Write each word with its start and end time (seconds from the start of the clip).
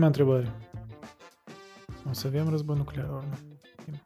Prima 0.00 0.12
întrebare. 0.12 0.52
O 2.08 2.12
să 2.12 2.26
avem 2.26 2.48
război 2.48 2.76
nuclear, 2.76 3.08
ori 3.08 3.24
nu? 3.30 3.96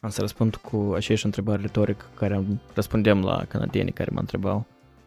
Am 0.00 0.10
să 0.10 0.20
răspund 0.20 0.56
cu 0.56 0.92
aceeași 0.94 1.24
întrebare 1.24 1.60
retorică 1.62 2.04
care 2.14 2.34
am, 2.34 2.60
răspundem 2.74 3.22
la 3.24 3.44
canadienii 3.44 3.92
care 3.92 4.10
mă 4.12 4.20
întrebau. 4.20 4.66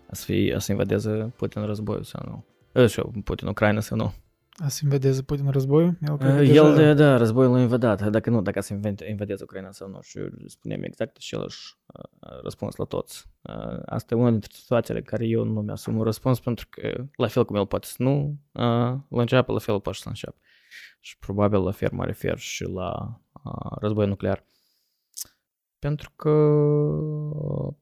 A 0.09 0.13
să, 0.13 0.23
fie, 0.25 0.55
a 0.55 0.59
să 0.59 0.71
invadeze 0.71 1.33
Putin 1.35 1.65
războiul 1.65 2.03
sau 2.03 2.21
nu? 2.25 2.45
E, 2.81 2.87
și 2.87 2.99
eu, 2.99 3.13
Putin 3.23 3.47
Ucraina 3.47 3.79
sau 3.79 3.97
nu? 3.97 4.13
A 4.61 4.67
să 4.67 4.79
invadeze 4.83 5.21
Putin 5.21 5.49
războiul? 5.49 5.97
El, 6.07 6.17
cred 6.17 6.35
că 6.35 6.41
El, 6.41 6.73
deja- 6.73 6.75
de, 6.75 6.93
da, 6.93 7.17
războiul 7.17 7.55
a 7.55 7.61
invadat. 7.61 8.09
Dacă 8.09 8.29
nu, 8.29 8.41
dacă 8.41 8.59
să 8.59 8.73
invade- 8.73 9.09
invadeze 9.09 9.43
Ucraina 9.43 9.71
sau 9.71 9.89
nu. 9.89 10.01
Și 10.01 10.17
eu 10.17 10.29
spunem 10.45 10.83
exact 10.83 11.15
același 11.15 11.77
uh, 11.85 12.39
răspuns 12.41 12.75
la 12.75 12.85
toți. 12.85 13.25
Uh, 13.41 13.79
Asta 13.85 14.15
e 14.15 14.17
una 14.17 14.29
dintre 14.29 14.49
situațiile 14.53 15.01
care 15.01 15.25
eu 15.25 15.43
nu 15.43 15.61
mi-asum 15.61 15.97
un 15.97 16.03
răspuns 16.03 16.39
pentru 16.39 16.67
că 16.69 17.05
la 17.15 17.27
fel 17.27 17.45
cum 17.45 17.55
el 17.55 17.65
poate 17.65 17.87
să 17.87 17.95
nu 17.97 18.39
uh, 18.51 18.61
la 19.09 19.21
înceapă, 19.21 19.51
la 19.51 19.59
fel 19.59 19.81
poate 19.81 19.97
să 19.97 20.07
înceapă. 20.07 20.37
Și 20.99 21.17
probabil 21.17 21.59
la 21.59 21.71
fel 21.71 21.89
mă 21.91 22.05
refer 22.05 22.37
și 22.37 22.63
la 22.63 23.21
uh, 23.43 23.77
război 23.79 24.07
nuclear. 24.07 24.43
Pentru 25.79 26.11
că, 26.15 26.29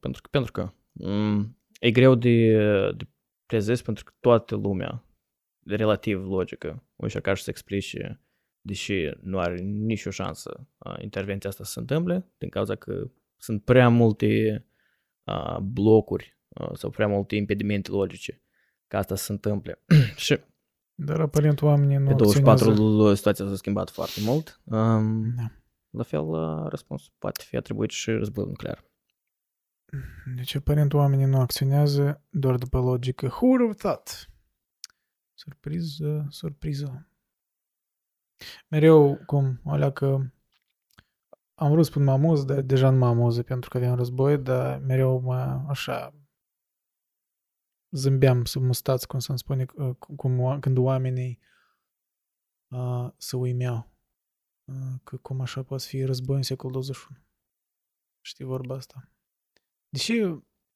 pentru 0.00 0.22
că, 0.22 0.28
pentru 0.30 0.52
că 0.52 0.72
mm, 0.92 1.58
e 1.80 1.90
greu 1.90 2.14
de, 2.14 2.56
de 2.96 3.08
prezis 3.46 3.82
pentru 3.82 4.04
că 4.04 4.12
toată 4.20 4.56
lumea 4.56 5.04
relativ 5.76 6.24
logică 6.26 6.84
o 6.96 7.02
încerca 7.04 7.34
și 7.34 7.42
să 7.42 7.50
explice 7.50 8.20
deși 8.60 9.10
nu 9.20 9.38
are 9.38 9.60
nicio 9.60 10.10
șansă 10.10 10.66
uh, 10.78 10.94
intervenția 11.02 11.50
asta 11.50 11.64
să 11.64 11.70
se 11.72 11.80
întâmple, 11.80 12.32
din 12.38 12.48
cauza 12.48 12.74
că 12.74 13.10
sunt 13.36 13.64
prea 13.64 13.88
multe 13.88 14.64
uh, 15.24 15.58
blocuri 15.58 16.38
uh, 16.48 16.70
sau 16.74 16.90
prea 16.90 17.06
multe 17.06 17.36
impedimente 17.36 17.90
logice 17.90 18.42
ca 18.86 18.98
asta 18.98 19.14
să 19.14 19.24
se 19.24 19.32
întâmple. 19.32 19.82
și 20.16 20.38
Dar 20.94 21.20
aparent 21.20 21.62
oamenii 21.62 21.96
nu 21.96 22.06
pe 22.06 22.14
24 22.14 22.50
acționează. 22.68 22.82
lu- 23.02 23.14
situația 23.14 23.46
s-a 23.48 23.54
schimbat 23.56 23.90
foarte 23.90 24.20
mult. 24.24 24.60
Um, 24.64 25.34
Da. 25.36 25.50
la 25.90 26.02
fel, 26.02 26.20
uh, 26.28 26.66
răspunsul 26.68 27.12
poate 27.18 27.42
fi 27.46 27.56
atribuit 27.56 27.90
și 27.90 28.10
războiul 28.10 28.48
nuclear. 28.50 28.84
Deci 30.36 30.54
aparent 30.54 30.92
oamenii 30.92 31.24
nu 31.26 31.40
acționează 31.40 32.24
doar 32.30 32.56
după 32.56 32.78
logică. 32.78 33.26
Who 33.26 33.46
would 33.46 33.60
have 33.60 33.72
thought? 33.74 34.29
Surpriză, 35.40 36.26
surpriză. 36.30 37.08
Mereu, 38.68 39.16
cum, 39.26 39.60
alea 39.64 39.92
că 39.92 40.06
am 41.54 41.70
vrut 41.70 41.84
să 41.84 41.90
spun 41.90 42.04
mă 42.04 42.10
amuz, 42.10 42.44
dar 42.44 42.60
deja 42.60 42.90
nu 42.90 42.98
mă 42.98 43.06
amuză 43.06 43.42
pentru 43.42 43.70
că 43.70 43.76
avem 43.76 43.94
război, 43.94 44.38
dar 44.38 44.78
mereu 44.78 45.20
mă, 45.20 45.64
așa, 45.68 46.14
zâmbeam 47.90 48.44
sub 48.44 48.62
mustați, 48.62 49.06
cum 49.06 49.18
să-mi 49.18 49.38
spune, 49.38 49.66
uh, 49.74 49.96
cum, 49.96 50.40
oa- 50.40 50.60
când 50.60 50.76
oamenii 50.76 51.40
uh, 52.68 53.10
se 53.16 53.36
uimeau. 53.36 53.90
Uh, 54.64 55.00
că 55.04 55.16
cum 55.16 55.40
așa 55.40 55.62
poate 55.62 55.84
fi 55.86 56.04
război 56.04 56.36
în 56.36 56.42
secolul 56.42 56.72
21. 56.72 57.18
Știi 58.20 58.44
vorba 58.44 58.74
asta? 58.74 59.12
Deși 59.88 60.12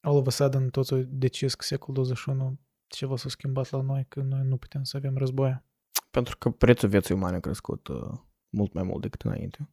all 0.00 0.16
of 0.16 0.26
a 0.26 0.30
sudden 0.30 0.70
toți 0.70 0.92
au 0.92 1.02
decis 1.02 1.54
că 1.54 1.64
secolul 1.64 1.94
21 1.94 2.58
ceva 2.86 3.16
s-a 3.16 3.28
schimbat 3.28 3.70
la 3.70 3.80
noi, 3.80 4.06
că 4.08 4.20
noi 4.20 4.42
nu 4.44 4.56
putem 4.56 4.82
să 4.82 4.96
avem 4.96 5.16
război. 5.16 5.62
Pentru 6.10 6.36
că 6.38 6.50
prețul 6.50 6.88
vieții 6.88 7.14
umane 7.14 7.36
a 7.36 7.40
crescut 7.40 7.88
uh, 7.88 8.18
mult 8.48 8.72
mai 8.72 8.82
mult 8.82 9.02
decât 9.02 9.22
înainte. 9.22 9.68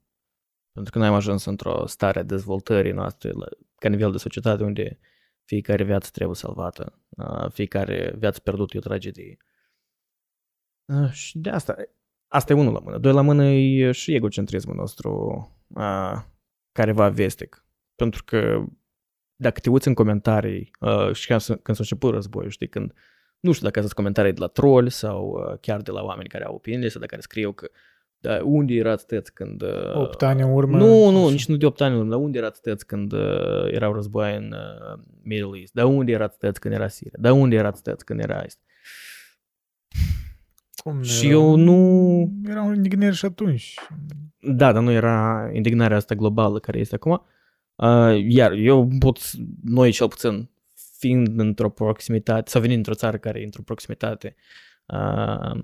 Pentru 0.71 0.91
că 0.91 0.97
noi 0.97 1.07
am 1.07 1.13
ajuns 1.13 1.45
într-o 1.45 1.85
stare 1.85 2.19
a 2.19 2.23
dezvoltării 2.23 2.91
noastre 2.91 3.31
la, 3.31 3.45
ca 3.75 3.89
nivel 3.89 4.11
de 4.11 4.17
societate 4.17 4.63
unde 4.63 4.99
fiecare 5.43 5.83
viață 5.83 6.09
trebuie 6.11 6.35
salvată, 6.35 7.03
uh, 7.09 7.51
fiecare 7.51 8.13
viață 8.17 8.39
pierdută 8.39 8.75
e 8.75 8.79
o 8.79 8.81
tragedie. 8.81 9.37
Uh, 10.85 11.11
și 11.11 11.37
de 11.37 11.49
asta, 11.49 11.75
asta 12.27 12.53
e 12.53 12.55
unul 12.55 12.73
la 12.73 12.79
mână. 12.79 12.97
Doi 12.97 13.13
la 13.13 13.21
mână 13.21 13.45
e 13.45 13.91
și 13.91 14.15
egocentrismul 14.15 14.75
nostru 14.75 15.11
uh, 15.67 16.23
care 16.71 16.91
va 16.91 17.09
vestic. 17.09 17.65
Pentru 17.95 18.23
că 18.23 18.65
dacă 19.41 19.59
te 19.59 19.69
uiți 19.69 19.87
în 19.87 19.93
comentarii 19.93 20.71
uh, 20.79 21.13
și 21.13 21.27
când, 21.27 21.39
s- 21.39 21.45
când 21.47 21.63
s-a 21.63 21.75
început 21.77 22.13
războiul, 22.13 22.49
știi, 22.49 22.67
când 22.67 22.93
nu 23.39 23.51
știu 23.51 23.65
dacă 23.65 23.79
sunt 23.79 23.93
comentarii 23.93 24.33
de 24.33 24.39
la 24.39 24.47
troll 24.47 24.89
sau 24.89 25.29
uh, 25.51 25.57
chiar 25.61 25.81
de 25.81 25.91
la 25.91 26.01
oameni 26.03 26.29
care 26.29 26.43
au 26.45 26.53
opinii 26.55 26.89
sau 26.91 27.01
de 27.01 27.07
care 27.07 27.21
scriu 27.21 27.51
că 27.51 27.67
da, 28.19 28.39
unde 28.43 28.73
erați 28.73 29.05
tăți 29.05 29.33
când... 29.33 29.61
Uh, 29.61 29.95
8 29.95 30.21
ani 30.23 30.41
în 30.41 30.51
urmă. 30.51 30.77
Nu, 30.77 31.09
nu, 31.09 31.21
așa. 31.23 31.31
nici 31.31 31.45
nu 31.47 31.55
de 31.55 31.65
8 31.65 31.81
ani 31.81 31.93
în 31.93 31.99
urmă, 31.99 32.09
dar 32.11 32.19
unde 32.19 32.37
erați 32.37 32.61
tăți 32.61 32.85
când 32.85 33.11
uh, 33.11 33.65
erau 33.71 33.93
război 33.93 34.35
în 34.35 34.51
uh, 34.53 35.03
Middle 35.23 35.59
East? 35.59 35.73
Dar 35.73 35.85
unde 35.85 36.11
erați 36.11 36.37
tăți 36.37 36.59
când 36.59 36.73
era 36.73 36.87
Siria? 36.87 37.17
Dar 37.19 37.31
unde 37.31 37.55
erați 37.55 37.83
tăți 37.83 38.05
când 38.05 38.19
era 38.19 38.41
Est? 38.45 38.59
Cum 40.83 40.97
nu 40.97 41.03
Și 41.03 41.27
erau? 41.27 41.39
eu 41.41 41.55
nu... 41.55 42.31
Erau 42.49 42.73
indignări 42.73 43.15
și 43.15 43.25
atunci. 43.25 43.75
Da, 44.39 44.71
dar 44.71 44.83
nu 44.83 44.91
era 44.91 45.49
indignarea 45.53 45.97
asta 45.97 46.15
globală 46.15 46.59
care 46.59 46.79
este 46.79 46.95
acum. 46.95 47.23
Uh, 47.81 48.23
iar 48.27 48.51
eu 48.51 48.87
pot, 48.99 49.19
noi 49.63 49.91
cel 49.91 50.07
puțin, 50.07 50.49
fiind 50.97 51.39
într-o 51.39 51.69
proximitate, 51.69 52.49
sau 52.49 52.61
venind 52.61 52.77
într-o 52.77 52.93
țară 52.93 53.17
care 53.17 53.39
e 53.39 53.43
într-o 53.43 53.61
proximitate 53.61 54.35
uh, 54.85 55.61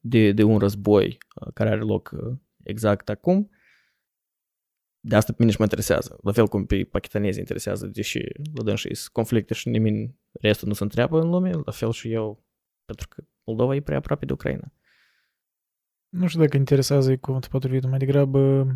de, 0.00 0.32
de 0.32 0.42
un 0.42 0.58
război 0.58 1.18
uh, 1.34 1.52
care 1.54 1.70
are 1.70 1.80
loc 1.80 2.10
uh, 2.14 2.36
exact 2.62 3.08
acum, 3.08 3.50
de 5.00 5.16
asta 5.16 5.32
pe 5.32 5.36
mine 5.38 5.50
și 5.50 5.56
mă 5.58 5.64
interesează. 5.64 6.18
La 6.22 6.32
fel 6.32 6.46
cum 6.46 6.66
pe 6.66 6.84
pakistanezi 6.84 7.38
interesează, 7.38 7.86
deși 7.86 8.18
la 8.54 8.62
dânsii 8.62 8.94
sunt 8.94 9.12
conflicte 9.12 9.54
și 9.54 9.68
nimeni, 9.68 10.18
restul 10.32 10.68
nu 10.68 10.74
se 10.74 10.82
întreabă 10.82 11.20
în 11.20 11.28
lume, 11.28 11.50
la 11.50 11.72
fel 11.72 11.92
și 11.92 12.12
eu, 12.12 12.44
pentru 12.84 13.08
că 13.08 13.24
Moldova 13.44 13.74
e 13.74 13.80
prea 13.80 13.96
aproape 13.96 14.24
de 14.24 14.32
Ucraina. 14.32 14.72
Nu 16.08 16.26
știu 16.26 16.40
dacă 16.40 16.56
interesează 16.56 17.12
e 17.12 17.16
cuvântul 17.16 17.50
potrivit, 17.50 17.86
mai 17.86 17.98
degrabă 17.98 18.66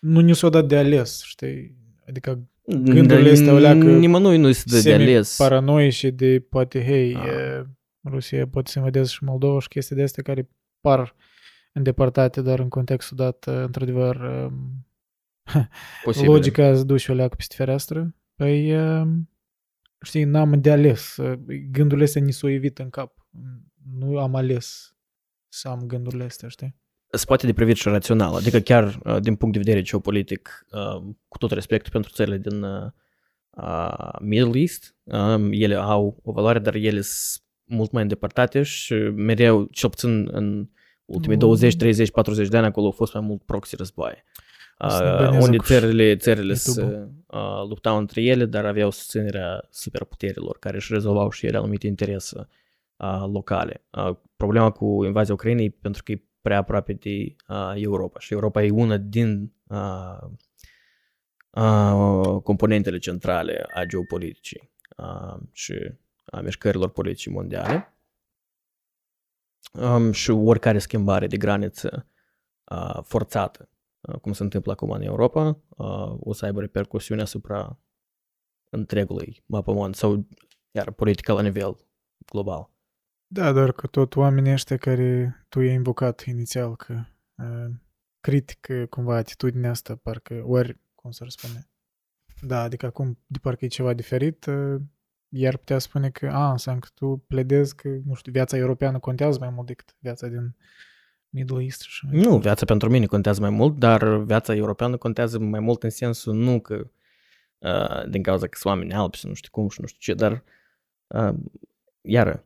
nu 0.00 0.20
ni 0.20 0.34
s-a 0.34 0.48
dat 0.48 0.68
de 0.68 0.76
ales, 0.76 1.22
știi? 1.22 1.76
Adică 2.08 2.44
Gândurile 2.64 3.30
astea 3.30 3.52
o 3.52 3.58
leacă 3.58 3.96
Nimănui 3.98 4.36
nu 4.38 4.48
este 4.48 4.80
de 4.80 4.94
ales. 4.94 5.36
paranoie 5.36 5.88
și 5.90 6.10
de 6.10 6.40
poate, 6.40 6.84
hei, 6.84 7.14
Ah. 7.16 7.26
e, 7.26 7.66
Rusia 8.04 8.46
poate 8.48 8.70
să 8.70 8.78
invadeze 8.78 9.10
și 9.10 9.24
Moldova 9.24 9.60
și 9.60 9.68
chestii 9.68 9.96
de 9.96 10.02
astea 10.02 10.22
care 10.22 10.48
par 10.80 11.14
îndepărtate, 11.72 12.40
dar 12.42 12.58
în 12.58 12.68
contextul 12.68 13.16
dat, 13.16 13.46
uh, 13.46 13.54
într-adevăr, 13.54 14.16
um, 14.16 14.86
Posibil. 16.04 16.30
logica 16.30 16.70
îți 16.70 16.86
duce 16.86 17.12
o 17.12 17.14
leacă 17.14 17.34
peste 17.36 17.54
fereastră. 17.56 18.14
Păi, 18.34 18.76
um, 18.76 19.30
știi, 20.02 20.24
n-am 20.24 20.60
de 20.60 20.70
ales. 20.70 21.16
Uh, 21.16 21.38
Gândurile 21.70 22.04
astea 22.06 22.22
ni 22.22 22.32
s-o 22.32 22.48
evit 22.48 22.78
în 22.78 22.90
cap. 22.90 23.26
Nu 23.98 24.18
am 24.18 24.34
ales 24.34 24.96
să 25.48 25.68
am 25.68 25.86
gândurile 25.86 26.24
astea, 26.24 26.48
știi? 26.48 26.76
Se 27.12 27.24
poate 27.24 27.46
de 27.46 27.52
privit 27.52 27.76
și 27.76 27.88
rațional, 27.88 28.34
adică 28.34 28.58
chiar 28.58 28.98
uh, 29.04 29.20
din 29.20 29.34
punct 29.34 29.54
de 29.54 29.62
vedere 29.64 29.82
geopolitic, 29.82 30.66
uh, 30.72 31.02
cu 31.28 31.38
tot 31.38 31.50
respectul 31.50 31.92
pentru 31.92 32.10
țările 32.12 32.38
din 32.38 32.62
uh, 32.62 32.90
uh, 33.50 34.18
Middle 34.20 34.60
East, 34.60 34.94
um, 35.02 35.48
ele 35.52 35.74
au 35.74 36.20
o 36.22 36.32
valoare, 36.32 36.58
dar 36.58 36.74
ele 36.74 37.00
sunt 37.00 37.44
mult 37.64 37.90
mai 37.90 38.02
îndepărtate 38.02 38.62
și 38.62 38.94
mereu, 39.14 39.64
cel 39.64 39.88
puțin 39.88 40.28
în 40.32 40.68
ultimii 41.04 41.36
Mm. 41.36 41.42
20, 41.42 41.76
30, 41.76 42.10
40 42.10 42.48
de 42.48 42.56
ani, 42.56 42.66
acolo 42.66 42.86
au 42.86 42.92
fost 42.92 43.14
mai 43.14 43.22
mult 43.22 43.42
proxy 43.42 43.76
războaie. 43.76 44.24
Să 44.88 45.02
ne 45.02 45.10
Uh, 45.10 45.16
bănează 45.16 45.44
unde 45.44 45.56
cu 45.56 45.64
țările, 45.64 46.16
țările 46.16 46.54
YouTube-ul. 46.66 46.90
se 46.90 47.36
uh, 47.36 47.68
luptau 47.68 47.96
între 47.98 48.22
ele, 48.22 48.44
dar 48.44 48.64
aveau 48.64 48.90
susținerea 48.90 49.66
superputerilor, 49.70 50.58
care 50.58 50.76
își 50.76 50.92
rezolvau 50.92 51.30
și 51.30 51.46
ele 51.46 51.56
anumite 51.56 51.86
interese 51.86 52.48
uh, 52.96 53.24
locale. 53.32 53.84
Uh, 53.90 54.16
problema 54.36 54.70
cu 54.70 55.04
invazia 55.04 55.34
Ucrainei 55.34 55.64
e 55.64 55.76
pentru 55.80 56.02
că 56.02 56.12
e 56.12 56.22
prea 56.40 56.58
aproape 56.58 56.92
de 56.92 57.36
uh, 57.48 57.72
Europa 57.74 58.18
și 58.18 58.32
Europa 58.32 58.62
e 58.62 58.70
una 58.70 58.96
din 58.96 59.52
uh, 59.66 60.30
uh, 61.50 62.42
componentele 62.42 62.98
centrale 62.98 63.66
a 63.74 63.84
geopoliticii 63.84 64.70
uh, 64.96 65.40
și 65.52 65.94
a 66.24 66.40
mișcărilor 66.40 66.90
politice 66.90 67.30
mondiale. 67.30 67.94
Um, 69.72 70.12
și 70.12 70.30
oricare 70.30 70.78
schimbare 70.78 71.26
de 71.26 71.36
graniță 71.36 72.06
uh, 72.70 73.00
forțată, 73.02 73.68
uh, 74.00 74.14
cum 74.20 74.32
se 74.32 74.42
întâmplă 74.42 74.72
acum 74.72 74.90
în 74.90 75.02
Europa, 75.02 75.60
uh, 75.68 76.16
o 76.20 76.32
să 76.32 76.44
aibă 76.44 76.60
repercusiuni 76.60 77.20
asupra 77.20 77.78
întregului 78.70 79.42
mapamont 79.46 79.94
sau 79.94 80.26
iar 80.70 80.90
politica 80.90 81.32
la 81.32 81.42
nivel 81.42 81.76
global. 82.26 82.70
Da, 83.32 83.52
doar 83.52 83.72
că 83.72 83.86
tot 83.86 84.16
oamenii 84.16 84.52
ăștia 84.52 84.76
care 84.76 85.36
tu 85.48 85.60
i-ai 85.60 85.74
invocat 85.74 86.24
inițial 86.24 86.76
că 86.76 86.92
uh, 87.34 87.70
critică 88.20 88.86
cumva 88.86 89.16
atitudinea 89.16 89.70
asta, 89.70 89.94
parcă, 90.02 90.42
ori, 90.46 90.78
cum 90.94 91.10
să 91.10 91.24
răspunde, 91.24 91.70
da, 92.40 92.62
adică 92.62 92.86
acum 92.86 93.18
de 93.26 93.38
parcă 93.42 93.64
e 93.64 93.68
ceva 93.68 93.92
diferit, 93.92 94.46
uh, 94.46 94.80
iar 95.28 95.56
putea 95.56 95.78
spune 95.78 96.10
că, 96.10 96.28
a, 96.28 96.50
înseamnă 96.50 96.80
că 96.80 96.88
tu 96.94 97.24
pledezi 97.26 97.74
că, 97.74 97.88
nu 98.04 98.14
știu, 98.14 98.32
viața 98.32 98.56
europeană 98.56 98.98
contează 98.98 99.38
mai 99.38 99.50
mult 99.50 99.66
decât 99.66 99.94
viața 99.98 100.26
din 100.26 100.56
Middle 101.28 101.62
East 101.62 101.80
și 101.80 102.06
mai 102.06 102.20
Nu, 102.20 102.38
viața 102.38 102.64
pentru 102.64 102.90
mine 102.90 103.06
contează 103.06 103.40
mai 103.40 103.50
mult, 103.50 103.78
dar 103.78 104.16
viața 104.16 104.54
europeană 104.54 104.96
contează 104.96 105.38
mai 105.38 105.60
mult 105.60 105.82
în 105.82 105.90
sensul 105.90 106.34
nu 106.34 106.60
că 106.60 106.90
uh, 107.58 108.08
din 108.08 108.22
cauza 108.22 108.46
că 108.46 108.58
sunt 108.58 108.72
oameni 108.72 108.94
albi 108.94 109.16
și 109.16 109.26
nu 109.26 109.34
știu 109.34 109.50
cum 109.52 109.68
și 109.68 109.80
nu 109.80 109.86
știu 109.86 110.00
ce, 110.00 110.18
dar 110.18 110.44
uh, 111.06 111.34
iară, 112.00 112.44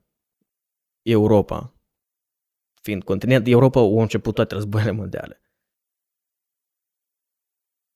Europa, 1.04 1.74
fiind 2.82 3.02
continent, 3.02 3.46
Europa 3.46 3.80
a 3.80 4.00
început 4.00 4.34
toate 4.34 4.54
războaiele 4.54 4.90
mondiale. 4.90 5.38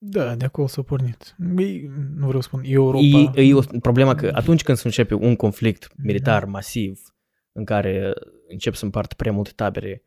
Da, 0.01 0.35
de 0.35 0.45
acolo 0.45 0.67
s-a 0.67 0.81
pornit. 0.81 1.35
Ei, 1.57 1.81
nu 2.15 2.25
vreau 2.25 2.41
să 2.41 2.47
spun 2.47 2.61
Europa. 2.65 3.03
E, 3.35 3.41
e 3.41 3.53
o 3.53 3.61
problemă 3.81 4.15
că 4.15 4.31
atunci 4.33 4.63
când 4.63 4.77
se 4.77 4.87
începe 4.87 5.13
un 5.13 5.35
conflict 5.35 5.91
militar 6.03 6.45
masiv 6.45 7.15
în 7.51 7.65
care 7.65 8.13
încep 8.47 8.73
să 8.73 8.85
împartă 8.85 9.15
prea 9.15 9.31
multe 9.31 9.51
tabere 9.55 10.03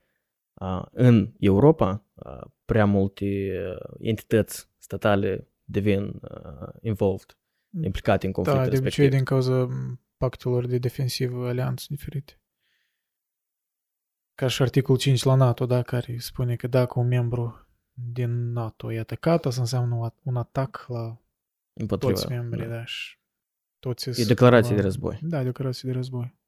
uh, 0.54 0.82
în 0.90 1.32
Europa, 1.38 2.06
uh, 2.14 2.40
prea 2.64 2.84
multe 2.84 3.24
uh, 3.24 3.96
entități 3.98 4.68
statale 4.78 5.48
devin 5.64 6.02
uh, 6.04 6.68
involved, 6.80 7.36
implicate 7.82 8.26
în 8.26 8.32
conflictul 8.32 8.64
Da, 8.64 8.70
de 8.70 8.76
respectiv. 8.76 9.04
obicei 9.04 9.18
din 9.18 9.24
cauza 9.24 9.68
pactelor 10.16 10.66
de 10.66 10.78
defensivă, 10.78 11.48
alianțe 11.48 11.86
diferite. 11.88 12.41
Ca 14.42 14.48
și 14.48 14.62
articol 14.62 14.96
5 14.96 15.22
la 15.22 15.34
NATO, 15.34 15.66
da, 15.66 15.82
care 15.82 16.18
spune 16.18 16.56
că 16.56 16.66
dacă 16.66 16.98
un 16.98 17.06
membru 17.06 17.68
din 17.92 18.52
NATO 18.52 18.92
e 18.92 18.98
atacat, 18.98 19.46
asta 19.46 19.60
înseamnă 19.60 20.14
un 20.22 20.36
atac 20.36 20.84
la 20.88 21.22
împotriva. 21.72 22.12
toți 22.12 22.28
membrii, 22.28 22.66
da. 22.66 22.74
da, 22.74 22.84
și 22.84 23.18
toți 23.78 24.08
E 24.08 24.12
sunt 24.12 24.26
declarație 24.26 24.68
cumva- 24.68 24.76
de 24.76 24.82
război. 24.82 25.18
Da, 25.22 25.42
declarație 25.42 25.88
de 25.90 25.94
război. 25.94 26.38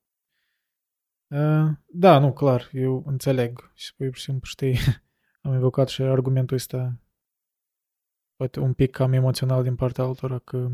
Uh, 1.29 1.71
da, 1.87 2.19
nu, 2.19 2.33
clar, 2.33 2.69
eu 2.73 3.03
înțeleg 3.07 3.71
și 3.75 3.87
spui 3.87 4.07
pur 4.07 4.17
și 4.17 4.23
simplu, 4.23 4.47
știi, 4.47 4.79
am 5.43 5.53
evocat 5.53 5.89
și 5.89 6.03
argumentul 6.03 6.57
ăsta 6.57 7.01
poate 8.37 8.61
un 8.61 8.73
pic 8.73 8.91
cam 8.91 9.13
emoțional 9.13 9.63
din 9.63 9.75
partea 9.75 10.05
altora 10.05 10.39
că 10.39 10.69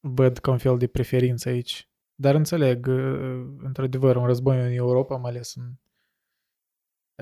văd 0.00 0.38
ca 0.38 0.50
un 0.50 0.58
fel 0.58 0.78
de 0.78 0.86
preferință 0.86 1.48
aici. 1.48 1.88
Dar 2.14 2.34
înțeleg, 2.34 2.86
uh, 2.86 3.54
într-adevăr, 3.58 4.16
un 4.16 4.26
război 4.26 4.58
în 4.58 4.72
Europa, 4.72 5.16
mai 5.16 5.30
ales 5.30 5.54
în... 5.54 5.80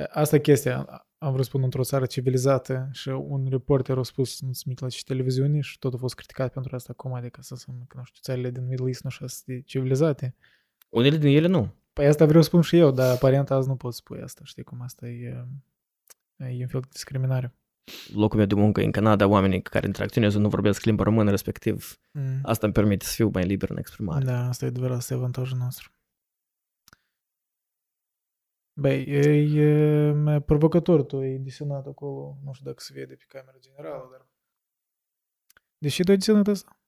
Asta 0.08 0.36
e 0.36 0.38
chestia. 0.38 1.06
Am 1.18 1.32
vrut 1.32 1.44
să 1.44 1.48
spun 1.48 1.62
într-o 1.62 1.82
țară 1.82 2.06
civilizată 2.06 2.88
și 2.92 3.08
un 3.08 3.46
reporter 3.50 3.98
a 3.98 4.02
spus, 4.02 4.40
nu 4.40 4.52
sunt 4.52 4.80
la 4.80 4.88
ce 4.88 5.02
televiziune 5.06 5.60
și 5.60 5.78
tot 5.78 5.94
a 5.94 5.96
fost 5.96 6.14
criticat 6.14 6.52
pentru 6.52 6.74
asta, 6.74 6.92
cum 6.92 7.14
adică 7.14 7.42
să 7.42 7.52
înseamnă 7.52 7.84
că, 7.88 7.96
nu 7.96 8.04
știu, 8.04 8.20
țările 8.22 8.50
din 8.50 8.66
Middle 8.66 8.86
East 8.86 9.02
nu 9.02 9.08
așa 9.12 9.26
sunt 9.26 9.44
de 9.46 9.60
civilizate. 9.60 10.34
Unele 10.88 11.16
din 11.16 11.36
ele 11.36 11.46
nu. 11.46 11.74
Păi 11.92 12.06
asta 12.06 12.24
vreau 12.26 12.42
să 12.42 12.48
spun 12.48 12.60
și 12.60 12.76
eu, 12.76 12.90
dar 12.90 13.14
aparent 13.14 13.50
azi 13.50 13.68
nu 13.68 13.76
pot 13.76 13.94
spune 13.94 14.22
asta, 14.22 14.40
știi 14.44 14.62
cum 14.62 14.80
asta 14.80 15.08
e, 15.08 15.46
e 16.36 16.62
un 16.62 16.68
fel 16.68 16.80
de 16.80 16.88
discriminare. 16.90 17.54
Locul 18.14 18.38
meu 18.38 18.46
de 18.46 18.54
muncă 18.54 18.80
e 18.80 18.84
în 18.84 18.90
Canada, 18.90 19.26
oamenii 19.26 19.62
care 19.62 19.86
interacționează 19.86 20.38
nu 20.38 20.48
vorbesc 20.48 20.84
limba 20.84 21.02
română, 21.02 21.30
respectiv 21.30 22.00
Mm. 22.12 22.38
asta 22.42 22.66
îmi 22.66 22.74
permite 22.74 23.04
să 23.04 23.12
fiu 23.14 23.30
mai 23.32 23.44
liber 23.44 23.70
în 23.70 23.76
exprimare. 23.76 24.24
Da, 24.24 24.48
asta 24.48 24.64
e 24.64 24.68
adevărat, 24.68 24.96
asta 24.96 25.14
e 25.14 25.16
avantajul 25.16 25.58
nostru. 25.58 25.90
Băi, 28.80 29.02
e, 29.02 29.20
e 29.60 30.40
provocator, 30.40 31.02
tu 31.02 31.16
ai 31.16 31.38
desenat 31.38 31.86
acolo, 31.86 32.38
nu 32.44 32.52
știu 32.52 32.66
dacă 32.66 32.82
se 32.82 32.92
vede 32.92 33.14
pe 33.14 33.24
camera 33.28 33.56
generală, 33.60 34.08
dar... 34.10 34.26
De 35.78 35.88
ce 35.88 36.02
tu 36.02 36.10
ai 36.10 36.16
desenat 36.16 36.46
asta? 36.46 36.78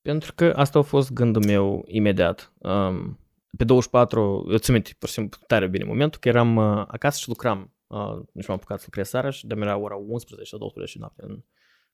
Pentru 0.00 0.34
că 0.34 0.52
asta 0.56 0.78
a 0.78 0.82
fost 0.82 1.12
gândul 1.12 1.44
meu 1.44 1.84
imediat. 1.86 2.52
Um, 2.58 3.18
pe 3.56 3.64
24, 3.64 4.46
eu 4.50 4.58
țin 4.58 4.74
minte, 4.74 4.90
pur 4.98 5.08
și 5.08 5.14
simplu, 5.14 5.40
tare 5.46 5.66
bine 5.68 5.84
momentul, 5.84 6.20
că 6.20 6.28
eram 6.28 6.56
uh, 6.56 6.84
acasă 6.88 7.18
și 7.18 7.28
lucram. 7.28 7.74
Uh, 7.86 8.20
nici 8.32 8.46
m-am 8.46 8.56
apucat 8.56 8.78
să 8.78 8.84
lucrez 8.86 9.08
seara 9.08 9.30
și 9.30 9.46
de 9.46 9.54
era 9.58 9.76
ora 9.76 9.96
11 9.96 10.48
sau 10.48 10.58
12 10.58 10.98
noapte 10.98 11.22
în 11.24 11.44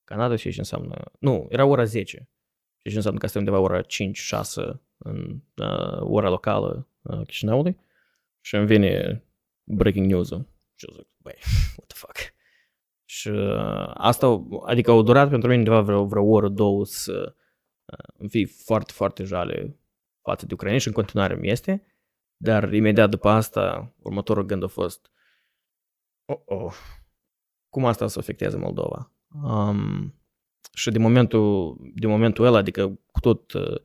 Canada 0.04 0.36
și 0.36 0.50
ce 0.50 0.58
înseamnă... 0.58 1.02
Nu, 1.18 1.46
era 1.48 1.64
ora 1.64 1.84
10. 1.84 2.28
Și 2.76 2.90
ce 2.90 2.96
înseamnă 2.96 3.18
că 3.18 3.26
asta 3.26 3.38
e 3.38 3.40
undeva 3.40 3.60
ora 3.60 3.80
5-6 3.80 3.86
în 4.98 5.40
uh, 5.56 6.00
ora 6.00 6.28
locală 6.28 6.88
uh, 7.02 7.26
Chișinăului. 7.26 7.86
Și 8.48 8.54
îmi 8.54 8.66
vine 8.66 9.22
breaking 9.64 10.06
news-ul. 10.06 10.48
Și 10.74 10.86
eu 10.88 10.94
zic, 10.94 11.06
băi, 11.16 11.34
what 11.76 11.86
the 11.86 11.96
fuck. 11.96 12.16
Și 13.04 13.28
uh, 13.28 13.90
asta, 13.94 14.46
adică 14.66 14.90
au 14.90 15.02
durat 15.02 15.28
pentru 15.28 15.48
mine 15.48 15.58
undeva 15.58 15.80
vreo, 15.80 16.06
vreo 16.06 16.24
oră, 16.24 16.48
două 16.48 16.84
să 16.84 17.34
uh, 17.84 18.14
îmi 18.18 18.28
fie 18.28 18.46
foarte, 18.46 18.92
foarte 18.92 19.24
jale 19.24 19.78
față 20.22 20.46
de 20.46 20.54
ucraineni 20.54 20.80
și 20.80 20.88
în 20.88 20.94
continuare 20.94 21.34
mi 21.34 21.50
este, 21.50 21.86
dar 22.36 22.72
imediat 22.72 23.10
după 23.10 23.28
asta, 23.28 23.94
următorul 23.98 24.44
gând 24.44 24.62
a 24.62 24.66
fost 24.66 25.10
oh, 26.24 26.40
oh, 26.44 26.74
cum 27.68 27.84
asta 27.84 28.06
să 28.06 28.18
afecteze 28.18 28.56
Moldova? 28.56 29.12
Um, 29.42 30.14
și 30.72 30.90
de 30.90 30.98
momentul, 30.98 31.76
de 31.94 32.06
momentul 32.06 32.44
ăla, 32.44 32.58
adică 32.58 33.00
cu 33.06 33.20
tot 33.20 33.52
uh, 33.52 33.80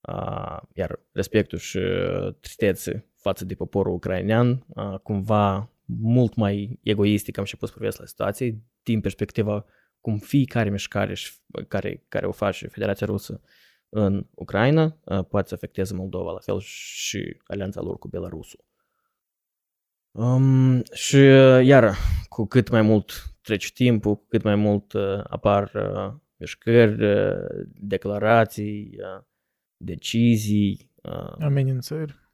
uh, 0.00 0.58
iar 0.72 1.00
respectul 1.12 1.58
și 1.58 1.76
uh, 1.76 2.34
tristețe 2.40 3.07
față 3.20 3.44
de 3.44 3.54
poporul 3.54 3.94
ucrainean, 3.94 4.64
uh, 4.68 4.98
cumva 5.02 5.72
mult 5.84 6.34
mai 6.34 6.78
egoistic 6.82 7.38
am 7.38 7.44
și 7.44 7.56
pus 7.56 7.70
privesc 7.70 7.98
la 7.98 8.06
situație 8.06 8.62
din 8.82 9.00
perspectiva 9.00 9.64
cum 10.00 10.18
fiecare 10.18 10.70
mișcare 10.70 11.14
și- 11.14 11.32
care, 11.68 12.04
care 12.08 12.26
o 12.26 12.32
face 12.32 12.66
Federația 12.66 13.06
Rusă 13.06 13.40
în 13.88 14.26
Ucraina 14.34 14.98
uh, 15.04 15.24
poate 15.24 15.48
să 15.48 15.54
afecteze 15.54 15.94
Moldova, 15.94 16.32
la 16.32 16.38
fel 16.38 16.58
și 16.60 17.36
alianța 17.46 17.80
lor 17.80 17.98
cu 17.98 18.08
Belarusul. 18.08 18.64
Um, 20.10 20.82
și 20.92 21.16
uh, 21.16 21.64
iară, 21.64 21.92
cu 22.28 22.46
cât 22.46 22.68
mai 22.68 22.82
mult 22.82 23.34
trece 23.42 23.70
timpul, 23.74 24.16
cu 24.16 24.26
cât 24.28 24.42
mai 24.42 24.54
mult 24.54 24.92
uh, 24.92 25.20
apar 25.24 25.72
uh, 25.74 26.14
mișcări, 26.36 27.04
uh, 27.04 27.66
declarații, 27.74 28.98
uh, 28.98 29.24
decizii, 29.76 30.90
uh, 31.02 31.34
Amenințări. 31.40 32.27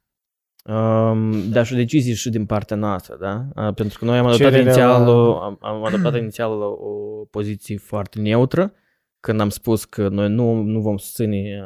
Um, 0.69 1.49
dar 1.49 1.65
și 1.65 1.75
decizii 1.75 2.13
și 2.13 2.29
din 2.29 2.45
partea 2.45 2.77
noastră, 2.77 3.17
da? 3.19 3.45
Uh, 3.67 3.73
pentru 3.73 3.99
că 3.99 4.05
noi 4.05 4.17
am 4.17 4.25
adoptat, 4.25 4.47
Cererea 4.51 4.61
inițial, 4.65 5.01
la- 5.03 5.09
o, 5.09 5.37
am, 5.41 5.57
am 5.61 5.83
adoptat 5.85 6.15
inițial 6.17 6.51
o, 6.51 6.65
o 6.65 7.25
poziție 7.25 7.77
foarte 7.77 8.19
neutră, 8.19 8.73
când 9.19 9.39
am 9.39 9.49
spus 9.49 9.85
că 9.85 10.07
noi 10.09 10.29
nu, 10.29 10.61
nu 10.61 10.81
vom 10.81 10.97
susține 10.97 11.61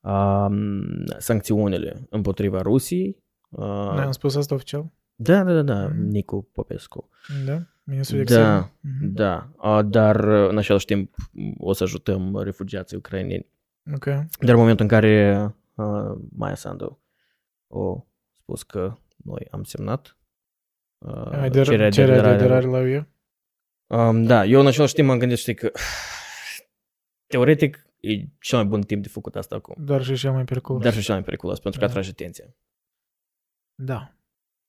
uh, 0.00 0.12
um, 0.12 0.82
sancțiunile 1.18 2.06
împotriva 2.10 2.60
Rusiei. 2.62 3.22
Noi 3.48 3.88
Uh, 3.96 4.02
am 4.04 4.10
spus 4.10 4.36
asta 4.36 4.54
oficial? 4.54 4.90
da, 5.14 5.42
da, 5.44 5.52
da, 5.52 5.62
da, 5.62 5.86
Mhm. 5.86 6.00
Nicu 6.08 6.48
Popescu. 6.52 7.08
Da? 7.46 7.58
Ministrul 7.84 8.24
de 8.24 8.34
Da, 8.34 8.40
externe? 8.40 8.72
Mhm. 8.80 9.12
Da, 9.14 9.50
uh, 9.62 9.80
dar 9.84 10.24
uh, 10.24 10.48
în 10.50 10.58
același 10.58 10.84
timp 10.84 11.14
o 11.58 11.72
să 11.72 11.82
ajutăm 11.82 12.40
refugiații 12.42 12.96
ucraineni. 12.96 13.46
Ok. 13.94 14.04
Dar 14.04 14.28
în 14.54 14.56
momentul 14.56 14.84
în 14.84 14.90
care 14.90 15.42
uh, 15.74 16.18
Maia 16.36 16.54
Sandu 16.54 17.00
a 17.70 18.06
spus 18.40 18.62
că 18.62 18.98
noi 19.16 19.46
am 19.50 19.62
semnat 19.64 20.18
uh, 21.06 21.30
Ai 21.32 21.50
de, 21.50 21.62
cererea 21.62 21.90
cererea 21.90 22.20
de 22.22 22.28
aderare. 22.28 22.44
aderare 22.44 22.66
la 22.66 22.78
UE? 22.78 23.06
Um, 23.90 24.22
da, 24.24 24.44
eu 24.44 24.60
în 24.60 24.66
același 24.66 24.94
timp 24.94 25.08
m-am 25.08 25.18
gândit, 25.18 25.38
știi, 25.38 25.54
că 25.54 25.70
teoretic 27.32 27.86
e 28.00 28.10
cel 28.40 28.58
mai 28.58 28.66
bun 28.66 28.80
timp 28.82 29.02
de 29.02 29.08
făcut 29.08 29.36
asta 29.36 29.54
acum. 29.54 29.74
Dar 29.78 30.02
și 30.02 30.14
cel 30.16 30.32
mai 30.32 30.44
periculos. 30.44 30.82
Dar 30.82 30.92
și 30.92 31.00
cel 31.00 31.14
mai 31.14 31.24
periculos, 31.24 31.60
pentru 31.60 31.80
că 31.80 31.86
Da. 31.86 31.92
atrage 31.92 32.10
atenția. 32.10 32.44
Da. 33.82 34.14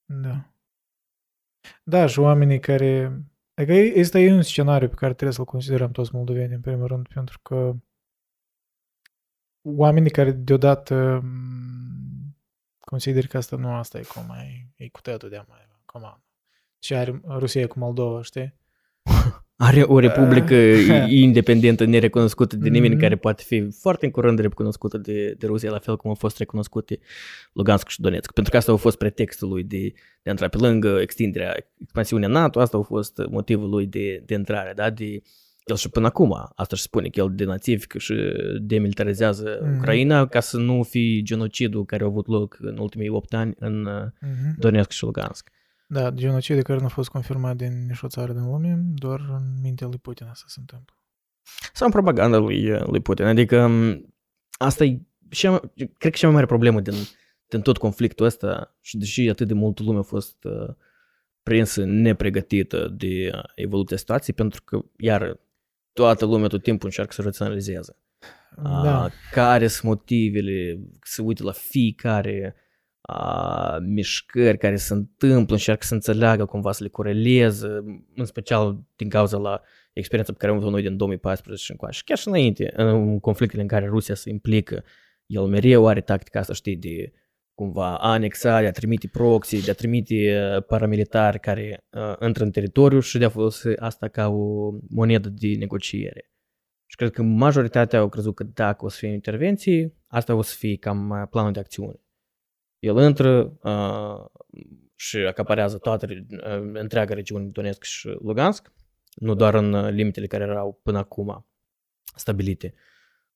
Da. 0.06 0.54
Da, 1.84 2.06
și 2.08 2.20
oamenii 2.20 2.60
care... 2.60 3.22
Adică 3.54 3.74
e- 3.74 4.00
ăsta 4.00 4.20
e 4.20 4.34
un 4.34 4.42
scenariu 4.42 4.88
pe 4.90 4.96
care 4.96 5.14
trebuie 5.14 5.36
să-l 5.36 5.46
considerăm 5.46 5.92
toți 5.92 6.16
moldovenii, 6.16 6.56
în 6.56 6.62
primul 6.62 6.88
rând, 6.88 7.08
pentru 7.08 7.40
că 7.40 7.74
oamenii 9.68 10.12
care 10.12 10.32
deodată 10.32 11.20
m, 11.24 12.29
consider 12.90 13.28
că 13.28 13.38
asta 13.38 13.56
nu, 13.56 13.74
asta 13.74 13.98
e 13.98 14.02
cum 14.14 14.24
mai, 14.28 14.68
e 14.76 14.88
cu 14.88 15.02
tătul 15.02 15.30
de 15.30 15.42
mai, 15.48 15.68
cum 15.86 16.06
am. 16.06 16.24
Ce 16.80 16.96
are 16.96 17.22
Rusia 17.28 17.68
cu 17.68 17.80
Moldova, 17.80 18.22
știi? 18.22 18.54
Are 19.62 19.82
o 19.82 20.00
republică 20.00 20.54
Ah. 20.56 21.12
independentă, 21.12 21.86
nerecunoscută 21.86 22.56
de 22.56 22.70
nimeni, 22.70 22.94
Mhm. 22.94 23.02
care 23.02 23.16
poate 23.18 23.44
fi 23.46 23.70
foarte 23.72 24.06
în 24.06 24.12
curând 24.12 24.40
recunoscută 24.40 24.98
de, 24.98 25.34
de 25.38 25.46
Rusia, 25.48 25.72
la 25.72 25.80
fel 25.80 25.98
cum 25.98 26.10
au 26.10 26.16
fost 26.16 26.38
recunoscute 26.38 27.00
Lugansk 27.54 27.88
și 27.88 28.02
Donetsk. 28.02 28.32
Pentru 28.32 28.52
că 28.52 28.58
asta 28.58 28.72
a 28.72 28.76
fost 28.76 28.98
pretextul 28.98 29.50
lui 29.50 29.64
de, 29.64 29.80
de 30.22 30.26
a 30.26 30.30
intra 30.30 30.48
pe 30.48 30.58
lângă 30.58 30.98
extinderea, 31.02 31.56
expansiunea 31.82 32.28
NATO, 32.28 32.60
asta 32.60 32.78
a 32.78 32.82
fost 32.82 33.22
motivul 33.30 33.70
lui 33.70 33.86
de, 33.86 34.24
de 34.26 34.34
intrare, 34.34 34.74
da? 34.76 34.90
De, 34.90 35.22
el 35.66 35.76
și 35.76 35.90
până 35.90 36.06
acum, 36.08 36.34
asta 36.34 36.68
își 36.76 36.82
spune 36.82 37.08
că 37.10 37.20
el 37.20 37.36
denațifică 37.36 37.98
și 37.98 38.14
demilitarizează 38.62 39.60
Mhm. 39.64 39.78
Ucraina 39.78 40.28
ca 40.28 40.40
să 40.40 40.58
nu 40.58 40.84
fie 40.84 41.22
genocidul 41.22 41.86
care 41.86 42.04
a 42.04 42.06
avut 42.06 42.28
loc 42.28 42.58
în 42.60 42.78
ultimii 42.78 43.10
8 43.10 43.34
ani 43.34 43.54
în 43.60 43.86
uh, 43.86 44.04
Mhm. 44.22 44.56
Donetsk 44.60 44.90
și 44.92 45.04
Lugansk. 45.04 45.50
Da, 45.88 46.12
genocide 46.12 46.62
care 46.62 46.80
nu 46.80 46.86
a 46.86 46.90
fost 46.90 47.10
confirmat 47.10 47.56
din 47.56 47.86
nicio 47.88 48.08
țară 48.08 48.34
din 48.34 48.46
lume, 48.46 48.80
doar 48.94 49.20
în 49.20 49.44
mintea 49.62 49.88
lui 49.88 49.98
Putin 49.98 50.26
asta 50.30 50.46
se 50.48 50.58
întâmplă. 50.60 50.94
sau 51.74 51.88
în 51.88 51.94
propaganda 51.94 52.38
lui, 52.38 52.72
uh, 52.72 52.86
lui 52.86 53.00
Putin. 53.00 53.26
Adică 53.26 53.68
m, 53.68 54.06
asta 54.58 54.84
e, 54.84 55.00
cea, 55.30 55.50
mai- 55.50 55.72
cred 55.76 56.12
că 56.12 56.18
cea 56.18 56.26
mai 56.26 56.36
mare 56.36 56.46
problemă 56.46 56.80
din, 56.82 56.94
din 57.48 57.62
tot 57.62 57.78
conflictul 57.78 58.26
ăsta 58.26 58.76
și 58.82 58.98
deși 58.98 59.30
atât 59.30 59.48
de 59.48 59.54
multă 59.54 59.84
lume 59.84 60.00
a 60.00 60.02
fost 60.02 60.44
uh, 60.44 60.76
prinsă 61.44 61.84
nepregătită 61.86 62.88
de 62.98 63.32
uh, 63.34 63.44
evoluția 63.56 63.98
situației, 63.98 64.36
pentru 64.36 64.62
că, 64.64 64.80
iar, 64.98 65.40
toată 65.94 66.26
lumea 66.26 66.48
tot 66.48 66.64
timpul 66.64 66.86
încearcă 66.86 67.14
să 67.14 67.22
raționalizeze. 67.22 67.96
Da. 68.64 69.04
Uh, 69.06 69.12
care 69.32 69.68
sunt 69.68 69.84
motivele, 69.84 70.80
să 71.02 71.22
uite 71.22 71.44
la 71.44 71.52
fiecare 71.52 72.56
uh, 73.02 73.78
mișcări 73.80 74.58
care 74.58 74.76
se 74.76 74.94
întâmplă, 74.94 75.56
încearcă 75.56 75.86
să 75.86 75.94
înțeleagă 75.94 76.46
cumva 76.46 76.72
să 76.72 76.84
le 76.84 76.90
coreleze, 76.90 77.68
în 78.16 78.26
special 78.26 78.80
din 78.96 79.10
cauza 79.10 79.38
la 79.38 79.62
experiența 79.94 80.32
pe 80.34 80.38
care 80.40 80.52
am 80.52 80.58
avut 80.58 80.72
noi 80.72 80.82
din 80.82 80.98
2014 80.98 81.64
și 81.64 81.72
încoace. 81.72 81.98
Și 81.98 82.04
chiar 82.04 82.18
și 82.18 82.28
înainte, 82.28 82.74
în 82.76 83.20
conflictele 83.20 83.62
în 83.62 83.68
care 83.68 83.86
Rusia 83.86 84.16
se 84.16 84.30
implică, 84.30 84.84
el 85.26 85.46
mereu 85.46 85.88
are 85.88 86.02
tactica 86.02 86.40
asta, 86.40 86.54
știi, 86.54 86.76
de 86.76 87.12
cumva 87.60 87.98
a 87.98 88.12
anexa, 88.12 88.62
de 88.62 88.68
a 88.68 88.72
trimite 88.72 89.08
proxy, 89.08 89.64
de 89.64 89.72
a 89.72 89.74
trimite 89.74 90.16
uh, 90.16 90.64
paramilitari 90.64 91.40
care 91.40 91.86
uh, 91.90 92.16
intră 92.22 92.44
în 92.44 92.52
teritoriu 92.52 93.00
și 93.00 93.18
de 93.18 93.26
a 93.26 93.30
folosi 93.30 93.68
asta 93.76 94.08
ca 94.08 94.28
o 94.28 94.72
monedă 94.90 95.30
de 95.30 95.56
negociere. 95.58 96.32
Și 96.86 96.96
cred 96.96 97.12
că 97.12 97.22
majoritatea 97.22 98.00
au 98.00 98.10
crezut 98.10 98.36
că 98.36 98.44
dacă 98.44 98.86
o 98.86 98.90
să 98.90 98.98
fie 98.98 99.10
intervenții, 99.10 99.94
asta 100.08 100.36
o 100.36 100.42
să 100.42 100.56
fie 100.58 100.76
cam 100.76 101.10
uh, 101.10 101.28
planul 101.30 101.52
de 101.52 101.60
acțiune. 101.60 102.00
El 102.80 102.98
intră 102.98 103.58
uh, 103.64 104.42
și 104.96 105.18
acaparează 105.18 105.78
toată 105.78 106.08
uh, 106.10 106.72
întreaga 106.74 107.14
regiune 107.14 107.46
Donetsk 107.46 107.84
și 107.84 108.08
Lugansk, 108.08 108.72
nu 109.16 109.36
doar 109.36 109.54
în 109.54 109.74
uh, 109.74 109.92
limitele 109.92 110.28
care 110.28 110.44
erau 110.44 110.80
până 110.84 110.98
acum 110.98 111.48
stabilite. 112.16 112.74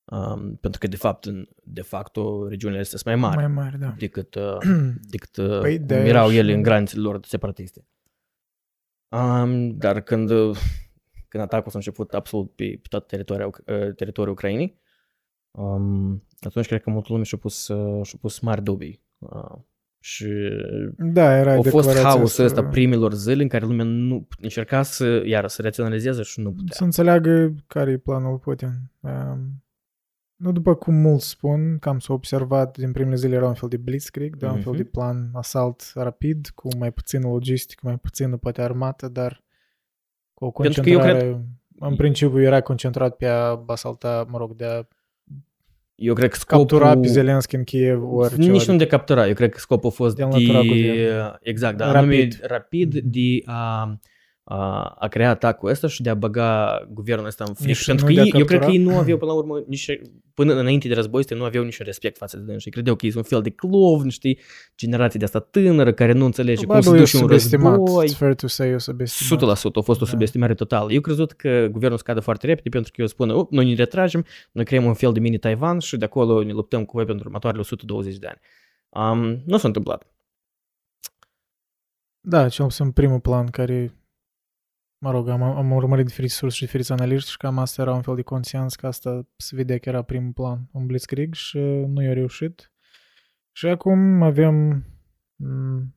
Um, 0.06 0.56
pentru 0.56 0.80
că, 0.80 0.88
de 0.88 0.96
fapt, 0.96 1.26
în, 1.26 1.48
de 1.64 1.82
fapt, 1.82 2.18
regiunile 2.48 2.80
astea 2.80 2.98
sunt 2.98 3.16
mai 3.16 3.30
mari, 3.30 3.38
Mai 3.38 3.64
mari, 3.64 3.80
da. 3.80 3.94
decât, 3.98 4.36
uh, 4.36 4.58
decât 5.14 5.38
uh, 5.38 5.60
Păi, 5.60 5.78
cum 5.78 5.86
de-aia 5.86 6.06
erau 6.06 6.30
și- 6.30 6.38
ele 6.38 6.54
în 6.54 6.62
granițele 6.62 7.02
lor 7.02 7.20
separatiste. 7.26 7.86
Um, 9.10 9.70
dar 9.78 10.02
când, 10.02 10.30
uh, 10.30 10.58
când 11.28 11.44
atacul 11.44 11.72
s-a 11.72 11.78
început 11.78 12.14
absolut 12.14 12.52
pe, 12.56 12.64
pe 12.82 12.88
tot 12.90 13.08
teritoriul, 13.08 13.64
uh, 13.68 13.94
teritoriul 13.96 14.34
Ucrainei, 14.34 14.80
um, 15.52 16.24
atunci 16.40 16.68
cred 16.68 16.82
că 16.82 16.90
multă 16.90 17.08
lume 17.12 17.24
și-a 17.24 17.38
pus, 17.38 17.68
uh, 17.68 18.06
și-a 18.06 18.18
pus 18.22 18.40
mari 18.40 18.64
dubii. 18.64 19.02
Uh, 19.18 19.58
și 20.00 20.26
Da, 20.98 21.38
era 21.38 21.52
a 21.52 21.56
fost 21.56 21.66
declarația 21.74 22.02
haosul 22.04 22.26
asta- 22.26 22.44
ăsta 22.44 22.64
primilor 22.64 23.14
zile 23.14 23.42
în 23.42 23.48
care 23.50 23.66
lumea 23.66 23.86
nu 23.86 24.28
încerca 24.42 24.82
să, 24.84 25.22
iară, 25.26 25.48
să 25.48 25.62
raționalizeze 25.62 26.22
și 26.22 26.40
nu 26.40 26.52
putea. 26.52 26.76
Să 26.76 26.84
înțeleagă 26.84 27.54
care 27.68 27.92
e 27.92 27.98
planul 27.98 28.38
Putin. 28.38 28.70
Um, 29.00 29.63
nu 30.36 30.52
după 30.52 30.76
cum 30.76 30.94
mulți 30.96 31.30
spun, 31.30 31.78
că 31.80 31.90
am 31.90 32.00
s-a 32.00 32.14
observat 32.14 32.78
din 32.78 32.92
primele 32.92 33.16
zile 33.16 33.36
era 33.36 33.48
un 33.48 33.54
fel 33.54 33.70
de 33.70 33.78
blitzkrieg, 33.78 34.36
da, 34.36 34.52
un 34.52 34.62
fel 34.62 34.72
Mhm. 34.74 34.82
de 34.82 34.88
plan 34.90 35.30
asalt 35.34 35.92
rapid, 35.96 36.48
cu 36.56 36.68
mai 36.78 36.92
puțină 36.92 37.28
logistică, 37.28 37.82
mai 37.86 37.98
puțină 37.98 38.38
poate 38.38 38.62
armată, 38.62 39.08
dar 39.08 39.44
cu 40.34 40.46
o 40.46 40.50
Pentru 40.52 40.82
că 40.82 40.90
eu 40.90 41.00
concentrare... 41.00 41.46
În 41.80 41.96
principiu 41.96 42.42
era 42.42 42.62
concentrat 42.62 43.16
pe 43.16 43.26
a 43.26 43.64
asalta, 43.68 44.26
mă 44.30 44.38
rog, 44.38 44.56
de 44.56 44.66
a 44.66 44.82
Eu 45.96 46.14
cred 46.14 46.30
că 46.30 46.36
scopul... 46.38 46.66
captura 46.66 47.00
pe 47.00 47.08
Zelenski 47.08 47.56
în 47.56 47.64
Kiev 47.64 48.04
ori 48.14 48.38
Nici 48.38 48.60
ceva 48.60 48.72
nu 48.72 48.78
de 48.78 48.88
captura, 48.88 49.28
eu 49.28 49.34
cred 49.34 49.52
că 49.52 49.60
scopul 49.60 49.90
a 49.90 49.94
fost 49.94 50.16
De 50.16 50.24
a 50.24 50.28
de, 50.28 50.34
înlătura 50.36 50.62
guvernul. 50.62 51.40
exact, 51.42 51.78
da, 51.78 51.92
Rapid. 51.92 52.10
rapid. 52.10 52.40
rapid 52.46 52.98
de 52.98 53.42
a, 53.46 53.54
a, 53.82 54.00
a 54.46 55.08
crea 55.10 55.30
atacul 55.30 55.70
ăsta 55.70 55.88
și 55.88 56.02
de 56.02 56.10
a 56.10 56.14
băga 56.16 56.80
guvernul 56.90 57.26
ăsta 57.26 57.44
în 57.48 57.54
fric. 57.54 57.68
Nici 57.68 57.86
Pentru 57.86 58.06
nu 58.06 58.12
că 58.12 58.16
de 58.16 58.22
a 58.22 58.24
ei, 58.24 58.32
eu 58.40 58.46
cred 58.46 58.60
că 58.60 58.66
captura. 58.66 58.72
ei 58.84 58.92
nu 58.94 58.98
aveau 58.98 59.18
până 59.18 59.32
la 59.32 59.38
urmă 59.38 59.64
nici, 59.68 60.00
până 60.34 60.54
înainte 60.54 60.88
de 60.88 60.94
război 60.94 61.20
ăsta 61.20 61.36
nu 61.36 61.44
aveau 61.44 61.64
niciun 61.64 61.86
respect 61.86 62.18
față 62.18 62.38
de 62.38 62.44
dânsi. 62.44 62.70
Credeau 62.70 62.96
că 62.96 63.06
ei 63.06 63.12
sunt 63.12 63.24
un 63.24 63.30
fel 63.30 63.42
de 63.42 63.50
clovni, 63.50 64.12
știi, 64.12 64.40
generație 64.78 65.20
de 65.20 65.26
asta 65.26 65.40
tânără 65.40 65.94
care 65.94 66.12
nu 66.12 66.26
înțelege 66.26 66.66
cum 66.66 66.76
se 66.76 66.80
Probabil 66.80 67.00
e 67.00 67.04
duce 67.04 67.16
un 67.18 67.22
subestimat. 67.22 67.76
război. 67.78 68.08
It's 68.10 68.18
fair 68.18 68.36
to 68.36 68.48
say, 68.48 68.70
e 68.70 68.78
subestimat. 68.78 69.42
100% 69.42 69.80
a 69.80 69.82
fost 69.82 70.02
o 70.02 70.04
Da. 70.04 70.10
subestimare 70.10 70.54
totală. 70.54 70.92
Eu 70.92 71.02
crezut 71.02 71.32
că 71.32 71.68
guvernul 71.72 71.98
scade 71.98 72.20
foarte 72.20 72.46
repede 72.46 72.70
pentru 72.70 72.92
că 72.96 73.02
eu 73.02 73.08
spun, 73.08 73.30
"Up, 73.30 73.52
noi 73.52 73.66
ne 73.70 73.74
retragem, 73.76 74.26
noi 74.52 74.66
creăm 74.66 74.86
un 74.86 74.94
fel 74.94 75.12
de 75.12 75.20
mini-Taiwan 75.20 75.80
și 75.80 75.98
de 75.98 76.06
acolo 76.06 76.44
ne 76.44 76.52
luptăm 76.52 76.86
cu 76.86 76.92
voi 76.96 77.06
pentru 77.06 77.26
următoarele 77.26 77.62
120 77.62 78.18
de 78.18 78.28
ani. 78.28 78.40
Um, 79.22 79.42
nu 79.46 79.58
s-a 79.58 79.68
întâmplat. 79.68 80.08
Da, 82.22 82.50
cel 82.50 82.66
puțin 82.66 82.92
primul 82.92 83.20
plan 83.20 83.48
care, 83.48 83.94
mă 85.04 85.12
rog, 85.12 85.28
am, 85.28 85.42
am 85.42 85.72
urmărit 85.72 86.06
diferite 86.06 86.34
surse 86.34 86.56
și 86.56 86.64
diferiți 86.64 86.92
analiști 86.92 87.30
și 87.30 87.38
cam 87.38 87.58
asta 87.58 87.82
era 87.82 87.94
un 87.94 88.02
fel 88.02 88.16
de 88.16 88.22
consens 88.22 88.76
că 88.76 88.88
asta 88.88 89.28
se 89.36 89.56
vedea 89.56 89.78
că 89.78 89.90
era 89.90 90.02
primul 90.02 90.32
plan, 90.32 90.70
un 90.72 90.86
blitzkrieg 90.86 91.34
și 91.34 91.58
nu 91.88 92.02
i-a 92.02 92.14
reușit. 92.14 92.72
Și 93.52 93.68
acum 93.68 94.22
avem 94.22 94.56
m, 95.36 95.96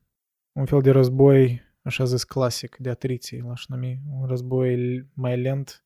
un 0.51 0.65
fel 0.65 0.81
de 0.81 0.91
război, 0.91 1.61
așa 1.81 2.03
zis, 2.03 2.23
clasic, 2.23 2.75
de 2.75 2.89
atriții, 2.89 3.39
l-aș 3.39 3.67
numi, 3.67 4.01
un 4.11 4.27
război 4.27 5.05
mai 5.13 5.41
lent, 5.41 5.85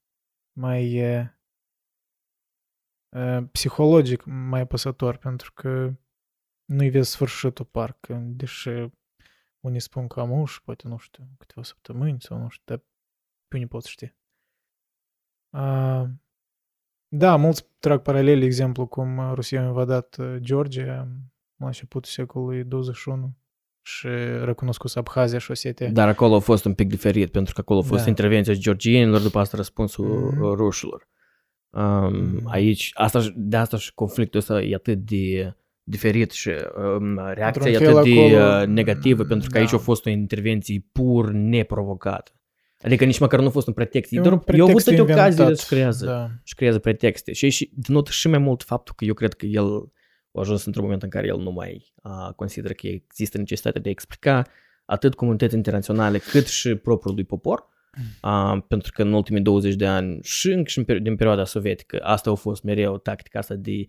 mai 0.52 0.94
e, 0.94 1.40
e, 3.10 3.44
psihologic, 3.52 4.24
mai 4.26 4.62
apăsător, 4.62 5.18
pentru 5.18 5.54
că 5.54 5.94
nu-i 6.66 6.90
vezi 6.90 7.10
sfârșitul 7.10 7.66
parcă, 7.66 8.22
deși 8.24 8.70
unii 9.60 9.80
spun 9.80 10.08
că 10.08 10.20
am 10.20 10.32
uși, 10.32 10.62
poate, 10.64 10.88
nu 10.88 10.98
știu, 10.98 11.30
câteva 11.38 11.64
săptămâni 11.64 12.22
sau 12.22 12.38
nu 12.38 12.50
știu, 12.50 12.64
dar 12.66 12.90
pe 13.52 13.58
unii 13.58 13.68
pot 13.68 13.84
ști. 13.84 14.14
Uh, 15.50 16.04
da, 17.08 17.36
mulți 17.36 17.66
trag 17.80 18.02
paralel 18.02 18.42
exemplu 18.42 18.86
cum 18.86 19.18
uh, 19.18 19.32
Rusia 19.34 19.62
a 19.62 19.66
invadat 19.66 20.16
uh, 20.20 20.36
Georgia 20.40 21.08
la 21.56 21.66
începutul 21.66 22.12
secolului 22.12 22.64
21 22.64 23.34
și 23.82 24.08
recunoscut 24.44 24.96
Abhazia 24.96 25.38
și 25.38 25.52
Osetia. 25.52 25.90
Dar 25.90 26.08
acolo 26.08 26.36
a 26.36 26.40
fost 26.40 26.66
un 26.66 26.74
pic 26.74 26.88
diferit, 26.90 27.32
pentru 27.32 27.54
că 27.54 27.60
acolo 27.62 27.80
a 27.80 27.84
fost 27.84 28.04
Da. 28.04 28.10
intervenția 28.10 28.54
georgienilor, 28.54 29.22
după 29.22 29.40
asta 29.40 29.58
răspunsul 29.58 30.06
Mhm. 30.08 30.36
mm-hmm. 30.36 30.56
rușilor. 30.56 31.10
Um, 31.70 32.16
Mhm. 32.16 32.48
aici, 32.48 32.92
asta, 32.94 33.22
de 33.36 33.58
asta 33.58 33.78
și 33.78 33.94
conflictul 33.94 34.40
ăsta 34.40 34.62
e 34.62 34.76
atât 34.76 34.98
de 34.98 35.56
diferit 35.84 36.32
și 36.32 36.50
um, 36.50 37.16
reacția 37.18 37.72
e 37.72 37.76
Într-un 37.76 37.98
atât 37.98 38.04
fel 38.04 38.14
de 38.14 38.20
acolo- 38.20 38.62
uh, 38.62 38.68
negativă, 38.68 39.24
pentru 39.24 39.50
că 39.50 39.54
Da. 39.54 39.60
aici 39.60 39.74
a 39.74 39.78
fost 39.78 40.06
o 40.06 40.10
intervenție 40.10 40.86
pur 40.92 41.30
neprovocată. 41.32 42.32
Adică 42.84 43.06
nici 43.06 43.20
măcar 43.20 43.40
nu 43.40 43.48
a 43.48 43.50
fost 43.50 43.68
un 43.68 43.74
pretext. 43.74 44.12
E 44.12 44.16
Ei 44.16 44.22
un 44.22 44.30
doar, 44.30 44.44
eu 44.56 44.64
au 44.64 44.70
avut 44.70 44.84
pretext 44.84 44.86
toate 44.86 45.02
ocaziile 45.02 45.30
inventat, 45.30 45.58
să 45.58 45.74
creează. 45.74 46.06
Da. 46.06 46.30
și 46.44 46.56
creează 46.56 46.80
pretexte. 46.80 47.34
Și 47.34 47.50
și 47.50 47.72
denotă 47.76 48.12
și 48.12 48.28
mai 48.28 48.40
mult 48.40 48.64
faptul 48.64 48.94
că 48.98 49.06
eu 49.06 49.14
cred 49.14 49.34
că 49.34 49.46
el 49.46 49.66
a 50.34 50.40
ajuns 50.40 50.66
într-un 50.66 50.84
moment 50.84 51.04
în 51.04 51.10
care 51.10 51.28
el 51.28 51.38
nu 51.38 51.52
mai 51.52 51.94
uh, 52.04 52.34
consideră 52.36 52.74
că 52.74 52.88
există 52.88 53.38
necesitatea 53.38 53.82
de 53.82 53.88
a 53.88 53.92
explica 53.92 54.48
atât 54.86 55.16
comunității 55.16 55.58
internaționale 55.58 56.18
cât 56.18 56.48
și 56.48 56.76
propriului 56.76 57.24
popor, 57.24 57.68
uh, 58.24 58.62
pentru 58.68 58.92
că 58.92 59.02
în 59.02 59.14
ultimii 59.14 59.42
20 59.42 59.76
de 59.76 59.88
ani 59.88 60.20
și 60.22 60.52
încă 60.52 60.70
și 60.70 60.78
în 60.78 60.84
peri- 60.84 61.02
din 61.02 61.16
perioada 61.16 61.46
sovietică 61.46 62.00
asta 62.04 62.30
a 62.30 62.34
fost 62.34 62.64
mereu 62.64 62.98
tactica 62.98 63.40
asta 63.40 63.56
de 63.56 63.86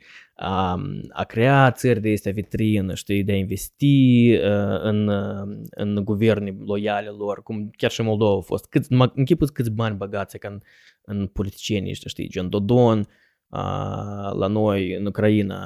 um, 0.47 1.01
a 1.13 1.25
crea 1.25 1.71
țări 1.71 2.01
de 2.01 2.09
este 2.09 2.31
vitrină, 2.31 2.95
știi, 2.95 3.25
de 3.25 3.33
a 3.33 3.37
investi 3.37 4.33
uh, 4.35 4.81
în, 4.83 5.09
uh, 5.09 5.59
în 5.71 6.05
guverne 6.05 6.57
loiale 6.59 7.09
lor, 7.09 7.43
cum 7.43 7.71
chiar 7.77 7.91
și 7.91 8.03
Moldova 8.03 8.39
a 8.39 8.41
fost. 8.41 8.67
Cât, 8.67 8.89
mă 8.89 9.13
închipuți 9.15 9.53
câți 9.53 9.71
bani 9.71 9.97
băgați 9.97 10.39
ca 10.39 10.49
în, 10.49 10.61
în 11.03 11.27
politicienii 11.27 11.91
ăștia, 11.91 12.11
știi, 12.11 12.29
gen 12.29 12.49
Dodon, 12.49 12.99
uh, 12.99 14.33
la 14.39 14.47
noi 14.47 14.95
în 14.95 15.07
Ucraina, 15.07 15.59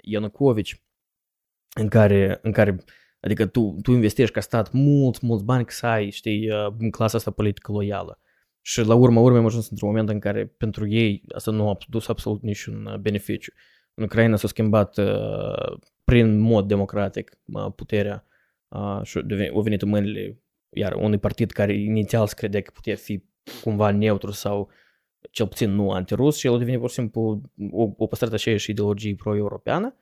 Ianucovici, 0.00 0.82
în 1.74 1.88
care, 1.88 2.38
în 2.42 2.52
care 2.52 2.84
adică 3.24 3.46
tu, 3.46 3.78
tu 3.82 3.92
investești 3.92 4.34
ca 4.34 4.40
stat 4.40 4.72
mulți, 4.72 5.26
mulți 5.26 5.44
bani 5.44 5.64
ca 5.64 5.70
să 5.70 5.86
ai, 5.86 6.10
știi, 6.10 6.50
uh, 6.50 6.74
în 6.78 6.90
clasa 6.90 7.16
asta 7.16 7.30
politică 7.30 7.72
loială. 7.72 8.18
Și 8.60 8.80
la 8.80 8.94
urma 8.94 9.20
urmei 9.20 9.40
am 9.40 9.46
ajuns 9.46 9.70
într-un 9.70 9.88
moment 9.88 10.08
în 10.08 10.18
care 10.18 10.46
pentru 10.46 10.88
ei 10.88 11.22
asta 11.34 11.50
nu 11.50 11.68
a 11.68 11.76
dus 11.88 12.08
absolut 12.08 12.42
niciun 12.42 12.86
uh, 12.86 12.96
beneficiu. 12.98 13.52
În 13.94 14.04
Ucraina 14.04 14.36
s-a 14.36 14.48
schimbat 14.48 14.98
uh, 14.98 15.78
prin 16.04 16.38
mod 16.38 16.68
democratic 16.68 17.38
uh, 17.44 17.72
puterea 17.76 18.26
uh, 18.68 19.00
și 19.02 19.18
a 19.54 19.60
venit 19.60 19.82
în 19.82 19.88
mâinile 19.88 20.38
iar 20.74 20.92
unui 20.92 21.18
partid 21.18 21.50
care 21.50 21.72
inițial 21.72 22.26
se 22.26 22.34
credea 22.36 22.60
că 22.60 22.70
putea 22.74 22.94
fi 22.94 23.24
cumva 23.62 23.90
neutru 23.90 24.30
sau 24.30 24.70
cel 25.30 25.46
puțin 25.46 25.70
nu 25.70 25.90
antirus 25.90 26.36
și 26.36 26.46
el 26.46 26.54
a 26.54 26.58
devenit 26.58 26.80
pur 26.80 26.88
și 26.88 26.94
simplu 26.94 27.40
o, 27.70 27.88
o 27.96 28.06
păstrat 28.06 28.32
așa 28.32 28.56
și 28.56 28.70
ideologie 28.70 29.14
pro-europeană 29.14 29.96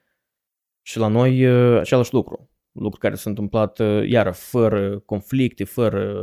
și 0.83 0.99
la 0.99 1.07
noi 1.07 1.47
uh, 1.47 1.79
același 1.79 2.15
lucru. 2.15 2.51
Lucru 2.73 2.99
care 2.99 3.15
s-a 3.15 3.31
întâmplat 3.31 3.79
uh, 3.79 4.09
iară 4.09 4.31
fără 4.31 4.99
conflicte, 4.99 5.65
fără 5.65 6.21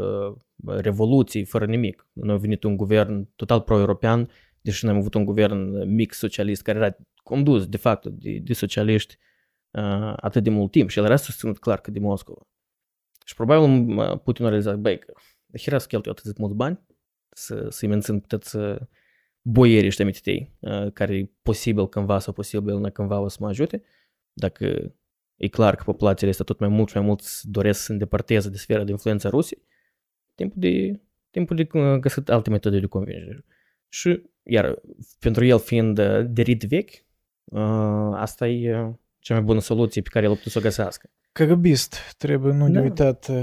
uh, 0.65 0.79
revoluții, 0.81 1.43
fără 1.43 1.65
nimic. 1.65 2.07
Noi 2.13 2.35
a 2.35 2.37
venit 2.37 2.63
un 2.63 2.77
guvern 2.77 3.29
total 3.35 3.61
pro-european, 3.61 4.29
deși 4.61 4.85
noi 4.85 4.93
am 4.93 4.99
avut 4.99 5.13
un 5.13 5.25
guvern 5.25 5.87
mix 5.95 6.17
socialist 6.17 6.61
care 6.61 6.77
era 6.77 6.95
condus 7.23 7.67
de 7.67 7.77
fapt 7.77 8.05
de, 8.05 8.39
de 8.43 8.53
socialiști 8.53 9.17
uh, 9.71 10.13
atât 10.15 10.43
de 10.43 10.49
mult 10.49 10.71
timp 10.71 10.89
și 10.89 10.99
el 10.99 11.05
era 11.05 11.15
susținut 11.15 11.59
clar 11.59 11.81
că 11.81 11.91
de 11.91 11.99
Moscova. 11.99 12.41
Și 13.25 13.35
probabil 13.35 13.97
uh, 13.97 14.19
Putin 14.19 14.45
a 14.45 14.47
realizat, 14.47 14.77
băi, 14.77 14.99
că 14.99 15.13
de 15.45 15.59
hera 15.61 15.77
să 15.77 15.87
cheltuie 15.87 16.13
atât 16.17 16.33
de 16.33 16.37
mulți 16.37 16.55
bani 16.55 16.79
să, 17.29 17.67
să-i 17.69 17.87
mențin 17.87 18.19
puteți 18.19 18.49
să 18.49 18.87
boierii 19.41 19.87
ăștia 19.87 20.05
mititei, 20.05 20.55
uh, 20.59 20.91
care 20.93 21.31
posibil 21.41 21.89
cândva 21.89 22.19
sau 22.19 22.33
posibil 22.33 22.77
nu 22.77 22.91
cândva 22.91 23.19
o 23.19 23.27
să 23.27 23.37
mă 23.39 23.47
ajute, 23.47 23.83
dacă 24.33 24.95
e 25.39 25.47
clar 25.47 25.75
că 25.75 25.83
populațiile 25.83 26.31
astea 26.31 26.45
tot 26.45 26.59
mai 26.59 26.69
mult 26.69 26.89
și 26.89 26.97
mai 26.97 27.05
mult 27.05 27.41
doresc 27.41 27.79
să 27.79 27.85
se 27.85 27.91
îndepărteze 27.91 28.49
de 28.49 28.57
sfera 28.57 28.83
de 28.83 28.91
influență 28.91 29.27
a 29.27 29.29
Rusiei, 29.29 29.61
timpul 30.35 30.57
de, 30.61 31.01
timpul 31.29 31.55
de 31.55 31.67
uh, 31.73 31.95
găsit 31.99 32.29
alte 32.29 32.49
metode 32.49 32.79
de 32.79 32.85
convingere. 32.85 33.45
Și, 33.89 34.21
iar, 34.43 34.81
pentru 35.19 35.45
el 35.45 35.59
fiind 35.59 35.97
uh, 35.97 36.25
de 36.27 36.41
rit 36.41 36.63
vechi, 36.63 36.91
uh, 37.43 38.11
asta 38.13 38.47
e, 38.47 38.79
uh, 38.81 38.93
cea 39.19 39.33
mai 39.33 39.43
bună 39.43 39.59
soluție 39.59 40.01
pe 40.01 40.09
care 40.09 40.25
el 40.25 40.31
a 40.31 40.35
putut 40.35 40.51
să 40.51 40.57
o 40.57 40.61
găsească. 40.61 41.09
KGBist, 41.31 42.15
trebuie 42.17 42.53
nu 42.53 42.65
de 42.67 42.71
Da. 42.71 42.81
uitat 42.81 43.27
uh, 43.27 43.35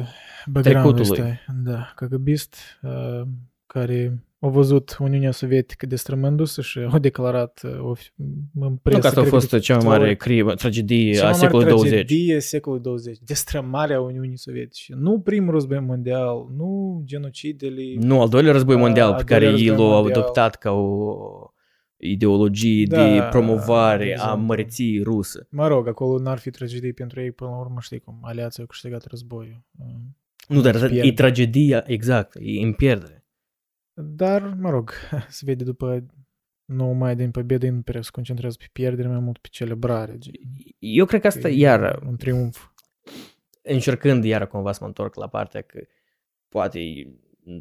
background-ul 0.46 0.92
Trecutului. 0.94 1.30
ăsta. 1.30 1.52
Da, 1.64 1.92
KGBist, 1.96 2.56
uh, 2.82 3.22
care 3.66 4.25
a 4.38 4.48
văzut 4.48 4.96
Uniunea 5.00 5.30
Sovietică 5.30 5.86
destrămându-se 5.86 6.62
și 6.62 6.78
a 6.78 6.98
declarat 6.98 7.60
uh, 7.64 7.70
of- 7.70 8.12
în 8.60 8.76
presă. 8.76 8.96
Nu 8.96 8.98
că 9.02 9.06
asta 9.06 9.20
a 9.20 9.22
cred 9.22 9.28
fost 9.32 9.48
cea 9.58 9.72
mai 9.74 9.82
câteva 9.82 9.96
mare 9.96 10.08
ori, 10.08 10.16
crimă, 10.16 10.54
tragedie 10.54 11.12
cea 11.12 11.20
a 11.20 11.22
mai 11.22 11.30
mare 11.32 11.46
secolului 11.46 11.70
20. 11.72 11.90
tragedie 11.92 12.40
secolului 12.40 12.84
20. 12.84 13.18
Destrămarea 13.24 14.00
Uniunii 14.00 14.38
Sovietice. 14.38 14.94
Nu 14.96 15.20
primul 15.20 15.52
război 15.52 15.80
mondial, 15.80 16.46
nu 16.56 17.02
genocidele. 17.04 17.82
Nu, 17.98 18.20
al 18.20 18.28
doilea 18.28 18.52
război 18.52 18.74
A, 18.74 18.78
mondial 18.78 19.10
al 19.10 19.16
pe 19.16 19.24
care 19.24 19.40
doilea 19.44 19.60
ei 19.62 19.68
război 19.68 19.86
l-au 19.86 19.94
mondial. 20.00 20.20
adoptat 20.20 20.54
ca 20.56 20.70
o 20.70 21.16
ideologie 21.98 22.86
Da, 22.86 23.02
de 23.12 23.22
promovare 23.30 24.04
a 24.04 24.10
exact. 24.10 24.40
măreției 24.40 25.02
rusă. 25.02 25.46
Mă 25.50 25.66
rog, 25.66 25.88
acolo 25.88 26.18
n-ar 26.18 26.38
fi 26.38 26.50
tragedie 26.50 26.92
pentru 26.92 27.20
ei, 27.20 27.32
până 27.32 27.50
la 27.50 27.58
urmă 27.58 27.76
știi 27.80 27.98
cum, 27.98 28.18
aliații 28.22 28.60
au 28.60 28.66
câștigat 28.68 29.04
războiul. 29.06 29.62
Uh, 29.78 29.86
Nu, 30.48 30.60
dar 30.60 30.74
Îți 30.74 30.84
e 30.84 30.88
pierde. 30.88 31.12
tragedia, 31.12 31.84
exact, 31.86 32.34
e 32.40 32.62
în 32.64 32.72
pierdere. 32.72 33.25
Dar, 33.98 34.42
mă 34.42 34.70
rog, 34.70 34.92
se 35.28 35.42
vede 35.44 35.64
după 35.64 36.06
9 36.64 36.94
mai 36.94 37.16
din 37.16 37.30
pobedă, 37.30 37.68
nu 37.68 37.80
prea 37.82 38.02
se 38.02 38.10
concentrează 38.12 38.56
pe 38.58 38.68
pierdere, 38.72 39.08
mai 39.08 39.18
mult 39.18 39.38
pe 39.38 39.48
celebrare. 39.50 40.18
gen. 40.18 40.32
Eu 40.78 41.04
cred 41.04 41.20
că 41.20 41.26
asta, 41.26 41.48
E 41.48 41.56
iar, 41.56 42.02
Un 42.06 42.16
triumf. 42.16 42.66
încercând 43.62 44.24
iar 44.24 44.46
cumva 44.46 44.72
să 44.72 44.78
mă 44.80 44.86
întorc 44.86 45.14
la 45.14 45.28
partea 45.28 45.60
că 45.60 45.80
poate 46.48 46.80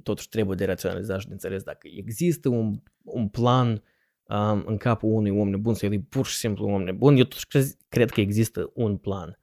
totuși 0.04 0.30
trebuie 0.30 0.56
de 0.56 0.65
raționalizat 0.65 1.20
și 1.20 1.27
de 1.27 1.34
înțeles 1.34 1.63
dacă 1.63 1.88
există 1.96 2.50
un, 2.50 2.82
un 3.04 3.27
plan 3.27 3.84
um, 4.24 4.63
în 4.65 4.77
capul 4.77 5.10
unui 5.10 5.39
om 5.39 5.50
nebun 5.50 5.74
sau 5.74 5.89
el 5.89 5.96
e 5.96 6.06
pur 6.10 6.25
și 6.25 6.38
simplu 6.38 6.68
un 6.68 6.74
om 6.74 6.84
nebun, 6.84 7.15
eu 7.15 7.24
totuși 7.24 7.48
cred, 7.48 7.65
cred 7.89 8.10
că 8.10 8.22
există 8.22 8.72
un 8.74 8.98
plan. 8.98 9.39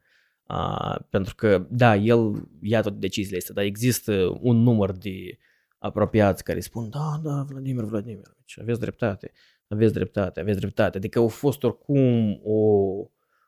Uh, 0.49 0.97
pentru 1.11 1.35
că, 1.35 1.67
da, 1.71 1.97
el 1.97 2.49
ia 2.63 2.81
toate 2.81 2.97
deciziile 2.99 3.39
astea, 3.39 3.55
dar 3.55 3.65
există 3.65 4.39
un 4.41 4.57
număr 4.57 4.93
de 4.93 5.39
apropiați 5.83 6.45
care 6.45 6.61
spun, 6.61 6.91
da, 6.91 7.21
da, 7.23 7.43
Vladimir 7.43 7.85
Vladimirovici, 7.85 8.59
aveți 8.61 8.81
dreptate, 8.81 9.33
aveți 9.69 9.93
dreptate, 9.93 10.41
aveți 10.41 10.59
dreptate. 10.59 10.97
Adică 10.97 11.19
au 11.19 11.29
fost 11.29 11.63
oricum 11.63 12.41
o, 12.43 12.61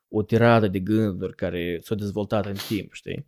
o 0.08 0.22
tiradă 0.22 0.68
de 0.68 0.80
gânduri 0.80 1.34
care 1.34 1.78
s-au 1.82 1.96
dezvoltat 1.96 2.46
în 2.46 2.56
timp, 2.68 2.92
știi? 2.92 3.26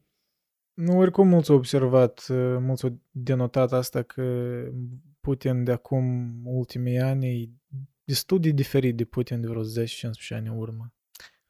Nu, 0.74 0.98
oricum 0.98 1.28
mulți 1.28 1.50
au 1.50 1.56
observat, 1.56 2.26
uh, 2.28 2.56
mulți 2.60 2.84
au 2.84 3.00
denotat 3.10 3.72
asta 3.72 4.02
că 4.02 4.22
Putin 5.20 5.64
de 5.64 5.72
acum 5.72 6.32
ultimii 6.44 6.98
ani 6.98 7.42
e 7.42 7.50
destul 8.04 8.40
de 8.40 8.50
diferit 8.50 8.96
de 8.96 9.04
Putin 9.04 9.40
de 9.40 9.46
vreo 9.46 9.62
10-15 9.62 9.66
ani 10.28 10.48
în 10.48 10.58
urmă. 10.58 10.94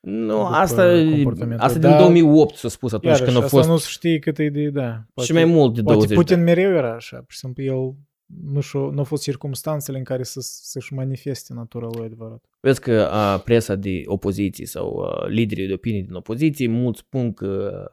Nu, 0.09 0.37
După 0.37 0.55
asta, 0.55 0.83
comportamentul. 1.11 1.65
asta 1.67 1.79
din 1.79 1.91
Da, 1.91 1.99
2008 1.99 2.55
s-a 2.55 2.69
spus 2.69 2.93
atunci 2.93 3.13
Iarăși, 3.13 3.25
când 3.25 3.37
a 3.37 3.45
asta 3.45 3.57
fost 3.57 3.69
nu 3.69 3.77
se 3.77 3.87
știe 3.91 4.19
cât 4.19 4.39
e 4.39 4.49
de, 4.49 4.69
da. 4.69 5.05
și 5.23 5.33
mai 5.33 5.45
mult 5.45 5.75
de 5.75 5.83
Poate 5.83 5.99
20 5.99 6.17
Putin 6.17 6.37
de 6.37 6.43
mereu 6.43 6.71
era 6.71 6.95
așa, 6.95 7.17
pur 7.17 7.33
și 7.33 7.39
simplu 7.39 7.63
el 7.63 7.95
nu, 8.27 8.61
și-o, 8.61 8.91
nu 8.91 8.99
au 8.99 9.05
fost 9.05 9.23
circumstanțele 9.23 9.99
în 9.99 10.05
care 10.05 10.23
să, 10.23 10.39
să-și 10.43 10.95
manifeste 10.95 11.53
natura 11.55 11.89
lui 11.93 12.05
adevărat. 12.05 12.45
Vezi 12.61 12.81
că 12.81 13.09
a, 13.11 13.39
presa 13.39 13.75
de 13.75 14.03
opoziție 14.05 14.67
sau 14.67 14.99
a, 14.99 15.27
liderii 15.27 15.67
de 15.67 15.73
opinii 15.73 16.03
din 16.03 16.15
opoziție, 16.15 16.69
mulți 16.69 16.99
spun 16.99 17.33
că 17.33 17.85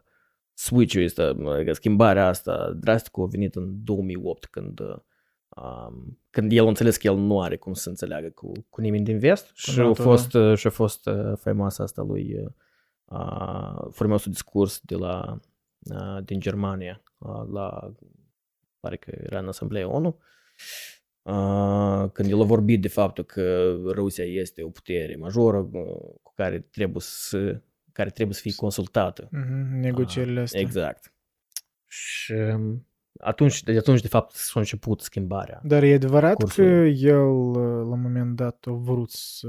switch-ul 0.54 1.04
ăsta, 1.04 1.36
adică 1.56 1.74
schimbarea 1.74 2.28
asta 2.28 2.78
drastică 2.80 3.22
a 3.22 3.26
venit 3.26 3.56
în 3.56 3.84
2008 3.84 4.46
când, 4.46 4.82
a, 4.82 5.06
când 6.30 6.52
el 6.52 6.66
a 6.66 6.68
înțeles 6.68 6.98
că 6.98 7.08
el 7.08 7.16
nu 7.16 7.42
are 7.42 7.58
cum 7.58 7.74
să 7.74 7.90
înțeleagă 7.90 8.30
cu, 8.30 8.52
cu 8.70 8.82
nimeni 8.82 9.04
din 9.04 9.20
vest 9.20 9.52
și 9.54 9.80
a 9.80 9.84
NATO, 9.84 10.04
fost, 10.04 10.38
și 10.56 10.68
a 10.68 10.70
fost 10.70 11.08
a, 11.08 11.36
faimoasa 11.40 11.84
asta 11.84 12.02
lui 12.02 12.54
a, 13.06 13.88
faimosul 13.92 14.32
discurs 14.32 14.80
de 14.84 14.96
la, 14.96 15.40
a, 15.90 16.22
din 16.26 16.40
Germania 16.40 17.04
a, 17.18 17.48
la 17.52 17.94
pare 18.84 18.98
că 18.98 19.12
era 19.24 19.40
în 19.40 19.48
Asamblea 19.48 19.90
ONU, 19.90 20.20
uh, 21.22 22.10
când 22.12 22.32
el 22.32 22.42
a 22.42 22.44
vorbit 22.44 22.82
de 22.82 22.88
faptul 22.88 23.24
că 23.24 23.76
Rusia 23.86 24.24
este 24.24 24.64
o 24.64 24.70
putere 24.70 25.16
majoră 25.16 25.58
uh, 25.58 25.84
cu 26.22 26.34
care 26.36 26.60
trebuie 26.60 27.02
să, 27.06 27.62
care 27.92 28.10
trebuie 28.10 28.36
să 28.36 28.42
fie 28.42 28.56
consultată. 28.56 29.28
Mm-hmm, 29.28 29.80
negocierile 29.80 30.40
astea. 30.40 30.60
Exact. 30.60 31.14
Și 31.88 32.32
um, 32.32 32.88
atunci, 33.20 33.64
de 33.64 33.78
atunci, 33.78 34.02
de 34.02 34.08
fapt, 34.08 34.32
s-a 34.36 34.60
început 34.60 35.02
schimbarea. 35.02 35.62
Dar 35.64 35.84
e 35.84 35.94
adevărat 35.94 36.34
Cursul. 36.36 36.64
că 36.64 36.70
el, 36.86 37.18
uh, 37.28 37.56
la 37.56 37.92
un 37.94 38.02
moment 38.02 38.36
dat, 38.36 38.66
a 38.68 38.72
vrut 38.72 39.10
să 39.10 39.48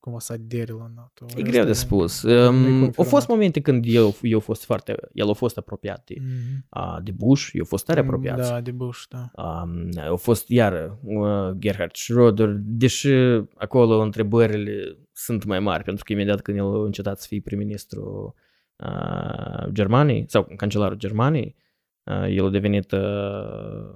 cumva 0.00 0.18
să 0.20 0.32
adere 0.32 0.72
la 0.72 0.90
NATO. 0.94 1.24
E 1.36 1.42
greu 1.42 1.64
de 1.64 1.70
Asta 1.70 1.84
spus. 1.86 2.22
nu 2.22 2.30
e 2.30 2.46
Um, 2.46 2.54
au 2.54 2.70
confirmat. 2.70 3.06
fost 3.06 3.28
momente 3.28 3.60
când 3.60 3.84
eu, 3.88 4.14
eu 4.22 4.40
fost 4.40 4.64
foarte, 4.64 4.94
el 5.12 5.28
a 5.30 5.32
fost 5.32 5.58
apropiat 5.58 6.02
de, 6.04 6.14
Mhm. 6.18 6.66
uh, 6.70 7.02
de 7.02 7.10
Bush, 7.10 7.48
eu 7.52 7.62
a 7.62 7.66
fost 7.66 7.84
tare 7.84 8.00
apropiat. 8.00 8.36
Da, 8.36 8.60
de 8.60 8.70
Bush, 8.70 9.02
da. 9.08 9.30
Um, 9.42 9.88
au 10.08 10.16
fost 10.16 10.48
iară 10.48 10.98
uh, 11.02 11.50
Gerhard 11.58 11.90
Schröder, 11.96 12.48
deși 12.58 13.08
acolo 13.54 13.98
întrebările 14.00 14.98
sunt 15.12 15.44
mai 15.44 15.60
mari, 15.60 15.82
pentru 15.84 16.04
că 16.04 16.12
imediat 16.12 16.40
când 16.40 16.56
el 16.56 16.64
a 16.64 16.84
încetat 16.84 17.18
să 17.20 17.26
fie 17.28 17.40
prim-ministru 17.40 18.34
uh, 18.76 19.66
Germaniei, 19.72 20.24
sau 20.28 20.48
cancelarul 20.56 20.96
Germaniei, 20.96 21.54
uh, 21.58 21.64
el 22.06 22.46
a 22.46 22.50
devenit, 22.50 22.92
uh, 22.92 23.94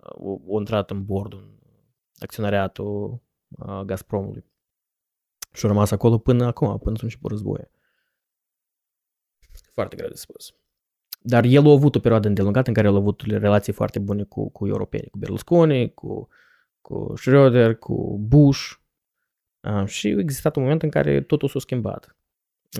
o, 0.00 0.38
o 0.46 0.58
intrat 0.58 0.90
în 0.90 1.04
bordul, 1.04 1.38
în 1.38 2.20
acționariatul 2.20 3.20
uh, 3.48 3.80
Gazpromului. 3.80 4.44
Și 5.52 5.64
a 5.64 5.68
rămas 5.68 5.90
acolo 5.90 6.18
până 6.18 6.44
acum, 6.46 6.78
până 6.78 6.96
s-a 6.96 7.02
început 7.02 7.30
războiul. 7.30 7.70
Foarte 9.72 9.96
greu 9.96 10.08
de 10.08 10.14
spus. 10.14 10.54
Dar 11.20 11.44
el 11.44 11.66
a 11.66 11.70
avut 11.70 11.94
o 11.94 12.00
perioadă 12.00 12.28
îndelungată 12.28 12.68
în 12.68 12.74
care 12.74 12.86
el 12.86 12.94
a 12.94 12.96
avut 12.96 13.20
relații 13.20 13.72
foarte 13.72 13.98
bune 13.98 14.24
cu, 14.24 14.50
cu 14.50 14.66
europeni, 14.66 15.08
cu 15.10 15.18
Berlusconi, 15.18 15.94
cu, 15.94 16.28
cu 16.80 17.14
Schröder, 17.18 17.78
cu 17.78 18.18
Bush. 18.18 18.72
Uh, 19.60 19.86
și 19.86 20.06
a 20.06 20.18
existat 20.18 20.56
un 20.56 20.62
moment 20.62 20.82
în 20.82 20.90
care 20.90 21.20
totul 21.20 21.48
s-a 21.48 21.58
schimbat. 21.58 22.16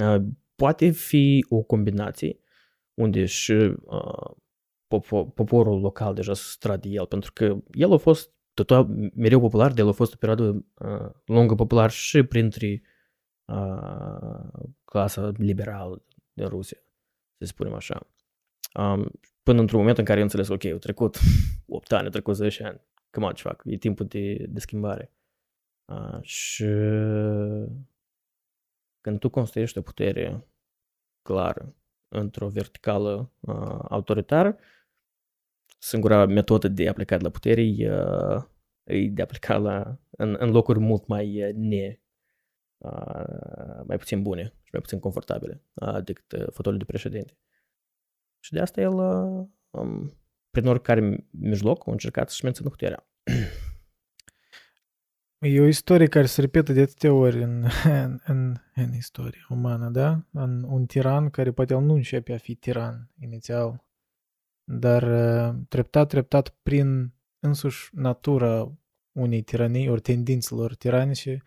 Uh, 0.01 0.23
poate 0.55 0.91
fi 0.91 1.47
o 1.49 1.62
combinație 1.62 2.38
unde 2.95 3.25
și 3.25 3.53
uh, 3.53 4.31
popo- 4.31 4.48
poporul 5.35 5.81
local 5.81 6.14
deja 6.14 6.35
s-a 6.35 6.48
strat 6.51 6.81
de 6.81 6.88
el, 6.88 7.07
pentru 7.07 7.33
că 7.33 7.57
el 7.70 7.92
a 7.92 7.96
fost 7.96 8.33
total 8.55 8.87
mereu 9.14 9.40
popular, 9.40 9.72
de 9.72 9.81
el 9.81 9.88
a 9.88 9.92
fost 9.92 10.12
o 10.12 10.16
perioadă 10.16 10.64
uh, 10.74 11.11
lungă 11.24 11.55
popular 11.55 11.90
și 11.90 12.22
printre 12.22 12.83
uh, 13.44 14.68
clasa 14.85 15.33
liberală 15.37 16.03
din 16.33 16.46
Rusia, 16.46 16.79
să 17.38 17.46
spunem 17.46 17.74
așa. 17.74 18.07
Um, 18.74 19.11
până 19.42 19.61
într-un 19.61 19.79
moment 19.79 19.98
în 19.98 20.05
care 20.05 20.18
eu 20.18 20.24
înțeles, 20.24 20.48
ok, 20.48 20.64
au 20.64 20.79
trecut 20.79 21.18
8 21.66 21.92
ani, 21.92 22.05
au 22.05 22.11
trecut 22.11 22.35
10 22.35 22.64
ani, 22.64 22.81
cam 23.11 23.33
ce 23.33 23.42
fac, 23.42 23.62
e 23.64 23.77
timpul 23.77 24.07
de, 24.07 24.46
de 24.48 24.61
schimbare. 24.61 25.12
Uh, 25.85 26.22
și 26.22 26.64
când 29.01 29.18
tu 29.18 29.29
construiești 29.31 29.79
o 29.79 29.83
putere 29.83 30.46
clară 31.22 31.74
într-o 32.09 32.48
verticală 32.48 33.33
uh, 33.40 33.79
autoritară, 33.88 34.59
singura 35.79 36.27
metodă 36.27 36.69
de 36.69 36.88
aplicat 36.88 37.21
la 37.21 37.31
putere 37.31 37.62
e, 37.62 37.93
uh, 37.93 38.43
e 38.85 39.09
de 39.09 39.23
aplicat 39.23 39.62
la, 39.62 40.01
în, 40.11 40.37
în 40.38 40.51
locuri 40.51 40.79
mult 40.79 41.07
mai 41.07 41.49
uh, 41.49 41.55
ne, 41.55 42.01
uh, 42.79 43.85
mai 43.87 43.97
puțin 43.97 44.23
bune 44.23 44.43
și 44.43 44.71
mai 44.73 44.81
puțin 44.81 44.99
confortabile 44.99 45.62
uh, 45.75 46.05
decât 46.05 46.33
uh, 46.33 46.47
fotoliul 46.51 46.79
de 46.79 46.85
președinte. 46.85 47.38
Și 48.41 48.53
de 48.53 48.61
asta 48.61 48.81
el, 48.81 48.93
uh, 48.93 49.47
um, 49.71 50.12
prin 50.51 50.67
oricare 50.67 51.27
mijloc, 51.31 51.87
a 51.87 51.91
încercat 51.91 52.29
să-și 52.29 52.45
mențină 52.45 52.69
puterea. 52.69 53.09
E 55.41 55.61
o 55.61 55.67
istorie 55.67 56.07
care 56.07 56.27
se 56.27 56.41
repetă 56.41 56.73
de 56.73 56.81
atâtea 56.81 57.12
ori 57.12 57.43
în, 57.43 57.64
în, 57.85 58.19
în, 58.25 58.57
în 58.75 58.93
istoria 58.95 59.47
umană, 59.49 59.88
da? 59.91 60.27
În 60.33 60.62
un 60.62 60.87
tiran 60.87 61.31
care 61.31 61.53
poate 61.53 61.75
el 61.75 61.81
nu 61.81 61.95
începe 61.95 62.33
a 62.33 62.38
fi 62.38 62.55
tiran 62.55 63.11
inițial, 63.21 63.88
dar 64.71 65.03
uh, 65.03 65.61
treptat, 65.69 66.09
treptat, 66.09 66.57
prin 66.63 67.13
însuși 67.39 67.91
natura 67.93 68.73
unei 69.13 69.43
tiranii, 69.43 69.89
ori 69.89 70.01
tendințelor 70.01 70.75
tiranice, 70.75 71.43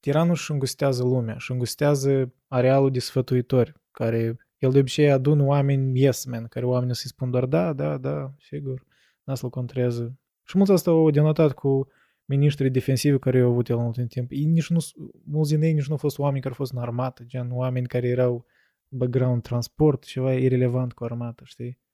tiranul 0.00 0.30
își 0.30 0.50
îngustează 0.50 1.02
lumea, 1.02 1.38
și 1.38 1.50
îngustează 1.50 2.34
arealul 2.48 2.90
de 2.90 2.98
sfătuitori, 2.98 3.74
care 3.90 4.36
el 4.58 4.70
de 4.70 4.78
obicei 4.78 5.10
adună 5.10 5.44
oameni 5.44 6.00
yes 6.00 6.24
men, 6.24 6.46
care 6.46 6.66
oamenii 6.66 6.94
să-i 6.94 7.10
spun 7.10 7.30
doar 7.30 7.46
da, 7.46 7.72
da, 7.72 7.98
da, 7.98 8.34
sigur, 8.38 8.84
n 9.24 9.34
să-l 9.34 9.50
contrează. 9.50 10.18
Și 10.44 10.56
mulți 10.56 10.72
asta 10.72 10.90
au 10.90 11.10
denotat 11.10 11.52
cu 11.52 11.88
ministrii 12.24 12.70
defensivi 12.70 13.18
care 13.18 13.40
au 13.40 13.50
avut 13.50 13.68
el 13.68 13.78
în 13.78 13.84
ultimul 13.84 14.08
timp. 14.08 14.30
Ei 14.30 14.44
nici 14.44 14.68
nu, 14.68 14.78
mulți 15.24 15.50
din 15.50 15.62
ei 15.62 15.72
nici 15.72 15.86
nu 15.86 15.92
au 15.92 15.98
fost 15.98 16.18
oameni 16.18 16.40
care 16.42 16.54
au 16.54 16.60
fost 16.64 16.72
în 16.72 16.78
armată, 16.78 17.24
gen 17.24 17.50
oameni 17.52 17.86
care 17.86 18.08
erau 18.08 18.46
background 18.88 19.42
transport, 19.42 20.04
ceva 20.04 20.32
irrelevant 20.32 20.92
cu 20.92 21.04
armată, 21.04 21.42
știi? 21.46 21.84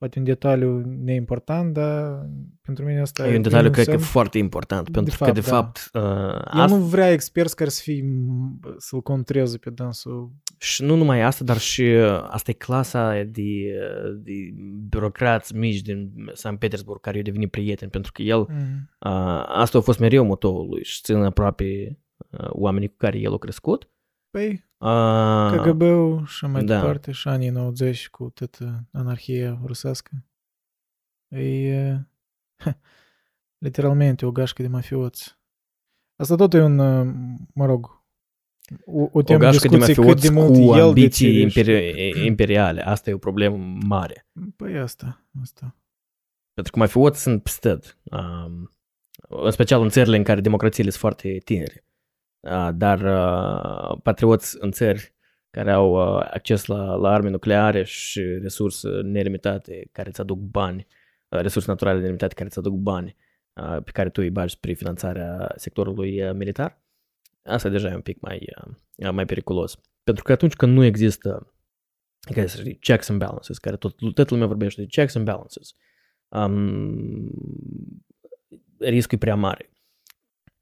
Poate 0.00 0.18
un 0.18 0.24
detaliu 0.24 0.82
neimportant, 1.04 1.72
dar 1.72 2.26
pentru 2.62 2.84
mine 2.84 3.00
asta 3.00 3.28
E 3.28 3.36
un 3.36 3.42
detaliu, 3.42 3.70
cred 3.70 3.86
că, 3.88 3.96
foarte 3.96 4.38
important, 4.38 4.84
De 4.84 4.90
pentru 4.90 5.16
că, 5.18 5.24
fapt, 5.24 5.34
de 5.34 5.40
da. 5.40 5.46
fapt, 5.46 5.90
uh, 5.92 6.02
El 6.54 6.60
asta, 6.60 6.76
nu 6.76 6.82
vrea 6.84 7.10
experți 7.12 7.56
care 7.56 7.70
să 7.70 7.80
fie 7.82 8.04
să-l 8.76 9.00
contreze 9.02 9.58
pe 9.58 9.70
dânsul. 9.70 10.32
și 10.58 10.82
nu 10.82 10.96
numai 10.96 11.20
asta, 11.22 11.44
dar 11.44 11.58
și 11.58 11.82
uh, 11.82 12.22
asta 12.28 12.50
e 12.50 12.54
clasa 12.54 13.22
de, 13.22 13.42
uh, 13.42 14.20
de 14.22 14.32
birocrați 14.88 15.56
mici 15.56 15.80
din 15.80 16.12
San 16.32 16.56
Petersburg 16.56 17.00
care 17.00 17.16
i-au 17.16 17.24
devenit 17.24 17.50
prieteni, 17.50 17.90
pentru 17.90 18.12
că 18.12 18.22
el, 18.22 18.38
Mm. 18.48 18.88
uh, 18.98 19.44
asta 19.46 19.78
a 19.78 19.80
fost 19.80 19.98
mereu 19.98 20.24
motoul 20.24 20.68
lui 20.68 20.84
și 20.84 21.00
țin 21.02 21.16
aproape 21.16 21.98
uh, 22.30 22.46
oamenii 22.50 22.88
cu 22.88 22.94
care 22.96 23.18
el 23.18 23.32
a 23.32 23.38
crescut. 23.38 23.88
Păi, 24.30 24.68
Uh, 24.78 25.52
KGB-ul 25.56 26.26
și 26.26 26.44
mai 26.46 26.64
da. 26.64 26.80
departe, 26.80 27.12
și 27.12 27.28
anii 27.28 27.48
90 27.48 28.08
cu 28.08 28.30
toată 28.30 28.84
anarhia 28.92 29.60
rusească. 29.64 30.10
E 31.28 31.96
literalmente 33.64 34.26
o 34.26 34.30
gașcă 34.32 34.62
de 34.62 34.68
mafioți. 34.68 35.38
Asta 36.16 36.34
tot 36.34 36.54
e 36.54 36.62
un, 36.62 36.78
uh, 36.78 37.14
mă 37.54 37.64
rog, 37.64 38.04
o, 38.84 39.02
o 39.02 39.08
o 39.12 39.22
temă 39.22 39.38
de 39.38 39.44
gașcă 39.44 39.68
de 39.68 39.76
discuție 39.76 40.04
cât 40.04 40.20
de 40.20 40.28
mafioți 40.30 40.30
mult 40.30 40.68
cu 40.68 40.76
el 40.78 40.86
ambiții 40.88 41.42
decide. 41.42 41.70
imperi- 41.80 42.24
imperiale. 42.24 42.82
Asta 42.86 43.10
e 43.10 43.14
o 43.14 43.18
problemă 43.18 43.56
mare. 43.86 44.26
Păi 44.56 44.78
asta, 44.78 45.26
asta. 45.42 45.76
Pentru 46.54 46.72
că 46.72 46.78
mafioți 46.78 47.22
sunt 47.22 47.42
peste 47.42 47.68
tot. 47.68 47.98
Um, 48.02 48.70
în 49.28 49.50
special 49.50 49.82
în 49.82 49.88
țările 49.88 50.16
în 50.16 50.22
care 50.22 50.40
democrațiile 50.40 50.90
sunt 50.90 51.00
foarte 51.00 51.38
tinere. 51.38 51.84
Uh, 52.40 52.68
dar 52.74 53.00
uh, 53.00 53.98
patrioți 54.02 54.56
în 54.60 54.70
țări 54.70 55.14
care 55.50 55.70
au 55.70 55.92
uh, 55.92 56.26
acces 56.30 56.64
la, 56.64 56.94
la 56.94 57.12
arme 57.12 57.30
nucleare 57.30 57.82
și 57.84 58.20
resurse 58.20 58.88
nelimitate 58.88 59.88
care 59.92 60.08
îți 60.08 60.20
aduc 60.20 60.38
bani, 60.38 60.86
uh, 61.28 61.40
resurse 61.40 61.70
naturale 61.70 61.98
nelimitate 61.98 62.34
care 62.34 62.46
îți 62.46 62.58
aduc 62.58 62.74
bani 62.74 63.16
uh, 63.52 63.82
pe 63.84 63.90
care 63.90 64.10
tu 64.10 64.22
îi 64.22 64.30
bagi 64.30 64.54
spre 64.54 64.72
finanțarea 64.72 65.52
sectorului 65.56 66.22
uh, 66.22 66.32
militar, 66.34 66.82
asta 67.42 67.68
deja 67.68 67.88
e 67.88 67.94
un 67.94 68.00
pic 68.00 68.20
mai, 68.20 68.48
uh, 68.96 69.10
mai 69.10 69.24
periculos. 69.24 69.78
Pentru 70.02 70.24
că 70.24 70.32
atunci 70.32 70.54
când 70.54 70.72
nu 70.72 70.84
există 70.84 71.54
care 72.20 72.46
să 72.46 72.62
zic, 72.62 72.80
checks 72.80 73.08
and 73.08 73.18
balances, 73.18 73.58
care 73.58 73.76
tot, 73.76 73.96
toată 73.96 74.26
lumea 74.30 74.46
vorbește 74.46 74.80
de 74.80 74.86
checks 74.86 75.14
and 75.14 75.24
balances, 75.24 75.74
um, 76.28 77.30
riscul 78.78 79.16
e 79.16 79.20
prea 79.20 79.34
mare. 79.34 79.70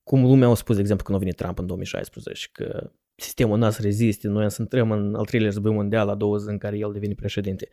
Cum 0.08 0.22
lumea 0.22 0.48
a 0.48 0.54
spus, 0.54 0.74
de 0.74 0.80
exemplu, 0.80 1.04
când 1.04 1.16
a 1.18 1.20
venit 1.20 1.36
Trump 1.36 1.58
în 1.58 1.66
2016, 1.66 2.48
că 2.52 2.90
sistemul 3.14 3.58
n-a 3.58 3.70
să 3.70 3.82
reziste, 3.82 4.28
noi 4.28 4.50
să 4.50 4.62
intrăm 4.62 4.90
în 4.90 5.14
al 5.14 5.24
treilea 5.24 5.50
război 5.50 5.72
mondial 5.72 6.06
la 6.06 6.14
două 6.14 6.36
zi 6.36 6.48
în 6.48 6.58
care 6.58 6.78
el 6.78 6.92
devine 6.92 7.14
președinte. 7.14 7.68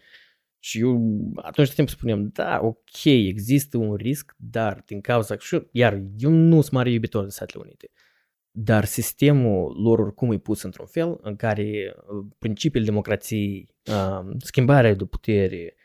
Și 0.60 0.80
eu 0.80 0.92
atunci 1.36 1.68
tot 1.68 1.76
timpul 1.76 1.94
spuneam, 1.94 2.30
da, 2.34 2.60
ok, 2.62 3.04
există 3.04 3.78
un 3.78 3.94
risc, 3.96 4.36
dar 4.38 4.84
din 4.86 5.02
cauza, 5.02 5.38
și 5.38 5.56
eu- 5.56 5.68
iar 5.72 6.02
eu 6.18 6.30
nu 6.30 6.62
sunt 6.62 6.72
mare 6.72 6.92
iubitor 6.92 7.24
de 7.24 7.30
Statele 7.30 7.64
Unite, 7.66 7.92
dar 8.52 8.86
sistemul 8.86 9.82
lor 9.84 10.00
oricum 10.00 10.32
e 10.32 10.38
pus 10.38 10.62
într-un 10.62 10.86
fel 10.86 11.18
în 11.22 11.36
care 11.36 11.96
uh, 11.96 12.26
principiile 12.40 12.86
democrației, 12.86 13.68
uh, 13.86 14.36
schimbarea 14.38 14.94
de 14.94 15.06
putere, 15.06 15.76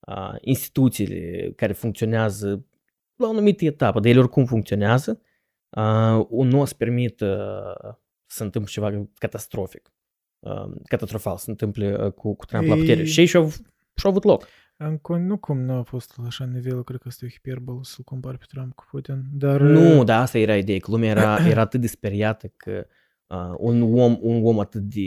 uh, 0.00 0.34
instituțiile 0.40 1.52
care 1.56 1.72
funcționează 1.72 2.66
la 3.16 3.26
o 3.26 3.30
anumită 3.30 3.64
etapă, 3.64 4.00
dar 4.00 4.10
ele 4.10 4.20
oricum 4.20 4.44
funcționează, 4.44 5.22
uh, 5.70 6.26
nu 6.44 6.60
o 6.60 6.64
să 6.64 6.74
permit 6.74 7.20
uh, 7.20 7.28
să 8.26 8.36
se 8.36 8.42
întâmple 8.42 8.70
ceva 8.72 9.06
catastrofic, 9.14 9.92
uh, 10.38 10.70
catastrofal, 10.84 11.36
să 11.36 11.44
se 11.44 11.50
întâmple 11.50 11.96
uh, 12.04 12.12
cu, 12.12 12.34
cu 12.36 12.44
Trump 12.44 12.66
la 12.66 12.74
Ei- 12.74 12.80
putere. 12.80 13.04
Și 13.04 13.20
ei 13.20 13.26
și-au, 13.26 13.48
și-au 13.94 14.10
avut 14.10 14.24
loc. 14.24 14.46
Încă 14.76 15.16
nu 15.16 15.36
cum 15.36 15.60
nu 15.60 15.72
a 15.72 15.82
fost 15.82 16.14
la 16.16 16.24
așa 16.26 16.44
nivel, 16.44 16.84
cred 16.84 17.00
că 17.00 17.08
asta 17.08 17.24
e 17.24 17.28
o 17.28 17.30
hiperbolă 17.30 17.80
să-l 17.82 18.04
compari 18.04 18.38
pe 18.38 18.44
Trump 18.48 18.74
cu 18.74 18.84
Putin, 18.90 19.22
dar... 19.32 19.60
Nu, 19.60 20.04
dar 20.04 20.20
asta 20.20 20.38
era 20.38 20.56
ideea, 20.56 20.78
că 20.78 20.90
lumea 20.90 21.10
era, 21.10 21.38
era 21.48 21.60
atât 21.60 21.80
de 21.80 21.86
speriată 21.86 22.52
că 22.56 22.86
uh, 23.26 23.54
un, 23.56 23.82
om, 23.82 24.18
un 24.20 24.44
om 24.44 24.58
atât 24.58 24.80
de 24.82 25.00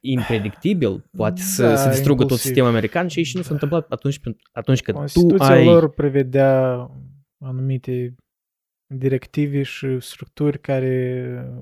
impredictibil 0.00 1.04
poate 1.16 1.40
să, 1.40 1.62
Da, 1.62 1.76
să 1.76 1.88
distrugă 1.88 2.12
tot 2.12 2.20
impulsiv. 2.20 2.46
sistemul 2.46 2.68
american 2.70 3.06
și 3.08 3.18
ei 3.18 3.24
și 3.24 3.36
nu 3.36 3.42
s-a 3.42 3.48
Da. 3.48 3.54
întâmplat 3.54 3.86
atunci, 3.92 4.20
atunci 4.52 4.82
când 4.82 4.96
tu 4.96 5.02
Constituția 5.02 5.46
ai... 5.54 5.64
lor 5.64 5.90
prevedea 5.90 6.90
anumite 7.38 8.14
directive 8.88 9.62
și 9.62 10.00
structuri 10.00 10.60
care 10.60 11.52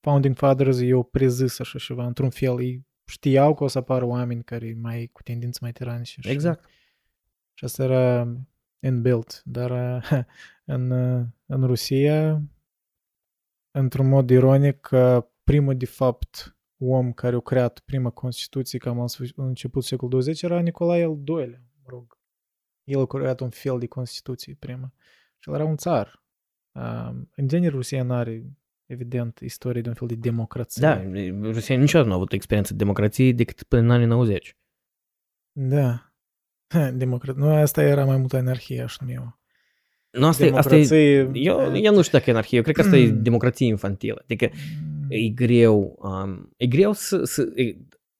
Founding 0.00 0.36
Fathers 0.36 0.80
i-au 0.80 1.02
prezis 1.02 1.58
așa 1.58 1.78
ceva, 1.78 2.06
într-un 2.06 2.30
fel. 2.30 2.60
Ei 2.60 2.86
știau 3.04 3.54
că 3.54 3.64
o 3.64 3.66
să 3.66 3.78
apară 3.78 4.04
oameni 4.04 4.44
care 4.44 4.76
mai 4.80 5.10
cu 5.12 5.22
tendințe 5.22 5.58
mai 5.62 5.72
tiranice. 5.72 6.20
Și, 6.20 6.30
Exact. 6.30 6.68
Și 7.54 7.64
asta 7.64 7.82
era 7.82 8.34
inbuilt. 8.78 9.42
Dar 9.44 9.70
uh, 9.70 10.10
în, 10.74 10.90
uh, 10.90 11.26
în 11.46 11.66
Rusia, 11.66 12.42
într-un 13.70 14.08
mod 14.08 14.30
ironic, 14.30 14.80
că 14.80 15.30
primul 15.44 15.76
de 15.76 15.86
fapt 15.86 16.58
om 16.78 17.12
care 17.12 17.36
a 17.36 17.40
creat 17.40 17.78
prima 17.78 18.10
Constituție, 18.10 18.78
cam 18.78 19.00
în 19.00 19.06
sfârșit- 19.06 19.36
în 19.36 19.46
început 19.46 19.84
secolul 19.84 20.10
20, 20.10 20.42
era 20.42 20.60
Nicolae 20.60 21.04
al 21.04 21.18
II-lea, 21.26 21.62
mă 21.82 21.86
rog. 21.86 22.18
El 22.84 23.00
a 23.00 23.06
creat 23.06 23.40
un 23.40 23.50
fel 23.50 23.78
de 23.78 23.86
Constituție 23.86 24.56
prima. 24.58 24.92
Și 25.38 25.48
el 25.48 25.54
era 25.54 25.64
un 25.64 25.76
țar. 25.76 26.22
Um, 26.78 27.30
în 27.36 27.48
genere, 27.48 27.74
Rusia 27.74 28.02
nu 28.02 28.12
are, 28.14 28.42
evident, 28.86 29.38
istorie 29.42 29.80
de 29.80 29.88
un 29.88 29.94
fel 29.94 30.08
de 30.08 30.14
democrație. 30.14 30.82
Da, 30.82 31.02
Rusia 31.50 31.76
niciodată 31.76 32.08
nu 32.08 32.14
a 32.14 32.16
avut 32.16 32.32
experiență 32.32 32.72
de 32.72 32.78
democrație 32.78 33.32
decât 33.32 33.62
până 33.62 33.82
în 33.82 33.90
anii 33.90 34.06
90. 34.06 34.56
Da. 35.52 36.12
Democrat. 36.94 37.36
Nu, 37.36 37.48
asta 37.48 37.82
era 37.82 38.04
mai 38.04 38.16
mult 38.16 38.32
anarhie, 38.32 38.82
aș 38.82 38.98
numi 38.98 39.12
eu. 39.14 39.38
Nu, 40.10 40.26
asta, 40.26 40.44
e- 40.44 40.52
asta 40.56 40.76
e, 40.76 40.84
Democrație... 40.86 41.42
eu, 41.42 41.76
eu 41.76 41.94
nu 41.94 42.02
știu 42.02 42.18
dacă 42.18 42.30
e 42.30 42.32
anarhie, 42.32 42.56
eu 42.56 42.62
cred 42.62 42.74
că 42.74 42.80
asta 42.80 42.96
e 42.96 43.10
democrație 43.10 43.66
infantilă. 43.66 44.20
Adică 44.22 44.48
Mm, 44.82 45.06
e 45.08 45.28
greu, 45.28 45.98
um, 46.02 46.52
e 46.56 46.66
greu 46.66 46.92
să, 46.92 47.24
să 47.24 47.52
e, 47.54 47.76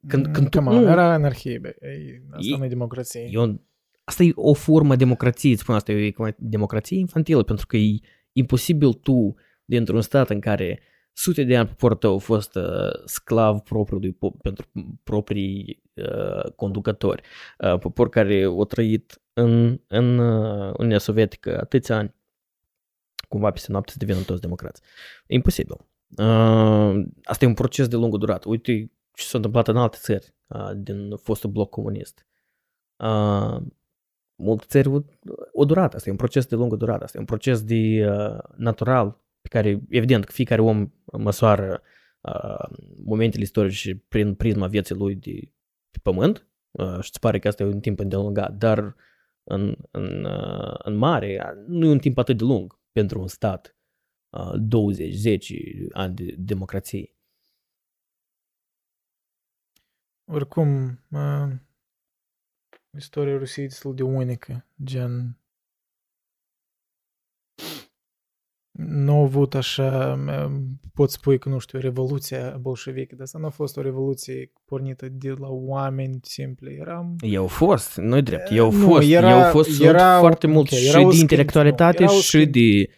când, 0.07 0.27
mm, 0.27 0.33
când 0.33 0.49
tu, 0.49 0.59
come 0.59 0.77
on, 0.77 0.83
nu, 0.83 0.91
Era 0.91 1.13
anarhie, 1.13 1.59
bă. 1.59 1.75
Ei, 1.81 2.23
Asta 2.31 2.47
E- 2.55 2.57
nu 2.59 2.65
e 2.65 2.69
democrație. 2.69 3.29
eu, 3.31 3.61
asta 4.05 4.23
e 4.23 4.33
o 4.35 4.53
formă 4.55 4.97
democrației, 4.97 5.53
îți 5.53 5.61
spun 5.61 5.75
asta, 5.75 5.93
e 5.93 6.13
o 6.17 6.27
democrație 6.39 6.99
infantilă, 6.99 7.43
pentru 7.43 7.67
că 7.67 7.77
e 7.77 7.99
imposibil 8.39 8.93
tu, 8.93 9.35
dintr-un 9.65 10.01
stat 10.01 10.31
în 10.31 10.41
care 10.41 10.81
sute 11.13 11.45
de 11.45 11.57
ani 11.57 11.69
poporul 11.69 11.97
tău 11.97 12.11
au 12.11 12.19
fost 12.19 12.55
uh, 12.55 12.91
sclav 13.05 13.61
propriului, 13.61 14.13
po- 14.13 14.41
pentru 14.43 14.71
proprii 15.03 15.83
uh, 15.95 16.53
conducători, 16.57 17.23
uh, 17.59 17.79
popor 17.79 18.09
care 18.09 18.43
au 18.43 18.65
trăit 18.65 19.23
în, 19.33 19.81
în 19.87 20.19
uh, 20.19 20.75
Uniunea 20.77 20.99
Sovietică 20.99 21.61
atâția 21.61 21.97
ani, 21.97 22.15
cumva 23.29 23.51
peste 23.51 23.73
noapte 23.73 23.93
să 23.93 23.99
devină 23.99 24.21
toți 24.21 24.41
democrați. 24.41 24.83
E 25.27 25.35
imposibil. 25.35 25.77
Uh, 26.17 27.05
asta 27.25 27.45
e 27.45 27.47
un 27.47 27.55
proces 27.55 27.89
de 27.89 27.97
lungă 27.97 28.17
durată. 28.17 28.49
Uite 28.49 28.93
ce 29.13 29.25
s-a 29.25 29.37
întâmplat 29.37 29.69
în 29.69 29.77
alte 29.77 29.97
țări 30.01 30.35
uh, 30.47 30.71
din 30.77 31.17
fostul 31.17 31.51
bloc 31.51 31.71
comunist. 31.71 32.27
Uh, 32.97 33.57
multe 34.39 34.65
țări 34.69 34.89
o, 34.89 35.01
o 35.53 35.65
durată. 35.65 35.97
Asta 35.97 36.09
e 36.09 36.13
un 36.13 36.19
proces 36.19 36.47
de 36.47 36.55
lungă 36.55 36.77
durată. 36.77 37.05
Asta 37.05 37.17
e 37.17 37.21
un 37.21 37.27
proces 37.27 37.63
de 37.63 38.07
uh, 38.09 38.39
natural 38.57 39.21
pe 39.41 39.49
care, 39.49 39.81
evident, 39.89 40.25
că 40.25 40.33
fiecare 40.33 40.61
om 40.61 40.93
măsoară 41.13 41.83
uh, 42.21 42.79
momentele 43.05 43.43
istorice 43.43 44.05
prin 44.09 44.35
prisma 44.35 44.67
vieții 44.67 44.95
lui 44.95 45.15
de 45.15 45.53
pe 45.91 45.99
pământ 46.03 46.49
uh, 46.71 46.93
și 46.93 47.09
îți 47.11 47.21
pare 47.21 47.39
că 47.39 47.49
asta 47.49 47.63
e 47.63 47.67
un 47.67 47.81
timp 47.81 47.99
îndelungat, 47.99 48.53
dar 48.53 48.97
în, 49.45 49.77
în, 49.91 50.25
uh, 50.25 50.75
în 50.79 50.95
mare 50.95 51.55
nu 51.67 51.87
e 51.87 51.91
un 51.91 51.99
timp 51.99 52.19
atât 52.19 52.37
de 52.37 52.45
lung 52.45 52.81
pentru 52.93 53.21
un 53.21 53.29
stat 53.29 53.77
uh, 54.31 54.53
20-10 54.53 55.39
ani 55.93 56.15
de 56.15 56.35
democrație. 56.39 57.13
Oricum, 60.31 61.01
uh, 61.11 61.53
istoria 62.97 63.37
Rusiei 63.39 63.65
e 63.65 63.69
destul 63.69 63.95
de 63.95 64.03
unică. 64.03 64.67
Gen, 64.85 65.39
nu 68.79 69.13
au 69.13 69.23
avut 69.23 69.55
așa, 69.55 70.19
uh, 70.27 70.53
pot 70.95 71.11
spui 71.11 71.39
că, 71.39 71.49
nu 71.49 71.59
știu, 71.59 71.79
revoluția 71.79 72.57
bolșevică, 72.61 73.15
dar 73.15 73.25
asta 73.25 73.39
nu 73.39 73.47
a 73.47 73.51
fost 73.51 73.77
o 73.77 73.81
revoluție 73.81 74.53
pornită 74.65 75.09
de 75.09 75.31
la 75.31 75.49
oameni 75.49 76.19
simpli. 76.23 76.75
Era 76.75 77.15
Eu 77.21 77.41
au 77.43 77.47
fost, 77.49 77.97
nu 77.97 78.21
drept, 78.21 78.51
eu 78.51 78.65
au 78.65 78.73
Nu, 78.73 78.87
fost, 78.89 79.09
era- 79.11 79.31
eu 79.31 79.37
au 79.37 79.51
fost 79.51 79.81
era- 79.81 80.19
foarte 80.19 80.47
ok, 80.47 80.53
mult 80.53 80.71
era 80.71 80.81
și 80.81 80.97
o 80.97 81.09
de 81.09 81.17
schimb- 81.17 81.21
intelectualitate 81.21 82.03
era 82.03 82.13
o 82.13 82.15
și 82.15 82.37
schimb- 82.39 82.51
de... 82.53 82.89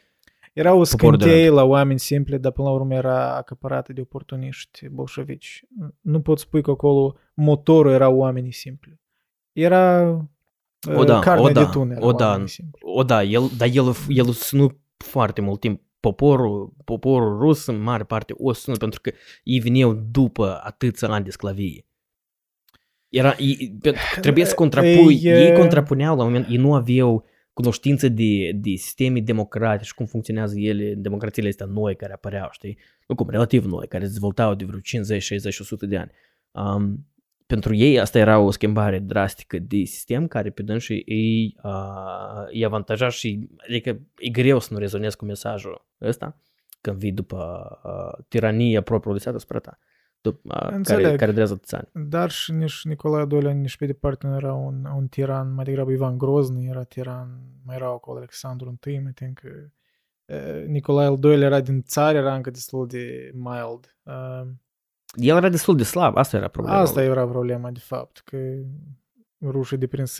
Era 0.52 0.74
o 0.74 0.82
Poporul 0.90 1.16
de 1.18 1.24
scânteie 1.24 1.48
la 1.48 1.64
oameni 1.64 1.98
simpli, 1.98 2.38
dar 2.38 2.52
până 2.52 2.68
la 2.68 2.74
urmă 2.74 2.94
era 2.94 3.36
acapărată 3.36 3.92
de 3.92 4.00
oportuniști 4.00 4.88
bolșevici. 4.88 5.64
Nu 6.00 6.20
pot 6.20 6.38
spui 6.38 6.62
că 6.62 6.70
acolo 6.70 7.16
motorul 7.34 7.92
era 7.92 8.08
oamenii 8.08 8.52
simpli. 8.52 9.00
Era 9.60 10.00
O 10.88 11.00
uh, 11.00 11.04
da, 11.06 11.18
carnea 11.18 11.44
o 11.44 11.52
da, 11.52 11.64
de 11.64 11.70
tun 11.70 11.90
era 11.90 12.06
o 12.06 12.12
da. 12.12 12.26
oamenii 12.28 12.48
simpli. 12.48 12.80
O, 12.82 13.02
da, 13.02 13.22
el, 13.22 13.50
dar 13.56 13.68
el, 13.72 13.84
el 14.08 14.28
a 14.28 14.32
ținut 14.32 14.78
foarte 14.96 15.40
mult 15.40 15.60
timp. 15.60 15.82
Poporul, 16.00 16.72
poporul 16.84 17.38
rus, 17.38 17.66
în 17.66 17.80
mare 17.82 18.04
parte, 18.04 18.34
o 18.36 18.52
ținut 18.52 18.78
pentru 18.78 19.00
că 19.00 19.12
ei 19.44 19.58
veneau 19.58 19.92
după 20.10 20.60
atâția 20.62 21.08
ani 21.08 21.24
de 21.24 21.30
sclavie. 21.30 21.84
Era, 23.08 23.34
ei, 23.38 23.76
pe- 23.80 23.94
trebuie 24.20 24.44
să 24.44 24.54
contrapui, 24.54 25.14
Ei, 25.22 25.32
ei 25.32 25.46
e- 25.48 25.52
contrapuneau 25.58 26.16
la 26.16 26.22
un 26.24 26.28
moment, 26.32 26.50
ei 26.50 26.56
nu 26.56 26.74
aveau 26.74 27.24
cunoștință 27.52 28.08
de, 28.08 28.50
de 28.54 28.74
sisteme 28.74 29.20
democratice, 29.20 29.92
cum 29.96 30.06
funcționează 30.06 30.58
ele, 30.58 30.94
democrațiile 30.94 31.48
astea 31.48 31.66
noi 31.66 31.96
care 31.96 32.12
apăreau, 32.12 32.48
știi? 32.50 32.78
Nu 33.06 33.14
cum, 33.14 33.28
relativ 33.30 33.64
noi, 33.64 33.86
care 33.88 34.04
se 34.04 34.10
dezvoltau 34.10 34.54
de 34.54 34.64
vreo 34.64 34.80
50, 34.80 35.22
60, 35.22 35.58
100 35.58 35.86
de 35.86 35.96
ani. 35.96 36.10
Um, 36.52 37.06
pentru 37.50 37.74
ei 37.74 38.00
asta 38.00 38.18
era 38.18 38.38
o 38.38 38.50
schimbare 38.50 38.98
drastică 38.98 39.58
de 39.58 39.84
sistem 39.84 40.26
care 40.26 40.50
pe 40.50 40.62
dânsii 40.62 41.02
îi, 41.06 41.56
uh, 41.62 42.46
îi 42.52 42.64
avantaja 42.64 43.08
și 43.08 43.48
adică 43.68 44.00
e 44.18 44.28
greu 44.28 44.58
să 44.58 44.72
nu 44.72 44.78
rezonezi 44.78 45.16
cu 45.16 45.24
mesajul 45.24 45.86
ăsta 46.00 46.36
când 46.80 46.96
vii 46.96 47.12
după 47.12 47.68
uh, 47.84 48.24
tirania 48.28 48.82
propriului 48.82 49.20
stat 49.20 49.40
spre 49.40 49.58
ta, 49.58 49.78
după, 50.20 50.40
uh, 50.54 50.60
care, 50.60 50.74
Înțeleg. 50.74 51.18
care 51.18 51.30
durează 51.30 51.56
țani. 51.56 51.88
Dar 51.92 52.30
și 52.30 52.52
nici 52.52 52.84
Nicolae 52.84 53.22
al 53.22 53.30
II 53.30 53.54
nici 53.54 53.76
pe 53.76 53.86
departe 53.86 54.26
nu 54.26 54.34
era 54.34 54.54
un, 54.54 54.84
un 54.96 55.06
tiran, 55.06 55.54
mai 55.54 55.64
degrabă 55.64 55.90
Ivan 55.90 56.18
Grozny 56.18 56.68
era 56.68 56.82
tiran, 56.82 57.28
mai 57.64 57.76
erau 57.76 57.94
acolo 57.94 58.18
Alexandru 58.18 58.78
I, 58.86 58.98
mă 58.98 59.10
tem 59.14 59.32
că 59.32 59.48
uh, 60.24 60.66
Nicolae 60.66 61.06
al 61.06 61.18
II 61.22 61.42
era 61.42 61.60
din 61.60 61.82
țară, 61.82 62.18
era 62.18 62.34
încă 62.34 62.50
destul 62.50 62.86
de 62.86 63.30
mild. 63.34 63.96
Uh, 64.02 64.50
El 65.14 65.36
era 65.36 65.48
destul 65.48 65.76
de 65.76 65.82
slab, 65.82 66.16
asta 66.16 66.36
era 66.36 66.48
problema. 66.48 66.78
Asta 66.78 67.02
era 67.02 67.26
problema, 67.26 67.70
de 67.70 67.78
fapt, 67.78 68.18
că 68.18 68.38
rușii 69.40 69.76
deprins, 69.76 70.18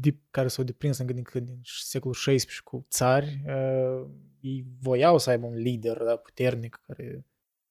de, 0.00 0.16
care 0.30 0.48
s-au 0.48 0.64
deprins 0.64 0.98
încă 0.98 1.12
din, 1.12 1.22
când, 1.22 1.46
din 1.46 1.60
secolul 1.62 2.16
XVI 2.16 2.60
cu 2.64 2.86
țari, 2.90 3.42
uh, 3.46 4.06
ei 4.40 4.66
voiau 4.80 5.18
să 5.18 5.30
aibă 5.30 5.46
un 5.46 5.54
lider 5.54 5.96
da, 5.96 6.16
puternic 6.16 6.80
care 6.86 7.26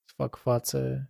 să 0.06 0.14
facă 0.16 0.40
față 0.42 1.10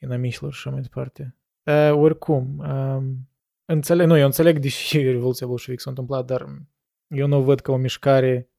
inamicilor 0.00 0.52
și 0.52 0.58
așa 0.58 0.70
mai 0.70 0.80
departe. 0.80 1.36
Uh, 1.64 1.92
oricum, 1.92 2.58
uh, 2.58 3.02
înțeleg, 3.64 4.06
nu, 4.06 4.16
eu 4.16 4.24
înțeleg 4.24 4.58
deși 4.58 5.02
Revoluția 5.12 5.46
Bolșevică 5.46 5.82
s-a 5.82 5.90
întâmplat, 5.90 6.24
dar 6.24 6.46
eu 7.08 7.26
nu 7.26 7.36
o 7.36 7.42
văd 7.42 7.60
ca 7.60 7.72
o 7.72 7.76
mișcare, 7.76 8.50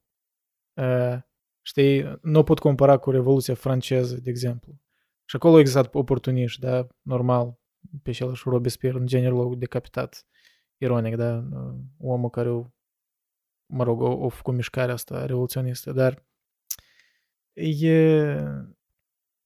uh, 0.73 1.17
știi, 1.61 2.19
nu 2.21 2.39
o 2.39 2.43
pot 2.43 2.59
compara 2.59 2.97
cu 2.97 3.11
Revoluția 3.11 3.55
franceză, 3.55 4.19
de 4.19 4.29
exemplu. 4.29 4.73
Și 5.31 5.37
acolo 5.37 5.53
au 5.53 5.59
existat 5.59 5.95
oportuniști, 5.95 6.59
da, 6.59 6.87
normal, 7.01 7.59
pe 8.03 8.09
același 8.09 8.43
Robespierre, 8.45 8.97
în 8.97 9.05
general, 9.05 9.57
decapitat, 9.57 10.25
ironic, 10.77 11.15
da, 11.15 11.47
omul 11.97 12.29
care, 12.29 12.49
o, 12.49 12.65
mă 13.65 13.83
rog, 13.83 14.01
o, 14.01 14.11
o 14.11 14.29
făcut 14.29 14.53
mișcarea 14.53 14.93
asta 14.93 15.25
revoluționistă, 15.25 15.91
dar 15.91 16.25
e, 17.53 18.35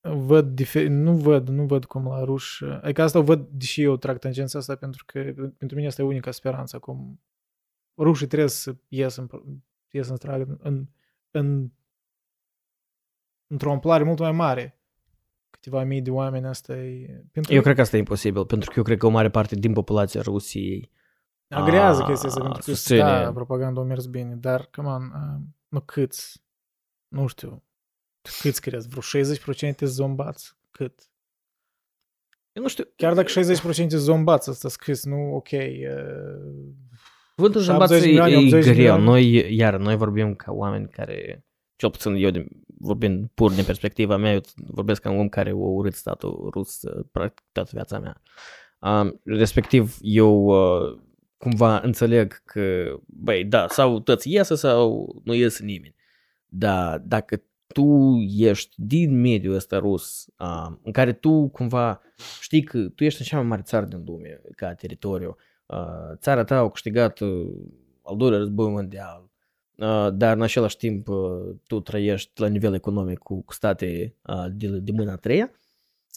văd, 0.02 0.62
difer- 0.62 0.88
nu 0.88 1.18
văd, 1.18 1.48
nu 1.48 1.66
văd 1.66 1.86
cum 1.86 2.08
la 2.08 2.24
ruși, 2.24 2.64
adică 2.64 3.02
asta 3.02 3.20
o 3.20 3.24
văd, 3.24 3.48
deși 3.48 3.82
eu 3.82 3.98
trag 3.98 4.18
tangența 4.18 4.60
asta, 4.60 4.76
pentru 4.76 5.04
că 5.06 5.34
pentru 5.58 5.76
mine 5.76 5.88
asta 5.88 6.02
e 6.02 6.06
unica 6.06 6.32
speranță, 6.32 6.80
cum 6.80 7.22
rușii 7.98 8.28
trebuie 8.28 8.50
să 8.50 8.76
ies 8.88 9.16
în, 9.16 9.28
ies 9.90 10.08
în 10.08 10.16
stradă 10.16 10.58
în, 10.60 10.88
în, 11.32 11.72
într-o 13.48 13.72
amplare 13.72 14.04
mult 14.04 14.20
mai 14.20 14.32
mare 14.32 14.80
câteva 15.56 15.84
mii 15.84 16.02
de 16.02 16.12
oameni, 16.12 16.46
asta 16.46 16.76
e... 16.76 17.24
Pentru 17.32 17.54
Eu 17.54 17.62
cred 17.62 17.76
că 17.76 17.82
asta 17.82 17.96
e 17.96 18.00
imposibil, 18.00 18.46
pentru 18.46 18.70
că 18.70 18.76
eu 18.78 18.84
cred 18.84 18.98
că 18.98 19.06
o 19.06 19.10
mare 19.10 19.30
parte 19.30 19.56
din 19.56 19.74
populația 19.74 20.22
Rusiei 20.22 20.92
Agrează 21.50 22.02
a, 22.02 22.06
chestia 22.06 22.30
asta, 22.30 22.42
pentru 22.42 22.60
că 22.60 22.72
susține. 22.72 23.00
da, 23.00 23.32
propaganda 23.34 23.82
a 23.82 23.84
mers 23.84 24.06
bine, 24.06 24.36
dar, 24.36 24.68
come 24.72 24.88
on, 24.88 25.04
uh, 25.04 25.42
nu 25.68 25.80
câți, 25.80 26.44
nu 27.08 27.28
știu, 27.28 27.64
câți 28.42 28.62
crezi, 28.62 28.88
vreo 28.88 29.24
60% 29.24 29.76
zombați, 29.84 30.58
cât? 30.72 31.10
Eu 32.52 32.62
nu 32.62 32.70
știu. 32.70 32.84
Chiar 32.96 33.14
dacă 33.14 33.32
60% 33.86 33.88
zombați, 33.88 34.50
asta 34.50 34.70
scris, 34.70 35.06
nu, 35.06 35.36
ok, 35.36 35.50
uh, 35.52 36.74
Cuvântul 37.36 37.62
70 37.62 37.64
zâmbață 37.64 37.96
e, 37.96 38.00
milioane, 38.00 38.32
e 38.32 38.38
80 38.38 38.64
greu. 38.64 38.74
milioane. 38.74 39.04
Noi, 39.04 39.56
iar, 39.56 39.78
noi 39.78 39.96
vorbim 39.96 40.36
ca 40.36 40.52
oameni 40.52 40.90
care, 40.90 41.45
cel 41.76 41.90
puțin 41.90 42.14
eu, 42.14 42.30
din, 42.30 42.48
vorbind 42.66 43.30
pur 43.34 43.52
din 43.52 43.64
perspectiva 43.64 44.18
mea, 44.18 44.34
eu 44.34 44.42
vorbesc 44.56 45.02
ca 45.02 45.10
un 45.10 45.20
om 45.20 45.30
care 45.30 45.50
a 45.50 45.56
urât 45.56 45.94
statul 45.94 46.50
rus 46.54 46.82
uh, 46.82 47.06
practic 47.12 47.46
toată 47.52 47.70
viața 47.74 48.00
mea. 48.00 48.22
Um, 48.80 49.22
respectiv, 49.24 49.98
eu 50.02 50.46
uh, 50.46 51.00
cumva 51.38 51.80
înțeleg 51.80 52.42
că, 52.46 52.96
băi, 53.06 53.46
da, 53.46 53.68
sau 53.68 54.00
toți 54.00 54.32
iesă 54.32 54.56
sau 54.56 55.16
nu 55.24 55.34
iese 55.34 55.64
nimeni. 55.64 55.96
Dar 56.48 56.98
dacă 56.98 57.44
tu 57.68 58.18
ești 58.38 58.76
din 58.78 59.22
mediul 59.22 59.56
ăsta 59.56 59.78
rus, 59.78 60.26
um, 60.40 60.80
în 60.84 60.92
care 60.92 61.14
tu 61.14 61.48
cumva 61.48 62.02
știi 62.42 62.64
că 62.64 62.90
tu 62.90 63.04
ești 63.04 63.20
în 63.22 63.26
cea 63.26 63.38
mai 63.38 63.46
mare 63.46 63.62
țară 63.62 63.86
din 63.86 64.04
lume 64.06 64.42
ca 64.56 64.74
teritoriu, 64.74 65.36
uh, 65.66 66.16
țara 66.16 66.44
ta 66.44 66.58
a 66.58 66.70
câștigat 66.70 67.20
uh, 67.20 67.48
al 68.02 68.18
doilea 68.18 68.38
război 68.38 68.70
mondial, 68.70 69.22
uh, 69.24 69.35
dar 70.14 70.36
în 70.36 70.42
același 70.42 70.78
timp 70.78 71.08
uh, 71.08 71.56
tu 71.68 71.80
trăiești 71.80 72.42
la 72.42 72.48
nivel 72.48 72.74
economic 72.74 73.18
cu, 73.18 73.42
cu 73.42 73.54
state 73.54 74.16
uh, 74.28 74.46
de, 74.52 74.68
de 74.68 74.92
mâna 74.92 75.12
a 75.12 75.16
treia, 75.16 75.52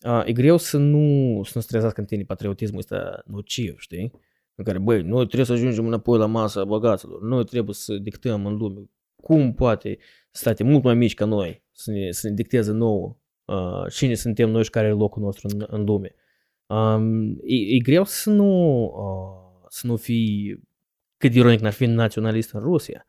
uh, 0.04 0.22
e 0.24 0.32
greu 0.32 0.56
să 0.56 0.76
nu, 0.76 1.40
să 1.44 1.52
nu 1.54 1.60
strezească 1.60 2.00
în 2.00 2.06
tine 2.06 2.22
patriotismul 2.22 2.78
ăsta 2.78 3.22
nociv, 3.26 3.78
știi? 3.78 4.12
În 4.54 4.64
care, 4.64 4.78
băi, 4.78 5.02
noi 5.02 5.24
trebuie 5.24 5.46
să 5.46 5.52
ajungem 5.52 5.86
înapoi 5.86 6.18
la 6.18 6.26
masa 6.26 6.64
băgaților, 6.64 7.22
noi 7.22 7.44
trebuie 7.44 7.74
să 7.74 7.96
dictăm 7.96 8.46
în 8.46 8.56
lume 8.56 8.90
cum 9.22 9.54
poate 9.54 9.98
state 10.30 10.64
mult 10.64 10.82
mai 10.82 10.94
mici 10.94 11.14
ca 11.14 11.24
noi 11.24 11.62
să 11.72 11.90
ne, 11.90 12.10
să 12.10 12.28
ne 12.28 12.34
dicteze 12.34 12.72
nouă 12.72 13.16
uh, 13.44 13.92
cine 13.92 14.14
suntem 14.14 14.50
noi 14.50 14.64
și 14.64 14.70
care 14.70 14.86
e 14.86 14.90
locul 14.90 15.22
nostru 15.22 15.48
în, 15.52 15.66
în 15.68 15.84
lume. 15.84 16.14
Um, 16.66 17.30
e, 17.30 17.74
e 17.74 17.78
greu 17.78 18.04
să 18.04 18.30
nu, 18.30 18.82
uh, 18.84 19.66
să 19.68 19.86
nu 19.86 19.96
fii, 19.96 20.60
cât 21.16 21.32
de 21.32 21.38
ironic 21.38 21.60
n-ar 21.60 21.72
fi 21.72 21.86
naționalist 21.86 22.52
în 22.52 22.60
Rusia, 22.60 23.06
uh, 23.06 23.07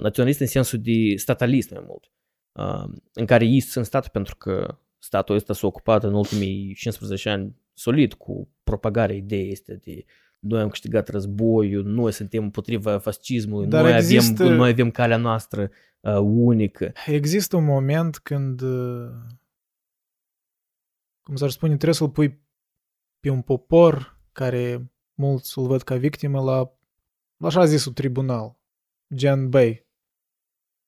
naționalist 0.00 0.40
în 0.40 0.46
sensul 0.46 0.78
de 0.82 1.16
statalist 1.16 1.70
mai 1.70 1.84
mult, 1.86 2.12
uh, 2.52 2.98
în 3.12 3.26
care 3.26 3.44
ei 3.44 3.60
sunt 3.60 3.86
stat 3.86 4.08
pentru 4.08 4.36
că 4.36 4.78
statul 4.98 5.34
ăsta 5.34 5.52
s-a 5.52 5.66
ocupat 5.66 6.04
în 6.04 6.14
ultimii 6.14 6.74
15 6.74 7.28
ani 7.28 7.56
solid 7.74 8.12
cu 8.14 8.48
propagarea 8.62 9.16
ideii 9.16 9.50
este 9.50 9.74
de 9.74 10.04
noi 10.38 10.60
am 10.60 10.68
câștigat 10.68 11.08
războiul, 11.08 11.84
noi 11.84 12.12
suntem 12.12 12.42
împotriva 12.42 12.98
fascismului, 12.98 13.66
Dar 13.66 13.82
noi, 13.82 13.96
există- 13.96 14.42
avem, 14.42 14.56
noi 14.56 14.70
avem 14.70 14.90
calea 14.90 15.16
noastră 15.16 15.70
uh, 16.00 16.18
unică. 16.22 16.92
există 17.06 17.56
un 17.56 17.64
moment 17.64 18.18
când, 18.18 18.60
uh, 18.60 19.10
cum 21.22 21.36
s-ar 21.36 21.50
spune, 21.50 21.74
trebuie 21.74 21.94
să-l 21.94 22.10
pui 22.10 22.40
pe 23.20 23.28
un 23.28 23.42
popor 23.42 24.20
care 24.32 24.92
mulți 25.14 25.58
îl 25.58 25.66
văd 25.66 25.82
ca 25.82 25.96
victimă 25.96 26.42
la, 26.42 26.72
la 27.36 27.46
așa 27.46 27.64
zisul 27.64 27.92
tribunal, 27.92 28.59
gen, 29.14 29.48
băi, 29.48 29.86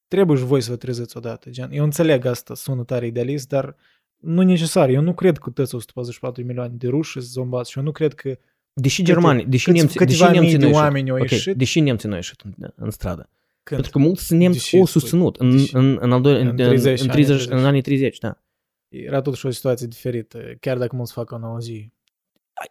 trebuie 0.08 0.36
și 0.38 0.44
voi 0.44 0.60
să 0.60 0.70
vă 0.70 0.76
treziți 0.76 1.16
odată, 1.16 1.50
gen, 1.50 1.70
eu 1.72 1.84
înțeleg 1.84 2.24
asta, 2.24 2.54
sună 2.54 2.84
tare 2.84 3.06
idealist, 3.06 3.48
dar 3.48 3.76
nu 4.16 4.42
necesar, 4.42 4.88
eu 4.88 5.00
nu 5.00 5.14
cred 5.14 5.38
că 5.38 5.50
toți 5.50 5.74
144 5.74 6.44
milioane 6.44 6.74
de 6.76 6.88
ruși 6.88 7.10
sunt 7.10 7.24
zombați 7.24 7.70
și 7.70 7.78
eu 7.78 7.84
nu 7.84 7.92
cred 7.92 8.14
că 8.14 8.38
Deși 8.74 8.96
Câte- 9.00 9.12
germanii, 9.12 9.46
deși 9.46 9.64
câți- 9.64 9.76
nemții, 9.78 9.98
deși 9.98 10.10
câteva 10.18 10.30
mii 10.30 10.38
nemții 10.40 10.58
de 10.58 10.64
nu 10.64 10.70
ieșit. 10.70 10.82
oameni 10.84 11.10
au 11.10 11.16
Ok, 11.16 11.30
ieșit. 11.30 11.56
deși 11.56 11.80
nemții 11.80 12.08
nu 12.08 12.14
au 12.14 12.20
ieșit 12.20 12.40
în, 12.40 12.52
în 12.76 12.90
stradă. 12.90 13.28
când, 13.62 13.80
Pentru 13.80 13.90
că 13.90 13.98
mulți 14.04 14.34
nemți 14.34 14.58
Deși 14.58 14.76
au 14.76 14.84
spui- 14.84 15.00
susținut 15.00 15.36
în, 15.36 15.50
deși- 15.56 15.76
în, 15.76 15.98
în, 16.00 16.12
al 16.12 16.20
doilea, 16.20 16.40
în 16.42 16.46
în, 16.48 16.56
30, 16.56 17.00
în, 17.00 17.08
anii 17.10 17.24
30, 17.24 17.36
30. 17.36 17.58
în 17.58 17.64
anii 17.66 17.80
30, 17.80 18.18
da. 18.18 18.42
era 18.88 19.20
totuși 19.20 19.46
o 19.46 19.50
situație 19.50 19.86
diferită, 19.86 20.38
chiar 20.60 20.78
dacă 20.78 20.96
mulți 20.96 21.12
fac 21.12 21.30
o 21.30 21.34
analogie. 21.34 21.92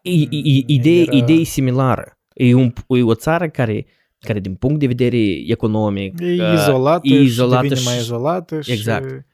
E, 0.02 0.12
e, 0.12 0.28
e, 0.32 0.64
idee, 0.66 1.02
Era- 1.02 1.16
idee 1.16 1.44
similară. 1.44 2.20
E, 2.34 2.54
un, 2.54 2.74
e 2.88 3.02
o 3.04 3.16
țară 3.16 3.50
care, 3.50 3.86
care 4.26 4.40
din 4.40 4.56
punct 4.56 4.80
de 4.80 4.88
vedere 4.88 5.18
economic 5.48 6.20
E 6.20 6.26
uh, 6.26 6.54
izolată, 6.54 7.08
e 7.08 7.10
și 7.16 7.22
izolată 7.24 7.62
devine 7.62 7.80
și- 7.80 7.86
mai 7.88 7.98
izolată. 7.98 8.62
Și, 8.62 8.72
Exact. 8.72 9.26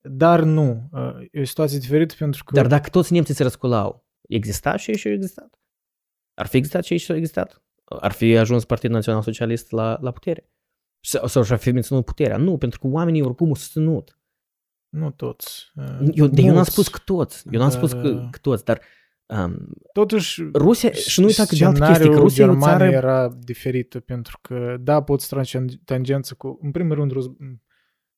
Dar 0.00 0.42
nu, 0.42 0.88
uh, 0.92 1.26
e 1.30 1.40
o 1.40 1.44
situație 1.44 1.78
diferită 1.78 2.14
pentru 2.18 2.44
că... 2.44 2.54
Dar 2.54 2.66
dacă 2.66 2.88
toți 2.88 3.12
nemții 3.12 3.34
se 3.34 3.42
răsculau, 3.42 4.06
exista 4.28 4.76
și 4.76 4.92
și 4.96 5.08
existat? 5.08 5.60
Ar 6.34 6.46
fi 6.46 6.56
existat 6.56 6.84
și 6.84 6.96
și 6.96 7.10
au 7.10 7.16
existat? 7.16 7.62
Ar 7.84 8.12
fi 8.12 8.36
ajuns 8.36 8.64
Partidul 8.64 8.94
Național 8.96 9.22
Socialist 9.22 9.70
la, 9.70 9.98
la 10.00 10.10
putere? 10.10 10.50
Sau, 11.00 11.26
sau 11.26 11.42
și-ar 11.42 11.58
fi 11.58 11.70
menținut 11.70 12.04
puterea? 12.04 12.36
Nu, 12.36 12.56
pentru 12.58 12.78
că 12.78 12.86
oamenii 12.86 13.22
oricum 13.22 13.48
au 13.48 13.54
susținut. 13.54 14.18
Nu 14.88 15.10
toți. 15.10 15.70
uh, 15.74 16.08
Eu, 16.14 16.26
de 16.26 16.40
eu 16.40 16.46
n-am 16.46 16.54
mulți. 16.54 16.70
spus 16.70 16.88
că 16.88 16.98
toți. 17.04 17.44
Eu 17.50 17.60
n-am 17.60 17.68
Dar, 17.68 17.78
spus 17.78 17.92
că, 17.92 18.08
uh, 18.08 18.28
că 18.30 18.38
toți, 18.38 18.64
dar 18.64 18.80
um, 19.34 19.66
Totuși, 19.92 20.42
Rusia, 20.54 20.90
și 20.90 21.20
nu 21.20 21.26
uita 21.26 21.44
că 21.44 21.54
de 21.54 21.64
altă 21.64 21.78
chestie, 21.78 21.94
că 21.94 22.00
scenariul 22.00 22.22
Rusia 22.22 22.44
e 22.44 22.48
o 22.48 22.50
Germaniei 22.50 22.78
țară... 22.78 23.06
era 23.06 23.28
diferită 23.38 24.00
pentru 24.00 24.38
că, 24.42 24.76
da, 24.80 25.02
poți 25.02 25.28
trage 25.28 25.58
tangență 25.84 26.34
cu, 26.34 26.58
în 26.62 26.70
primul 26.70 26.94
rând, 26.94 27.12
răz... 27.12 27.24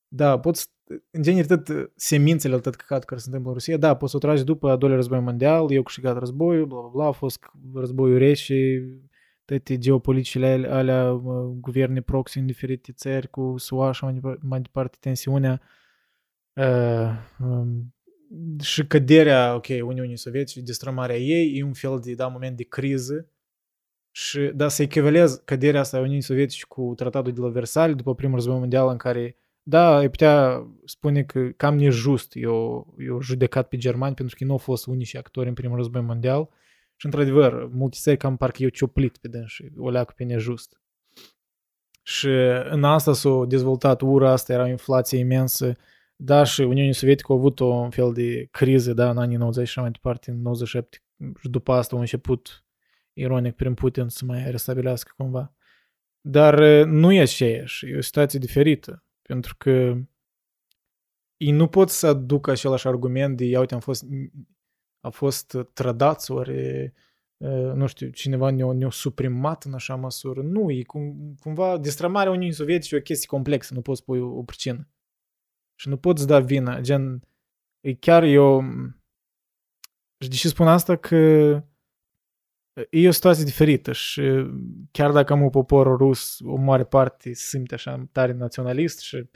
da, 0.08 0.38
poți, 0.38 0.70
în 1.10 1.22
genere, 1.22 1.46
tot 1.46 1.92
semințele, 1.94 2.58
tot 2.58 2.74
căcat 2.74 3.04
care 3.04 3.20
se 3.20 3.26
întâmplă 3.26 3.50
în 3.50 3.56
Rusia, 3.56 3.76
da, 3.76 3.94
poți 3.94 4.10
să 4.10 4.16
o 4.16 4.20
tragi 4.20 4.44
după 4.44 4.70
al 4.70 4.78
doilea 4.78 4.98
război 4.98 5.20
mondial, 5.20 5.72
eu 5.72 5.82
câștigat 5.82 6.18
războiul, 6.18 6.66
bla, 6.66 6.80
bla, 6.80 6.88
bla, 6.88 7.06
a 7.06 7.10
fost 7.10 7.44
războiul 7.74 8.18
rece, 8.18 8.84
toate 9.44 9.78
geopoliticile 9.78 10.46
alea, 10.46 10.76
alea 10.76 11.12
uh, 11.12 11.56
guverne 11.60 12.00
proxy 12.00 12.38
în 12.38 12.46
diferite 12.46 12.92
țări 12.92 13.30
cu 13.30 13.54
SUA 13.56 13.92
și 13.92 14.04
mai 14.04 14.12
departe, 14.12 14.40
mai 14.42 14.60
departe 14.60 14.96
tensiunea. 15.00 15.60
Uh, 16.52 17.10
um, 17.38 17.95
și 18.62 18.86
căderea, 18.86 19.54
ok, 19.54 19.66
Uniunii 19.68 20.16
Sovietice, 20.16 20.60
destrămarea 20.60 21.16
ei, 21.16 21.58
e 21.58 21.62
un 21.62 21.72
fel 21.72 21.98
de, 22.02 22.14
da, 22.14 22.26
moment 22.26 22.56
de 22.56 22.64
criză 22.64 23.30
și, 24.10 24.50
da, 24.54 24.68
să 24.68 24.82
echivalez 24.82 25.42
căderea 25.44 25.80
asta 25.80 25.96
a 25.96 26.00
Uniunii 26.00 26.22
Sovietice 26.22 26.64
cu 26.68 26.92
tratatul 26.96 27.32
de 27.32 27.40
la 27.40 27.48
Versailles 27.48 27.96
după 27.96 28.14
primul 28.14 28.34
război 28.34 28.58
mondial 28.58 28.88
în 28.88 28.96
care, 28.96 29.36
da, 29.62 29.96
ai 29.96 30.10
putea 30.10 30.66
spune 30.84 31.22
că 31.22 31.48
cam 31.56 31.76
nejust 31.76 32.32
eu, 32.34 32.86
eu 32.98 33.20
judecat 33.20 33.68
pe 33.68 33.76
germani 33.76 34.14
pentru 34.14 34.36
că 34.38 34.44
nu 34.44 34.52
au 34.52 34.58
fost 34.58 34.86
unici 34.86 35.16
actori 35.16 35.48
în 35.48 35.54
primul 35.54 35.76
război 35.76 36.00
mondial 36.00 36.48
și, 36.96 37.06
într-adevăr, 37.06 37.68
multe 37.72 37.96
țări 38.00 38.16
cam 38.16 38.36
parcă 38.36 38.62
eu 38.62 38.68
cioplit 38.68 39.16
pe 39.16 39.28
dâns 39.28 39.50
și 39.50 39.70
o 39.76 39.90
leacă 39.90 40.12
pe 40.16 40.24
nejust. 40.24 40.80
Și 42.02 42.28
în 42.70 42.84
asta 42.84 43.12
s-a 43.12 43.44
dezvoltat 43.48 44.00
ura 44.00 44.30
asta, 44.30 44.52
era 44.52 44.62
o 44.62 44.68
inflație 44.68 45.18
imensă, 45.18 45.76
da, 46.16 46.44
și 46.44 46.60
Uniunea 46.60 46.92
Sovietică 46.92 47.32
a 47.32 47.34
avut 47.34 47.60
o 47.60 47.90
fel 47.90 48.12
de 48.12 48.48
criză, 48.50 48.92
da, 48.92 49.10
în 49.10 49.18
anii 49.18 49.36
90 49.36 49.68
și 49.68 49.78
mai 49.78 49.90
departe, 49.90 50.30
în 50.30 50.40
97, 50.40 51.02
și 51.40 51.48
după 51.48 51.72
asta 51.72 51.96
a 51.96 51.98
început, 51.98 52.64
ironic, 53.12 53.54
prin 53.54 53.74
Putin 53.74 54.08
să 54.08 54.24
mai 54.24 54.50
restabilească 54.50 55.12
cumva. 55.16 55.54
Dar 56.20 56.84
nu 56.84 57.12
e 57.12 57.20
aceeași, 57.20 57.86
e 57.86 57.96
o 57.96 58.00
situație 58.00 58.38
diferită, 58.38 59.04
pentru 59.22 59.54
că 59.58 59.96
ei 61.36 61.50
nu 61.50 61.68
pot 61.68 61.90
să 61.90 62.06
aducă 62.06 62.50
același 62.50 62.86
argument 62.86 63.36
de, 63.36 63.44
ia 63.44 63.60
uite, 63.60 63.74
am 63.74 63.80
fost, 63.80 64.04
a 65.00 65.08
fost 65.08 65.56
trădați, 65.72 66.30
ori 66.30 66.92
nu 67.74 67.86
știu, 67.86 68.08
cineva 68.08 68.50
ne-a, 68.50 68.72
ne 68.72 68.90
suprimat 68.90 69.64
în 69.64 69.74
așa 69.74 69.94
măsură. 69.94 70.42
Nu, 70.42 70.70
e 70.70 70.82
cum, 70.82 71.34
cumva, 71.40 71.78
destrămarea 71.78 72.30
Uniunii 72.30 72.52
Sovietice 72.52 72.94
e 72.94 72.98
o 72.98 73.02
chestie 73.02 73.26
complexă, 73.26 73.74
nu 73.74 73.80
poți 73.80 74.04
pui 74.04 74.20
o, 74.20 74.26
o 74.26 74.42
pricină. 74.42 74.88
Și 75.78 75.88
nu 75.88 75.96
poți 75.96 76.26
da 76.26 76.40
vina, 76.40 76.80
gen, 76.80 77.22
e 77.80 77.94
chiar 77.94 78.22
eu... 78.22 78.62
Și 80.18 80.28
de 80.28 80.34
ce 80.34 80.48
spun 80.48 80.68
asta? 80.68 80.96
Că 80.96 81.16
e 82.90 83.08
o 83.08 83.10
situație 83.10 83.44
diferită 83.44 83.92
și 83.92 84.22
chiar 84.90 85.12
dacă 85.12 85.32
am 85.32 85.42
un 85.42 85.50
popor 85.50 85.96
rus, 85.96 86.38
o 86.44 86.56
mare 86.56 86.84
parte 86.84 87.32
se 87.32 87.44
simte 87.46 87.74
așa 87.74 88.08
tare 88.12 88.32
naționalist 88.32 89.00
și 89.00 89.30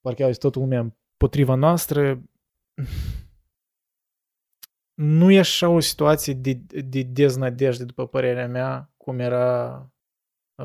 parcă 0.00 0.24
auzi 0.24 0.38
totul 0.38 0.60
lumea 0.60 0.80
împotriva 0.80 1.54
noastră, 1.54 2.22
nu 4.94 5.30
e 5.30 5.38
așa 5.38 5.68
o 5.68 5.80
situație 5.80 6.34
de, 6.34 6.52
de 6.82 7.02
deznădejde, 7.02 7.84
după 7.84 8.06
părerea 8.06 8.48
mea, 8.48 8.92
cum 8.96 9.18
era 9.18 9.93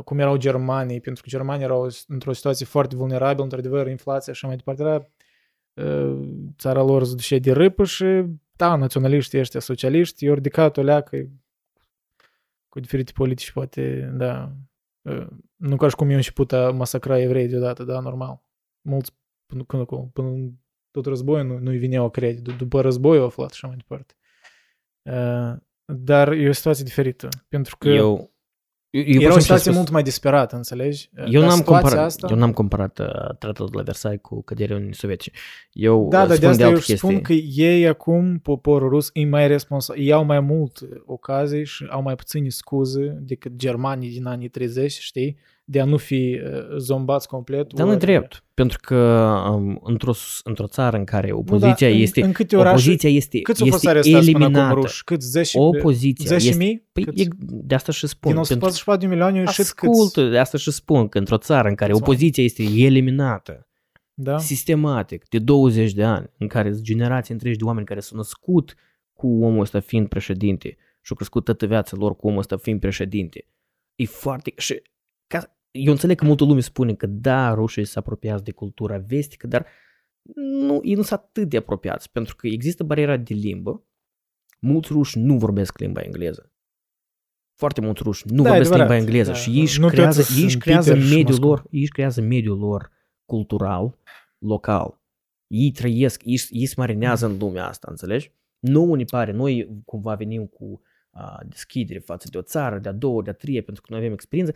cum 0.03 0.19
erau 0.19 0.37
germanii, 0.37 1.01
pentru 1.01 1.23
că 1.23 1.29
germanii 1.29 1.63
erau 1.63 1.87
într-o 2.07 2.33
situație 2.33 2.65
foarte 2.65 2.95
vulnerabilă, 2.95 3.43
într-adevăr, 3.43 3.87
inflația 3.87 4.33
și 4.33 4.45
așa 4.45 4.47
mai 4.47 4.55
departe, 4.55 4.81
era 4.81 5.07
țara 6.57 6.81
lor 6.81 7.03
se 7.05 7.39
de 7.39 7.51
râpă 7.51 7.83
și, 7.83 8.23
da, 8.55 8.75
naționaliștii 8.75 9.39
ăștia, 9.39 9.59
socialiști, 9.59 10.25
i-au 10.25 10.33
ridicat 10.33 10.77
o 10.77 10.81
leacă 10.81 11.29
cu 12.69 12.79
diferite 12.79 13.11
politici, 13.15 13.51
poate, 13.51 14.13
da, 14.13 14.51
nu 15.55 15.75
ca 15.75 15.87
și 15.87 15.95
cum 15.95 16.09
eu 16.09 16.15
început 16.15 16.51
a 16.51 16.71
masacra 16.71 17.19
evrei 17.19 17.47
deodată, 17.47 17.83
da, 17.83 17.99
normal. 17.99 18.41
Mulți, 18.81 19.11
până, 19.45 19.63
până, 19.63 19.85
până 20.13 20.51
tot 20.91 21.05
războiul 21.05 21.45
nu, 21.45 21.57
nu-i 21.57 21.77
vineau 21.77 22.09
credit, 22.09 22.57
după 22.57 22.81
război 22.81 23.17
au 23.17 23.25
aflat 23.25 23.51
și 23.51 23.65
așa 23.65 23.67
mai 23.67 23.85
departe. 23.87 24.13
Dar 25.85 26.31
e 26.31 26.49
o 26.49 26.51
situație 26.51 26.83
diferită, 26.83 27.27
pentru 27.47 27.77
că 27.77 27.89
Eu, 27.89 28.31
eu 28.91 29.21
era 29.21 29.33
o 29.33 29.39
situație 29.39 29.63
spus, 29.63 29.75
mult 29.75 29.89
mai 29.89 30.03
disperată, 30.03 30.55
înțelegi? 30.55 31.09
Eu 31.15 31.39
Dar 31.39 31.49
n-am, 31.49 31.57
situația 31.57 31.63
comparat, 31.81 32.05
asta... 32.05 32.27
eu 32.31 32.37
n-am 32.37 32.51
comparat 32.51 32.99
uh, 32.99 33.05
tratatul 33.39 33.69
de 33.71 33.77
la 33.77 33.83
Versailles 33.83 34.21
cu 34.21 34.41
căderea 34.43 34.75
Uniunii 34.75 34.95
Sovietice. 34.95 35.31
Eu 35.71 36.07
Da, 36.09 36.21
uh, 36.21 36.27
dar 36.27 36.27
de 36.27 36.35
spun 36.35 36.49
asta 36.49 36.63
alte 36.63 36.75
eu 36.75 36.81
chestii. 36.81 36.97
spun 36.97 37.21
că 37.21 37.33
ei 37.33 37.87
acum, 37.87 38.39
poporul 38.39 38.89
rus, 38.89 39.09
e 39.13 39.25
mai 39.25 39.47
responsabil, 39.47 40.03
ei 40.03 40.11
au 40.11 40.23
mai 40.23 40.39
mult 40.39 40.79
ocazii 41.05 41.65
și 41.65 41.85
au 41.89 42.01
mai 42.01 42.15
puține 42.15 42.49
scuze 42.49 43.17
decât 43.21 43.55
germanii 43.55 44.09
din 44.09 44.25
anii 44.25 44.49
30, 44.49 44.91
știi? 44.91 45.37
De 45.71 45.79
a 45.79 45.85
nu 45.85 45.97
fi 45.97 46.41
uh, 46.43 46.77
zombați 46.77 47.27
complet. 47.27 47.73
Dar 47.73 47.87
nu 47.87 47.95
ori- 47.95 47.99
drept, 47.99 48.43
pentru 48.53 48.77
că 48.81 48.95
um, 49.53 49.79
într-o, 49.83 50.11
într-o 50.43 50.67
țară 50.67 50.97
în 50.97 51.03
care 51.03 51.31
opoziția 51.31 51.67
Nu, 51.69 51.75
dar 51.79 51.89
în- 51.91 52.01
este, 52.01 52.21
în 52.23 52.31
câte 52.31 52.55
orașe- 52.55 52.73
opoziția 52.73 53.09
este, 53.09 53.39
Câți 53.41 53.61
au 53.61 53.67
fost 53.67 53.83
este 53.85 53.97
arestați 53.97 54.31
până 54.31 54.45
acum 54.45 54.53
eliminată. 54.55 54.73
ruși? 54.81 55.03
Câți? 55.03 55.29
Zeci, 55.29 55.51
Opoziția 55.55 56.37
zeci 56.37 56.43
este, 56.49 56.63
mii? 56.63 56.87
păi, 56.91 57.03
Câți? 57.03 57.21
e, 57.21 57.27
de 57.39 57.75
asta 57.75 57.91
și 57.91 58.07
spun. 58.07 58.31
Din 58.33 58.41
pentru- 58.41 58.53
144 58.53 59.01
de 59.01 59.07
milioane 59.07 59.37
au 59.37 59.43
ieșit 59.43 59.65
câți? 59.65 59.89
Ascultă, 59.89 60.29
de 60.29 60.37
asta 60.37 60.57
și 60.57 60.71
spun 60.71 61.07
că 61.07 61.17
într-o 61.17 61.37
țară 61.37 61.67
în 61.67 61.75
care 61.75 61.91
Câți 61.91 62.01
opoziția 62.03 62.43
este 62.43 62.63
eliminată, 62.63 63.67
Da? 64.13 64.37
sistematic, 64.37 65.29
de 65.29 65.39
20 65.39 65.93
de 65.93 66.03
ani, 66.03 66.29
în 66.37 66.47
care 66.47 66.71
sunt 66.71 66.83
generații 66.83 67.33
întregi 67.33 67.57
de 67.57 67.63
oameni 67.63 67.85
care 67.85 67.99
s-au 67.99 68.17
născut 68.17 68.75
cu 69.13 69.27
omul 69.27 69.61
ăsta 69.61 69.79
fiind 69.79 70.07
președinte 70.07 70.67
și 71.01 71.09
au 71.09 71.15
crescut 71.15 71.43
toată 71.43 71.65
viața 71.65 71.97
lor 71.99 72.15
cu 72.15 72.27
omul 72.27 72.39
ăsta 72.39 72.57
fiind 72.57 72.79
președinte. 72.79 73.45
E 73.95 74.05
foarte... 74.05 74.53
Și 74.57 74.73
ca, 74.73 74.81
eu 75.71 75.91
înțeleg 75.91 76.17
că 76.17 76.25
multă 76.25 76.43
lume 76.43 76.59
spune 76.59 76.93
că 76.93 77.05
da, 77.05 77.53
rușii 77.53 77.85
se 77.85 77.99
apropiați 77.99 78.43
de 78.43 78.51
cultura 78.51 78.97
vestică, 78.97 79.47
dar 79.47 79.65
nu, 80.35 80.79
ei 80.83 80.93
nu 80.93 81.01
sunt 81.01 81.19
atât 81.19 81.49
de 81.49 81.57
apropiați, 81.57 82.11
pentru 82.11 82.35
că 82.35 82.47
există 82.47 82.83
bariera 82.83 83.17
de 83.17 83.33
limbă. 83.33 83.83
Mulți 84.59 84.91
ruși 84.91 85.19
nu 85.19 85.37
vorbesc 85.37 85.77
limba 85.79 86.01
engleză. 86.01 86.51
Foarte 87.55 87.81
mulți 87.81 88.03
ruși 88.03 88.23
nu 88.27 88.43
Da, 88.43 88.49
vorbesc 88.49 88.71
adevărat, 88.71 88.89
limba 88.91 89.05
engleză 89.05 89.31
da. 89.31 89.37
și 89.37 89.49
ei 89.49 89.61
își 89.61 89.79
Nu 89.79 89.87
creează, 89.87 90.19
toți 90.21 90.37
ei 90.37 90.41
își 90.43 90.51
sunt 90.51 90.63
creează 90.63 90.91
Peter 90.91 91.05
și 91.05 91.13
mediul 91.13 91.29
Moscova. 91.29 91.47
lor, 91.47 91.67
ei 91.69 91.81
își 91.81 91.91
creează 91.91 92.21
mediul 92.21 92.57
lor 92.57 92.91
cultural, 93.25 93.97
local. 94.37 95.01
Ei 95.47 95.71
trăiesc, 95.71 96.21
ei, 96.25 96.41
ei 96.49 96.65
se 96.65 96.73
marinează 96.77 97.25
în 97.25 97.37
lumea 97.37 97.67
asta, 97.67 97.87
înțelegi? 97.89 98.31
Nu 98.59 98.93
ne 98.93 99.03
pare, 99.03 99.31
noi 99.31 99.81
cumva 99.85 100.15
venim 100.15 100.45
cu 100.45 100.81
a, 101.09 101.43
deschidere 101.47 101.99
față 101.99 102.27
de 102.31 102.37
o 102.37 102.41
țară, 102.41 102.79
de-a 102.79 102.91
doua, 102.91 103.21
de-a 103.21 103.33
treia, 103.33 103.61
pentru 103.61 103.81
că 103.81 103.87
noi 103.91 103.99
avem 103.99 104.13
experiență, 104.13 104.53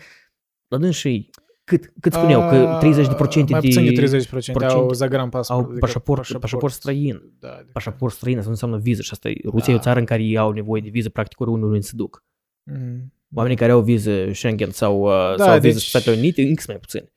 dar 0.74 0.82
dânsii, 0.82 1.30
cât, 1.64 1.94
cât 2.00 2.14
spuneau, 2.14 2.50
că 2.50 2.78
30% 2.82 3.46
Ah, 3.46 3.50
mai 3.50 3.62
de, 3.62 3.68
puțin 3.68 3.86
de 3.86 3.92
30% 3.92 4.14
au 4.14 4.26
procente 4.30 4.94
zagram 4.94 5.30
pasport. 5.30 5.60
au 5.60 5.66
adică 5.66 5.80
pașaport, 5.86 6.38
pașaport 6.40 6.74
străin. 6.74 7.34
Da, 7.40 7.54
adică- 7.54 7.70
Pașaport 7.74 8.14
străin, 8.14 8.36
asta 8.36 8.46
nu 8.48 8.54
înseamnă 8.54 8.78
viză 8.78 9.02
și 9.02 9.10
asta 9.12 9.30
e, 9.30 9.36
Rusia 9.46 9.74
e 9.74 9.76
o 9.76 9.80
Da. 9.80 9.84
țară 9.84 10.00
în 10.00 10.06
care 10.06 10.24
ei 10.24 10.38
au 10.38 10.52
nevoie 10.52 10.82
de 10.82 10.90
viză, 10.90 11.10
practic 11.10 11.40
oriunde 11.40 11.66
unde 11.66 11.80
se 11.80 11.92
duc. 11.96 12.24
Mm. 12.64 13.14
Oamenii 13.36 13.58
care 13.58 13.72
au 13.72 13.82
viză 13.82 14.32
Schengen 14.34 14.70
sau, 14.72 15.02
uh, 15.02 15.36
Da, 15.38 15.44
sau 15.44 15.60
viză 15.60 15.74
deci- 15.78 15.88
Statele 15.88 16.16
Unite, 16.18 16.42
încă 16.42 16.64
mai 16.68 16.78
puțin. 16.78 17.10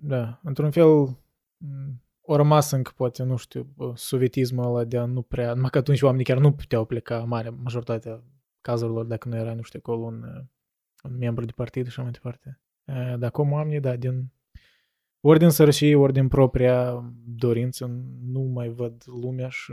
Da, 0.00 0.40
într-un 0.42 0.70
fel 0.70 0.86
m, 0.86 2.02
o 2.20 2.36
rămas 2.36 2.70
încă 2.70 2.92
poate, 2.96 3.22
nu 3.22 3.36
știu, 3.36 3.66
bă, 3.76 3.92
sovietismul 3.94 4.64
ăla 4.64 4.84
de 4.84 4.98
a 4.98 5.04
nu 5.04 5.22
prea, 5.22 5.54
numai 5.54 5.70
că 5.70 5.78
atunci 5.78 6.02
oamenii 6.02 6.24
chiar 6.24 6.38
nu 6.38 6.52
puteau 6.52 6.84
pleca, 6.84 7.18
mare 7.18 7.48
majoritatea 7.48 8.22
cazurilor, 8.60 9.04
dacă 9.04 9.28
nu 9.28 9.36
era, 9.36 9.54
nu 9.54 9.62
știu, 9.62 9.78
acolo 9.82 10.04
un, 10.04 10.22
uh, 10.22 10.44
un 11.02 11.16
membru 11.18 11.44
de 11.44 11.52
partid 11.54 11.82
și 11.82 11.88
așa 11.88 12.02
mai 12.02 12.10
departe. 12.10 12.60
Uh, 12.84 12.94
Dar 12.94 13.22
acum 13.28 13.52
oamenii, 13.52 13.80
da, 13.80 13.96
din 13.96 14.32
ori 15.20 15.38
din 15.38 15.48
sărășie, 15.50 15.96
ori 15.96 16.12
din 16.12 16.28
propria 16.28 17.04
dorință, 17.26 17.86
nu 18.22 18.40
mai 18.40 18.68
văd 18.68 19.02
lumea 19.06 19.48
și 19.48 19.72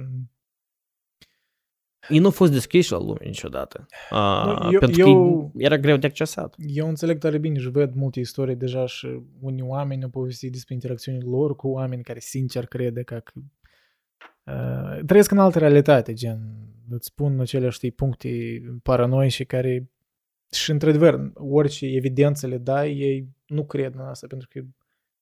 Ei 2.09 2.19
nu 2.19 2.25
au 2.25 2.31
fost 2.31 2.51
deschiși 2.51 2.91
la 2.91 2.97
lume 2.97 3.19
niciodată. 3.23 3.85
Uh, 4.11 4.59
Nu, 4.61 4.71
eu- 4.71 4.79
pentru 4.79 4.99
eu- 5.09 5.51
că 5.53 5.63
era 5.63 5.77
greu 5.77 5.97
de 5.97 6.07
accesat. 6.07 6.55
Eu 6.57 6.87
înțeleg 6.87 7.17
tare 7.17 7.37
bine 7.37 7.59
și 7.59 7.69
văd 7.69 7.93
multe 7.93 8.19
istorii 8.19 8.55
deja 8.55 8.85
și 8.85 9.21
unii 9.39 9.61
oameni 9.61 10.03
au 10.03 10.09
povestit 10.09 10.51
despre 10.51 10.73
interacțiunile 10.73 11.25
lor 11.29 11.55
cu 11.55 11.67
oameni 11.67 12.03
care 12.03 12.19
sincer 12.19 12.65
crede 12.65 13.03
că 13.03 13.23
uh, 14.43 14.99
trăiesc 15.05 15.31
în 15.31 15.37
altă 15.37 15.59
realitate, 15.59 16.13
gen 16.13 16.39
îți 16.89 17.05
spun 17.07 17.39
aceleași 17.39 17.75
știi, 17.75 17.91
puncte 17.91 18.29
paranoice 18.83 19.43
care 19.43 19.89
și 20.55 20.71
într-adevăr 20.71 21.31
orice 21.33 21.85
evidență 21.85 22.47
le 22.47 22.57
dai, 22.57 22.97
ei 22.97 23.29
nu 23.45 23.65
cred 23.65 23.93
în 23.93 23.99
asta 24.01 24.27
pentru 24.27 24.47
că 24.51 24.59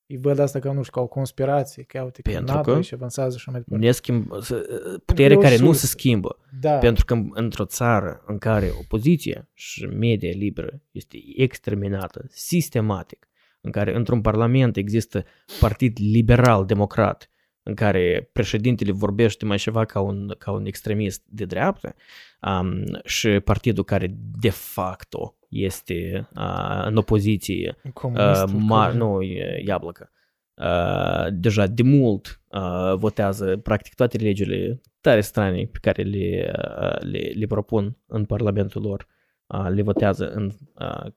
îi 0.06 0.16
văd 0.16 0.38
asta 0.38 0.58
ca, 0.58 0.72
nu 0.72 0.82
știu, 0.82 0.92
ca 0.92 1.00
o 1.00 1.06
conspirație, 1.06 1.82
că 1.82 2.00
uite, 2.02 2.22
că 2.22 2.30
Pentru 2.30 2.54
NATO 2.54 2.72
că 2.72 2.80
și 2.80 2.94
avansează 2.94 3.30
și 3.30 3.36
așa 3.36 3.50
mai 3.50 3.60
departe. 3.60 3.84
Ne 3.86 3.92
schimb, 3.92 4.26
să- 4.40 4.66
putere 5.04 5.34
o 5.34 5.38
care 5.38 5.56
nu 5.56 5.72
se 5.72 5.78
sursă. 5.78 5.86
schimbă. 5.86 6.38
Da, 6.60 6.78
Pentru 6.78 7.04
că 7.04 7.22
într-o 7.30 7.64
țară 7.64 8.22
în 8.26 8.38
care 8.38 8.70
opoziția 8.80 9.48
și 9.52 9.84
media 9.86 10.30
liberă 10.34 10.82
este 10.90 11.16
exterminată 11.36 12.24
sistematic, 12.28 13.28
în 13.60 13.70
care 13.70 13.96
într-un 13.96 14.20
parlament 14.20 14.76
există 14.76 15.24
partid 15.60 15.96
liberal-democrat, 16.00 17.28
în 17.64 17.74
care 17.74 18.30
președintele 18.32 18.92
vorbește 18.92 19.44
mai 19.44 19.56
ceva 19.56 19.84
ca 19.84 20.00
un, 20.00 20.34
ca 20.38 20.50
un 20.50 20.66
extremist 20.66 21.22
de 21.26 21.44
dreapta 21.44 21.94
um, 22.40 22.84
și 23.04 23.28
partidul 23.28 23.84
care 23.84 24.14
de 24.38 24.50
facto 24.50 25.34
este 25.48 26.28
uh, 26.36 26.84
în 26.84 26.96
opoziție 26.96 27.76
comunist, 27.92 28.42
Uh, 28.42 28.50
ma, 28.58 28.92
nu, 28.92 29.22
e 29.22 29.62
Iablăcă. 29.66 30.10
Uh, 30.54 31.26
deja 31.32 31.66
de 31.66 31.82
mult 31.82 32.40
uh, 32.48 32.94
votează 32.94 33.56
practic 33.56 33.94
toate 33.94 34.16
legile 34.18 34.80
tare 35.00 35.20
strane 35.20 35.68
pe 35.72 35.78
care 35.80 36.02
le, 36.02 36.52
uh, 36.58 37.00
le, 37.00 37.32
le 37.34 37.46
propun 37.46 37.96
în 38.06 38.24
Parlamentul 38.24 38.82
lor. 38.82 39.06
Uh, 39.46 39.66
le 39.68 39.82
votează 39.82 40.30
în, 40.30 40.52
uh, 40.78 41.12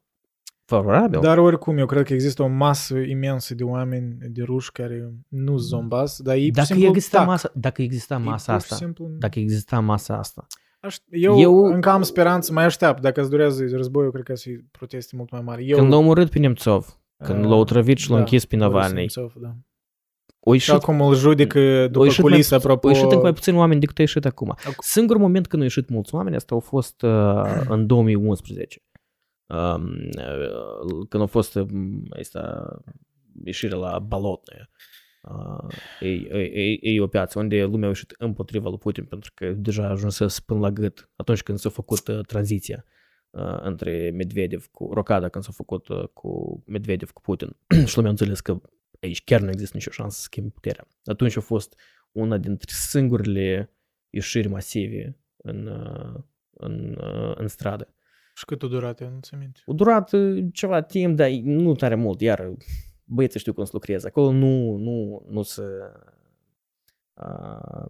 favorabil. 0.68 1.20
Dar 1.20 1.38
oricum, 1.38 1.78
eu 1.78 1.86
cred 1.86 2.06
că 2.06 2.14
există 2.14 2.44
o 2.44 2.48
masă 2.48 2.98
imensă 2.98 3.56
de 3.56 3.64
oameni, 3.64 4.18
de 4.30 4.42
ruși 4.44 4.72
care 4.72 5.12
nu 5.28 5.58
zombați, 5.58 6.24
dar 6.24 6.36
ei 6.36 6.42
pur 6.42 6.48
și 6.50 6.54
dacă, 6.54 6.66
simplu 6.74 6.88
exista 6.88 7.18
tac. 7.18 7.28
masa, 7.28 7.52
dacă 7.54 7.82
exista 7.82 8.16
Ei 8.16 8.24
masa 8.24 8.52
pur 8.54 8.62
și 8.62 8.68
asta, 8.72 8.86
simplu- 8.86 9.10
dacă 9.20 9.40
exista 9.40 9.80
masa 9.80 10.18
asta, 10.18 10.48
Aș, 10.80 10.96
eu, 11.10 11.40
Eu- 11.40 11.64
încă 11.66 11.90
am 11.90 12.02
speranță, 12.02 12.54
mai 12.54 12.64
aștept. 12.66 13.02
Dacă 13.02 13.22
îți 13.22 13.30
durează 13.30 13.66
războiul, 13.72 14.12
cred 14.12 14.24
că 14.24 14.36
să 14.36 14.42
fie 14.48 14.66
proteste 14.72 15.16
mult 15.16 15.32
mai 15.32 15.42
mari. 15.42 15.70
Eu, 15.70 15.78
când 15.78 15.90
l-au 15.92 16.00
omorât 16.00 16.30
pe 16.30 16.40
Nemțov, 16.40 17.00
când 17.24 17.44
uh, 17.44 17.50
l-au 17.50 17.60
otrăvit 17.60 17.98
și 17.98 18.08
l-au 18.08 18.18
da, 18.18 18.24
închis 18.24 18.46
pe 18.46 18.56
Boris 18.56 18.72
Navalny, 18.74 18.96
Nemțov, 18.98 19.34
da. 19.42 19.48
o 20.40 20.54
Și 20.54 20.70
ieșit, 20.70 20.84
acum 20.84 21.02
îl 21.02 21.16
judecă 21.16 21.60
o 21.60 21.88
după 21.88 22.06
ieșit 22.06 22.22
culise, 22.22 22.48
mai, 22.56 22.60
apropo. 22.64 22.88
o 22.88 22.90
ieșit 22.90 23.04
încă 23.12 23.24
mai 23.24 23.34
puțin 23.34 23.56
oameni 23.56 23.80
decât 23.80 23.98
a 23.98 24.02
ieșit 24.02 24.26
acum. 24.26 24.56
Ac- 24.60 24.76
Singurul 24.80 25.22
moment 25.22 25.48
când 25.48 25.62
au 25.62 25.68
ieșit 25.68 25.90
mulți 25.90 26.16
oameni, 26.16 26.36
asta 26.36 26.56
a 26.56 26.60
fost 26.60 27.02
uh, 27.02 27.42
în 27.68 27.88
2011. 27.88 28.82
Um, 29.48 29.84
uh, 30.18 31.08
când 31.10 31.24
a 31.24 31.26
fost 31.26 31.56
um, 31.56 32.06
asta, 32.20 32.68
ieșirea 33.44 33.78
la 33.78 34.00
Balotne. 34.00 34.70
Uh, 35.22 35.76
e, 36.00 36.08
e, 36.08 36.78
e, 36.80 36.80
e 36.82 37.02
o 37.02 37.08
piață 37.08 37.40
unde 37.40 37.64
lumea 37.64 37.86
a 37.86 37.88
ieșit 37.88 38.14
împotriva 38.18 38.70
lui 38.70 38.78
Putin 38.78 39.06
pentru 39.06 39.32
că 39.34 39.52
deja 39.52 39.90
ajunsese 39.90 40.42
până 40.46 40.60
la 40.60 40.72
gât 40.72 41.10
atunci 41.16 41.44
când 41.44 41.58
s-a 41.58 41.70
făcut 41.70 42.08
uh, 42.08 42.26
tranziția 42.26 42.86
uh, 43.30 43.58
între 43.62 44.12
Medvedev 44.14 44.68
cu 44.72 44.94
Rocada 44.94 45.30
când 45.30 45.44
s-a 45.44 45.52
făcut 45.52 45.88
uh, 45.88 46.08
cu 46.14 46.64
Medvedev 46.66 47.12
cu 47.12 47.22
Putin 47.22 47.56
și 47.88 47.96
lumea 47.96 48.10
a 48.10 48.14
înțeles 48.14 48.40
că 48.40 48.62
aici 49.02 49.24
chiar 49.24 49.42
nu 49.42 49.50
există 49.50 49.78
nicio 49.78 49.92
șansă 49.92 50.18
să 50.18 50.24
schimbi 50.24 50.50
puterea. 50.50 50.88
Atunci 51.06 51.38
a 51.38 51.42
fost 51.42 51.80
una 52.12 52.38
dintre 52.38 52.68
singurele 52.72 53.74
ieșiri 54.10 54.48
masive 54.48 55.20
în, 55.38 55.68
uh, 55.68 56.24
în, 56.50 56.98
uh, 57.02 57.36
în 57.36 57.48
stradă. 57.48 57.97
Și 58.38 58.46
cât 58.46 58.64
a 58.64 58.68
durat, 58.68 59.02
eu 59.02 59.10
nu-ți 59.10 59.34
aminte. 59.34 59.60
A 59.66 59.74
durat 59.74 60.12
uh, 60.12 60.46
ceva 60.54 60.82
timp, 60.82 61.16
dar 61.16 61.30
nu 61.30 61.76
tare 61.76 61.96
mult, 61.96 62.22
iar 62.22 62.52
băieții 63.04 63.40
știu 63.40 63.54
cum 63.54 63.64
să 63.64 63.70
lucreze. 63.74 64.08
Acolo 64.08 64.32
nu, 64.32 64.76
nu, 64.76 65.26
nu 65.30 65.42
se... 65.42 65.62
Uh, 67.14 67.86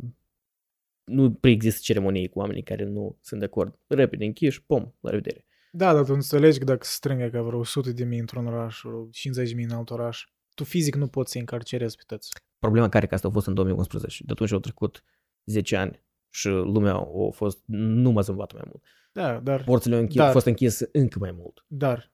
nu 1.03 1.33
preexistă 1.33 1.79
ceremonii 1.81 2.29
cu 2.29 2.39
oamenii 2.39 2.63
care 2.63 2.83
nu 2.83 3.17
sunt 3.21 3.39
de 3.39 3.45
acord. 3.45 3.79
Repede 3.87 4.25
închiși, 4.25 4.63
pom, 4.63 4.91
la 4.99 5.09
revedere. 5.09 5.45
Da, 5.71 5.93
dar 5.93 6.03
tu 6.03 6.13
înțelegi 6.13 6.59
că 6.59 6.65
dacă 6.65 6.85
se 6.85 6.91
strângă 6.91 7.27
ca 7.27 7.41
vreo 7.41 7.59
100 7.59 7.91
de 7.91 8.03
mii 8.03 8.19
într-un 8.19 8.47
oraș, 8.47 8.81
vreo 8.83 9.07
50 9.11 9.49
de 9.49 9.55
mii 9.55 9.65
în 9.65 9.71
alt 9.71 9.89
oraș, 9.89 10.25
tu 10.55 10.63
fizic 10.63 10.95
nu 10.95 11.07
poți 11.07 11.31
să 11.31 11.37
încarcerezi 11.37 11.95
pe 11.95 12.03
toți. 12.05 12.29
Problema 12.59 12.89
care 12.89 13.07
că 13.07 13.13
asta 13.13 13.27
a 13.27 13.31
fost 13.31 13.47
în 13.47 13.53
2011. 13.53 14.23
De 14.23 14.31
atunci 14.31 14.51
au 14.51 14.59
trecut 14.59 15.03
10 15.45 15.75
ani 15.75 16.03
și 16.29 16.47
lumea 16.47 16.93
a 16.95 17.29
fost 17.31 17.63
nu 17.65 18.11
m-a 18.11 18.21
zâmbat 18.21 18.53
mai 18.53 18.63
mult. 18.65 18.83
Da, 19.18 19.39
dar, 19.39 19.63
Porțile 19.63 19.95
au, 19.95 20.01
închis, 20.01 20.18
Dar- 20.18 20.26
au 20.26 20.32
fost 20.32 20.45
închise 20.45 20.89
încă 20.91 21.20
mai 21.20 21.32
mult. 21.32 21.65
dar, 21.68 22.13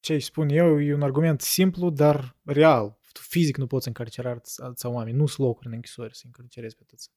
ce 0.00 0.12
îi 0.12 0.20
spun 0.20 0.48
eu, 0.48 0.80
e 0.80 0.94
un 0.94 1.02
argument 1.02 1.40
simplu, 1.40 1.90
dar 1.90 2.36
real. 2.44 2.98
Tu 3.12 3.20
fizic 3.20 3.56
nu 3.56 3.66
poți 3.66 3.88
încarcera 3.88 4.30
alți 4.30 4.62
alți 4.62 4.86
oameni, 4.86 5.16
nu 5.16 5.26
sunt 5.26 5.46
locuri 5.46 5.66
în 5.66 5.72
închisori 5.72 6.16
să 6.16 6.22
încarcerezi 6.26 6.76
pe 6.76 6.82
toți. 6.86 7.10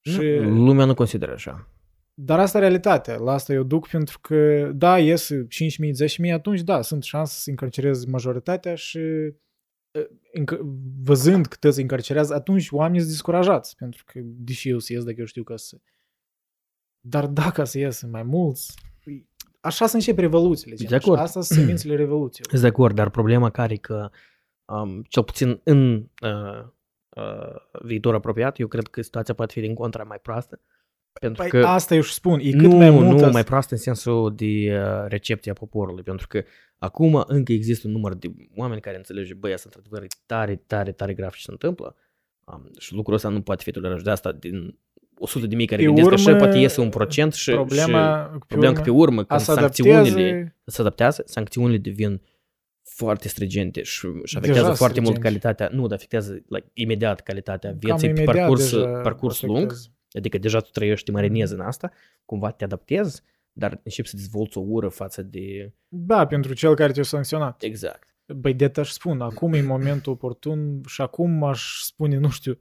Și... 0.00 0.36
Lumea 0.40 0.84
nu 0.84 0.94
consideră 0.94 1.32
așa. 1.32 1.70
Dar 2.14 2.38
asta 2.38 2.58
e 2.58 2.60
realitatea. 2.60 3.16
La 3.16 3.32
asta 3.32 3.52
eu 3.52 3.62
duc 3.62 3.88
pentru 3.88 4.18
că, 4.20 4.70
da, 4.74 4.98
ies 4.98 5.30
5.000, 5.32 5.38
10.000, 6.26 6.32
atunci 6.32 6.60
da, 6.60 6.82
sunt 6.82 7.02
șanse 7.02 7.38
să 7.38 7.50
încarcerez 7.50 8.04
majoritatea 8.04 8.74
și 8.74 8.98
uh, 8.98 10.06
încă, 10.32 10.60
văzând 11.02 11.46
că 11.46 11.56
tăți 11.60 11.80
încarcerează, 11.80 12.34
atunci 12.34 12.70
oamenii 12.70 13.00
sunt 13.00 13.12
descurajați, 13.12 13.76
pentru 13.76 14.04
că, 14.06 14.20
deși 14.22 14.68
eu 14.68 14.78
să 14.78 14.92
ies 14.92 15.04
dacă 15.04 15.16
eu 15.18 15.26
știu 15.26 15.42
că 15.42 15.56
să... 15.56 15.80
Dar 17.08 17.26
dacă 17.26 17.64
să 17.64 17.78
ies 17.78 18.02
mai 18.02 18.22
mulți, 18.22 18.74
păi, 19.04 19.28
așa 19.60 19.86
să 19.86 19.94
încep 19.94 20.18
revoluțiile. 20.18 20.76
gen. 20.76 20.88
De 20.88 20.94
acord. 20.94 21.16
Și 21.16 21.22
Asta 21.22 21.40
sunt 21.40 21.58
semințele 21.58 21.96
revoluției. 22.04 22.46
Sunt 22.48 22.60
de 22.60 22.66
acord, 22.66 22.94
dar 22.94 23.10
problema 23.10 23.50
care 23.50 23.72
e 23.72 23.76
că, 23.76 24.10
um, 24.64 25.02
cel 25.02 25.22
puțin 25.22 25.60
în 25.64 26.08
uh, 26.22 26.64
uh, 27.08 27.80
viitor 27.82 28.14
apropiat, 28.14 28.58
eu 28.58 28.66
cred 28.66 28.86
că 28.86 29.02
situația 29.02 29.34
poate 29.34 29.52
fi 29.52 29.60
din 29.60 29.74
contra 29.74 30.02
mai 30.02 30.18
proastă. 30.18 30.60
Pentru 31.20 31.42
Păi 31.42 31.50
că 31.50 31.66
asta 31.66 31.94
eu 31.94 32.00
și 32.00 32.12
spun, 32.12 32.38
e 32.38 32.50
cât 32.50 32.60
nu, 32.60 32.76
mai 32.76 32.90
mult... 32.90 33.06
nu 33.06 33.24
as- 33.24 33.32
mai 33.32 33.44
proastă 33.44 33.74
în 33.74 33.80
sensul 33.80 34.34
de 34.34 34.44
uh, 34.44 35.04
recepție 35.08 35.50
a 35.50 35.54
poporului, 35.54 36.02
pentru 36.02 36.26
că 36.26 36.42
acum 36.78 37.24
încă 37.26 37.52
există 37.52 37.86
un 37.86 37.92
număr 37.92 38.14
de 38.14 38.34
oameni 38.56 38.80
care 38.80 38.96
înțelege, 38.96 39.34
băi, 39.34 39.52
asta 39.52 39.68
într-adevăr 39.74 40.02
e 40.02 40.16
tare, 40.26 40.56
tare, 40.56 40.92
tare 40.92 41.14
grav 41.14 41.32
ce 41.32 41.40
se 41.40 41.50
întâmplă 41.50 41.96
um, 42.44 42.70
și 42.78 42.94
lucrul 42.94 43.14
ăsta 43.14 43.28
nu 43.28 43.42
poate 43.42 43.62
fi 43.62 43.70
tolerat 43.70 43.98
și 43.98 44.04
de 44.04 44.10
asta 44.10 44.32
din 44.32 44.78
100 45.18 45.46
de 45.46 45.54
mii 45.54 45.66
care 45.66 45.80
Pe 45.80 45.86
gândesc 45.86 46.06
urmă, 46.06 46.30
așa, 46.30 46.36
poate 46.36 46.58
iese 46.58 46.80
un 46.80 46.88
procent 46.88 47.32
și, 47.32 47.50
problema, 47.50 48.30
și 48.32 48.38
problema 48.46 48.72
că 48.72 48.80
pe 48.80 48.90
urmă, 48.90 49.20
a 49.20 49.24
când 49.24 49.40
să 49.40 49.52
sancțiunile 49.52 50.00
adapteze, 50.00 50.56
se 50.64 50.80
adaptează, 50.80 51.22
sancțiunile 51.26 51.78
devin 51.78 52.22
foarte 52.82 53.28
stringente 53.28 53.82
și, 53.82 54.00
și 54.00 54.10
Deja 54.12 54.38
afectează 54.38 54.72
foarte 54.72 55.00
mult 55.00 55.14
stringente. 55.14 55.44
calitatea, 55.44 55.68
nu, 55.72 55.86
dar 55.86 55.96
afectează 55.96 56.32
like, 56.32 56.70
imediat 56.72 57.20
calitatea 57.20 57.70
cam 57.70 57.78
vieții 57.78 58.12
pe 58.12 58.20
imediat 58.20 58.36
parcurs, 58.36 58.70
deja 58.70 58.86
parcurs 58.86 59.40
lung, 59.40 59.56
afectează. 59.56 59.88
adică 60.12 60.38
deja 60.38 60.60
tu 60.60 60.70
trăiești, 60.70 61.04
te 61.04 61.10
marinezi 61.10 61.52
în 61.52 61.60
asta, 61.60 61.90
cumva 62.24 62.50
te 62.50 62.64
adaptezi, 62.64 63.22
dar 63.52 63.80
începi 63.82 64.08
să 64.08 64.16
dezvolți 64.16 64.58
o 64.58 64.62
ură 64.66 64.88
față 64.88 65.22
de... 65.22 65.72
Da, 65.88 66.26
pentru 66.26 66.54
cel 66.54 66.74
care 66.74 66.92
te-a 66.92 67.02
sancționat. 67.02 67.62
Exact. 67.62 68.16
Băi, 68.26 68.54
de 68.54 68.72
aș 68.76 68.90
spun, 68.90 69.20
acum 69.20 69.52
e 69.52 69.62
momentul 69.62 70.12
oportun 70.12 70.80
și 70.86 71.00
acum 71.00 71.44
aș 71.44 71.80
spune, 71.80 72.18
nu 72.18 72.30
știu, 72.30 72.58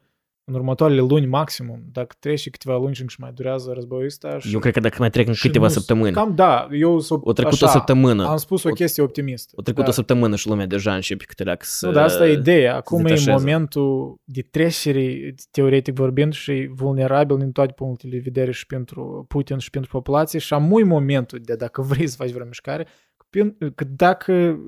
în 0.48 0.54
următoarele 0.54 1.00
luni 1.02 1.26
maximum, 1.26 1.84
dacă 1.92 2.16
trece 2.20 2.50
câteva 2.50 2.78
luni 2.78 2.94
și 2.96 3.02
încă 3.02 3.14
și 3.14 3.22
mai 3.22 3.32
durează 3.34 3.72
războiul 3.74 4.06
ăsta. 4.06 4.40
Și, 4.40 4.54
Eu 4.54 4.60
cred 4.60 4.74
că 4.74 4.80
dacă 4.80 4.96
mai 5.00 5.10
trec 5.10 5.28
în 5.28 5.34
și 5.34 5.42
câteva 5.48 5.66
nu- 5.66 5.72
săptămâni, 5.72 6.14
Cam 6.14 6.36
da, 6.36 6.68
eu 6.72 7.00
s-o, 7.00 7.20
o 7.24 7.34
trecut 7.34 7.54
așa, 7.54 7.66
o 7.66 7.70
săptămână, 7.70 8.26
Am 8.28 8.38
spus 8.38 8.64
o 8.64 8.70
O- 8.70 8.74
chestie 8.74 9.04
optimistă. 9.04 9.54
o 9.56 9.62
trecut 9.62 9.84
da. 9.84 9.90
o 9.90 9.92
săptămână 9.92 10.36
și 10.36 10.48
lumea 10.48 10.66
deja 10.66 10.94
începe 10.96 11.24
câte 11.24 11.44
leac 11.44 11.64
să... 11.64 11.86
Nu, 11.86 11.92
dar 11.92 12.04
asta 12.04 12.28
e 12.28 12.32
ideea. 12.32 12.76
Acum 12.76 13.00
e 13.00 13.04
detașeze. 13.04 13.32
momentul 13.32 14.16
de 14.24 14.42
trecere, 14.42 15.34
teoretic 15.52 15.94
vorbind, 15.96 16.34
și 16.34 16.70
vulnerabil 16.76 17.38
din 17.38 17.52
toate 17.52 17.74
punctele 17.76 18.12
de 18.16 18.22
vedere 18.24 18.52
și 18.52 18.66
pentru 18.66 19.26
Putin 19.28 19.58
și 19.58 19.70
pentru 19.70 19.90
populație 19.92 20.40
și 20.40 20.54
amui 20.54 20.84
momentul 20.84 21.40
de 21.44 21.56
dacă 21.56 21.82
vrei 21.82 22.08
să 22.08 22.16
faci 22.16 22.32
vreo 22.32 22.46
mișcare, 22.46 22.88
că- 23.30 23.68
că 23.76 23.84
dacă, 23.96 24.60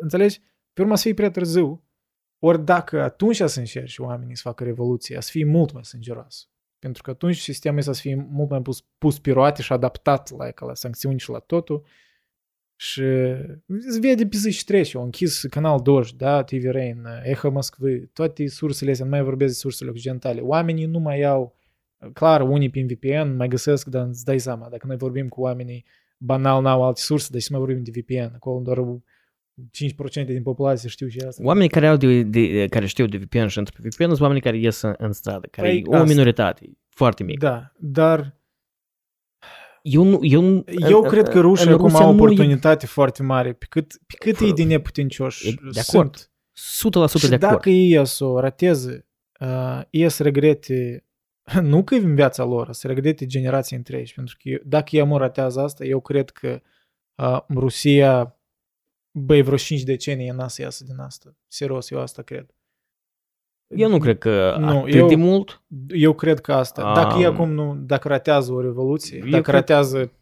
înțelegi, 0.00 0.40
pe 0.72 0.82
urmă 0.82 0.96
să 0.96 1.02
fie 1.02 1.14
prea 1.14 1.30
târziu, 1.30 1.82
ori 2.38 2.64
dacă 2.64 3.02
atunci 3.02 3.36
să 3.36 3.58
încerci 3.58 3.98
oamenii 3.98 4.36
să 4.36 4.42
facă 4.44 4.64
revoluție, 4.64 5.20
să 5.20 5.30
fie 5.30 5.44
mult 5.44 5.72
mai 5.72 5.84
sângeroasă. 5.84 6.46
Pentru 6.78 7.02
că 7.02 7.10
atunci 7.10 7.36
sistemul 7.36 7.78
ăsta 7.78 7.92
să 7.92 8.00
fie 8.00 8.26
mult 8.30 8.50
mai 8.50 8.62
pus, 8.62 8.84
pus 8.98 9.18
pe 9.18 9.30
roate 9.32 9.62
și 9.62 9.72
adaptat 9.72 10.30
la, 10.36 10.66
la 10.66 10.74
sancțiuni 10.74 11.18
și 11.18 11.30
la 11.30 11.38
totul. 11.38 11.84
Și 12.76 13.02
se 13.88 13.98
vede 14.00 14.26
pe 14.26 14.36
zi 14.36 14.50
și 14.50 14.64
trece. 14.64 14.96
Au 14.96 15.04
închis 15.04 15.42
Canal 15.42 15.80
2, 15.80 16.04
da, 16.16 16.42
TV 16.42 16.70
Rain, 16.70 17.04
Echo 17.22 17.50
Moskvы, 17.50 18.10
toate 18.12 18.46
sursele 18.46 18.90
astea, 18.90 19.04
nu 19.04 19.10
mai 19.10 19.22
vorbesc 19.22 19.52
de 19.52 19.58
sursele 19.58 19.90
occidentale. 19.90 20.40
Oamenii 20.40 20.86
nu 20.86 20.98
mai 20.98 21.22
au, 21.22 21.56
clar, 22.12 22.40
unii 22.40 22.70
prin 22.70 22.86
VPN 22.86 23.36
mai 23.36 23.48
găsesc, 23.48 23.86
dar 23.86 24.06
îți 24.06 24.24
dai 24.24 24.38
seama, 24.38 24.68
dacă 24.68 24.86
noi 24.86 24.96
vorbim 24.96 25.28
cu 25.28 25.40
oamenii 25.40 25.84
banal 26.18 26.62
n-au 26.62 26.82
alte 26.82 27.00
surse, 27.00 27.28
deci 27.30 27.42
să 27.42 27.48
mai 27.50 27.60
vorbim 27.60 27.82
de 27.82 28.00
VPN. 28.00 28.34
Acolo 28.34 28.60
doar 28.60 28.78
5% 30.22 30.24
din 30.26 30.42
populație 30.42 30.88
știu 30.88 31.08
și 31.08 31.18
asta. 31.18 31.44
Oamenii 31.44 31.68
care, 31.68 31.86
au 31.88 31.96
de, 31.96 32.22
de, 32.22 32.66
care 32.66 32.86
știu 32.86 33.06
de 33.06 33.16
VPN 33.16 33.46
și 33.46 33.58
între 33.58 33.74
VPN 33.78 34.04
sunt 34.04 34.20
oamenii 34.20 34.42
care 34.42 34.56
ies 34.58 34.80
în, 34.80 34.94
în 34.98 35.12
stradă, 35.12 35.48
care 35.50 35.68
Păi, 35.68 35.78
e 35.78 35.82
o 35.86 35.92
asta. 35.94 36.06
minoritate, 36.06 36.70
foarte 36.88 37.22
mică. 37.22 37.46
Da, 37.46 37.72
dar 37.78 38.36
Eu, 39.82 40.02
nu, 40.04 40.18
eu, 40.22 40.40
nu- 40.40 40.64
eu 40.88 41.02
în- 41.02 41.08
cred 41.08 41.28
că 41.28 41.36
în 41.36 41.42
rușii 41.42 41.70
acum 41.70 41.84
Rusia 41.84 41.98
au 42.04 42.12
nu 42.12 42.18
e 42.18 42.22
oportunitate 42.22 42.86
foarte 42.86 43.22
mare. 43.22 43.52
Pe 43.52 43.66
cât, 43.68 43.98
pe 44.06 44.14
cât 44.18 44.40
e 44.48 44.52
de 44.52 44.62
E 44.62 44.64
neputincioși 44.64 45.54
de 45.72 45.80
acord. 45.88 46.14
sunt. 46.16 46.30
100% 46.52 47.18
Și 47.18 47.28
de 47.28 47.34
acord. 47.34 47.52
dacă 47.52 47.70
ei 47.70 48.06
să 48.06 48.24
o 48.24 48.40
rateze, 48.40 49.06
uh, 49.40 49.80
ei 49.90 50.08
să 50.08 50.22
regrete, 50.22 51.04
nu 51.62 51.84
că 51.84 51.94
e 51.94 51.98
în 51.98 52.14
viața 52.14 52.44
lor, 52.44 52.72
să 52.72 52.86
regrete 52.86 53.26
generații 53.26 53.76
întregi. 53.76 54.14
Pentru 54.14 54.36
că 54.42 54.48
eu- 54.48 54.58
dacă 54.64 54.96
ei 54.96 55.04
mă 55.04 55.18
ratează 55.18 55.60
asta, 55.60 55.84
eu 55.84 56.00
cred 56.00 56.30
că 56.30 56.60
uh, 57.14 57.40
Rusia, 57.54 58.37
băi, 59.18 59.42
vreo 59.42 59.56
5 59.56 59.82
decenii 59.82 60.28
n-a 60.30 60.48
să 60.48 60.62
iasă 60.62 60.84
din 60.84 60.98
asta. 60.98 61.36
Serios, 61.46 61.90
eu 61.90 62.00
asta 62.00 62.22
cred. 62.22 62.54
Eu 63.76 63.88
nu 63.88 63.98
cred 63.98 64.18
că 64.18 64.56
Nu, 64.58 64.78
atât 64.78 64.94
eu- 64.94 65.08
de 65.08 65.14
mult. 65.14 65.62
Eu 65.88 66.12
cred 66.12 66.40
că 66.40 66.52
asta. 66.52 66.94
Dacă 66.94 67.18
ei 67.18 67.24
Am- 67.24 67.34
acum 67.34 67.50
nu, 67.50 67.74
dacă 67.76 68.08
ratează 68.08 68.52
o 68.52 68.60
revoluție, 68.60 69.18
Eu 69.18 69.28
dacă 69.28 69.42
cred- 69.42 69.54
ratează 69.54 70.12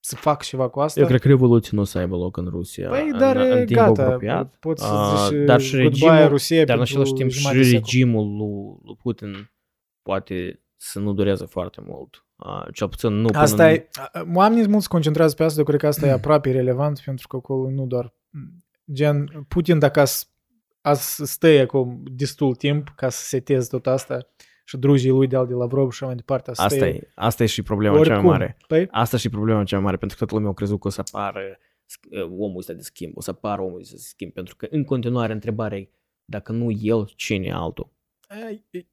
să 0.00 0.16
fac 0.16 0.42
ceva 0.42 0.68
cu 0.68 0.80
asta, 0.80 1.00
Eu 1.00 1.06
cred 1.06 1.20
că 1.20 1.28
revoluția 1.28 1.70
nu 1.72 1.80
o 1.80 1.84
să 1.84 1.98
aibă 1.98 2.16
loc 2.16 2.36
în 2.36 2.46
Rusia 2.48 2.88
Păi, 2.88 3.08
în, 3.10 3.18
dar 3.18 3.36
în 3.36 3.50
e 3.56 3.64
timp 3.64 3.78
gata, 3.78 4.02
apropiat. 4.04 4.56
poți 4.60 4.82
să 4.82 4.88
Ah, 4.92 5.28
zici 5.28 5.44
dar 5.46 5.60
și 5.60 5.70
goodbye 5.80 6.08
regimul, 6.08 6.28
Rusie 6.28 6.64
dar 6.64 6.76
în 6.78 6.82
pentru 6.84 7.00
același 7.00 7.12
timp 7.12 7.30
și 7.30 7.36
jumătate 7.38 7.60
de 7.62 7.68
secol. 7.68 7.80
regimul 7.84 8.36
lui, 8.36 8.78
lui 8.84 8.96
Putin 9.02 9.52
poate 10.02 10.62
să 10.76 10.98
nu 10.98 11.12
dureze 11.12 11.44
foarte 11.46 11.80
mult. 11.86 12.26
Uh, 12.36 12.66
cel 12.72 12.88
puțin 12.88 13.10
nu 13.12 13.26
până 13.26 13.38
Asta 13.38 13.68
în- 13.68 13.74
e, 13.74 13.88
oamenii 14.34 14.68
mult 14.68 14.82
se 14.82 14.88
concentrează 14.88 15.34
pe 15.34 15.44
asta, 15.44 15.58
eu 15.58 15.64
cred 15.64 15.80
că 15.80 15.86
asta 15.86 16.06
e 16.06 16.10
aproape 16.20 16.50
relevant, 16.50 17.02
pentru 17.04 17.26
că 17.28 17.36
acolo 17.36 17.70
nu 17.70 17.86
doar, 17.86 18.14
gen, 18.92 19.44
Putin 19.48 19.78
dacă 19.78 20.00
as, 20.00 20.32
as 20.80 21.20
stă 21.22 21.46
acum 21.46 22.02
destul 22.10 22.54
timp 22.54 22.88
ca 22.96 23.08
să 23.08 23.22
seteze 23.22 23.68
tot 23.68 23.86
asta 23.86 24.26
și 24.64 24.76
drugii 24.76 25.10
lui 25.10 25.26
de 25.26 25.36
al 25.36 25.46
de 25.46 25.54
Lavrov 25.54 25.90
și 25.90 25.96
așa 25.96 26.06
mai 26.06 26.14
departe, 26.14 26.50
asta, 26.50 26.62
Asta 26.62 26.86
e, 26.86 26.90
e, 26.90 27.10
asta 27.14 27.42
e 27.42 27.46
și 27.46 27.62
problema 27.62 27.94
cea 27.94 28.00
mai 28.00 28.10
oricum. 28.10 28.30
mare. 28.30 28.56
Păi, 28.66 28.88
Asta 28.90 29.16
și 29.16 29.28
problema 29.28 29.64
cea 29.64 29.76
mai 29.76 29.84
mare, 29.84 29.96
pentru 29.96 30.16
că 30.16 30.24
toată 30.24 30.34
lumea 30.38 30.50
a 30.50 30.58
crezut 30.58 30.80
că 30.80 30.86
o 30.86 30.90
să 30.90 31.02
apară 31.08 31.58
omul 32.38 32.58
ăsta 32.58 32.72
de 32.72 32.82
schimb, 32.82 33.16
o 33.16 33.20
să 33.20 33.30
apară 33.30 33.62
omul 33.62 33.80
ăsta 33.80 33.94
de 33.94 34.00
schimb, 34.02 34.32
pentru 34.32 34.56
că 34.56 34.66
în 34.70 34.84
continuare 34.84 35.32
întrebarea 35.32 35.78
e, 35.78 35.90
dacă 36.24 36.52
nu 36.52 36.70
el, 36.70 37.12
cine 37.16 37.52
altul? 37.52 37.92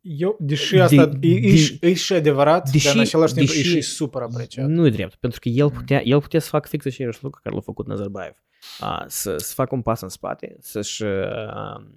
Eu, 0.01 0.37
deși 0.39 0.79
asta 0.79 1.05
de, 1.05 1.27
e, 1.27 1.47
eș, 1.47 1.73
eș 1.79 2.03
și 2.03 2.13
adevărat, 2.13 2.69
deși, 2.71 2.85
dar 2.85 2.95
în 2.95 3.01
același 3.01 3.33
timp 3.33 3.47
deși, 3.47 3.59
e 3.59 3.63
și 3.63 3.81
super 3.81 4.21
apreciat. 4.21 4.67
Nu 4.67 4.85
e 4.85 4.89
drept, 4.89 5.15
pentru 5.15 5.39
că 5.39 5.49
el 5.49 5.71
putea, 5.71 6.01
el 6.03 6.21
putea 6.21 6.39
să 6.39 6.49
facă 6.49 6.67
fix 6.67 6.85
același 6.85 7.23
lucru 7.23 7.39
care 7.43 7.55
l-a 7.55 7.61
făcut 7.61 7.87
Nazarbayev. 7.87 8.33
A, 8.79 9.05
să, 9.07 9.37
să 9.37 9.53
facă 9.53 9.75
un 9.75 9.81
pas 9.81 10.01
în 10.01 10.09
spate, 10.09 10.55
să-și 10.59 11.03
a, 11.03 11.87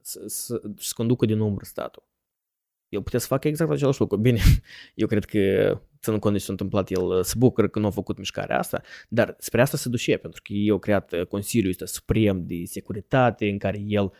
să, 0.00 0.22
să, 0.26 0.60
să 0.76 0.92
conducă 0.96 1.26
din 1.26 1.40
umbră 1.40 1.64
statul. 1.64 2.02
El 2.88 3.02
putea 3.02 3.18
să 3.18 3.26
facă 3.26 3.48
exact 3.48 3.70
același 3.70 4.00
lucru. 4.00 4.16
Bine, 4.16 4.40
eu 4.94 5.06
cred 5.06 5.24
că, 5.24 5.38
ținând 6.00 6.20
cont 6.20 6.34
de 6.34 6.38
ce 6.38 6.44
s-a 6.44 6.52
întâmplat, 6.52 6.90
el 6.90 7.22
se 7.22 7.34
bucură 7.38 7.68
că 7.68 7.78
nu 7.78 7.86
a 7.86 7.90
făcut 7.90 8.18
mișcarea 8.18 8.58
asta, 8.58 8.82
dar 9.08 9.36
spre 9.38 9.60
asta 9.60 9.76
se 9.76 9.88
duce, 9.88 10.16
pentru 10.16 10.40
că 10.44 10.52
eu 10.52 10.78
creat 10.78 11.14
Consiliul 11.28 11.70
ăsta 11.70 11.86
Suprem 11.86 12.46
de 12.46 12.64
Securitate, 12.64 13.48
în 13.48 13.58
care 13.58 13.82
el 13.86 14.04
uh, 14.04 14.10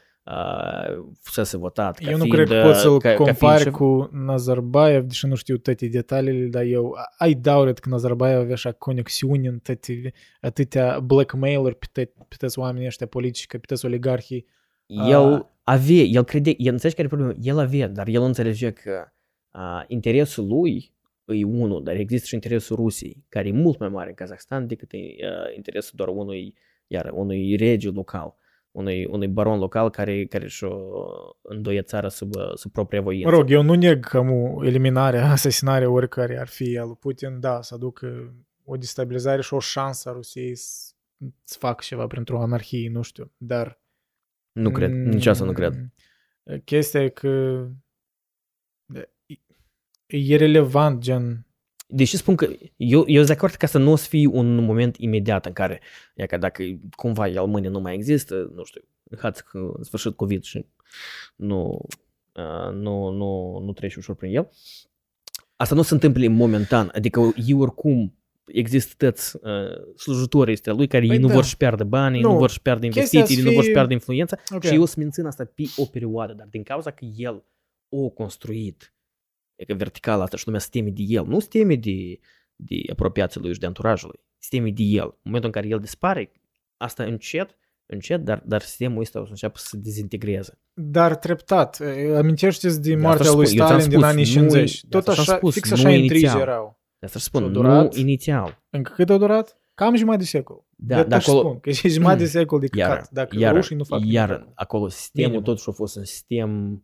fusese 1.20 1.56
votat 1.56 1.98
Eu 2.00 2.16
nu 2.16 2.26
cred 2.26 2.48
că 2.48 2.62
poți 2.62 2.80
să-l 2.80 2.98
ca, 2.98 3.14
compari 3.14 3.64
ca 3.64 3.70
cu 3.70 4.10
Nazarbayev, 4.12 5.04
deși 5.04 5.26
nu 5.26 5.34
știu 5.34 5.56
toate 5.56 5.86
detaliile, 5.86 6.46
dar 6.46 6.62
eu 6.62 6.96
ai 7.18 7.34
dauret 7.34 7.78
că 7.78 7.88
Nazarbayev 7.88 8.38
avea 8.38 8.52
așa 8.52 8.72
conexiuni 8.72 9.46
în 9.46 9.58
toate, 9.58 10.12
atâtea 10.40 11.00
blackmailer 11.00 11.72
pe, 11.72 11.86
te, 11.92 12.04
pe 12.04 12.34
toți 12.38 12.58
oamenii 12.58 12.86
ăștia 12.86 13.06
politici, 13.06 13.46
pe 13.46 13.58
toți 13.58 13.84
oligarhii. 13.84 14.46
El 14.86 15.32
uh, 15.32 15.40
avea, 15.62 16.02
el 16.02 16.24
crede, 16.24 16.54
el 16.56 16.72
înțelege 16.72 16.96
care 16.96 17.08
e 17.12 17.16
problema, 17.16 17.34
el 17.42 17.58
avea, 17.58 17.88
dar 17.88 18.08
el 18.08 18.22
înțelege 18.22 18.70
că 18.70 19.12
uh, 19.52 19.84
interesul 19.86 20.46
lui 20.46 20.92
e 21.24 21.44
unul, 21.44 21.82
dar 21.84 21.94
există 21.94 22.26
și 22.26 22.34
interesul 22.34 22.76
Rusiei, 22.76 23.24
care 23.28 23.48
e 23.48 23.52
mult 23.52 23.78
mai 23.78 23.88
mare 23.88 24.08
în 24.08 24.14
Kazakhstan 24.14 24.66
decât 24.66 24.92
uh, 24.92 24.98
interesul 25.56 25.92
doar 25.96 26.08
unui, 26.08 26.54
iar 26.86 27.10
unui 27.14 27.56
rege 27.56 27.90
local 27.90 28.36
unui, 28.76 29.04
unui 29.04 29.28
baron 29.28 29.58
local 29.58 29.90
care, 29.90 30.26
care 30.26 30.48
și-o 30.48 30.76
îndoie 31.42 31.82
țara 31.82 32.08
sub, 32.08 32.32
sub 32.54 32.72
propria 32.72 33.00
voință. 33.00 33.30
Mă 33.30 33.36
rog, 33.36 33.50
eu 33.50 33.62
nu 33.62 33.74
neg 33.74 34.06
că 34.06 34.22
eliminarea, 34.62 35.30
asasinarea 35.30 35.90
oricare 35.90 36.38
ar 36.38 36.46
fi 36.48 36.78
al 36.78 36.86
lui 36.86 36.96
Putin, 36.96 37.40
da, 37.40 37.62
să 37.62 37.74
aducă 37.74 38.34
o 38.64 38.76
destabilizare 38.76 39.42
și 39.42 39.54
o 39.54 39.58
șansă 39.58 40.08
a 40.08 40.12
Rusiei 40.12 40.54
să, 40.54 40.92
să 41.44 41.56
facă 41.58 41.82
ceva 41.84 42.06
printr-o 42.06 42.40
anarhie, 42.40 42.90
nu 42.90 43.02
știu, 43.02 43.32
dar... 43.36 43.80
Nu 44.52 44.70
cred, 44.70 44.90
mm, 44.90 45.08
nici 45.08 45.26
asta 45.26 45.44
nu 45.44 45.52
cred. 45.52 45.74
Chestia 46.64 47.02
e 47.02 47.08
că 47.08 47.66
e 50.06 50.36
relevant, 50.36 51.00
gen, 51.00 51.45
Deși 51.86 52.16
spun 52.16 52.36
că 52.36 52.48
eu, 52.76 53.04
eu 53.06 53.14
sunt 53.14 53.26
de 53.26 53.32
acord 53.32 53.54
că 53.54 53.66
să 53.66 53.78
nu 53.78 53.92
o 53.92 53.96
să 53.96 54.08
fie 54.08 54.26
un 54.26 54.64
moment 54.64 54.96
imediat 54.96 55.46
în 55.46 55.52
care, 55.52 55.80
ia 56.14 56.26
că 56.26 56.36
dacă 56.36 56.62
cumva 56.90 57.28
el 57.28 57.44
mâine 57.44 57.68
nu 57.68 57.80
mai 57.80 57.94
există, 57.94 58.50
nu 58.54 58.64
știu, 58.64 58.80
hați 59.18 59.44
că 59.44 59.58
în 59.76 59.82
sfârșit 59.82 60.16
COVID 60.16 60.42
și 60.42 60.66
nu, 61.36 61.80
uh, 62.32 62.72
nu, 62.72 63.10
nu, 63.10 63.58
nu 63.64 63.72
trece 63.72 63.98
ușor 63.98 64.14
prin 64.14 64.36
el, 64.36 64.48
asta 65.56 65.74
nu 65.74 65.82
se 65.82 65.94
întâmplă 65.94 66.28
momentan, 66.28 66.90
adică 66.94 67.32
eu 67.46 67.60
oricum 67.60 68.14
există 68.46 68.94
toți 69.06 69.36
uh, 69.36 69.94
slujitorii 69.96 70.52
ăstea 70.52 70.72
lui 70.72 70.86
care 70.86 71.06
păi 71.06 71.14
ei 71.14 71.20
nu 71.20 71.28
da. 71.28 71.34
vor 71.34 71.44
să 71.44 71.54
pierdă 71.56 71.84
banii, 71.84 72.20
nu, 72.20 72.32
nu 72.32 72.38
vor 72.38 72.50
să 72.50 72.58
pierdă 72.62 72.84
investiții, 72.84 73.36
fi... 73.36 73.42
nu 73.42 73.50
vor 73.50 73.64
să 73.64 73.70
pierdă 73.70 73.92
influența 73.92 74.36
okay. 74.54 74.70
și 74.70 74.76
eu 74.76 74.84
să 74.84 74.94
mențin 74.98 75.26
asta 75.26 75.44
pe 75.54 75.62
o 75.76 75.84
perioadă, 75.84 76.32
dar 76.32 76.46
din 76.50 76.62
cauza 76.62 76.90
că 76.90 77.04
el 77.16 77.44
o 77.88 78.08
construit 78.08 78.95
E 79.56 79.64
că 79.64 79.74
verticala 79.74 80.22
asta 80.22 80.36
și 80.36 80.46
lumea 80.46 80.60
se 80.60 80.68
teme 80.70 80.90
de 80.90 81.02
el. 81.06 81.24
Nu 81.26 81.40
se 81.40 81.46
teme 81.50 81.74
de, 81.74 82.18
de 82.56 82.76
apropiații 82.92 83.40
lui 83.40 83.52
și 83.52 83.58
de 83.58 83.66
anturajul 83.66 84.10
lui. 84.12 84.24
Se 84.38 84.48
teme 84.50 84.70
de 84.70 84.82
el. 84.82 85.04
În 85.04 85.20
momentul 85.22 85.50
în 85.54 85.60
care 85.60 85.68
el 85.68 85.78
dispare, 85.78 86.32
asta 86.76 87.04
încet, 87.04 87.58
încet, 87.86 88.24
dar, 88.24 88.42
dar 88.46 88.62
sistemul 88.62 89.00
ăsta 89.00 89.20
o 89.20 89.24
să 89.24 89.30
înceapă 89.30 89.58
să 89.58 89.66
se 89.68 89.76
dezintegreze. 89.76 90.58
Dar 90.72 91.16
treptat. 91.16 91.80
Amintește-ți 92.16 92.82
de 92.82 92.96
moartea 92.96 93.32
lui 93.32 93.46
Stalin 93.46 93.80
spus, 93.80 93.94
din 93.94 94.02
anii 94.02 94.24
50. 94.24 94.82
Nu, 94.82 94.88
Tot 94.88 95.08
așa, 95.08 95.36
spus, 95.36 95.54
fix 95.54 95.70
așa 95.70 95.90
intrigi 95.90 96.24
erau. 96.24 96.80
Asta 97.00 97.18
spun, 97.18 97.52
durat, 97.52 97.94
nu 97.94 98.00
inițial. 98.00 98.62
Încă 98.70 98.92
cât 98.94 99.10
a 99.10 99.16
durat? 99.16 99.60
Cam 99.74 99.96
jumătate 99.96 100.22
de 100.22 100.28
secol. 100.28 100.64
Da, 100.76 101.04
de 101.04 101.14
acolo, 101.14 101.38
spun, 101.38 101.60
că 101.60 101.68
e 101.68 101.88
jumătate 101.88 102.18
de 102.18 102.26
secol 102.26 102.60
de 102.60 102.66
căcat, 102.68 102.88
iar, 102.88 103.06
dacă 103.10 103.36
iar, 103.38 103.54
rușii 103.54 103.76
nu 103.76 103.84
fac 103.84 104.00
Iar 104.04 104.48
acolo 104.54 104.88
sistemul 104.88 105.28
Minim. 105.28 105.44
totuși 105.44 105.68
a 105.68 105.72
fost 105.72 105.96
un 105.96 106.04
sistem 106.04 106.82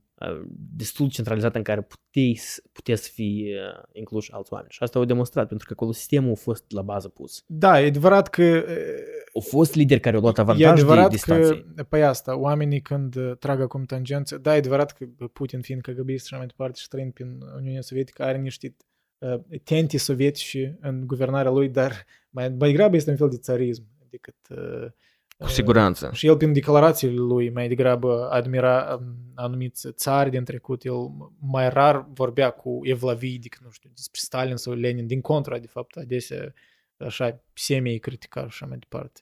destul 0.76 1.06
de 1.06 1.12
centralizată 1.12 1.56
în 1.56 1.62
care 1.62 1.80
puteai, 1.80 2.40
putea 2.72 2.96
să 2.96 3.10
fie 3.12 3.60
inclus 3.92 4.26
alți 4.30 4.52
oameni. 4.52 4.70
Și 4.70 4.82
asta 4.82 4.98
au 4.98 5.04
demonstrat, 5.04 5.48
pentru 5.48 5.66
că 5.66 5.72
acolo 5.72 5.92
sistemul 5.92 6.30
a 6.30 6.34
fost 6.34 6.64
la 6.70 6.82
bază 6.82 7.08
pus. 7.08 7.44
Da, 7.46 7.80
e 7.80 7.86
adevărat 7.86 8.28
că... 8.28 8.64
Au 9.34 9.40
fost 9.40 9.74
lideri 9.74 10.00
care 10.00 10.16
au 10.16 10.22
luat 10.22 10.38
avantaj 10.38 10.66
e 10.66 10.68
adevărat 10.68 11.08
de 11.08 11.14
distanței. 11.14 11.66
că, 11.76 11.82
pe 11.82 12.02
asta, 12.02 12.38
oamenii 12.38 12.80
când 12.80 13.16
trag 13.38 13.60
acum 13.60 13.84
tangență, 13.84 14.38
da, 14.38 14.54
e 14.54 14.58
adevărat 14.58 14.92
că 14.92 15.04
Putin 15.32 15.60
fiind 15.60 15.80
KGB 15.80 16.08
și 16.08 16.34
mai 16.34 16.46
departe 16.46 16.78
și 16.80 16.88
trăind 16.88 17.12
prin 17.12 17.40
Uniunea 17.56 17.80
Sovietică, 17.80 18.22
are 18.22 18.38
niște 18.38 18.76
uh, 19.18 19.40
tenti 19.64 19.98
sovietici 19.98 20.56
în 20.80 21.06
guvernarea 21.06 21.50
lui, 21.50 21.68
dar 21.68 22.04
mai, 22.30 22.48
mai 22.48 22.70
degrabă 22.70 22.96
este 22.96 23.10
un 23.10 23.16
fel 23.16 23.28
de 23.28 23.36
țarism 23.36 23.84
decât 24.10 24.36
uh, 24.50 24.86
cu 25.42 25.48
siguranță. 25.48 26.10
Și 26.12 26.26
el, 26.26 26.36
prin 26.36 26.52
declarațiile 26.52 27.14
lui, 27.14 27.50
mai 27.50 27.68
degrabă 27.68 28.28
admira 28.30 28.98
um, 29.00 29.14
anumiți 29.34 29.88
țari 29.92 30.30
din 30.30 30.44
trecut. 30.44 30.84
El 30.84 31.10
mai 31.38 31.68
rar 31.68 32.06
vorbea 32.12 32.50
cu 32.50 32.80
Evlavii 32.82 33.38
decât, 33.38 33.60
nu 33.64 33.70
știu, 33.70 33.90
despre 33.94 34.20
Stalin 34.22 34.56
sau 34.56 34.72
Lenin. 34.72 35.06
Din 35.06 35.20
contra, 35.20 35.58
de 35.58 35.66
fapt, 35.66 35.96
adesea 35.96 36.52
așa 36.96 37.42
semei 37.52 37.98
critica 37.98 38.40
și 38.40 38.46
așa 38.46 38.66
mai 38.66 38.78
departe. 38.78 39.20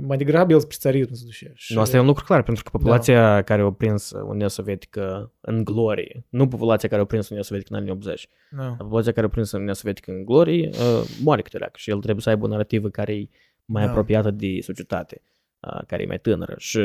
Mai 0.00 0.16
degrabă 0.16 0.52
el 0.52 0.60
spre 0.60 0.76
țarism 0.78 1.12
se 1.12 1.24
duce. 1.24 1.52
Și... 1.54 1.74
Nu, 1.74 1.80
asta 1.80 1.96
e 1.96 2.00
un 2.00 2.06
lucru 2.06 2.24
clar, 2.24 2.42
pentru 2.42 2.62
că 2.62 2.70
populația 2.70 3.34
da. 3.34 3.42
care 3.42 3.62
a 3.62 3.70
prins 3.70 4.10
Uniunea 4.10 4.48
Sovietică 4.48 5.32
în 5.40 5.64
glorie, 5.64 6.24
nu 6.28 6.48
populația 6.48 6.88
care 6.88 7.00
a 7.00 7.04
prins 7.04 7.28
Uniunea 7.28 7.48
Sovietică 7.48 7.74
în 7.74 7.80
anii 7.80 7.92
80, 7.92 8.28
da. 8.50 8.74
populația 8.78 9.12
care 9.12 9.26
a 9.26 9.28
prins 9.28 9.52
Uniunea 9.52 9.74
Sovietică 9.74 10.10
în 10.10 10.24
glorie, 10.24 10.68
uh, 10.72 11.08
moare 11.22 11.42
câte 11.42 11.70
și 11.74 11.90
el 11.90 11.98
trebuie 11.98 12.22
să 12.22 12.28
aibă 12.28 12.44
o 12.44 12.48
narrativă 12.48 12.88
care 12.88 13.14
e 13.14 13.28
mai 13.66 13.84
da. 13.84 13.90
apropiată 13.90 14.30
de 14.30 14.60
societate, 14.60 15.22
care 15.86 16.02
e 16.02 16.06
mai 16.06 16.18
tânără 16.18 16.54
și 16.58 16.80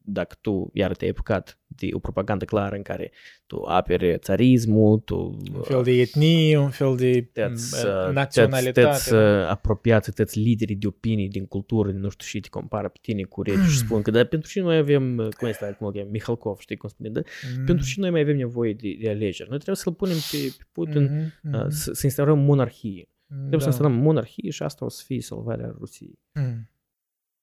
dacă 0.00 0.36
tu 0.40 0.70
iar 0.74 0.96
te-ai 0.96 1.10
apucat 1.10 1.58
de 1.66 1.88
o 1.92 1.98
propagandă 1.98 2.44
clară 2.44 2.76
în 2.76 2.82
care 2.82 3.10
tu 3.46 3.62
apere 3.62 4.16
țarismul, 4.16 4.98
tu... 4.98 5.36
Un 5.54 5.62
fel 5.62 5.82
de 5.82 5.90
etnie, 5.90 6.58
un 6.58 6.70
fel 6.70 6.96
de 6.96 7.28
tăți, 7.32 7.86
naționalitate. 8.12 8.80
Tăți 8.80 9.14
apropiați, 9.48 10.12
tăți 10.12 10.38
liderii 10.38 10.76
de 10.76 10.86
opinii 10.86 11.28
din 11.28 11.46
cultură, 11.46 11.90
nu 11.90 12.08
știu 12.08 12.26
și 12.26 12.40
te 12.40 12.48
compară 12.48 12.88
pe 12.88 12.98
tine 13.00 13.22
cu 13.22 13.42
regi 13.42 13.70
și 13.70 13.78
spun 13.84 14.02
că 14.02 14.10
da, 14.10 14.24
pentru 14.24 14.50
ce 14.50 14.60
noi 14.60 14.76
avem, 14.76 15.16
cum 15.38 15.48
este 15.48 15.76
cum 15.78 15.86
avem, 15.86 16.08
Mihalkov, 16.10 16.58
știi 16.58 16.76
cum 16.76 16.88
spune, 16.88 17.08
da? 17.08 17.20
Mm. 17.58 17.64
Pentru 17.64 17.86
ce 17.86 18.00
noi 18.00 18.10
mai 18.10 18.20
avem 18.20 18.36
nevoie 18.36 18.72
de, 18.72 18.96
de 19.00 19.08
alegeri? 19.08 19.48
Noi 19.48 19.58
trebuie 19.58 19.76
să-l 19.76 19.92
punem 19.92 20.16
pe, 20.30 20.54
pe 20.58 20.64
Putin, 20.72 21.08
mm-hmm. 21.08 21.54
uh, 21.54 21.66
să, 21.68 21.92
să 21.92 22.00
instaurăm 22.04 22.38
monarhie. 22.38 23.08
Trebuie 23.36 23.50
da. 23.50 23.58
să 23.58 23.66
instalăm 23.66 23.92
monarhie 23.92 24.50
și 24.50 24.62
asta 24.62 24.84
o 24.84 24.88
să 24.88 25.02
fie 25.04 25.20
salvarea 25.20 25.74
Rusiei. 25.78 26.18
Mm. 26.32 26.70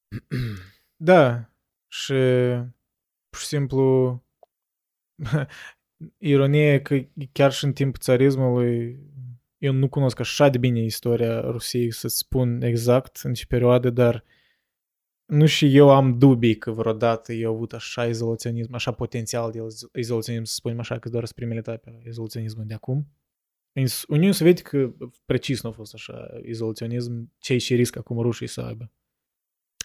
Da. 0.99 1.51
Și 1.87 2.13
pur 3.29 3.39
și 3.39 3.45
simplu 3.45 4.23
ironie 6.17 6.81
că 6.81 6.99
chiar 7.31 7.51
și 7.51 7.65
în 7.65 7.73
timpul 7.73 8.01
țarismului 8.01 8.99
eu 9.57 9.73
nu 9.73 9.89
cunosc 9.89 10.19
așa 10.19 10.49
de 10.49 10.57
bine 10.57 10.79
istoria 10.83 11.39
Rusiei 11.39 11.91
să 11.91 12.07
spun 12.07 12.61
exact 12.61 13.19
în 13.23 13.33
ce 13.33 13.45
perioadă, 13.45 13.89
dar 13.89 14.23
nu 15.25 15.45
și 15.45 15.75
eu 15.75 15.89
am 15.89 16.17
dubii 16.17 16.57
că 16.57 16.71
vreodată 16.71 17.33
eu 17.33 17.53
avut 17.53 17.73
așa 17.73 18.05
izolaționism, 18.05 18.73
așa 18.73 18.91
potențial 18.91 19.51
de 19.51 19.59
izolaționism, 19.93 20.43
să 20.43 20.53
spunem 20.53 20.79
așa, 20.79 20.99
că 20.99 21.09
doar 21.09 21.23
sunt 21.23 21.35
primele 21.35 21.59
etape 21.59 21.99
a 22.03 22.07
izolaționismului 22.07 22.67
de 22.67 22.73
acum. 22.73 23.07
În 23.79 23.85
Uniunea 24.07 24.33
Sovietică 24.33 24.95
precis 25.25 25.63
nu 25.63 25.69
a 25.69 25.73
fost 25.73 25.93
așa 25.93 26.27
izolaționism, 26.43 27.31
cei 27.39 27.59
și 27.59 27.75
risc 27.75 27.97
acum 27.97 28.19
rușii 28.19 28.47
să 28.47 28.61
aibă. 28.61 28.91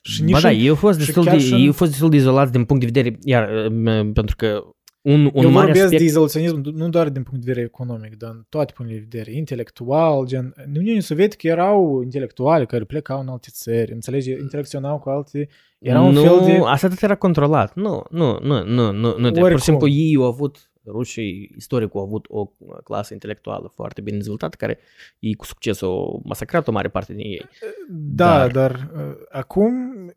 Și 0.03 0.23
nici 0.23 0.33
ba 0.33 0.41
da, 0.41 0.53
eu 0.53 0.75
fost, 0.75 0.99
destul 0.99 1.25
de, 1.25 1.39
și... 1.39 1.65
eu 1.65 1.73
fost 1.73 1.91
destul 1.91 2.11
de 2.11 2.17
izolat 2.17 2.51
din 2.51 2.65
punct 2.65 2.85
de 2.85 2.91
vedere, 2.93 3.19
iar 3.25 3.71
pentru 4.13 4.37
că 4.37 4.63
un, 5.01 5.31
un 5.33 5.45
eu 5.45 5.51
mare 5.51 5.65
vorbesc 5.65 5.85
aspect... 5.85 6.01
de 6.01 6.09
izolaționism 6.09 6.61
nu 6.75 6.89
doar 6.89 7.09
din 7.09 7.23
punct 7.23 7.45
de 7.45 7.53
vedere 7.53 7.67
economic, 7.67 8.17
dar 8.17 8.31
în 8.31 8.45
toate 8.49 8.73
punctele 8.77 9.01
de 9.01 9.07
vedere, 9.11 9.37
intelectual, 9.37 10.27
gen, 10.27 10.53
în 10.67 10.77
Uniunea 10.77 11.01
Sovietică 11.01 11.47
erau 11.47 12.01
intelectuali 12.03 12.67
care 12.67 12.85
plecau 12.85 13.21
în 13.21 13.29
alte 13.29 13.49
țări, 13.53 13.93
înțelegi, 13.93 14.31
interacționau 14.31 14.99
cu 14.99 15.09
alte, 15.09 15.49
era 15.79 16.01
un 16.01 16.13
nu, 16.13 16.23
fel 16.23 16.41
de... 16.45 16.61
asta 16.65 16.89
tot 16.89 17.03
era 17.03 17.15
controlat, 17.15 17.75
nu, 17.75 18.03
nu, 18.11 18.39
nu, 18.43 18.65
nu, 18.65 18.93
nu, 18.93 19.19
nu, 19.19 19.33
pur 19.33 19.59
și 19.59 19.65
simplu 19.65 19.89
ei 19.89 20.17
au 20.17 20.25
avut 20.25 20.72
rușii 20.87 21.55
istoricul 21.57 22.01
au 22.01 22.07
avut 22.07 22.27
o 22.29 22.47
clasă 22.85 23.13
intelectuală 23.13 23.73
foarte 23.75 24.01
bine 24.01 24.17
dezvoltată, 24.17 24.57
care 24.59 24.79
ei 25.19 25.35
cu 25.35 25.45
succes 25.45 25.83
au 25.83 26.23
masacrat 26.25 26.69
o 26.69 26.73
mare 26.73 26.89
parte 26.89 27.15
din 27.15 27.25
ei. 27.25 27.47
Da, 27.89 28.39
dar, 28.39 28.51
dar 28.51 28.91
uh, 28.95 29.17
acum 29.31 29.73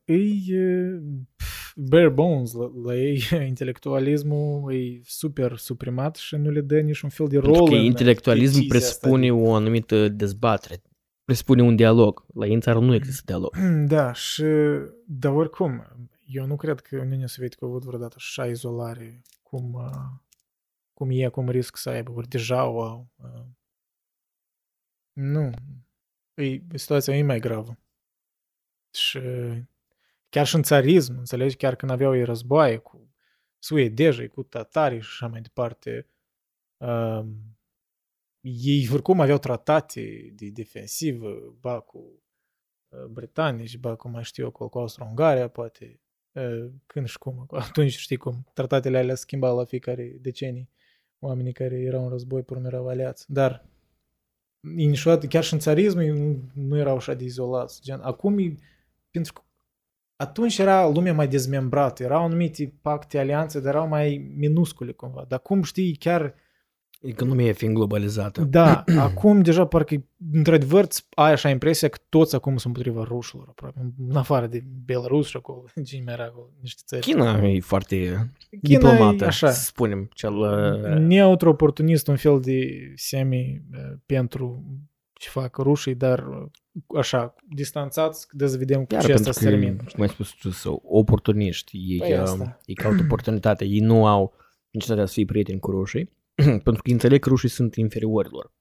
e 0.05 0.15
uh, 0.15 1.01
bare 1.75 2.09
bones 2.09 2.53
la, 2.53 2.71
la 2.85 2.95
ei, 2.95 3.21
intelectualismul 3.47 4.73
e 4.73 5.01
super 5.03 5.57
suprimat 5.57 6.15
și 6.15 6.35
nu 6.35 6.49
le 6.49 6.61
dă 6.61 6.79
niciun 6.79 7.09
fel 7.09 7.27
de 7.27 7.37
rol. 7.37 7.51
Pentru 7.51 7.75
că 7.75 7.75
intelectualismul 7.75 8.65
presupune 8.67 9.33
o 9.33 9.53
anumită 9.53 10.09
dezbatere 10.09 10.81
presupune 11.25 11.61
un 11.61 11.75
dialog. 11.75 12.25
La 12.33 12.45
ei 12.45 12.53
în 12.53 12.59
țară 12.59 12.79
nu 12.79 12.93
există 12.93 13.23
dialog. 13.25 13.57
Da, 13.87 14.13
și, 14.13 14.43
dar 15.05 15.33
oricum, 15.33 15.85
eu 16.25 16.45
nu 16.45 16.55
cred 16.55 16.79
că 16.79 16.97
Uniunea 16.97 17.27
Sovietică 17.27 17.65
a 17.65 17.67
avut 17.67 17.83
vreodată 17.83 18.15
așa 18.17 18.45
izolare 18.45 19.21
cum, 19.43 19.73
uh, 19.73 20.24
cum 20.95 21.09
e, 21.09 21.27
cum 21.27 21.49
risc 21.49 21.77
să 21.77 21.89
aibă, 21.89 22.11
ori 22.11 22.27
deja 22.27 22.65
o 22.65 22.81
au. 22.81 23.07
Uh, 23.15 23.45
nu. 25.13 25.51
E, 26.33 26.77
situația 26.77 27.17
e 27.17 27.23
mai 27.23 27.39
gravă. 27.39 27.79
Și 28.93 29.19
chiar 30.29 30.45
și 30.45 30.55
în 30.55 30.63
țarism, 30.63 31.17
înțelegi, 31.17 31.55
chiar 31.55 31.75
când 31.75 31.91
aveau 31.91 32.15
ei 32.15 32.23
războaie 32.23 32.77
cu 32.77 33.13
suedejii, 33.59 34.27
cu 34.27 34.43
tatarii 34.43 35.01
și 35.01 35.09
așa 35.11 35.27
mai 35.27 35.41
departe, 35.41 36.09
uh, 36.77 37.25
ei 38.41 38.89
oricum 38.91 39.19
aveau 39.19 39.37
tratate 39.37 40.31
de 40.35 40.49
defensivă, 40.49 41.55
ba 41.59 41.79
cu 41.79 42.23
uh, 42.89 43.05
britanici, 43.05 43.77
ba 43.77 43.95
cu 43.95 44.09
mai 44.09 44.23
știu 44.23 44.43
eu, 44.43 44.51
cu, 44.51 44.67
cu 44.67 44.77
Austro-Ungaria, 44.77 45.47
poate, 45.47 46.01
uh, 46.31 46.71
când 46.85 47.07
și 47.07 47.17
cum, 47.17 47.45
atunci 47.67 47.97
știi 47.97 48.17
cum, 48.17 48.47
tratatele 48.53 48.97
alea 48.97 49.15
schimbau 49.15 49.57
la 49.57 49.65
fiecare 49.65 50.17
decenii 50.19 50.69
oamenii 51.25 51.53
care 51.53 51.75
erau 51.75 52.03
în 52.03 52.09
război 52.09 52.41
pe 52.41 52.53
urmă 52.53 52.67
erau 52.67 52.87
aliați, 52.87 53.31
dar 53.31 53.65
niciodată, 54.59 55.27
chiar 55.27 55.43
și 55.43 55.53
în 55.53 55.59
țarism 55.59 55.99
nu, 55.99 56.39
nu 56.53 56.77
erau 56.77 56.95
așa 56.95 57.13
de 57.13 57.23
izolați. 57.23 57.81
Gen, 57.81 57.99
acum, 58.01 58.57
pentru 59.11 59.33
că 59.33 59.41
atunci 60.15 60.57
era 60.57 60.87
lumea 60.87 61.13
mai 61.13 61.27
dezmembrată, 61.27 62.03
erau 62.03 62.23
anumite 62.23 62.73
pacte, 62.81 63.19
alianțe, 63.19 63.59
dar 63.59 63.73
erau 63.73 63.87
mai 63.87 64.33
minuscule 64.35 64.91
cumva. 64.91 65.25
Dar 65.27 65.39
acum 65.39 65.63
știi, 65.63 65.95
chiar 65.95 66.35
Economia 67.05 67.53
fiind 67.53 67.75
globalizată. 67.75 68.41
da, 68.41 68.83
acum 69.07 69.41
deja 69.41 69.65
parcă, 69.65 69.95
într-adevăr, 70.31 70.87
ai 71.09 71.31
așa 71.31 71.49
impresia 71.49 71.87
că 71.89 71.97
toți 72.09 72.35
acum 72.35 72.57
sunt 72.57 72.75
împotriva 72.75 73.03
rușilor, 73.03 73.45
aproape, 73.49 73.93
în 74.09 74.15
afară 74.15 74.47
de 74.47 74.63
Belarus 74.85 75.27
și 75.27 75.37
acolo, 75.37 75.63
cine 75.85 76.01
mai 76.05 76.13
era 76.13 76.23
acolo, 76.23 76.49
niște 76.61 76.81
țări. 76.85 77.01
China 77.01 77.47
e 77.47 77.59
foarte 77.59 77.95
China 78.61 78.79
diplomată, 78.79 79.23
e 79.23 79.27
așa. 79.27 79.51
să 79.51 79.63
spunem. 79.63 80.09
Cel, 80.13 80.33
uh, 80.33 80.97
Neutru 80.99 81.49
oportunist, 81.49 82.07
un 82.07 82.15
fel 82.15 82.39
de 82.39 82.67
semi 82.95 83.61
uh, 83.71 83.97
pentru 84.05 84.63
ce 85.13 85.29
fac 85.29 85.57
rușii, 85.57 85.95
dar 85.95 86.19
uh, 86.27 86.45
așa, 86.97 87.35
distanțați, 87.55 88.27
de 88.31 88.47
să 88.47 88.57
vedem 88.57 88.85
cu 88.85 88.93
Iar 88.93 89.01
ce 89.01 89.07
pentru 89.07 89.29
asta 89.29 89.43
că, 89.43 89.49
se 89.49 89.57
termină. 89.57 89.83
cum 89.93 90.01
ai 90.01 90.09
spus 90.09 90.29
tu, 90.29 90.49
sunt 90.49 90.79
oportuniști. 90.83 91.77
Ei, 91.77 91.97
Păi 91.97 92.13
uh, 92.13 92.19
asta. 92.19 92.59
ei 92.65 92.75
caută 92.75 93.01
oportunitate. 93.03 93.65
Ei 93.65 93.79
nu 93.79 94.05
au 94.05 94.33
necesitatea 94.69 95.05
să 95.05 95.13
fie 95.13 95.25
prieteni 95.25 95.59
cu 95.59 95.71
rușii, 95.71 96.11
pentru 96.63 96.81
că 96.83 96.91
înțeleg 96.91 97.21
că 97.21 97.29
rușii 97.29 97.49
sunt 97.49 97.75
inferiori 97.75 98.29
lor. 98.31 98.53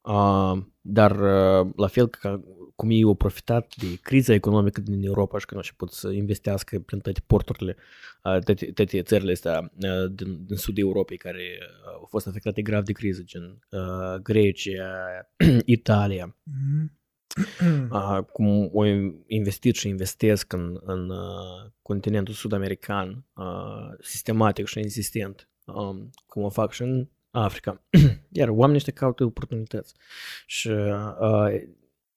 Uh, 0.00 0.64
dar 0.80 1.10
uh, 1.10 1.72
la 1.76 1.86
fel 1.86 2.08
ca 2.08 2.42
cum 2.74 2.90
ei 2.90 3.02
au 3.02 3.14
profitat 3.14 3.74
de 3.76 3.86
criza 4.02 4.32
economică 4.34 4.80
din 4.80 5.04
Europa 5.04 5.38
și 5.38 5.46
că 5.46 5.54
nu 5.54 5.60
și 5.60 5.76
pot 5.76 5.92
să 5.92 6.10
investească 6.10 6.78
prin 6.78 6.98
toate 6.98 7.22
porturile, 7.26 7.76
uh, 8.24 8.38
toate, 8.44 8.72
toate 8.72 9.02
țările 9.02 9.32
astea 9.32 9.72
uh, 9.74 10.10
din, 10.12 10.44
din 10.46 10.56
sudul 10.56 10.84
Europei 10.84 11.16
care 11.16 11.58
uh, 11.60 11.92
au 11.94 12.06
fost 12.08 12.26
afectate 12.26 12.62
grav 12.62 12.84
de 12.84 12.92
criză, 12.92 13.22
gen 13.24 13.58
uh, 13.70 14.20
Grecia, 14.22 14.92
Italia, 15.64 16.36
Mhm. 17.60 17.88
uh, 17.90 18.18
cum 18.32 18.70
au 18.74 18.84
investit 19.26 19.74
și 19.74 19.88
investesc 19.88 20.52
în, 20.52 20.80
în 20.80 21.10
uh, 21.10 21.70
continentul 21.82 22.34
sud-american 22.34 23.24
uh, 23.34 23.96
sistematic 24.00 24.66
și 24.66 24.78
insistent, 24.78 25.48
um, 25.66 26.10
cum 26.26 26.42
o 26.42 26.48
fac 26.48 26.72
și 26.72 26.82
în 26.82 27.08
Africa. 27.30 27.82
Iar 28.38 28.48
oamenii 28.48 28.76
ăștia 28.76 28.92
caută 28.92 29.24
oportunități. 29.24 29.94
Și 30.46 30.68
uh, 30.68 31.54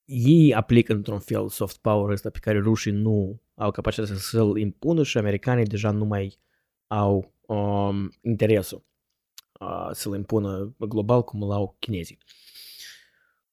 ei 0.06 0.54
aplică 0.54 0.93
într-un 0.93 1.20
fel 1.20 1.50
soft 1.50 1.78
power 1.78 2.12
ăsta 2.12 2.30
pe 2.30 2.39
care 2.41 2.60
rușii 2.60 2.91
nu 2.91 3.41
au 3.56 3.72
capacitatea 3.72 4.16
să-l 4.16 4.58
impună 4.58 5.04
și 5.04 5.18
americanii 5.18 5.66
deja 5.66 5.91
nu 5.91 6.06
mai 6.06 6.39
au 6.88 7.34
um, 7.47 8.12
interesul 8.22 8.84
uh, 9.60 9.89
să-l 9.91 10.16
impună 10.16 10.76
global 10.78 11.24
cum 11.24 11.41
îl 11.41 11.52
au 11.52 11.76
chinezii. 11.80 12.18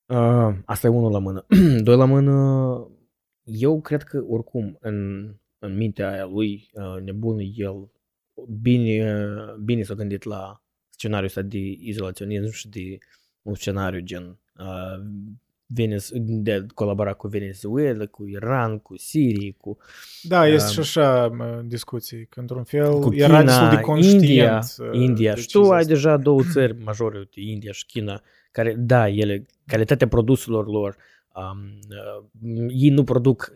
Uh, 0.07 0.55
asta 0.65 0.87
e 0.87 0.91
unul 0.91 1.11
la 1.11 1.19
mână. 1.19 1.47
Doi 1.85 1.97
la 1.97 2.05
mână, 2.05 2.89
eu 3.43 3.81
cred 3.81 4.03
că 4.03 4.25
oricum 4.29 4.77
în, 4.81 5.29
în 5.59 5.77
mintea 5.77 6.11
aia 6.11 6.25
lui 6.25 6.71
uh, 6.73 7.03
nebun 7.03 7.39
el 7.55 7.91
bine, 8.49 9.07
bine 9.65 9.83
s-a 9.83 9.95
gândit 9.95 10.23
la 10.23 10.63
scenariul 10.89 11.27
ăsta 11.27 11.43
de 11.43 11.59
izolaționism 11.79 12.51
și 12.51 12.69
de 12.69 12.99
un 13.43 13.55
scenariu 13.55 14.01
gen 14.01 14.39
uh, 14.59 15.05
Venez, 15.69 16.11
de 16.15 16.67
colabora 16.75 17.13
cu 17.13 17.29
Venezuela, 17.29 18.07
cu 18.07 18.27
Iran, 18.27 18.79
cu 18.79 18.97
Sirie, 18.97 19.55
cu 19.59 19.79
Da, 20.23 20.47
este 20.47 20.67
Um, 20.67 20.73
și 20.73 20.79
așa 20.81 21.29
mă, 21.29 21.63
discuții, 21.65 22.27
că 22.27 22.41
într-un 22.41 22.65
fel 22.65 22.99
cu 22.99 23.15
era 23.15 23.43
destul 23.43 23.69
de 23.69 23.75
China, 23.75 23.81
conștient. 23.81 24.23
India, 24.23 24.63
uh, 24.79 24.89
India. 24.93 25.35
Și 25.35 25.47
tu 25.47 25.59
decizia 25.59 25.75
ai 25.75 25.81
asta. 25.81 25.93
deja 25.93 26.17
două 26.17 26.43
țări 26.53 26.83
majore, 26.85 27.19
uite, 27.19 27.41
India 27.41 27.73
și 27.73 27.87
China, 27.87 28.23
care, 28.51 28.75
da, 28.79 29.09
ele, 29.09 29.47
calitatea 29.67 30.09
produselor 30.09 30.67
lor, 30.67 30.97
um, 31.35 31.79
uh, 32.41 32.67
ei 32.69 32.91
nu 32.91 33.05
produc, 33.05 33.53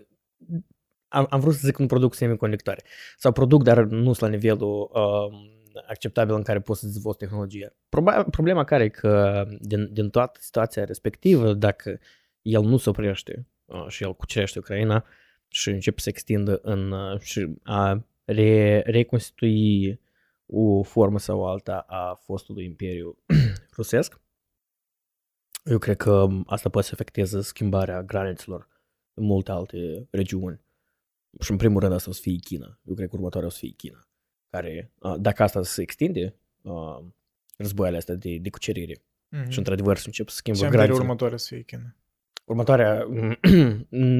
am, 1.10 1.26
am 1.30 1.40
vrut 1.40 1.54
să 1.54 1.60
zic 1.64 1.76
nu 1.76 1.86
produc 1.86 2.14
semiconductoare, 2.14 2.82
sau 3.16 3.32
produc, 3.32 3.62
dar 3.62 3.84
nu 3.84 4.12
sunt 4.12 4.30
la 4.30 4.36
nivelul 4.36 4.90
um, 4.92 5.32
acceptabil 5.88 6.34
în 6.34 6.42
care 6.42 6.60
poți 6.60 6.80
să 6.80 6.86
dezvolți 6.86 7.18
tehnologia. 7.18 7.72
Proba- 7.88 8.24
problema 8.30 8.64
care 8.64 8.84
e 8.84 8.88
că 8.88 9.44
din, 9.60 9.92
din 9.92 10.10
toată 10.10 10.38
situația 10.42 10.84
respectivă, 10.84 11.52
dacă 11.52 11.98
el 12.42 12.62
nu 12.62 12.76
se 12.76 12.88
oprește 12.88 13.46
uh, 13.64 13.86
și 13.88 14.02
el 14.02 14.14
cucerește 14.14 14.58
Ucraina 14.58 15.04
și 15.48 15.68
începe 15.70 16.00
să 16.00 16.08
extindă 16.08 16.60
în 16.62 16.90
uh, 16.90 17.20
și 17.20 17.54
a 17.62 18.04
re, 18.24 18.80
reconstitui 18.80 20.00
o 20.46 20.82
formă 20.82 21.18
sau 21.18 21.46
alta 21.46 21.84
a 21.88 22.14
fostului 22.14 22.64
imperiu 22.64 23.18
rusesc, 23.76 24.20
eu 25.64 25.78
cred 25.78 25.96
că 25.96 26.26
asta 26.46 26.68
poate 26.68 26.86
să 26.86 26.92
afecteze 26.94 27.40
schimbarea 27.40 28.02
granițelor 28.02 28.68
în 29.14 29.24
multe 29.24 29.50
alte 29.50 30.06
regiuni. 30.10 30.60
Și 31.40 31.50
în 31.50 31.56
primul 31.56 31.80
rând 31.80 31.92
asta 31.92 32.10
o 32.10 32.12
să 32.12 32.20
fie 32.22 32.36
China. 32.36 32.78
Eu 32.84 32.94
cred 32.94 33.08
că 33.08 33.16
următoarea 33.16 33.48
o 33.48 33.52
să 33.52 33.58
fie 33.58 33.70
China. 33.76 34.08
Care, 34.50 34.92
uh, 35.00 35.14
dacă 35.18 35.42
asta 35.42 35.62
se 35.62 35.82
extinde, 35.82 36.34
uh, 36.62 36.98
războaiele 37.56 37.98
astea 37.98 38.14
de, 38.14 38.36
de 38.38 38.50
cucerire 38.50 39.02
Mhm. 39.36 39.50
și 39.50 39.58
într-adevăr 39.58 39.96
să 39.96 40.02
încep 40.06 40.28
să 40.28 40.36
schimbă 40.36 40.58
Ce 40.58 40.64
am 40.64 40.70
tare 40.70 40.82
granițele. 40.82 41.06
următoarea 41.06 41.36
să 41.38 41.46
fie 41.54 41.62
China. 41.62 41.94
Următoarea 42.50 43.06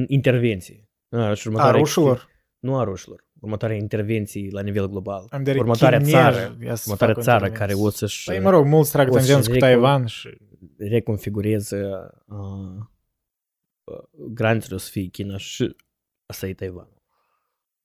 intervenție. 0.07 0.89
Uh, 1.09 1.33
și 1.33 1.47
A, 1.47 1.49
următoarea 1.49 1.79
rușilor. 1.79 2.29
Nu 2.59 2.77
a 2.77 2.83
rușilor. 2.83 3.25
Următoarea 3.39 3.77
intervenții 3.77 4.51
la 4.51 4.61
nivel 4.61 4.87
global. 4.87 5.27
Am 5.29 5.43
de 5.43 5.55
următoarea 5.57 5.97
chinezi, 5.97 6.15
țară, 6.17 6.57
ia 6.63 6.75
să 6.75 6.83
următoarea 6.85 7.15
facă 7.15 7.21
țară 7.25 7.45
intervenții. 7.45 7.59
care 7.59 7.73
o 7.73 7.89
să-și 7.89 8.29
Păi, 8.29 8.39
mă 8.39 8.49
rog, 8.49 8.65
mulți 8.65 8.91
trag 8.91 9.07
o 9.09 9.11
să 9.11 9.17
tangenți 9.17 9.49
cu 9.49 9.55
recon- 9.55 9.59
Taiwan 9.59 10.05
și... 10.05 10.37
reconfigureze 10.77 11.81
uh, 12.25 12.37
uh, 13.83 14.03
granițele 14.33 14.75
o 14.75 14.77
să 14.77 14.89
fie 14.91 15.05
China 15.07 15.37
și 15.37 15.75
asta 16.25 16.47
e 16.47 16.53
Taiwan. 16.53 16.87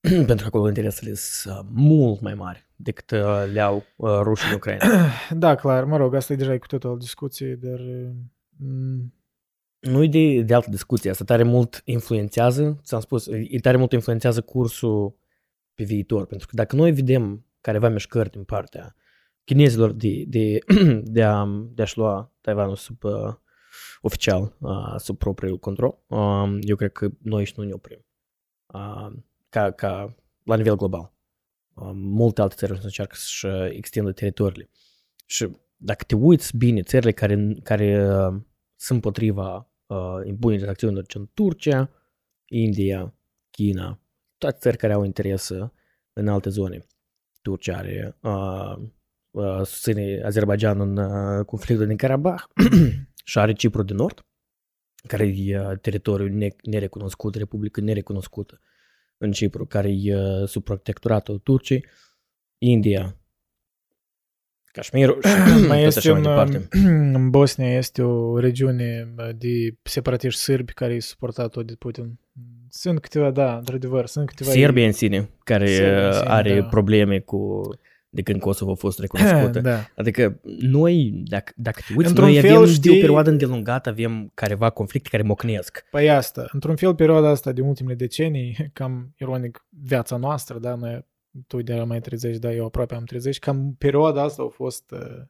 Pentru 0.26 0.36
că 0.36 0.44
acolo 0.44 0.68
interesele 0.68 1.14
sunt 1.14 1.54
uh, 1.54 1.66
mult 1.72 2.20
mai 2.20 2.34
mari 2.34 2.66
decât 2.76 3.10
uh, 3.10 3.44
le 3.52 3.60
au 3.60 3.84
uh, 3.96 4.18
rușii 4.22 4.48
în 4.48 4.54
Ucraina. 4.54 4.84
Da, 5.30 5.54
clar, 5.54 5.84
mă 5.84 5.96
rog, 5.96 6.14
asta 6.14 6.32
e 6.32 6.36
deja 6.36 6.58
cu 6.58 6.66
totul 6.66 6.90
o 6.90 6.96
discuție, 6.96 7.54
dar... 7.54 7.80
mm, 8.56 9.14
nu 9.80 10.02
e 10.02 10.06
de, 10.06 10.42
de 10.42 10.54
altă 10.54 10.70
discuție, 10.70 11.10
asta 11.10 11.24
tare 11.24 11.42
mult 11.42 11.82
influențează, 11.84 12.80
ți-am 12.84 13.00
spus, 13.00 13.26
e 13.26 13.58
tare 13.60 13.76
mult 13.76 13.92
influențează 13.92 14.40
cursul 14.40 15.16
pe 15.74 15.84
viitor, 15.84 16.26
pentru 16.26 16.46
că 16.46 16.54
dacă 16.56 16.76
noi 16.76 16.92
vedem 16.92 17.46
careva 17.60 17.88
mișcări 17.88 18.30
din 18.30 18.44
partea 18.44 18.94
chinezilor 19.44 19.92
de, 19.92 20.24
de, 20.26 20.58
de, 21.16 21.22
a, 21.22 21.46
de 21.74 21.82
a-și 21.82 21.98
lua 21.98 22.32
Taiwanul 22.40 22.76
sub 22.76 23.04
uh, 23.04 23.34
oficial, 24.00 24.56
uh, 24.60 24.94
sub 24.96 25.18
propriul 25.18 25.58
control, 25.58 25.98
uh, 26.06 26.58
eu 26.60 26.76
cred 26.76 26.92
că 26.92 27.08
noi 27.22 27.44
și 27.44 27.52
nu 27.56 27.64
ne 27.64 27.72
oprim. 27.72 28.04
Uh, 28.66 29.12
ca, 29.56 29.70
ca 29.70 30.14
la 30.42 30.56
nivel 30.56 30.76
global. 30.76 31.12
Uh, 31.74 31.90
multe 31.94 32.40
alte 32.40 32.54
țări 32.54 32.72
o 32.72 32.74
să 32.74 32.84
încearcă 32.84 33.14
să-și 33.18 33.46
uh, 33.46 33.68
extindă 33.70 34.12
teritoriile. 34.12 34.70
Și 35.26 35.50
dacă 35.76 36.04
te 36.04 36.14
uiți 36.14 36.56
bine, 36.56 36.82
țările 36.82 37.12
care, 37.12 37.54
care 37.62 38.08
uh, 38.08 38.40
sunt 38.74 39.04
împotriva 39.04 39.70
uh, 39.86 40.26
impunerii 40.26 40.66
acțiunilor 40.66 41.04
în 41.14 41.30
Turcia, 41.34 41.90
India, 42.44 43.14
China, 43.50 44.00
toate 44.38 44.56
țări 44.60 44.76
care 44.76 44.92
au 44.92 45.04
interes 45.04 45.52
în 46.12 46.28
alte 46.28 46.48
zone. 46.48 46.86
Turcia 47.42 47.76
are 47.76 48.18
uh, 48.22 48.76
uh, 49.30 49.62
susține 49.64 50.22
Azerbaijan 50.24 50.80
în 50.80 50.96
uh, 50.96 51.44
conflictul 51.44 51.86
din 51.86 51.96
Karabakh 51.96 52.44
și 53.24 53.38
are 53.38 53.52
Cipru 53.52 53.82
de 53.82 53.92
Nord, 53.92 54.26
care 55.06 55.26
e 55.26 55.60
uh, 55.60 55.78
teritoriu 55.78 56.28
ne- 56.28 56.56
nerecunoscut, 56.62 57.34
republică 57.34 57.80
nerecunoscută 57.80 58.60
în 59.18 59.32
Cipru, 59.32 59.66
care 59.66 59.88
e 59.98 60.16
uh, 60.16 60.48
sub 60.48 60.64
protectoratul 60.64 61.38
Turciei, 61.38 61.84
India, 62.58 63.16
Cașmirul 64.76 65.22
și 65.22 65.66
mai 65.68 65.78
tot 65.78 65.86
este 65.86 65.98
așa 65.98 66.10
mai 66.10 66.20
în, 66.20 66.26
departe. 66.26 66.68
în 67.16 67.30
Bosnia 67.30 67.76
este 67.76 68.02
o 68.02 68.38
regiune 68.38 69.14
de 69.36 69.76
separatiști 69.82 70.40
sârbi 70.40 70.72
care 70.72 70.92
îi 70.92 71.00
suportat 71.00 71.50
tot 71.50 71.66
de 71.66 71.74
Putin. 71.74 72.18
Sunt 72.68 73.00
câteva, 73.00 73.30
da, 73.30 73.56
într-adevăr, 73.56 74.06
sunt 74.06 74.26
câteva... 74.26 74.50
Serbia 74.50 74.86
în 74.86 74.92
sine, 74.92 75.30
care 75.44 75.66
Serbia 75.66 76.02
în 76.02 76.06
uh, 76.06 76.12
sine, 76.12 76.28
are 76.28 76.60
da. 76.60 76.66
probleme 76.66 77.18
cu 77.18 77.60
de 78.08 78.22
când 78.22 78.40
Kosovo 78.40 78.70
a 78.70 78.74
fost 78.74 78.98
recunoscută. 78.98 79.60
da. 79.70 79.78
Adică 79.96 80.40
noi, 80.60 81.10
dacă, 81.24 81.52
dacă 81.56 81.80
te 81.86 81.92
uiți, 81.96 82.08
Într-un 82.08 82.28
noi 82.28 82.40
fel, 82.40 82.54
avem 82.54 82.64
de 82.64 82.72
știi- 82.72 82.90
o 82.90 83.00
perioadă 83.00 83.30
îndelungată, 83.30 83.88
avem 83.88 84.30
careva 84.34 84.70
conflicte 84.70 85.08
care 85.08 85.22
mocnesc. 85.22 85.84
Păi 85.90 86.10
asta, 86.10 86.48
într-un 86.52 86.76
fel, 86.76 86.94
perioada 86.94 87.28
asta 87.28 87.52
de 87.52 87.60
ultimele 87.60 87.96
decenii, 87.96 88.56
cam 88.72 89.14
ironic, 89.18 89.66
viața 89.68 90.16
noastră, 90.16 90.58
da, 90.58 90.74
noi, 90.74 91.06
tu 91.46 91.62
de 91.62 91.82
mai 91.82 92.00
30, 92.00 92.36
da, 92.36 92.52
eu 92.52 92.64
aproape 92.64 92.94
am 92.94 93.04
30, 93.04 93.38
cam 93.38 93.74
perioada 93.78 94.22
asta 94.22 94.42
a 94.42 94.48
fost, 94.48 94.90
uh, 94.90 95.22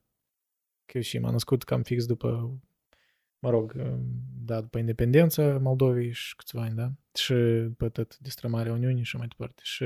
că 0.85 1.01
și 1.01 1.18
m-am 1.18 1.33
născut 1.33 1.62
cam 1.62 1.83
fix 1.83 2.07
după, 2.07 2.59
mă 3.39 3.51
rog, 3.51 3.74
uh, 3.77 3.93
da, 4.45 4.61
după 4.61 4.79
independența 4.79 5.59
Moldovei 5.59 6.12
și 6.12 6.37
câțiva 6.37 6.62
ani, 6.62 6.74
da, 6.74 6.91
și 7.14 7.35
după 7.66 7.89
tot 7.89 8.18
destrămarea 8.18 8.72
Uniunii 8.72 9.05
și 9.05 9.16
mai 9.16 9.27
departe. 9.27 9.61
Și, 9.64 9.85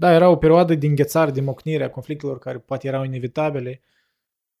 da, 0.00 0.12
era 0.12 0.28
o 0.28 0.36
perioadă 0.36 0.74
de 0.74 0.86
înghețare, 0.86 1.30
de 1.30 1.40
mocnire 1.40 1.84
a 1.84 1.90
conflictelor 1.90 2.38
care 2.38 2.58
poate 2.58 2.86
erau 2.86 3.04
inevitabile. 3.04 3.80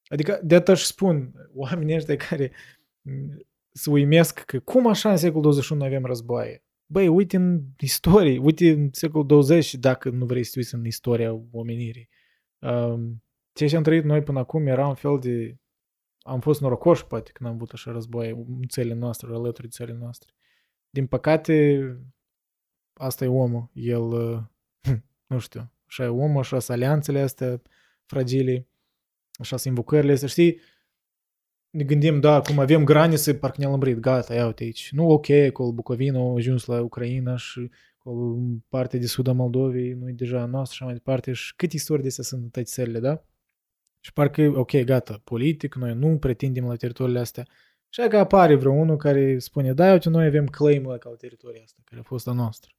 Adică, 0.08 0.40
de 0.42 0.54
atât 0.54 0.74
își 0.74 0.84
spun, 0.84 1.32
oamenii 1.54 1.94
ăștia 1.94 2.16
care 2.16 2.52
m, 3.02 3.10
se 3.72 3.90
uimesc 3.90 4.40
că 4.40 4.60
cum 4.60 4.86
așa 4.86 5.10
în 5.10 5.16
secolul 5.16 5.42
21 5.42 5.84
avem 5.84 6.04
războaie? 6.04 6.62
Băi, 6.86 7.08
uite 7.08 7.36
în 7.36 7.62
istorie, 7.78 8.38
uite 8.38 8.70
în 8.70 8.88
secolul 8.92 9.26
20 9.26 9.74
dacă 9.74 10.10
nu 10.10 10.26
vrei 10.26 10.44
să 10.44 10.50
te 10.52 10.58
uiți 10.58 10.74
în 10.74 10.84
istoria 10.84 11.40
omenirii. 11.50 12.08
Um, 12.58 13.22
ceea 13.52 13.68
ce 13.68 13.76
am 13.76 13.82
trăit 13.82 14.04
noi 14.04 14.22
până 14.22 14.38
acum 14.38 14.66
era 14.66 14.86
un 14.86 14.94
fel 14.94 15.18
de... 15.18 15.56
Am 16.18 16.40
fost 16.40 16.60
norocoși, 16.60 17.06
poate, 17.06 17.30
când 17.32 17.48
am 17.48 17.54
avut 17.54 17.72
așa 17.72 17.90
războaie 17.90 18.30
în 18.30 18.68
țările 18.68 18.94
noastre, 18.94 19.28
alături 19.28 19.66
de 19.68 19.72
țările 19.72 19.96
noastre. 19.96 20.32
Din 20.90 21.06
păcate, 21.06 21.80
asta 22.92 23.24
e 23.24 23.28
omul. 23.28 23.70
El, 23.72 24.02
uh, 24.02 24.42
nu 25.28 25.38
știu, 25.38 25.72
așa 25.86 26.04
e 26.04 26.06
omul, 26.06 26.38
așa 26.38 26.58
sunt 26.58 26.76
alianțele 26.76 27.20
astea 27.20 27.62
fragile, 28.04 28.66
așa 29.38 29.56
sunt 29.56 29.74
invocările 29.74 30.12
astea, 30.12 30.28
știi? 30.28 30.60
ne 31.70 31.84
gândim, 31.84 32.20
da, 32.20 32.40
cum 32.40 32.58
avem 32.58 32.84
granițe, 32.84 33.34
parcă 33.34 33.56
ne-am 33.58 33.70
lămurit, 33.70 33.98
gata, 33.98 34.34
ia 34.34 34.46
uite 34.46 34.64
aici. 34.64 34.90
Nu, 34.92 35.10
ok, 35.10 35.28
acolo 35.30 35.72
Bucovina 35.72 36.18
a 36.18 36.34
ajuns 36.36 36.64
la 36.64 36.80
Ucraina 36.80 37.36
și 37.36 37.70
acolo 37.98 38.38
partea 38.68 38.98
de 38.98 39.06
sud 39.06 39.26
a 39.26 39.32
Moldovei 39.32 39.92
nu 39.92 40.08
e 40.08 40.12
deja 40.12 40.40
a 40.40 40.44
noastră 40.44 40.74
și 40.74 40.82
așa 40.82 40.84
mai 40.84 40.94
departe. 40.94 41.32
Și 41.32 41.56
câte 41.56 41.76
istorii 41.76 42.02
de 42.02 42.08
astea 42.08 42.24
sunt 42.24 42.42
în 42.42 42.48
toate 42.48 42.68
țările, 42.68 42.98
da? 43.00 43.24
Și 44.00 44.12
parcă, 44.12 44.52
ok, 44.54 44.76
gata, 44.76 45.20
politic, 45.24 45.74
noi 45.74 45.94
nu 45.94 46.18
pretindem 46.18 46.64
la 46.66 46.76
teritoriile 46.76 47.18
astea. 47.18 47.46
Și 47.88 48.08
că 48.08 48.16
apare 48.16 48.54
vreo 48.54 48.72
unul 48.72 48.96
care 48.96 49.38
spune, 49.38 49.72
da, 49.72 49.92
uite, 49.92 50.08
noi 50.08 50.26
avem 50.26 50.46
claim-ul 50.46 50.90
ăla 50.90 50.98
ca 50.98 51.08
la 51.08 51.16
teritoria 51.16 51.62
asta, 51.64 51.80
care 51.84 52.00
a 52.00 52.04
fost 52.04 52.28
a 52.28 52.32
noastră. 52.32 52.72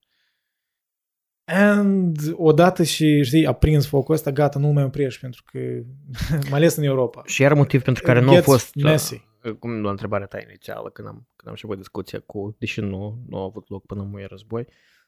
And 1.51 2.17
odată 2.33 2.83
și, 2.83 3.23
știi, 3.23 3.45
a 3.45 3.53
prins 3.53 3.87
focul 3.87 4.13
ăsta, 4.15 4.31
gata, 4.31 4.59
nu 4.59 4.67
mai 4.67 4.83
oprești, 4.83 5.21
pentru 5.21 5.43
că, 5.51 5.59
mai 6.49 6.59
ales 6.59 6.75
în 6.75 6.83
Europa. 6.83 7.21
Și 7.25 7.41
iar 7.41 7.53
motiv 7.53 7.81
pentru 7.81 8.03
care 8.03 8.19
It 8.19 8.25
nu 8.25 8.31
a 8.31 8.33
gets 8.33 8.45
fost... 8.45 8.75
messy. 8.75 9.27
uh, 9.43 9.51
Cum 9.51 9.81
la 9.81 9.89
întrebarea 9.89 10.27
ta 10.27 10.39
inițială, 10.47 10.89
când 10.89 11.07
am, 11.07 11.13
când 11.13 11.45
am 11.47 11.51
început 11.51 11.77
discuția 11.77 12.19
cu, 12.25 12.55
deși 12.59 12.79
nu, 12.79 13.19
nu 13.27 13.37
a 13.37 13.43
avut 13.43 13.69
loc 13.69 13.85
până 13.85 14.07
nu 14.11 14.19
e 14.19 14.25
război, 14.29 14.67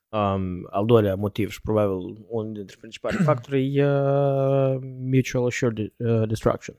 um, 0.10 0.68
al 0.70 0.86
doilea 0.86 1.16
motiv 1.16 1.52
și 1.52 1.62
probabil 1.62 1.96
unul 2.28 2.54
dintre 2.54 2.76
principalii 2.80 3.24
factori 3.30 3.76
e 3.76 3.86
uh, 3.86 4.78
mutual 4.82 5.46
assured 5.46 5.78
uh, 5.78 6.28
destruction. 6.28 6.76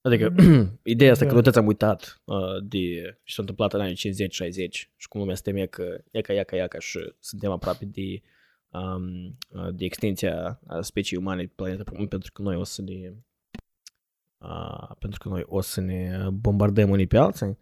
Adică 0.00 0.34
ideea 0.82 1.10
asta 1.10 1.24
că 1.24 1.30
Da. 1.30 1.36
nu 1.36 1.42
toți 1.42 1.58
am 1.58 1.66
uitat 1.66 2.22
uh, 2.24 2.36
de 2.62 2.78
ce 3.24 3.34
s-a 3.34 3.40
întâmplat 3.40 3.72
în 3.72 3.80
anii 3.80 3.94
50-60 3.94 4.00
și 4.96 5.08
cum 5.08 5.20
lumea 5.20 5.34
se 5.34 5.42
temea 5.44 5.66
că 5.66 6.00
iaca, 6.10 6.32
iaca, 6.32 6.56
iaca 6.56 6.78
și 6.78 7.14
suntem 7.18 7.50
aproape 7.50 7.84
de, 7.84 8.22
um, 8.72 9.38
uh, 9.48 9.74
de 9.74 9.84
extinția 9.84 10.60
a 10.66 10.80
speciei 10.80 11.20
umane 11.20 11.42
pe 11.42 11.52
planeta 11.56 11.82
Pământ 11.82 12.08
pentru 12.08 12.32
că 12.32 12.42
noi 12.42 12.56
o 12.56 12.64
să 12.64 12.82
ne 12.82 13.14
uh, 14.38 14.96
pentru 14.98 15.18
că 15.18 15.28
noi 15.28 15.42
o 15.46 15.60
să 15.60 15.80
ne 15.80 16.28
bombardăm 16.32 16.90
unii 16.90 17.06
pe 17.06 17.18
alții. 17.18 17.58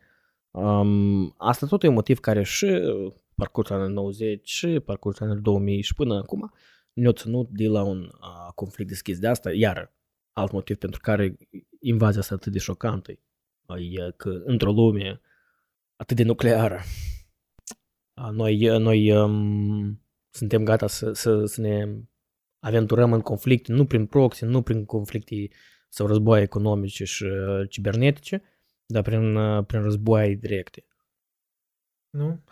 Um, 0.50 1.34
asta 1.36 1.66
tot 1.66 1.82
e 1.82 1.88
un 1.88 1.94
motiv 1.94 2.18
care 2.18 2.42
și 2.42 2.64
uh, 2.64 3.12
parcursul 3.34 3.74
anului 3.74 3.94
90 3.94 4.48
și 4.48 4.80
parcursul 4.80 5.24
anului 5.24 5.42
2000 5.42 5.80
și 5.80 5.94
până 5.94 6.14
acum 6.14 6.52
ne-a 6.92 7.12
ținut 7.12 7.48
de 7.50 7.68
la 7.68 7.82
un 7.82 8.00
uh, 8.02 8.52
conflict 8.54 8.88
deschis. 8.88 9.18
De 9.18 9.26
asta, 9.26 9.52
iar 9.52 9.94
alt 10.32 10.52
motiv 10.52 10.76
pentru 10.76 11.00
care 11.00 11.36
invazia 11.80 12.20
asta 12.20 12.34
atât 12.34 12.52
de 12.52 12.58
șocantă 12.58 13.10
e 13.12 13.18
că 14.16 14.42
într-o 14.44 14.72
lume 14.72 15.20
atât 15.96 16.16
de 16.16 16.22
nucleară 16.22 16.80
uh, 18.14 18.30
noi, 18.32 18.58
noi 18.78 19.12
um, 19.12 20.00
suntem 20.30 20.64
gata 20.64 20.86
să, 20.86 21.12
să, 21.12 21.44
să 21.44 21.60
ne 21.60 21.86
aventurăm 22.58 23.12
în 23.12 23.20
conflicte, 23.20 23.72
nu 23.72 23.86
prin 23.86 24.06
proxy, 24.06 24.44
nu 24.44 24.62
prin 24.62 24.84
conflicte 24.84 25.48
sau 25.88 26.06
războaie 26.06 26.42
economice 26.42 27.04
și 27.04 27.24
uh, 27.24 27.68
cibernetice, 27.68 28.42
dar 28.86 29.02
prin, 29.02 29.34
uh, 29.36 29.64
prin 29.66 29.82
războaie 29.82 30.34
directe. 30.34 30.84
Nu? 32.10 32.44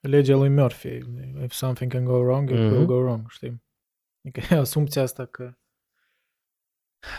Legea 0.00 0.36
lui 0.36 0.48
Murphy. 0.48 0.98
If 1.42 1.52
something 1.52 1.92
can 1.92 2.04
go 2.04 2.16
wrong, 2.16 2.50
it 2.50 2.56
will 2.56 2.76
Mhm. 2.76 2.84
go 2.84 2.94
wrong, 2.94 3.30
știi? 3.30 3.62
Adică 4.24 4.54
asumția 4.54 5.02
asta 5.02 5.26
că 5.26 5.54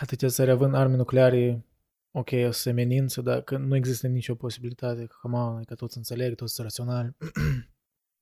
atâtea 0.02 0.28
țări 0.30 0.52
având 0.52 0.74
arme 0.76 0.96
nucleare, 0.96 1.66
ok, 2.12 2.30
o 2.48 2.52
să 2.52 2.60
se 2.60 2.70
amenință, 2.70 3.22
dar 3.22 3.42
că 3.42 3.58
nu 3.58 3.76
există 3.76 4.08
nicio 4.08 4.36
posibilitate, 4.36 5.06
că, 5.06 5.16
come 5.22 5.38
on, 5.38 5.64
că 5.64 5.76
toți 5.76 5.98
înțeleg, 5.98 6.36
toți 6.36 6.54
sunt 6.54 6.66
raționali. 6.68 7.16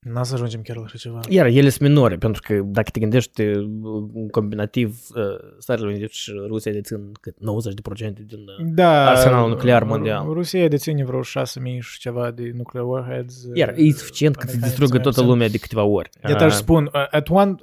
N-a 0.02 0.24
să 0.24 0.34
ajungem 0.34 0.62
chiar 0.62 0.76
la 0.76 0.84
așa 0.84 0.98
ceva. 0.98 1.20
Iar 1.30 1.46
ele 1.46 1.70
sunt 1.70 1.90
minore, 1.90 2.16
pentru 2.16 2.42
că 2.46 2.54
dacă 2.66 2.90
te 2.92 3.00
gândești 3.00 3.42
uh, 3.42 3.66
un 4.14 4.28
combinativ, 4.28 5.00
uh, 5.16 5.24
Statele 5.60 5.88
Unite 5.88 6.08
și 6.10 6.32
Rusia 6.48 6.72
dețin 6.72 7.12
cât 7.22 7.36
90% 7.36 7.38
din... 8.14 8.40
uh, 8.60 8.66
Da, 8.74 9.10
Arsenalul 9.10 9.50
nuclear 9.50 9.84
mondial. 9.84 10.34
Rusia 10.34 10.68
deține 10.68 11.04
vreo 11.04 11.20
6.000 11.22 11.24
și 11.80 12.00
ceva 12.00 12.32
de 12.32 12.52
nuclear 12.56 12.86
warheads. 12.86 13.48
Iar 13.54 13.74
e 13.78 13.92
suficient 13.92 14.36
că 14.36 14.42
să 14.42 14.48
americanii 14.48 14.68
distrugă 14.70 14.96
să 14.96 15.02
toată 15.02 15.20
mergem. 15.20 15.34
lumea 15.34 15.50
de 15.50 15.58
câteva 15.58 15.84
ori. 15.84 16.10
De 16.22 16.32
asta 16.32 16.46
Uh, 16.46 16.52
aș 16.52 16.58
spun, 16.58 16.84
uh, 16.94 17.08
at 17.12 17.30
one, 17.30 17.56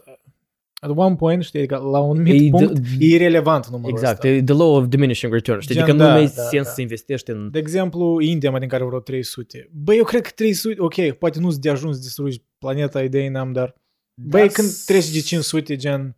at 0.80 0.90
one 0.96 1.16
point, 1.16 1.42
știi, 1.42 1.66
că 1.66 1.76
la 1.76 1.98
un 2.00 2.18
E 2.26 2.32
mit 2.32 2.50
punct, 2.50 2.78
de- 2.78 2.88
e 3.04 3.14
irrelevant 3.14 3.66
numărul 3.68 3.90
Exact, 3.90 4.12
ăsta. 4.12 4.28
e 4.28 4.42
the 4.42 4.54
law 4.54 4.74
of 4.74 4.86
diminishing 4.86 5.32
return. 5.32 5.60
Știi, 5.60 5.74
Gen, 5.74 5.82
adică 5.82 5.96
nu 5.96 6.04
da, 6.04 6.12
mai 6.12 6.22
da, 6.34 6.42
sens 6.42 6.66
da. 6.66 6.72
să 6.72 6.80
investești 6.80 7.30
în... 7.30 7.50
De 7.50 7.58
exemplu, 7.58 8.20
India, 8.20 8.50
mai 8.50 8.60
din 8.60 8.68
care 8.68 8.84
vreo 8.84 9.00
300. 9.00 9.68
Băi, 9.72 9.96
eu 9.96 10.04
cred 10.04 10.20
că 10.22 10.30
300, 10.34 10.80
ok, 10.80 11.10
poate 11.18 11.38
nu-ți 11.40 11.60
de 11.60 11.70
ajuns 11.70 11.96
să 11.96 12.02
distrugi 12.02 12.42
planeta, 12.58 13.02
idei 13.02 13.28
n-am, 13.28 13.52
dar... 13.52 13.74
Băi, 14.22 14.40
Dar 14.40 14.50
când 14.50 14.68
s- 14.68 14.84
treci 14.84 15.10
de 15.10 15.20
500, 15.20 15.76
gen... 15.76 16.16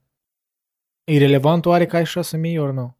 E 1.13 1.19
relevant 1.19 1.67
oare 1.67 1.87
că 1.87 1.97
ai 1.97 2.05
6.000 2.05 2.59
ori 2.59 2.75
nu? 2.75 2.99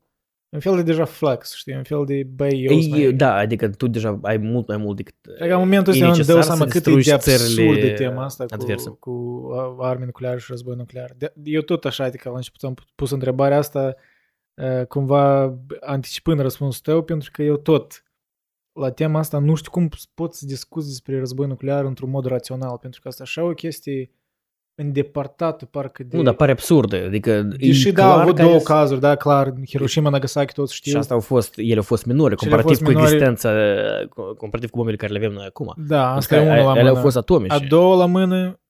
Un 0.51 0.61
fel 0.61 0.77
de 0.77 0.83
deja 0.83 1.05
flex, 1.05 1.55
știi? 1.55 1.75
Un 1.75 1.83
fel 1.83 2.05
de, 2.05 2.23
băi, 2.25 2.65
eu 2.65 2.81
sunt 2.81 2.95
E, 2.95 3.03
mai... 3.03 3.13
da, 3.13 3.35
adică 3.35 3.69
tu 3.69 3.87
deja 3.87 4.19
ai 4.23 4.37
mult 4.37 4.69
mai 4.69 4.77
mult 4.77 4.97
decât... 4.97 5.15
Cred 5.21 5.49
că 5.49 5.55
în 5.55 5.61
momentul 5.61 5.93
e 5.93 5.97
ăsta 5.97 6.07
îmi 6.07 6.17
necesar 6.17 6.35
dau 6.35 6.43
să 6.43 6.49
seama 6.49 6.65
cât 6.65 6.75
e 6.75 6.79
distrugi 6.79 7.09
de 7.09 7.13
absurd 7.13 7.37
țările 7.37 7.81
de 7.81 7.93
tema 7.93 8.25
asta 8.25 8.45
adverse. 8.49 8.89
cu, 8.89 8.97
cu 8.99 9.83
arme 9.83 10.05
nucleare 10.05 10.39
și 10.39 10.47
război 10.49 10.77
nuclear. 10.77 11.15
De, 11.17 11.33
eu 11.43 11.61
tot 11.61 11.85
așa, 11.85 12.05
adică 12.05 12.29
la 12.29 12.37
început 12.37 12.63
am 12.63 12.75
pus 12.95 13.11
întrebarea 13.11 13.57
asta 13.57 13.95
uh, 14.55 14.87
cumva 14.87 15.59
anticipând 15.81 16.41
răspunsul 16.41 16.83
tău, 16.83 17.03
pentru 17.03 17.31
că 17.33 17.43
eu 17.43 17.57
tot 17.57 18.05
la 18.73 18.91
tema 18.91 19.19
asta 19.19 19.39
nu 19.39 19.55
știu 19.55 19.71
cum 19.71 19.89
pot 20.15 20.35
să 20.35 20.47
discuți 20.47 20.89
despre 20.89 21.19
război 21.19 21.47
nuclear 21.47 21.85
într-un 21.85 22.11
mod 22.11 22.25
rațional, 22.25 22.79
pentru 22.79 23.01
că 23.01 23.09
asta 23.09 23.23
așa 23.23 23.45
o 23.45 23.51
chestie 23.51 24.11
îndepărtată, 24.81 25.67
parcă 25.67 26.03
de... 26.03 26.17
Nu, 26.17 26.23
dar 26.23 26.35
pare 26.35 26.51
absurdă. 26.53 27.05
Adică 27.05 27.43
Deși 27.43 27.89
e 27.89 27.93
da, 27.93 28.05
au 28.05 28.11
clar 28.13 28.23
avut 28.23 28.37
care 28.37 28.49
două 28.49 28.61
s- 28.61 28.65
cazuri, 28.65 29.01
da, 29.01 29.17
clar, 29.17 29.53
Hiroshima, 29.69 30.11
Nagasaki, 30.11 30.53
toți 30.55 30.75
știu. 30.75 30.91
Și 30.91 30.97
asta 30.97 31.15
au 31.15 31.21
fost, 31.21 31.55
ele 31.59 31.77
au 31.77 31.83
fost 31.83 32.05
minore, 32.05 32.35
Și 32.39 32.45
ele 32.47 32.55
au 32.55 32.61
comparativ 32.63 32.87
fost 32.87 32.97
cu 32.97 32.99
minore. 32.99 33.25
existența, 33.25 34.07
cu- 34.09 34.35
comparativ 34.35 34.71
cu 34.71 34.77
bombele 34.77 34.97
care 34.97 35.13
le 35.13 35.19
avem 35.19 35.33
noi 35.33 35.45
acum. 35.45 35.75
Da, 35.77 36.15
asta 36.15 36.35
Pentru 36.37 36.53
e 36.53 36.55
că 36.57 36.61
unul 36.61 36.73
la 36.73 36.79
ele 36.79 36.89
mână. 36.89 36.97
au 36.97 37.03
fost 37.05 37.17
atomice. 37.17 37.55
A 37.55 37.59
doua 37.59 37.97
la 37.97 38.07
mână, 38.07 38.61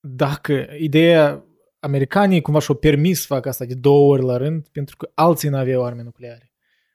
dacă 0.00 0.66
ideea 0.78 1.44
americanii 1.78 2.40
cumva 2.40 2.58
și-au 2.60 2.76
permis 2.76 3.20
să 3.20 3.26
facă 3.28 3.48
asta 3.48 3.64
de 3.64 3.74
două 3.74 4.12
ori 4.12 4.22
la 4.24 4.36
rând, 4.36 4.68
pentru 4.72 4.96
că 4.96 5.10
alții 5.14 5.48
nu 5.48 5.56
aveau 5.56 5.84
arme 5.84 6.02
nucleare 6.02 6.52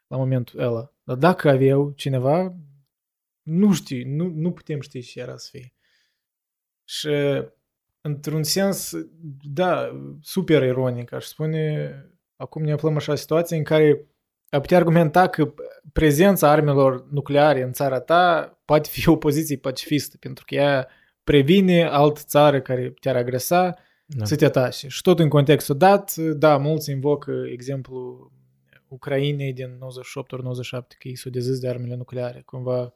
la 0.07 0.17
momentul 0.17 0.59
ăla. 0.59 0.93
Dar 1.03 1.15
dacă 1.17 1.49
aveau 1.49 1.91
cineva, 1.95 2.55
nu 3.41 3.73
știu, 3.73 4.03
nu, 4.15 4.31
nu 4.35 4.51
putem 4.51 4.79
ști 4.81 5.01
ce 5.01 5.19
era 5.19 5.37
să 5.37 5.47
fie. 5.51 5.73
Și 6.83 7.09
într-un 8.01 8.43
sens, 8.43 8.93
da, 9.53 9.99
super 10.21 10.63
ironic, 10.63 11.13
aș 11.13 11.25
spune, 11.25 11.93
acum 12.35 12.63
ne 12.63 12.71
aflăm 12.71 12.95
așa 12.95 13.15
situație 13.15 13.57
în 13.57 13.63
care 13.63 14.05
a 14.49 14.59
putea 14.59 14.77
argumenta 14.77 15.27
că 15.27 15.53
prezența 15.93 16.49
armelor 16.49 17.07
nucleare 17.09 17.61
în 17.61 17.71
țara 17.71 17.99
ta 17.99 18.53
poate 18.65 18.89
fi 18.91 19.09
o 19.09 19.15
poziție 19.15 19.57
pacifistă, 19.57 20.17
pentru 20.19 20.43
că 20.47 20.55
ea 20.55 20.87
previne 21.23 21.83
altă 21.83 22.21
țară 22.23 22.61
care 22.61 22.93
te-ar 23.01 23.15
agresa 23.15 23.75
Da. 24.05 24.25
să 24.25 24.35
te 24.35 24.45
atace. 24.45 24.87
Și 24.87 25.01
tot 25.01 25.19
în 25.19 25.29
contextul 25.29 25.77
dat, 25.77 26.15
da, 26.15 26.57
mulți 26.57 26.91
invocă 26.91 27.31
exemplu 27.51 28.31
Ucrainei 28.87 29.53
din 29.53 29.77
98 29.79 30.31
ori 30.31 30.43
97, 30.43 30.95
că 30.99 31.07
ei 31.07 31.15
s-au 31.15 31.31
dezis 31.31 31.59
de 31.59 31.69
armele 31.69 31.95
nucleare. 31.95 32.41
Cumva, 32.45 32.93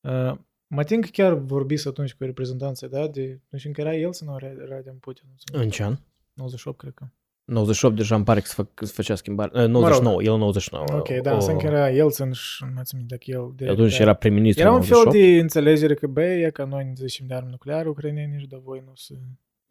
uh, 0.00 0.34
mă 0.74 0.84
tin 0.84 1.00
că 1.00 1.08
chiar 1.12 1.32
vorbiți 1.34 1.88
atunci 1.88 2.14
cu 2.14 2.24
reprezentanții, 2.24 2.88
da? 2.88 3.06
De, 3.06 3.40
nu 3.48 3.58
știu, 3.58 3.70
încă 3.70 3.80
era 3.80 3.96
el 3.96 4.12
sau 4.12 4.28
nu 4.28 4.36
era 4.40 4.64
Radian 4.68 4.96
Putin? 4.96 5.24
În 5.52 5.70
ce 5.70 5.82
an? 5.82 5.98
98, 6.32 6.78
cred 6.78 6.92
că. 6.94 7.04
98 7.44 7.96
deja 7.96 8.14
îmi 8.14 8.24
pare 8.24 8.40
că 8.40 8.46
se, 8.46 8.54
fă, 8.54 8.64
că 8.74 8.84
se 8.84 8.92
făcea 8.94 9.14
schimbare. 9.14 9.62
Uh, 9.62 9.68
99, 9.68 10.02
mă 10.02 10.10
rog. 10.10 10.32
el 10.32 10.38
99. 10.38 10.84
Ok, 10.92 11.08
da, 11.22 11.36
o... 11.36 11.56
că 11.56 11.66
era 11.66 11.88
Yeltsin 11.88 12.32
și 12.32 12.64
nu 12.64 12.70
mai 12.74 12.82
țin 12.84 13.04
dacă 13.06 13.22
el... 13.26 13.52
Direct, 13.56 13.78
Atunci 13.78 13.98
era 13.98 14.14
prim-ministru 14.14 14.62
Era 14.62 14.72
un 14.72 14.82
fel 14.82 15.04
de 15.10 15.38
înțelegere 15.38 15.94
că, 15.94 16.06
bă, 16.06 16.22
e 16.22 16.50
că 16.50 16.64
noi 16.64 16.84
ne 16.84 16.92
zicem 16.94 17.26
de 17.26 17.34
arme 17.34 17.50
nucleare 17.50 17.88
ucraineni 17.88 18.40
și 18.40 18.46
de 18.46 18.60
voi 18.64 18.82
nu 18.86 18.92
se... 18.94 19.14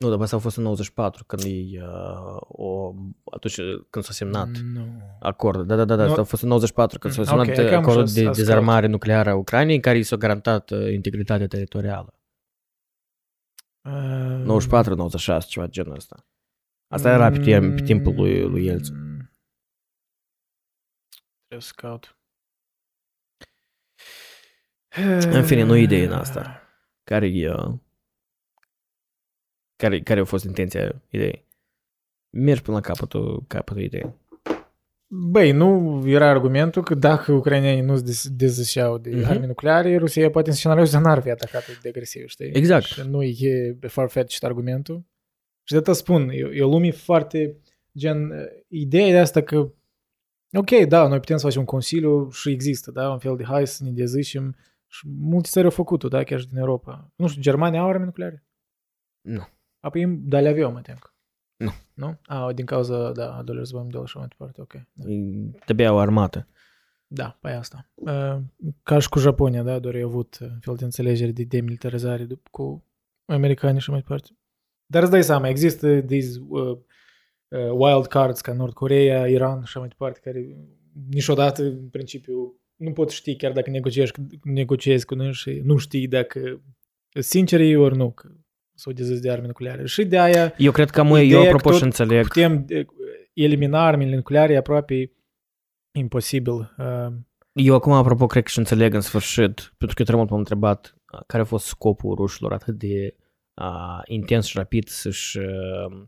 Nu, 0.01 0.09
dar 0.09 0.21
asta 0.21 0.35
a 0.35 0.39
fost 0.39 0.57
în 0.57 0.63
94, 0.63 1.23
când 1.25 1.41
e, 1.45 1.81
uh, 1.81 2.37
o, 2.47 2.93
atunci 3.31 3.59
când 3.89 4.05
s-a 4.05 4.11
semnat 4.11 4.47
nu. 4.47 5.01
acordul. 5.19 5.65
Da, 5.65 5.75
da, 5.75 5.85
da, 5.85 5.95
da, 5.95 6.03
asta 6.03 6.21
a 6.21 6.23
fost 6.23 6.41
în 6.41 6.47
94, 6.47 6.99
când 6.99 7.13
s-a 7.13 7.23
semnat 7.23 7.47
okay, 7.47 7.73
acordul 7.73 8.05
de 8.13 8.29
dezarmare 8.29 8.87
nucleară 8.87 9.29
a 9.29 9.35
Ucrainei, 9.35 9.75
în 9.75 9.81
care 9.81 9.97
i 9.97 10.03
s-a 10.03 10.15
garantat 10.15 10.69
uh, 10.69 10.93
integritatea 10.93 11.47
teritorială. 11.47 12.13
Uh, 13.81 14.61
94-96, 15.43 15.47
ceva 15.47 15.67
genul 15.67 15.95
ăsta. 15.95 16.25
Asta 16.87 17.09
era 17.09 17.31
pe, 17.31 17.39
timp, 17.39 17.75
pe 17.75 17.83
timpul 17.83 18.13
lui, 18.15 18.41
lui 18.41 18.65
Yeltsin. 18.65 18.95
Trebuie 21.47 21.67
să 21.67 21.73
caut. 21.75 22.15
În 25.31 25.43
fine, 25.45 25.63
nu 25.63 25.75
idee 25.75 26.05
în 26.05 26.13
asta. 26.13 26.61
Care 27.03 27.27
e... 27.27 27.53
Care, 29.81 30.01
care 30.01 30.19
a 30.19 30.23
fost 30.23 30.45
intenția 30.45 31.01
ideii? 31.09 31.45
Mergi 32.29 32.61
până 32.61 32.75
la 32.75 32.81
capătul, 32.81 33.43
capătul 33.47 33.81
ideii. 33.81 34.15
Băi, 35.07 35.51
nu 35.51 36.01
era 36.05 36.29
argumentul 36.29 36.83
că 36.83 36.95
dacă 36.95 37.31
ucrainenii 37.31 37.81
nu 37.81 37.95
se 37.95 38.29
dezășeau 38.29 38.97
de 38.97 39.09
uh-huh. 39.09 39.25
arme 39.25 39.45
nucleare, 39.45 39.97
Rusia 39.97 40.29
poate 40.29 40.49
în 40.49 40.55
scenariu 40.55 40.85
să 40.85 40.99
n-ar 40.99 41.21
fi 41.21 41.29
atacat 41.29 41.79
de 41.81 41.89
agresiv, 41.89 42.27
știi? 42.27 42.51
Exact. 42.53 42.85
Și 42.85 43.07
nu 43.07 43.23
e 43.23 43.77
far-fetched 43.81 44.43
argumentul. 44.43 45.05
Și 45.63 45.73
de 45.73 45.77
asta 45.77 45.93
spun, 45.93 46.29
e, 46.29 46.49
e 46.53 46.63
o 46.63 46.69
lume 46.69 46.91
foarte, 46.91 47.57
gen, 47.97 48.31
ideea 48.67 49.09
de 49.09 49.19
asta 49.19 49.41
că, 49.41 49.71
ok, 50.53 50.69
da, 50.87 51.07
noi 51.07 51.19
putem 51.19 51.37
să 51.37 51.45
facem 51.45 51.59
un 51.59 51.65
consiliu 51.67 52.29
și 52.29 52.49
există, 52.49 52.91
da, 52.91 53.11
un 53.11 53.19
fel 53.19 53.35
de 53.35 53.43
hai 53.43 53.67
să 53.67 53.83
ne 53.83 53.91
dezâșim 53.91 54.55
și 54.87 55.07
multe 55.07 55.49
țări 55.51 55.65
au 55.65 55.71
făcut-o, 55.71 56.07
da, 56.07 56.23
chiar 56.23 56.39
și 56.39 56.47
din 56.47 56.57
Europa. 56.57 57.11
Nu 57.15 57.27
știu, 57.27 57.41
Germania 57.41 57.79
au 57.79 57.89
arme 57.89 58.05
nucleare? 58.05 58.45
Nu. 59.21 59.47
Apoi, 59.81 60.05
dar 60.07 60.41
le 60.41 60.49
aveau, 60.49 60.71
mă 60.71 60.81
tem. 60.81 60.97
Nu. 61.55 61.71
Nu? 61.93 62.19
A, 62.25 62.53
din 62.53 62.65
cauza, 62.65 63.11
da, 63.11 63.35
a 63.35 63.41
doilea 63.41 63.63
război 63.63 63.81
mondial 63.81 64.05
și 64.05 64.17
mai 64.17 64.27
departe, 64.27 64.61
ok. 64.61 64.73
Da. 64.91 65.05
Trebuia 65.65 65.93
o 65.93 65.97
armată. 65.97 66.47
Da, 67.07 67.37
pe 67.41 67.49
asta. 67.49 67.91
Ca 68.83 68.99
și 68.99 69.09
cu 69.09 69.19
Japonia, 69.19 69.63
da, 69.63 69.79
doar 69.79 69.95
au 69.95 70.07
avut 70.07 70.37
un 70.41 70.59
fel 70.59 70.75
de 70.75 70.83
înțelegere 70.83 71.31
de 71.31 71.43
demilitarizare 71.43 72.27
cu 72.51 72.85
americanii 73.25 73.81
și 73.81 73.89
mai 73.89 73.99
departe. 73.99 74.29
Dar 74.85 75.01
îți 75.01 75.11
dai 75.11 75.23
seama, 75.23 75.47
există 75.47 76.01
these 76.01 76.39
uh, 76.47 76.77
uh, 77.47 77.71
wild 77.71 78.05
cards 78.05 78.41
ca 78.41 78.53
Nord 78.53 78.73
Corea, 78.73 79.27
Iran 79.27 79.55
și 79.55 79.63
așa 79.63 79.79
mai 79.79 79.87
departe, 79.87 80.19
care 80.23 80.57
niciodată, 81.09 81.63
în 81.63 81.89
principiu, 81.89 82.59
nu 82.75 82.91
pot 82.91 83.09
ști 83.09 83.35
chiar 83.35 83.51
dacă 83.51 83.69
negociezi, 83.69 84.11
negociezi 84.43 85.05
cu 85.05 85.15
noi 85.15 85.33
și 85.33 85.61
nu 85.63 85.77
știi 85.77 86.07
dacă 86.07 86.61
sinceri 87.19 87.75
ori 87.75 87.97
nu, 87.97 88.11
că 88.11 88.29
s-au 88.81 88.93
dezis 88.93 89.19
de 89.19 89.31
arme 89.31 89.47
nucleare. 89.47 89.85
Și 89.85 90.05
de 90.05 90.19
aia... 90.19 90.53
Eu 90.57 90.71
cred 90.71 90.89
că 90.89 91.03
mă, 91.03 91.19
eu 91.19 91.41
apropo 91.41 91.71
și 91.71 91.83
înțeleg. 91.83 92.27
Putem 92.27 92.65
elimina 93.33 93.85
armele 93.85 94.15
nucleare 94.15 94.53
e 94.53 94.57
aproape 94.57 95.11
imposibil. 95.91 96.53
Uh, 96.53 97.13
eu 97.51 97.75
acum, 97.75 97.91
apropo, 97.91 98.25
cred 98.25 98.43
că 98.43 98.49
și 98.49 98.57
înțeleg 98.57 98.93
în 98.93 99.01
sfârșit, 99.01 99.73
pentru 99.77 99.95
că 99.95 100.03
trebuie 100.03 100.25
m-am 100.29 100.37
întrebat 100.37 100.95
care 101.27 101.43
a 101.43 101.45
fost 101.45 101.65
scopul 101.65 102.15
rușilor 102.15 102.53
atât 102.53 102.77
de 102.77 103.15
uh, 103.53 104.01
intens 104.05 104.45
și 104.45 104.57
rapid 104.57 104.87
să-și 104.87 105.37
uh, 105.37 106.07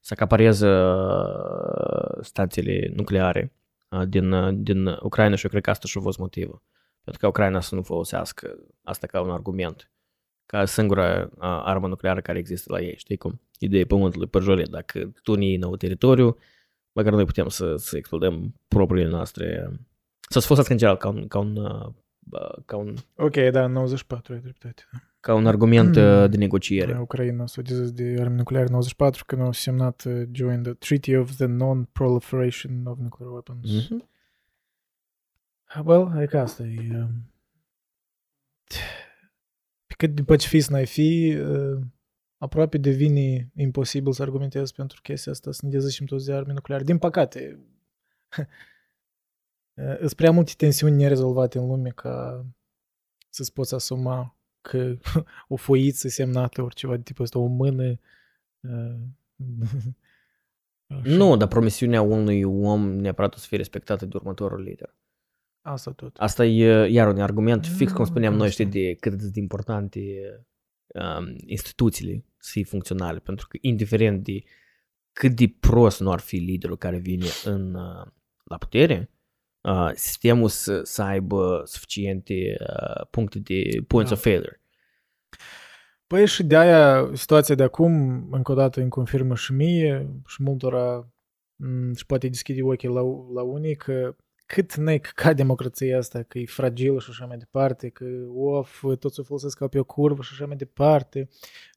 să 0.00 0.12
acapareze 0.12 0.68
stațiile 2.20 2.92
nucleare 2.94 3.52
uh, 3.88 4.08
din, 4.08 4.32
uh, 4.32 4.54
din 4.56 4.86
Ucraina 4.86 5.34
și 5.34 5.44
eu 5.44 5.50
cred 5.50 5.62
că 5.62 5.70
asta 5.70 5.86
și 5.86 5.98
a 5.98 6.00
fost 6.00 6.18
motivul. 6.18 6.62
Pentru 7.02 7.20
că 7.20 7.26
Ucraina 7.26 7.60
să 7.60 7.74
nu 7.74 7.82
folosească 7.82 8.58
asta 8.82 9.06
ca 9.06 9.20
un 9.20 9.30
argument, 9.30 9.90
ca 10.50 10.64
singura 10.64 11.22
uh, 11.22 11.38
armă 11.40 11.88
nucleară 11.88 12.20
care 12.20 12.38
există 12.38 12.72
la 12.72 12.80
ei, 12.80 12.94
știi 12.96 13.16
cum? 13.16 13.40
Ideea 13.58 13.84
pământului 13.86 14.26
părjolie, 14.26 14.64
dacă 14.70 15.12
tu 15.22 15.34
ne 15.34 15.44
iei 15.44 15.56
nou 15.56 15.76
teritoriu, 15.76 16.36
măcar 16.92 17.12
noi 17.12 17.24
putem 17.24 17.48
să, 17.48 17.76
să 17.76 17.96
explodăm 17.96 18.54
propriile 18.68 19.10
noastre, 19.10 19.70
să 20.20 20.38
se 20.38 20.46
folosească 20.46 20.72
în 20.72 20.78
general 20.78 20.98
ca 20.98 21.08
un, 21.08 21.26
ca 21.28 21.38
un, 21.38 21.54
ca 22.64 22.76
un... 22.76 22.94
Ok, 23.16 23.36
da, 23.36 23.66
94, 23.66 24.32
ai 24.32 24.40
dreptate. 24.40 24.82
Da 24.92 24.98
ca 25.20 25.34
un 25.34 25.46
argument 25.46 25.96
mm. 25.96 26.30
de 26.30 26.36
negociere. 26.36 26.98
Ucraina 26.98 27.46
s-a 27.46 27.62
dezis 27.62 27.92
de 27.92 28.16
arme 28.20 28.34
nucleare 28.34 28.66
94 28.70 29.24
când 29.26 29.42
au 29.42 29.52
semnat 29.52 30.04
uh, 30.04 30.22
join 30.32 30.62
the 30.62 30.72
Treaty 30.72 31.16
of 31.16 31.36
the 31.36 31.46
Non-Proliferation 31.46 32.86
of 32.86 32.98
Nuclear 32.98 33.32
Weapons. 33.32 33.70
Mm-hmm. 33.70 34.08
Well, 35.84 36.10
hai 36.14 36.26
că 36.26 36.38
asta 36.38 36.62
e... 36.62 36.88
Uh, 36.92 37.04
pe 38.64 38.76
cât 40.00 40.14
de 40.14 40.22
pacifist 40.22 40.70
n-ai 40.70 40.86
fi, 40.86 41.36
uh, 41.40 41.80
aproape 42.36 42.78
devine 42.78 43.50
imposibil 43.54 44.12
să 44.12 44.22
argumentezi 44.22 44.74
pentru 44.74 45.00
chestia 45.02 45.32
asta, 45.32 45.52
să 45.52 45.60
ne 45.62 45.70
dezicem 45.70 46.06
toți 46.06 46.26
de 46.26 46.32
arme 46.32 46.52
nucleare. 46.52 46.84
Din 46.84 46.98
păcate, 46.98 47.58
sunt 49.98 50.12
prea 50.12 50.30
multe 50.30 50.52
tensiuni 50.56 50.96
nerezolvate 50.96 51.58
în 51.58 51.66
lume 51.66 51.90
ca 51.90 52.46
să-ți 53.28 53.52
poți 53.52 53.74
asuma 53.74 54.36
că 54.60 54.96
o 55.48 55.56
foiță 55.56 56.08
semnată, 56.08 56.62
ori 56.62 56.74
ceva 56.74 56.96
de 56.96 57.02
tipul 57.02 57.24
ăsta, 57.24 57.38
o 57.38 57.46
mână. 57.46 57.98
Uh, 60.90 61.04
nu, 61.04 61.36
dar 61.36 61.48
promisiunea 61.48 62.02
unui 62.02 62.42
om 62.42 62.92
neapărat 62.92 63.34
o 63.34 63.38
să 63.38 63.46
fie 63.46 63.56
respectată 63.56 64.06
de 64.06 64.16
următorul 64.16 64.62
lider. 64.62 64.94
Asta 65.62 65.92
tot. 65.92 66.16
Asta 66.16 66.44
e 66.44 66.88
iar 66.90 67.08
un 67.08 67.20
argument 67.20 67.66
fix 67.66 67.92
cum 67.92 68.04
spuneam 68.04 68.34
noi, 68.34 68.50
știi, 68.50 68.66
de 68.66 68.94
cât 68.94 69.22
de 69.22 69.40
importante 69.40 70.00
um, 70.86 71.34
instituțiile 71.46 72.24
să 72.36 72.50
fie 72.52 72.64
funcționale, 72.64 73.18
pentru 73.18 73.46
că 73.48 73.58
indiferent 73.60 74.24
de 74.24 74.42
cât 75.12 75.36
de 75.36 75.54
prost 75.60 76.00
nu 76.00 76.12
ar 76.12 76.20
fi 76.20 76.36
liderul 76.36 76.76
care 76.76 76.98
vine 76.98 77.26
în, 77.44 77.74
uh, 77.74 78.06
la 78.44 78.56
putere, 78.58 79.10
uh, 79.60 79.90
sistemul 79.94 80.48
să, 80.48 80.80
să 80.82 81.02
aibă 81.02 81.62
suficiente 81.64 82.56
uh, 82.60 83.06
puncte 83.10 83.38
de 83.38 83.82
points 83.86 84.10
da. 84.10 84.16
of 84.16 84.22
failure. 84.22 84.60
Păi 86.06 86.26
și 86.26 86.42
de 86.42 86.56
aia 86.56 87.10
situația 87.14 87.54
de 87.54 87.62
acum, 87.62 87.92
încă 88.32 88.52
o 88.52 88.54
dată, 88.54 88.80
îmi 88.80 88.90
confirmă 88.90 89.34
și 89.34 89.52
mie 89.52 90.20
și 90.26 90.42
multora 90.42 91.12
m- 91.64 91.96
și 91.96 92.06
poate 92.06 92.28
deschide 92.28 92.62
ochii 92.62 92.88
la, 92.88 93.00
la 93.34 93.42
unii 93.42 93.76
că 93.76 94.16
cât 94.52 94.74
nec 94.74 95.06
ca 95.06 95.32
democrația 95.32 95.98
asta, 95.98 96.22
că 96.22 96.38
e 96.38 96.46
fragilă 96.46 97.00
și 97.00 97.10
așa 97.10 97.26
mai 97.26 97.36
departe, 97.36 97.88
că 97.88 98.04
of, 98.34 98.84
toți 98.98 99.20
o 99.20 99.22
folosesc 99.22 99.58
ca 99.58 99.68
pe 99.68 99.78
o 99.78 99.84
curvă 99.84 100.22
și 100.22 100.30
așa 100.32 100.46
mai 100.46 100.56
departe, 100.56 101.28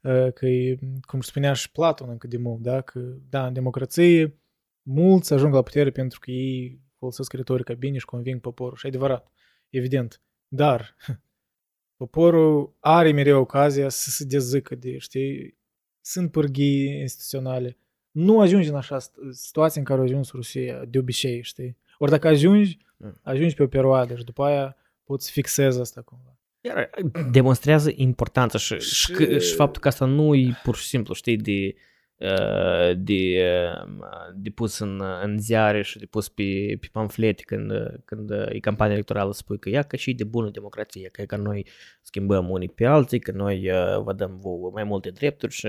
uh, 0.01 0.33
că 0.33 0.45
e, 0.45 0.79
cum 1.01 1.21
spunea 1.21 1.53
și 1.53 1.71
Platon 1.71 2.09
încă 2.09 2.27
de 2.27 2.37
mult, 2.37 2.61
da, 2.61 2.81
că 2.81 2.99
da, 3.29 3.47
în 3.47 3.53
democrație 3.53 4.37
mulți 4.81 5.33
ajung 5.33 5.53
la 5.53 5.61
putere 5.61 5.91
pentru 5.91 6.19
că 6.19 6.31
ei 6.31 6.81
folosesc 6.97 7.33
retorica 7.33 7.73
bine 7.73 7.97
și 7.97 8.05
conving 8.05 8.41
poporul. 8.41 8.77
Și 8.77 8.85
adevărat, 8.87 9.31
evident. 9.69 10.21
Dar 10.47 10.95
poporul 12.01 12.75
are 12.79 13.11
mereu 13.11 13.39
ocazia 13.39 13.89
să 13.89 14.09
se 14.09 14.25
dezâcă 14.25 14.75
de, 14.75 14.97
știi, 14.97 15.57
sunt 16.01 16.31
pârghii 16.31 16.99
instituționale. 16.99 17.77
Nu 18.11 18.39
ajungi 18.39 18.69
în 18.69 18.75
așa 18.75 18.97
situație 19.31 19.79
în 19.79 19.85
care 19.85 19.99
a 19.99 20.03
ajuns 20.03 20.31
Rusia 20.31 20.85
de 20.85 20.97
obicei, 20.97 21.41
știi? 21.41 21.77
Ori 22.03 22.11
dacă 22.11 22.27
ajungi, 22.27 22.77
mm. 22.97 23.19
ajungi 23.23 23.55
pe 23.55 23.63
o 23.63 23.67
perioadă 23.67 24.15
și 24.15 24.23
după 24.23 24.43
aia 24.43 24.75
poți 25.03 25.31
fixezi 25.31 25.79
asta 25.79 26.01
cumva. 26.01 26.37
Iar 26.61 26.89
demonstrează 27.31 27.91
importanța 27.95 28.57
și, 28.57 28.79
și... 28.79 29.13
și, 29.13 29.39
și 29.39 29.55
faptul 29.55 29.81
că 29.81 29.87
asta 29.87 30.05
nu 30.05 30.35
e 30.35 30.59
pur 30.63 30.75
și 30.75 30.87
simplu, 30.87 31.13
știi, 31.13 31.37
de 31.37 31.75
Uh, 32.23 32.97
de, 32.97 33.43
uh, 33.79 34.33
de 34.35 34.49
pus 34.49 34.79
în, 34.79 35.01
în 35.23 35.39
ziare 35.39 35.81
și 35.81 35.97
de 35.97 36.05
pus 36.05 36.29
pe, 36.29 36.77
pe 36.79 36.89
pamflete 36.91 37.43
când, 37.45 37.71
când 38.05 38.31
e 38.31 38.59
campania 38.59 38.93
electorală 38.93 39.33
spui 39.33 39.59
că 39.59 39.69
ia 39.69 39.81
că 39.81 39.95
și 39.95 40.13
de 40.13 40.23
bună 40.23 40.49
democrație, 40.49 41.09
că, 41.09 41.23
că 41.23 41.35
noi 41.35 41.67
schimbăm 42.01 42.49
unii 42.49 42.69
pe 42.69 42.85
alții, 42.85 43.19
că 43.19 43.31
noi 43.31 43.71
uh, 43.71 44.01
vă 44.03 44.13
dăm 44.13 44.37
vouă 44.37 44.71
mai 44.73 44.83
multe 44.83 45.09
drepturi 45.09 45.53
și 45.53 45.67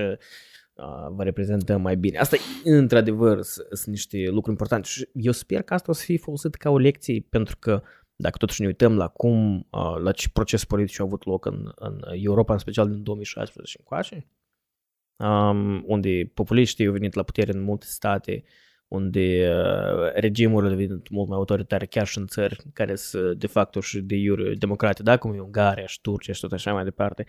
vă 1.09 1.23
reprezentăm 1.23 1.81
mai 1.81 1.95
bine. 1.97 2.17
Asta, 2.17 2.37
într-adevăr, 2.63 3.41
sunt 3.41 3.85
niște 3.85 4.17
lucruri 4.17 4.49
importante 4.49 4.87
și 4.87 5.09
eu 5.13 5.31
sper 5.31 5.61
că 5.61 5.73
asta 5.73 5.91
o 5.91 5.93
să 5.93 6.03
fie 6.03 6.17
folosit 6.17 6.55
ca 6.55 6.69
o 6.69 6.77
lecție 6.77 7.25
pentru 7.29 7.57
că 7.59 7.81
dacă 8.15 8.37
totuși 8.37 8.61
ne 8.61 8.67
uităm 8.67 8.97
la 8.97 9.07
cum, 9.07 9.67
la 10.03 10.11
ce 10.11 10.29
proces 10.29 10.65
politic 10.65 10.99
au 10.99 11.05
avut 11.05 11.25
loc 11.25 11.45
în, 11.45 11.71
în 11.75 12.01
Europa, 12.11 12.53
în 12.53 12.59
special 12.59 12.89
din 12.89 13.03
2016 13.03 13.77
încoace, 13.79 14.27
um, 15.15 15.83
unde 15.85 16.31
populiștii 16.33 16.85
au 16.85 16.91
venit 16.91 17.13
la 17.13 17.23
putere 17.23 17.51
în 17.51 17.61
multe 17.61 17.85
state, 17.85 18.43
unde 18.95 19.49
uh, 19.49 20.11
regimurile 20.13 20.75
devin 20.75 21.01
mult 21.09 21.27
mai 21.27 21.37
autoritare 21.37 21.85
chiar 21.85 22.07
și 22.07 22.17
în 22.17 22.27
țări 22.27 22.63
care 22.73 22.95
sunt 22.95 23.39
de 23.39 23.47
facto 23.47 23.79
și 23.79 24.01
de 24.01 24.15
iure 24.15 24.53
democrate, 24.53 25.03
da, 25.03 25.17
cum 25.17 25.33
e 25.33 25.39
Ungaria 25.39 25.85
și 25.85 26.01
Turcia 26.01 26.33
și 26.33 26.41
tot 26.41 26.51
așa 26.51 26.73
mai 26.73 26.83
departe. 26.83 27.25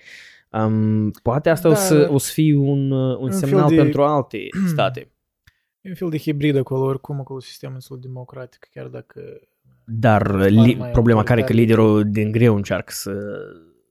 Um, 0.51 1.11
poate 1.11 1.51
asta 1.51 1.69
da, 1.69 1.75
o, 1.75 1.79
să, 1.79 2.09
o 2.11 2.19
să 2.19 2.33
fie 2.33 2.55
un, 2.55 2.91
uh, 2.91 3.17
un, 3.17 3.23
un 3.23 3.31
semnal 3.31 3.69
de... 3.69 3.77
pentru 3.77 4.03
alte 4.03 4.39
state. 4.73 5.11
E 5.81 5.89
un 5.89 5.95
fel 5.95 6.09
de 6.09 6.19
hibrid 6.19 6.57
acolo, 6.57 6.85
oricum 6.85 7.21
acolo 7.21 7.41
sistemul 7.41 7.77
este 7.77 7.95
democratic, 8.01 8.69
chiar 8.73 8.87
dacă... 8.87 9.21
Dar 9.85 10.51
li, 10.51 10.77
problema 10.93 11.23
care 11.23 11.41
e 11.41 11.45
că 11.45 11.53
liderul 11.53 12.11
din 12.11 12.31
greu 12.31 12.55
încearcă 12.55 12.93
să, 12.93 13.12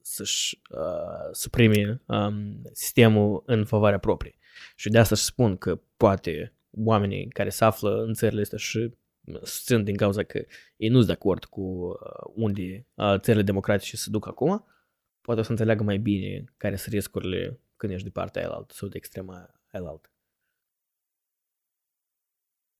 să-și 0.00 0.60
uh, 0.70 1.28
suprime 1.32 2.02
um, 2.06 2.60
sistemul 2.72 3.42
în 3.46 3.64
favoarea 3.64 3.98
proprie. 3.98 4.34
Și 4.76 4.88
de 4.88 4.98
asta 4.98 5.14
și 5.14 5.22
spun 5.22 5.56
că 5.56 5.80
poate 5.96 6.55
oamenii 6.84 7.28
care 7.28 7.48
se 7.48 7.64
află 7.64 8.02
în 8.02 8.12
țările 8.12 8.40
astea 8.40 8.58
și 8.58 8.94
susțin 9.42 9.84
din 9.84 9.96
cauza 9.96 10.22
că 10.22 10.44
ei 10.76 10.88
nu 10.88 10.94
sunt 10.94 11.06
de 11.06 11.12
acord 11.12 11.44
cu 11.44 11.60
uh, 11.60 11.96
unde 12.34 12.86
uh, 12.94 13.18
țările 13.18 13.42
democratice 13.42 13.96
se 13.96 14.10
duc 14.10 14.26
acum, 14.26 14.64
poate 15.20 15.40
o 15.40 15.42
să 15.42 15.50
înțeleagă 15.50 15.82
mai 15.82 15.98
bine 15.98 16.44
care 16.56 16.76
sunt 16.76 16.94
riscurile 16.94 17.60
când 17.76 17.92
ești 17.92 18.04
de 18.04 18.10
partea 18.10 18.42
aia 18.42 18.50
altă 18.50 18.74
sau 18.76 18.88
de 18.88 18.96
extrema 18.96 19.34
aia 19.72 19.84
altă. 19.88 20.10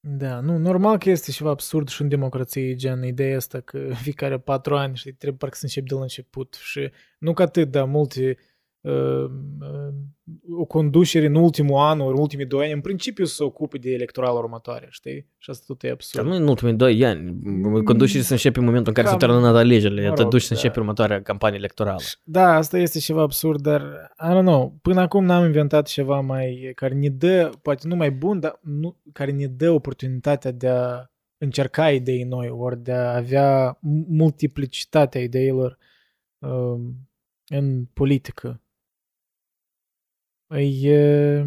Da, 0.09 0.40
nu, 0.40 0.57
normal 0.57 0.99
că 0.99 1.11
este 1.11 1.30
ceva 1.30 1.51
absurd 1.51 1.88
și 1.88 2.03
în 2.03 2.09
democrație, 2.09 2.74
gen 2.74 3.05
ideea 3.05 3.36
asta 3.36 3.61
că 3.61 3.88
fiecare 4.03 4.38
patru 4.38 4.76
ani 4.76 4.97
și 4.97 5.12
trebuie 5.12 5.38
parcă 5.38 5.57
să 5.57 5.64
începi 5.64 5.88
de 5.88 5.94
la 5.94 6.01
început 6.01 6.55
și 6.55 6.90
nu 7.18 7.32
că 7.32 7.42
atât, 7.42 7.70
dar 7.70 7.84
multe 7.84 8.28
uh, 8.28 8.36
uh, 8.36 8.55
o 10.51 10.64
conducere 10.64 11.26
în 11.26 11.34
ultimul 11.34 11.78
an, 11.78 12.01
ori 12.01 12.18
ultimii 12.18 12.47
doi 12.47 12.64
ani, 12.64 12.72
în 12.72 12.80
principiu 12.80 13.24
să 13.24 13.34
se 13.34 13.43
ocupe 13.43 13.78
de 13.78 13.91
electorală 13.91 14.39
următoare, 14.39 14.87
știi? 14.91 15.26
Și 15.39 15.51
asta 15.51 15.64
tot 15.66 15.82
e 15.82 15.91
absurd. 15.91 16.24
Dar 16.24 16.34
nu 16.34 16.43
în 16.43 16.49
ultimii 16.49 16.74
doi 16.74 17.05
ani. 17.05 17.41
Conducerea 17.84 18.22
să 18.22 18.32
începe 18.32 18.59
în 18.59 18.64
momentul 18.64 18.93
în 18.97 19.03
care 19.03 19.14
se 19.18 19.26
termină 19.26 19.47
alegerile. 19.47 20.01
Mă 20.01 20.07
rog, 20.09 20.16
te 20.16 20.24
duci 20.24 20.43
să 20.43 20.49
da. 20.49 20.55
începe 20.55 20.78
următoarea 20.78 21.22
campanie 21.22 21.59
electorală. 21.59 22.01
Da, 22.24 22.55
asta 22.55 22.78
este 22.78 22.99
ceva 22.99 23.22
absurd, 23.22 23.61
dar, 23.61 23.82
I 24.22 24.34
don't 24.34 24.41
know, 24.41 24.78
până 24.82 25.01
acum 25.01 25.24
n-am 25.24 25.45
inventat 25.45 25.87
ceva 25.87 26.20
mai, 26.20 26.72
care 26.74 26.95
ne 26.95 27.09
dă, 27.09 27.51
poate 27.62 27.89
nu 27.89 27.97
mai 27.97 28.11
bun, 28.11 28.41
dar 28.41 28.59
nu, 28.62 28.97
care 29.12 29.30
ne 29.30 29.47
dă 29.47 29.70
oportunitatea 29.70 30.51
de 30.51 30.68
a 30.68 31.11
încerca 31.39 31.91
idei 31.91 32.22
noi, 32.22 32.49
ori 32.49 32.82
de 32.82 32.93
a 32.93 33.16
avea 33.16 33.78
multiplicitatea 34.09 35.20
ideilor 35.20 35.78
um, 36.39 37.09
în 37.49 37.84
politică. 37.84 38.61
E... 40.49 41.42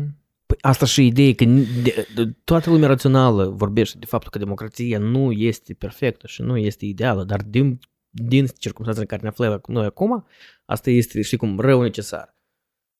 Păi 0.45 0.57
asta 0.61 0.85
și 0.85 1.05
ideea 1.05 1.33
că 1.33 1.45
de, 1.83 2.07
de, 2.15 2.35
toată 2.43 2.69
lumea 2.69 2.87
rațională 2.87 3.49
vorbește 3.49 3.97
de 3.97 4.05
faptul 4.05 4.29
că 4.29 4.37
democrația 4.37 4.99
nu 4.99 5.31
este 5.31 5.73
perfectă 5.73 6.27
și 6.27 6.41
nu 6.41 6.57
este 6.57 6.85
ideală, 6.85 7.23
dar 7.23 7.41
din, 7.41 7.79
din 8.09 8.45
circunstanțele 8.45 9.05
în 9.09 9.17
care 9.17 9.21
ne 9.21 9.27
aflăm 9.27 9.61
noi 9.67 9.85
acum, 9.85 10.25
asta 10.65 10.89
este, 10.89 11.21
știi 11.21 11.37
cum, 11.37 11.59
rău 11.59 11.81
necesar. 11.81 12.37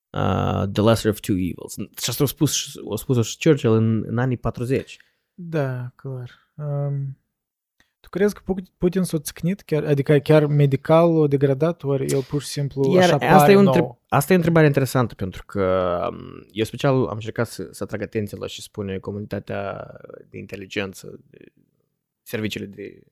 Uh, 0.10 0.64
the 0.72 0.82
lesser 0.82 1.12
of 1.12 1.20
two 1.20 1.36
evils. 1.36 1.76
Și 1.76 2.10
asta 2.10 2.24
a 2.24 2.28
spus, 2.28 2.76
a 2.92 2.96
spus 2.96 3.28
și 3.28 3.38
Churchill 3.38 3.74
în, 3.74 4.04
în 4.08 4.18
anii 4.18 4.38
40. 4.38 4.98
Da, 5.34 5.92
clar. 5.96 6.32
Um, 6.56 7.18
tu 8.00 8.10
crezi 8.10 8.34
că 8.34 8.54
Putin 8.78 9.04
s-a 9.04 9.20
țicnit, 9.20 9.62
chiar, 9.62 9.84
adică 9.84 10.18
chiar 10.18 10.46
medical 10.46 11.18
o 11.18 11.28
degradat, 11.28 11.84
ori 11.84 12.06
el 12.06 12.24
pur 12.24 12.42
și 12.42 12.48
simplu 12.48 12.94
Iar 12.94 13.04
așa 13.04 13.18
pare 13.18 13.32
asta 13.32 13.52
e, 13.52 13.56
un 13.56 13.66
întreb, 13.66 13.86
asta 14.08 14.32
e 14.32 14.36
o 14.36 14.38
întrebare 14.38 14.66
interesantă, 14.66 15.16
pentru 15.16 15.44
că 15.46 15.98
um, 16.12 16.46
eu 16.52 16.64
special 16.64 17.06
am 17.06 17.14
încercat 17.14 17.48
să, 17.48 17.68
să 17.72 17.84
atrag 17.84 18.02
atenția 18.02 18.38
la 18.42 18.48
și 18.48 18.62
spune 18.62 18.98
comunitatea 18.98 19.92
de 20.30 20.38
inteligență, 20.38 21.20
de 21.30 21.38
serviciile 22.22 22.66
de 22.66 23.04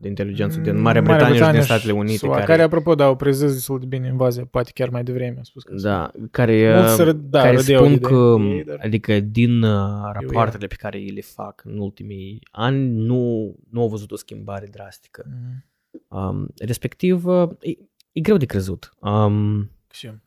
de 0.00 0.08
inteligență 0.08 0.60
din 0.60 0.80
Marea 0.80 1.00
mm, 1.00 1.06
Britanie, 1.06 1.32
Britanie 1.32 1.60
și 1.60 1.66
din 1.66 1.74
Statele 1.74 1.92
Unite. 1.92 2.16
SUA, 2.16 2.32
care, 2.32 2.44
care, 2.44 2.62
apropo, 2.62 2.94
da, 2.94 3.04
au 3.04 3.16
prezis 3.16 3.52
destul 3.52 3.78
de 3.78 3.86
bine 3.86 4.06
invazia, 4.06 4.44
poate 4.50 4.70
chiar 4.74 4.88
mai 4.88 5.02
devreme, 5.02 5.38
a 5.40 5.42
spus 5.42 5.62
că 5.62 5.74
Da, 5.74 6.10
care, 6.30 6.82
uh, 6.98 7.14
da, 7.16 7.42
care 7.42 7.56
spun 7.56 7.98
că, 7.98 8.36
ei, 8.40 8.64
dar... 8.64 8.78
adică 8.82 9.20
din 9.20 9.62
uh, 9.62 10.10
rapoartele 10.12 10.66
pe 10.66 10.74
care 10.74 10.98
ei 10.98 11.10
le 11.10 11.20
fac 11.20 11.62
în 11.64 11.78
ultimii 11.78 12.38
ani, 12.50 12.90
nu, 12.90 13.54
nu 13.70 13.80
au 13.80 13.88
văzut 13.88 14.12
o 14.12 14.16
schimbare 14.16 14.66
drastică. 14.70 15.24
Mm-hmm. 15.26 15.70
Um, 16.08 16.48
respectiv, 16.58 17.26
uh, 17.26 17.48
e, 17.60 17.70
e 18.12 18.20
greu 18.20 18.36
de 18.36 18.46
crezut. 18.46 18.92
Um, 19.00 19.58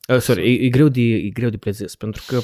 uh, 0.09 0.17
sorry, 0.19 0.53
e, 0.53 0.65
e, 0.65 0.69
greu 0.69 0.87
de, 0.87 1.01
e 1.01 1.29
greu 1.29 1.49
de 1.49 1.57
prezis, 1.57 1.95
pentru 1.95 2.23
că 2.27 2.39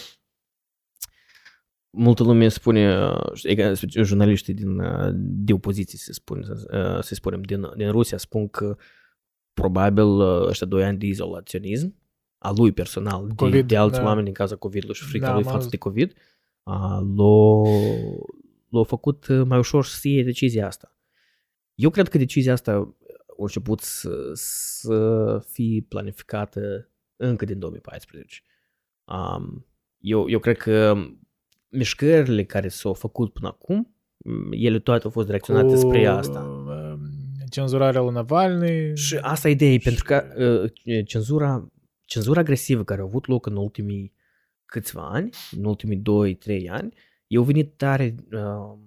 multă 1.92 2.24
lume 2.24 2.48
spune, 2.48 3.12
jurnaliștii 3.86 4.54
din, 4.54 4.82
de 5.14 5.54
opoziție, 5.54 5.98
se 5.98 6.14
spune, 6.14 6.44
să 7.02 7.14
spunem, 7.14 7.42
din, 7.42 7.68
din 7.76 7.92
Rusia, 7.92 8.18
spun 8.18 8.48
că 8.48 8.78
probabil 9.54 10.20
ăștia 10.20 10.68
doi 10.68 10.84
ani 10.84 10.98
de 10.98 11.06
izolaționism 11.06 11.96
a 12.38 12.54
lui 12.56 12.72
personal, 12.72 13.28
COVID, 13.36 13.54
de, 13.54 13.62
de 13.62 13.78
alți 13.78 14.00
da. 14.00 14.06
oameni 14.06 14.26
din 14.26 14.34
cauza 14.34 14.56
COVID-ului 14.56 14.96
și 14.96 15.04
frica 15.04 15.26
da, 15.26 15.34
lui 15.34 15.44
față 15.44 15.68
de 15.70 15.78
COVID, 15.78 16.14
l-a, 16.64 17.62
l-a 18.70 18.84
făcut 18.84 19.28
mai 19.28 19.58
ușor 19.58 19.86
să 19.86 20.08
iei 20.08 20.24
decizia 20.24 20.68
asta. 20.68 20.96
Eu 21.76 21.90
cred 21.90 22.08
că 22.08 22.18
decizia 22.18 22.54
asta 22.54 22.72
a 22.72 22.96
început 23.38 23.80
să, 23.80 24.32
să 24.34 25.40
fie 25.52 25.86
planificată 25.88 26.90
încă 27.16 27.46
din 27.46 27.60
2014. 27.60 28.42
Um, 29.04 29.66
eu, 29.98 30.30
eu 30.30 30.40
cred 30.40 30.58
că 30.58 30.96
mișcările 31.72 32.44
care 32.44 32.68
s-au 32.68 32.94
făcut 32.94 33.34
până 33.34 33.48
acum, 33.48 33.96
ele 34.52 34.80
toate 34.80 35.04
au 35.04 35.10
fost 35.10 35.26
direcționate 35.26 35.74
cu, 35.74 35.76
spre 35.76 36.06
asta. 36.06 36.40
Um, 36.40 37.00
cenzurarea 37.50 38.02
lui 38.02 38.14
Navalny. 38.14 38.96
Și 38.96 39.16
asta 39.16 39.48
e 39.48 39.52
ideea, 39.52 39.72
și... 39.72 39.80
pentru 39.80 40.04
că 40.04 40.26
uh, 40.84 41.06
cenzura, 41.06 41.68
cenzura 42.06 42.40
agresivă 42.40 42.84
care 42.84 43.02
a 43.02 43.04
avut 43.04 43.28
loc 43.28 43.46
în 43.46 43.56
ultimii 43.56 44.14
câțiva 44.66 45.10
ani, 45.10 45.30
în 45.52 45.66
ultimii 45.66 46.02
2-3 46.36 46.70
ani, 46.70 46.94
eu 47.28 47.44
venit 47.44 47.78
tare 47.78 48.16
uh, 48.32 48.78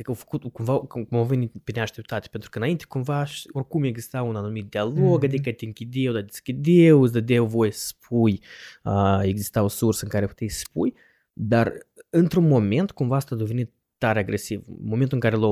Adică 0.00 0.10
au 0.10 0.26
făcut 0.26 0.52
cumva, 0.52 0.78
cum 0.78 1.06
au 1.10 1.24
venit 1.24 1.52
pe 1.64 1.72
neașteptate, 1.74 2.28
pentru 2.30 2.50
că 2.50 2.58
înainte 2.58 2.84
cumva 2.88 3.26
oricum 3.52 3.82
exista 3.82 4.22
un 4.22 4.36
anumit 4.36 4.70
dialog, 4.70 5.20
mm-hmm. 5.20 5.24
adică 5.24 5.52
te 5.52 5.64
închideau, 5.64 6.12
dar 6.12 6.22
deschideau, 6.22 7.02
îți 7.02 7.12
dădeau 7.12 7.46
voie 7.46 7.70
să 7.70 7.86
spui, 7.86 8.42
uh, 8.84 9.20
exista 9.22 9.62
o 9.62 9.68
sursă 9.68 10.04
în 10.04 10.10
care 10.10 10.26
puteai 10.26 10.50
să 10.50 10.62
spui, 10.66 10.94
dar 11.32 11.72
într-un 12.10 12.48
moment 12.48 12.90
cumva 12.90 13.16
asta 13.16 13.34
a 13.34 13.38
devenit 13.38 13.72
tare 14.00 14.18
agresiv. 14.18 14.64
În 14.66 14.76
momentul 14.80 15.14
în 15.14 15.20
care 15.20 15.36
l-a, 15.36 15.48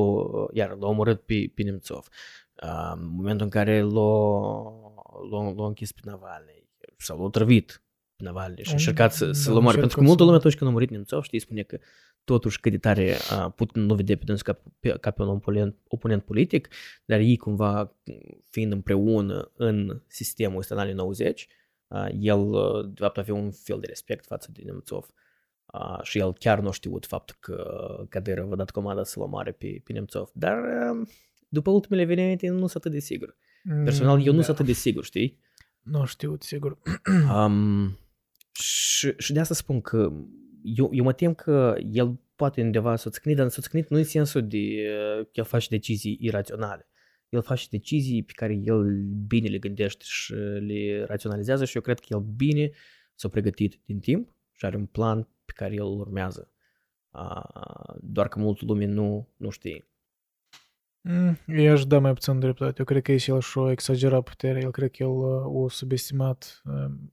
iar, 0.53 0.77
l-a 0.77 0.87
omorât 0.87 1.21
pe, 1.21 1.53
pe 1.55 1.63
Nemțov, 1.63 2.09
uh, 2.63 2.93
în 2.95 3.15
momentul 3.15 3.45
în 3.45 3.51
care 3.51 3.81
l-a, 3.81 4.21
l-a, 5.31 5.53
l-a 5.57 5.67
închis 5.67 5.93
pe 5.93 6.01
Navalny 6.05 6.69
sau 6.97 7.23
l-a 7.23 7.29
trăvit 7.31 7.83
pe 8.17 8.25
Navalny 8.25 8.63
și 8.63 8.71
a 8.71 8.73
încercat 8.73 9.13
să, 9.13 9.33
să-l 9.33 9.53
da, 9.53 9.59
omoare. 9.59 9.79
Pentru 9.79 9.99
că 9.99 10.05
multă 10.05 10.23
lume 10.25 10.37
atunci 10.37 10.57
când 10.57 10.71
a 10.71 10.73
murit 10.73 10.91
Nemțov, 10.91 11.23
știi, 11.23 11.39
spune 11.39 11.63
că 11.63 11.79
totuși 12.25 12.61
cât 12.61 12.73
de 12.73 12.79
tare 12.79 13.17
uh, 13.33 13.53
Putin 13.55 13.83
nu 13.83 13.95
vede 13.95 14.17
pe 14.17 14.25
dâns 14.25 14.43
ca, 14.43 14.63
pe, 14.81 14.97
ca 15.01 15.11
pe 15.11 15.23
un 15.23 15.29
oponent, 15.29 15.77
oponent 15.89 16.25
politic, 16.25 16.69
dar 17.05 17.19
ei 17.19 17.37
cumva 17.37 17.95
fiind 18.51 18.73
împreună 18.73 19.51
în 19.57 20.03
sistemul 20.07 20.59
ăsta 20.59 20.75
în 20.75 20.81
anii 20.81 20.95
90, 20.95 21.49
uh, 21.89 22.09
el 22.21 22.39
uh, 22.39 22.85
de 22.87 23.01
fapt 23.01 23.19
avea 23.19 23.35
un 23.35 23.51
fel 23.51 23.81
de 23.81 23.87
respect 23.87 24.27
față 24.27 24.51
de 24.53 24.63
Nemțov. 24.65 25.05
Uh, 25.05 25.27
Uh, 25.73 26.03
și 26.03 26.19
el 26.19 26.33
chiar 26.33 26.61
nu 26.61 26.69
a 26.69 26.73
știut 26.73 27.07
faptul 27.07 27.37
că 27.41 27.67
Kadyrov 28.09 28.53
a 28.53 28.57
dat 28.57 28.71
comanda 28.71 29.05
să-l 29.05 29.23
omoare 29.23 29.53
pe, 29.53 29.81
pe 29.85 29.93
Nemțov. 29.93 30.31
Dar 30.35 30.59
uh, 30.59 31.09
după 31.49 31.71
ultimele 31.71 32.03
evenimente 32.03 32.49
nu 32.49 32.59
sunt 32.59 32.75
atât 32.75 32.93
de 32.93 32.99
sigur. 32.99 33.37
Personal, 33.85 34.19
eu 34.19 34.31
da. 34.31 34.33
nu 34.33 34.41
sunt 34.43 34.57
atât 34.57 34.67
de 34.67 34.73
sigur, 34.73 35.05
știi? 35.05 35.39
Nu 35.83 36.05
știu, 36.05 36.37
sigur. 36.41 36.79
um, 37.37 37.99
și, 38.53 39.15
și 39.17 39.33
de 39.33 39.41
asta 39.41 39.55
spun 39.55 39.81
că 39.81 40.13
eu, 40.63 40.91
eu 40.93 41.05
mă 41.05 41.13
tem 41.13 41.35
că 41.35 41.77
el 41.93 42.21
poate 42.37 42.63
undeva 42.63 42.97
să 42.97 43.11
ți 43.11 43.35
dar 43.35 43.49
să 43.49 43.61
ți 43.61 43.85
nu 43.89 43.97
în 43.97 44.05
sensul 44.05 44.47
de 44.47 44.59
că 45.23 45.31
el 45.33 45.45
face 45.45 45.67
decizii 45.71 46.19
iraționale. 46.21 46.89
El 47.29 47.43
face 47.43 47.67
decizii 47.71 48.23
pe 48.23 48.33
care 48.35 48.61
el 48.65 49.03
bine 49.27 49.49
le 49.49 49.59
gândește 49.59 50.05
și 50.07 50.33
le 50.35 51.05
raționalizează 51.07 51.65
și 51.65 51.77
eu 51.77 51.83
cred 51.83 51.99
că 51.99 52.07
el 52.11 52.21
bine 52.21 52.71
s-a 53.15 53.29
pregătit 53.29 53.81
din 53.85 53.99
timp 53.99 54.35
și 54.53 54.65
are 54.65 54.77
un 54.77 54.87
plan 54.87 55.29
pe 55.49 55.53
care 55.55 55.75
el 55.75 55.85
îl 55.85 55.99
urmează. 55.99 56.53
Doar 58.01 58.29
că 58.29 58.39
multă 58.39 58.65
lume 58.67 58.85
nu, 58.85 59.29
nu 59.37 59.51
știe. 59.51 59.89
Mm, 61.01 61.39
eu 61.47 61.73
aș 61.73 61.85
da 61.85 61.99
mai 61.99 62.13
puțin 62.13 62.39
dreptate. 62.39 62.75
Eu 62.79 62.85
cred 62.85 63.03
că 63.03 63.17
și 63.17 63.31
el 63.31 63.41
și-o 63.41 63.71
exagerat 63.71 64.23
puterea. 64.23 64.61
El 64.63 64.71
cred 64.71 64.91
că 64.91 65.03
el 65.03 65.09
uh, 65.09 65.63
o 65.63 65.69
subestimat 65.69 66.63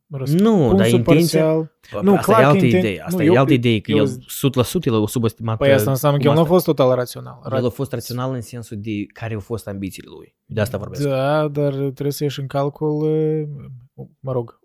uh, 0.07 0.27
Nu, 0.27 0.75
dar 0.75 0.87
intenția... 0.87 1.71
Nu, 2.01 2.15
asta 2.15 2.31
clar 2.31 2.41
e 2.41 2.45
altă 2.45 2.65
idee. 2.65 3.01
Asta 3.01 3.23
nu, 3.23 3.33
e 3.33 3.37
altă 3.37 3.53
idee, 3.53 3.79
că 3.79 3.91
eu, 3.91 3.97
el 3.97 4.07
100% 4.09 4.83
el 4.83 5.03
a 5.03 5.07
subestimat... 5.07 5.57
Păi 5.57 5.73
asta 5.73 5.89
înseamnă 5.89 6.19
că 6.19 6.27
el 6.27 6.33
nu 6.33 6.39
a 6.39 6.45
fost 6.45 6.65
total 6.65 6.95
rațional. 6.95 7.39
El 7.51 7.65
a 7.65 7.69
fost 7.69 7.91
rațional 7.91 8.33
în 8.33 8.41
sensul 8.41 8.77
de 8.79 9.05
care 9.05 9.33
au 9.33 9.39
fost 9.39 9.67
ambițiile 9.67 10.09
lui. 10.15 10.35
De 10.45 10.61
asta 10.61 10.77
vorbesc. 10.77 11.07
Da, 11.07 11.47
dar 11.47 11.73
trebuie 11.73 12.11
să 12.11 12.23
ieși 12.23 12.39
în 12.39 12.47
calcul, 12.47 13.01
uh, 13.93 14.05
mă 14.19 14.31
rog, 14.31 14.59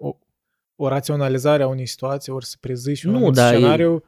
o, 0.80 0.84
o 0.84 0.88
raționalizare 0.88 1.62
a 1.62 1.66
unei 1.68 1.86
situații, 1.86 2.32
ori 2.32 2.44
să 2.44 2.56
prezici 2.60 3.02
un 3.02 3.12
nu, 3.12 3.30
da, 3.30 3.46
scenariu, 3.46 4.02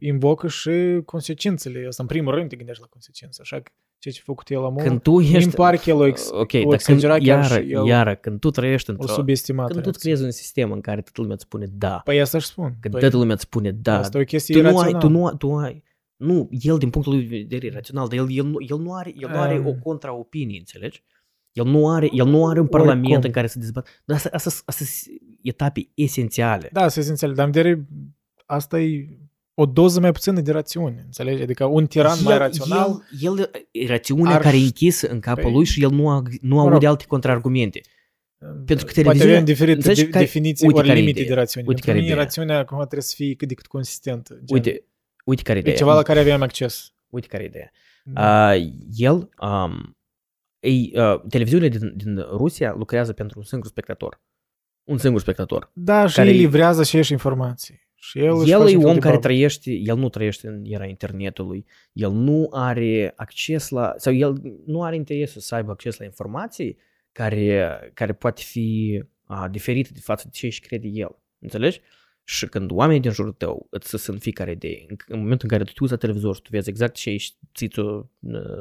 invocă 0.00 0.48
și 0.48 0.70
consecințele. 1.04 1.84
Asta 1.88 2.02
în 2.02 2.08
primul 2.08 2.34
rând 2.34 2.48
te 2.48 2.56
gândești 2.56 2.80
la 2.82 2.88
consecințe. 2.88 3.40
Așa 3.42 3.56
că 3.60 3.70
ceea 3.98 4.14
ce 4.14 4.20
a 4.22 4.26
făcut 4.26 4.48
el 4.50 4.60
la 4.60 4.72
Când 4.82 5.02
tu 5.02 5.20
ești... 5.20 5.38
Din 5.38 5.50
parcă 5.50 5.90
el 5.90 5.96
o, 5.96 6.06
ex, 6.06 6.30
Ok, 6.30 6.38
o 6.38 6.38
dar 6.38 6.62
când, 6.62 6.72
exagera 6.72 7.12
chiar 7.12 7.24
iară, 7.26 7.62
și 7.62 7.72
el 7.72 7.86
iară, 7.86 8.14
când 8.14 8.40
tu 8.40 8.50
trăiești 8.50 8.90
o 8.90 8.92
într-o... 8.92 9.12
subestimat. 9.12 9.70
Când 9.70 9.82
tu 9.82 9.88
îți 9.88 9.98
creezi 9.98 10.22
un 10.22 10.30
sistem 10.30 10.72
în 10.72 10.80
care 10.80 11.00
toată 11.00 11.20
lumea 11.20 11.34
îți 11.34 11.44
spune 11.44 11.66
da, 11.72 12.00
Păi 12.04 12.20
asta 12.20 12.36
își 12.36 12.46
spun. 12.46 12.76
când 12.80 12.92
păi, 12.92 13.00
toată 13.00 13.16
lumea 13.16 13.34
îți 13.34 13.42
spune 13.42 13.70
da, 13.70 13.98
asta 13.98 14.18
e 14.18 14.20
o 14.20 14.24
chestie 14.24 14.54
tu 14.54 14.60
nu, 14.62 14.66
ai, 14.68 14.72
irațională. 14.74 15.06
tu, 15.06 15.12
nu, 15.12 15.26
ai- 15.26 15.36
tu 15.36 15.54
ai, 15.54 15.82
nu, 16.16 16.48
el 16.50 16.78
din 16.78 16.90
punctul 16.90 17.14
lui 17.14 17.22
de 17.24 17.36
vedere 17.36 17.66
e 17.66 17.70
rațional, 17.70 18.08
dar 18.08 18.18
el, 18.18 18.26
el, 18.30 18.44
nu, 18.44 18.56
el 18.68 18.78
nu 18.78 18.94
are, 18.94 19.12
el 19.18 19.28
nu 19.28 19.40
are 19.40 19.58
Um. 19.58 19.66
o 19.66 19.72
contraopinie, 19.82 20.58
înțelegi? 20.58 21.02
El 21.54 21.64
nu 21.66 21.90
are, 21.90 22.08
el 22.12 22.26
nu 22.26 22.46
are 22.46 22.60
un 22.60 22.66
parlament 22.66 23.04
Oricum. 23.06 23.22
în 23.24 23.30
care 23.30 23.46
să 23.46 23.58
dezbată. 23.58 23.90
Dar 24.04 24.16
asta, 24.16 24.28
asta, 24.32 24.50
asta 24.64 24.84
sunt 24.84 25.16
etape 25.42 25.88
esențiale. 25.94 26.68
Da, 26.72 26.88
să 26.88 27.00
esențial. 27.00 27.34
Dar 27.34 27.46
în 27.46 27.52
vedere, 27.52 27.86
asta 28.46 28.80
e 28.80 29.08
o 29.54 29.66
doză 29.66 30.00
mai 30.00 30.12
puțină 30.12 30.40
de 30.40 30.52
rațiune, 30.52 31.02
înțelegi? 31.04 31.42
Adică 31.42 31.64
un 31.64 31.86
tiran 31.86 32.18
mai 32.22 32.38
rațional, 32.38 33.02
El, 33.20 33.38
el 33.38 33.50
e 33.70 33.86
rațiunea 33.86 34.34
ar- 34.34 34.40
care 34.40 34.56
e 34.56 34.60
închisă 34.60 35.08
în 35.08 35.20
capul 35.20 35.50
Păi- 35.50 35.52
lui 35.54 35.64
și 35.64 35.82
el 35.82 35.90
nu, 35.90 36.08
a, 36.10 36.22
nu 36.40 36.54
Mă 36.54 36.60
aude 36.60 36.72
rog. 36.74 36.84
alte 36.84 37.04
contraargumente. 37.08 37.80
Pentru 38.38 38.86
că 38.86 38.92
poate 38.92 38.92
televiziunea- 39.02 39.32
avem 39.34 39.44
diferite 39.44 39.76
înțelegi 39.76 40.02
de, 40.04 40.08
care- 40.10 40.24
definiții 40.24 40.66
uite 40.66 40.78
ori 40.78 40.86
care 40.88 40.98
e 40.98 41.00
limite 41.02 41.20
ideea. 41.20 41.34
de 41.34 41.40
rațiune. 41.40 41.66
Uite 41.68 41.80
Pentru 41.80 41.84
care 41.86 41.98
e 41.98 42.00
mine 42.00 42.12
ideea. 42.12 42.24
rațiunea 42.24 42.58
acum 42.58 42.78
trebuie 42.78 43.02
să 43.02 43.14
fie 43.16 43.34
cât 43.34 43.48
de 43.48 43.54
cât 43.54 43.66
consistentă. 43.66 44.34
Gen, 44.34 44.56
Uite, 44.56 44.84
uite 45.24 45.42
care 45.42 45.54
e 45.56 45.60
e 45.60 45.62
ideea. 45.62 45.76
ceva 45.76 45.94
la 45.94 46.02
care 46.02 46.18
avem 46.20 46.42
acces. 46.42 46.92
Uite 47.08 47.26
care 47.26 47.42
e 47.42 47.46
ideea. 47.46 47.70
Da. 48.04 48.52
Uh, 48.54 48.66
el, 48.96 49.28
um, 49.40 49.96
ei, 50.64 50.92
uh, 50.94 51.20
televiziunile 51.28 51.68
din, 51.68 51.92
din 51.96 52.18
Rusia 52.18 52.74
lucrează 52.76 53.12
pentru 53.12 53.38
un 53.38 53.44
singur 53.44 53.68
spectator. 53.68 54.20
Un 54.84 54.98
singur 54.98 55.20
spectator. 55.20 55.70
Da, 55.74 56.06
și 56.06 56.16
care 56.16 56.28
el 56.28 56.34
e- 56.34 56.38
livrează 56.38 56.82
și 56.82 56.96
ești 56.96 57.12
informații. 57.12 57.82
Și 57.94 58.18
el, 58.18 58.38
își 58.38 58.50
El 58.50 58.58
face 58.58 58.72
e 58.72 58.76
un 58.76 58.80
fel 58.80 58.88
om 58.88 58.94
de 58.94 59.00
care 59.00 59.14
babă. 59.14 59.26
trăiește, 59.26 59.70
el 59.70 59.96
nu 59.96 60.08
trăiește 60.08 60.48
în 60.48 60.64
era 60.64 60.84
internetului, 60.84 61.66
el 61.92 62.10
nu 62.10 62.48
are 62.52 63.12
acces 63.16 63.68
la, 63.68 63.94
sau 63.96 64.12
el 64.12 64.40
nu 64.66 64.82
are 64.82 64.96
interesul 64.96 65.40
să 65.40 65.54
aibă 65.54 65.70
acces 65.70 65.98
la 65.98 66.04
informații 66.04 66.76
care, 67.12 67.80
care 67.94 68.12
poate 68.12 68.42
fi 68.44 69.02
a, 69.24 69.48
diferite 69.48 69.90
de 69.92 70.00
față 70.00 70.24
de 70.24 70.30
ce 70.32 70.46
își 70.46 70.60
crede 70.60 70.88
el. 70.88 71.18
Înțelegi? 71.38 71.80
Și 72.26 72.46
când 72.46 72.70
oamenii 72.70 73.00
din 73.00 73.10
jurul 73.10 73.32
tău 73.32 73.66
îți 73.70 73.96
sunt 73.96 74.20
fiecare 74.20 74.50
idee, 74.50 74.84
în, 74.88 74.96
în 75.06 75.18
momentul 75.18 75.48
în 75.50 75.58
care 75.58 75.64
tu 75.64 75.72
te 75.72 75.78
uiți 75.80 75.92
la 75.92 75.98
televizor 75.98 76.34
și 76.34 76.42
tu 76.42 76.48
vezi 76.50 76.68
exact 76.68 76.94
ce 76.94 77.10
ești 77.10 77.36
ți-o 77.54 78.06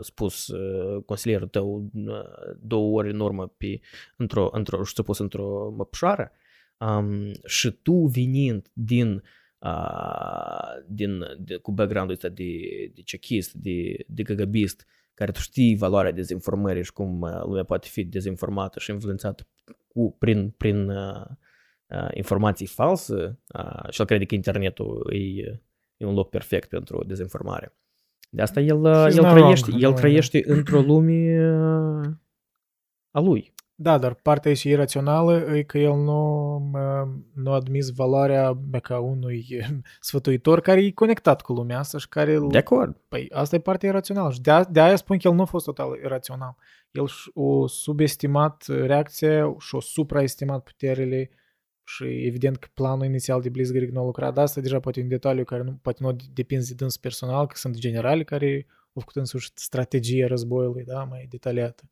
spus 0.01 0.47
uh, 0.47 1.03
consilierul 1.05 1.47
tău 1.47 1.89
uh, 1.93 2.55
două 2.59 2.97
ori 2.97 3.09
în 3.09 3.19
urmă 3.19 3.47
pe, 3.47 3.79
într-o, 4.15 4.49
într-o, 4.51 4.83
și 4.83 4.93
ți-a 4.93 5.03
pus 5.03 5.17
într-o 5.17 5.73
măpșoară, 5.77 6.31
um, 6.77 7.31
și 7.45 7.71
tu 7.71 7.93
venind 7.93 8.69
din 8.73 9.23
uh, 9.59 10.83
din, 10.87 11.25
de, 11.39 11.55
cu 11.55 11.71
background-ul 11.71 12.15
ăsta 12.15 12.29
de, 12.29 12.51
de 12.93 13.01
chechist, 13.01 13.53
de, 13.53 14.05
de 14.07 14.23
găgăbist, 14.23 14.85
care 15.13 15.31
tu 15.31 15.39
știi 15.39 15.75
valoarea 15.75 16.11
dezinformării 16.11 16.83
și 16.83 16.93
cum 16.93 17.21
uh, 17.21 17.41
lumea 17.43 17.63
poate 17.63 17.87
fi 17.91 18.03
dezinformată 18.03 18.79
și 18.79 18.91
influențată 18.91 19.47
cu, 19.87 20.15
prin, 20.19 20.49
prin 20.49 20.89
uh, 20.89 21.25
uh, 21.29 21.35
informații 22.13 22.65
false 22.65 23.39
uh, 23.53 23.89
și 23.89 23.99
el 23.99 24.05
crede 24.05 24.25
că 24.25 24.35
internetul 24.35 25.09
e, 25.13 25.61
e 25.97 26.05
un 26.05 26.13
loc 26.13 26.29
perfect 26.29 26.69
pentru 26.69 27.03
dezinformare. 27.07 27.75
De 28.29 28.41
asta 28.41 28.59
el, 28.59 28.83
uh, 28.83 29.05
He's 29.07 29.15
el 29.15 29.21
not 29.23 29.31
trăiește, 29.31 29.67
wrong, 29.69 29.83
el 29.83 29.89
nu, 29.89 29.95
trăiește 29.95 30.43
într-o 30.45 30.81
lume 30.81 31.49
uh, 32.01 32.09
a 33.11 33.19
lui. 33.19 33.53
Da, 33.75 33.97
dar 33.97 34.13
partea 34.13 34.53
și 34.53 34.69
irațională 34.69 35.33
e 35.55 35.63
că 35.63 35.77
el 35.77 35.93
nu, 35.95 36.55
uh, 36.73 37.09
nu 37.33 37.51
a 37.51 37.55
admis 37.55 37.89
valoarea 37.89 38.57
ca 38.81 38.99
unui 38.99 39.45
sfătuitor 39.99 40.59
care 40.61 40.83
e 40.83 40.91
conectat 40.91 41.41
cu 41.41 41.53
lumea 41.53 41.79
asta 41.79 41.97
și 41.97 42.09
care... 42.09 42.33
îl- 42.33 42.49
De 42.51 42.57
acord. 42.57 42.97
Păi 43.07 43.29
asta 43.33 43.55
e 43.55 43.59
partea 43.59 43.89
irațională 43.89 44.31
și 44.31 44.41
de, 44.41 44.51
a, 44.51 44.63
de 44.63 44.81
aia 44.81 44.95
spun 44.95 45.17
că 45.17 45.27
el 45.27 45.33
nu 45.33 45.41
a 45.41 45.45
fost 45.45 45.65
total 45.65 45.99
irațional. 46.03 46.55
El 46.91 47.07
și- 47.07 47.29
o 47.33 47.67
subestimat 47.67 48.65
reacția 48.67 49.55
și 49.59 49.75
o 49.75 49.79
supraestimat 49.81 50.63
puterile 50.63 51.29
și 51.83 52.25
evident 52.25 52.57
că 52.57 52.67
planul 52.73 53.05
inițial 53.05 53.41
de 53.41 53.49
Blitzkrieg 53.49 53.91
nu 53.91 54.01
a 54.01 54.05
lucrat. 54.05 54.33
Dar 54.33 54.43
asta 54.43 54.61
deja 54.61 54.79
poate 54.79 54.99
e 54.99 55.03
un 55.03 55.09
detaliu 55.09 55.43
care 55.43 55.63
nu, 55.63 55.79
poate 55.81 56.03
nu 56.03 56.15
depinde 56.33 56.63
de 56.67 56.73
dâns 56.73 56.97
personal, 56.97 57.47
că 57.47 57.55
sunt 57.55 57.75
generali 57.75 58.25
care 58.25 58.65
au 58.67 59.01
făcut 59.01 59.15
însuși 59.15 59.51
strategia 59.53 60.27
războiului, 60.27 60.83
da, 60.83 61.03
mai 61.03 61.25
detaliată. 61.29 61.89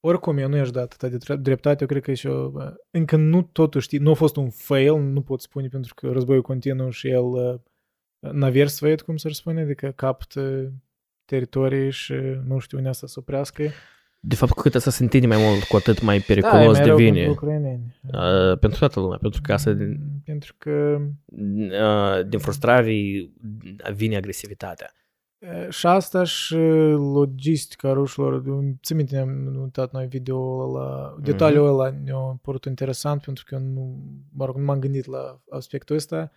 Oricum, 0.00 0.38
eu 0.38 0.48
nu 0.48 0.56
i-aș 0.56 0.70
da 0.70 0.80
atâta 0.80 1.08
de 1.08 1.16
tre- 1.16 1.36
dreptate, 1.36 1.80
eu 1.80 1.86
cred 1.86 2.02
că 2.02 2.12
și 2.12 2.26
eu, 2.26 2.48
bă, 2.48 2.74
încă 2.90 3.16
nu 3.16 3.42
totuși, 3.42 3.84
știi, 3.86 3.98
nu 3.98 4.10
a 4.10 4.14
fost 4.14 4.36
un 4.36 4.50
fail, 4.50 4.94
nu 4.94 5.22
pot 5.22 5.40
spune 5.40 5.68
pentru 5.68 5.94
că 5.94 6.10
războiul 6.10 6.42
continuă 6.42 6.90
și 6.90 7.08
el 7.08 7.24
uh, 7.24 7.54
navier 8.18 8.68
sfăiet, 8.68 9.02
cum 9.02 9.16
să 9.16 9.28
spune, 9.28 9.60
adică 9.60 9.90
captă 9.90 10.72
teritorii 11.24 11.90
și 11.90 12.14
nu 12.44 12.58
știu 12.58 12.78
unde 12.78 12.92
să 12.92 13.06
se 13.06 13.18
oprească. 13.20 13.62
De 14.24 14.34
fapt, 14.34 14.52
cu 14.52 14.60
cât 14.60 14.74
asta 14.74 14.90
se 14.90 15.02
întinde 15.02 15.26
mai 15.26 15.36
mult, 15.48 15.62
cu 15.62 15.76
atât 15.76 16.02
mai 16.02 16.16
Da, 16.18 16.22
e 16.22 16.26
periculos 16.26 16.76
mai 16.78 16.86
rău 16.86 16.96
devine. 16.96 17.24
pentru 17.24 17.44
ucraineni. 17.44 17.96
Uh, 18.12 18.58
pentru 18.58 18.78
toată 18.78 19.00
lumea, 19.00 19.18
pentru 19.18 19.40
că 19.42 19.52
asta 19.52 19.72
din, 19.72 19.88
Mm, 19.90 20.22
Pentru 20.24 20.54
că 20.58 21.00
uh, 21.26 22.28
din 22.28 22.38
frustrare 22.38 22.92
vine 23.94 24.16
agresivitatea. 24.16 24.92
e, 25.38 25.70
și 25.70 25.86
asta 25.86 26.24
și 26.24 26.56
logistica 27.14 27.92
rușilor, 27.92 28.42
ți 28.82 28.94
minte, 28.94 29.14
ne-am 29.14 29.56
uitat 29.62 29.92
noi 29.92 30.06
video 30.06 30.72
la 30.78 31.16
detaliul 31.20 31.66
ăla, 31.66 31.94
ne-a 32.04 32.38
părut 32.42 32.64
interesant 32.64 33.22
pentru 33.22 33.44
că 33.46 33.54
eu 33.54 33.60
nu, 33.60 34.02
mă 34.32 34.44
rog, 34.44 34.56
nu 34.56 34.64
m-am 34.64 34.78
gândit 34.78 35.06
la 35.06 35.40
aspectul 35.50 35.96
ăsta. 35.96 36.30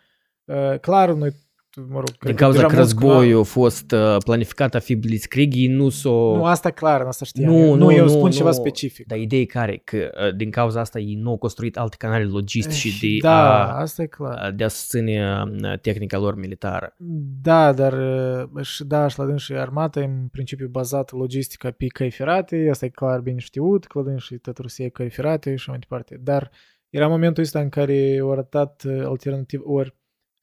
E, 0.46 0.78
Clar, 0.78 1.12
noi, 1.12 1.32
mă 1.76 1.96
rog, 1.96 2.10
cred 2.10 2.20
Din 2.20 2.36
că 2.36 2.44
cauza 2.44 2.58
deja 2.58 2.68
că 2.68 2.76
mulți 2.76 2.94
războiul 2.94 3.40
a 3.40 3.44
fost 3.44 3.92
uh, 3.92 4.18
planificat 4.26 4.76
a 4.76 4.80
fi 4.80 4.96
blitzkrieg, 4.96 5.54
ei 5.54 5.68
nu 5.68 5.90
s-o... 5.90 6.36
Nu, 6.36 6.46
asta 6.46 6.72
clar, 6.72 7.02
asta 7.02 7.26
știam. 7.26 7.52
Nu, 7.52 7.58
eu. 7.58 7.76
nu, 7.76 7.92
eu 7.92 8.04
nu, 8.04 8.10
spun 8.10 8.22
nu. 8.22 8.32
ceva 8.32 8.52
specific. 8.52 9.08
Dar 9.08 9.18
ideea 9.18 9.42
e 9.42 9.46
care? 9.46 9.82
Că 9.84 9.98
uh, 9.98 10.36
din 10.36 10.52
cauza 10.52 10.80
asta 10.80 11.00
ei 11.00 11.16
nu 11.16 11.30
au 11.30 11.38
construit 11.38 11.78
alte 11.78 11.96
canale 12.00 12.24
logistice 12.24 12.90
de, 13.02 13.18
da, 13.22 13.64
a, 13.64 13.80
asta 13.80 14.02
e 14.02 14.06
clar. 14.06 14.52
de 14.52 14.64
a 14.64 14.68
susține 14.68 15.44
uh, 15.62 15.80
tehnica 15.80 16.18
lor 16.18 16.36
militară. 16.36 16.96
Da, 17.42 17.74
dar 17.74 17.94
uh, 17.94 18.64
și 18.66 18.84
da, 18.84 19.08
și 19.08 19.20
la 19.20 19.26
dâns 19.26 19.42
și 19.42 19.54
armata 19.54 20.00
e 20.00 20.04
în 20.04 20.28
principiu 20.32 20.68
bazată 20.68 21.16
logistica 21.16 21.72
pe 21.72 21.88
căi 21.88 22.12
ferate, 22.12 22.68
asta 22.70 22.86
e 22.86 22.90
clar 22.90 23.20
bine 23.20 23.40
știut, 23.40 23.86
că 23.86 24.00
la 24.00 24.06
dâns 24.06 24.24
și 24.24 24.36
tot 24.36 24.58
Rusia 24.58 24.86
e 24.86 24.90
căi 24.90 25.10
ferate 25.10 25.56
și 25.56 25.70
mai 25.70 25.80
departe. 25.80 26.20
Dar 26.24 26.52
era 26.90 27.08
momentul 27.08 27.44
ăsta 27.44 27.60
în 27.60 27.70
care 27.70 28.18
au 28.22 28.32
arătat 28.32 28.84
uh, 28.88 29.02
alternativ, 29.06 29.62
ori 29.64 29.96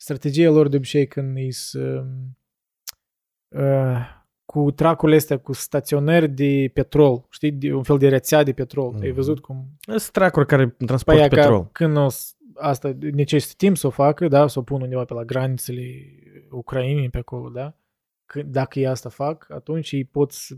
strategia 0.02 0.50
lor 0.50 0.68
de 0.68 0.76
obicei 0.76 1.06
când 1.06 1.36
e 1.36 1.50
să, 1.50 2.04
uh, 3.48 4.20
cu 4.44 4.70
tracurile 4.70 5.16
astea, 5.16 5.38
cu 5.38 5.52
staționări 5.52 6.28
de 6.28 6.70
petrol, 6.74 7.26
știi, 7.30 7.52
de 7.52 7.72
un 7.72 7.82
fel 7.82 7.98
de 7.98 8.08
rețea 8.08 8.42
de 8.42 8.52
petrol. 8.52 8.94
Ai 8.94 9.06
Mhm. 9.06 9.14
văzut 9.14 9.40
cum 9.40 9.76
Sunt 9.86 10.10
tracuri 10.10 10.46
care 10.46 10.68
transportă 10.86 11.20
Păi, 11.20 11.28
petrol. 11.28 11.62
Ca 11.62 11.68
când 11.72 11.96
o, 11.96 12.08
s- 12.08 12.36
asta 12.54 12.96
necesită 13.00 13.54
timp 13.56 13.76
să 13.76 13.86
o 13.86 13.90
facă, 13.90 14.28
da, 14.28 14.46
să 14.46 14.58
o 14.58 14.62
pun 14.62 14.80
undeva 14.80 15.04
pe 15.04 15.14
la 15.14 15.24
granițele 15.24 15.82
Ucrainei 16.50 17.08
pe 17.10 17.18
acolo, 17.18 17.48
da? 17.48 17.76
Că, 18.26 18.42
dacă 18.42 18.78
ei 18.78 18.86
asta 18.86 19.08
fac, 19.08 19.46
atunci 19.50 19.92
ei 19.92 20.04
pot 20.04 20.32
să 20.32 20.54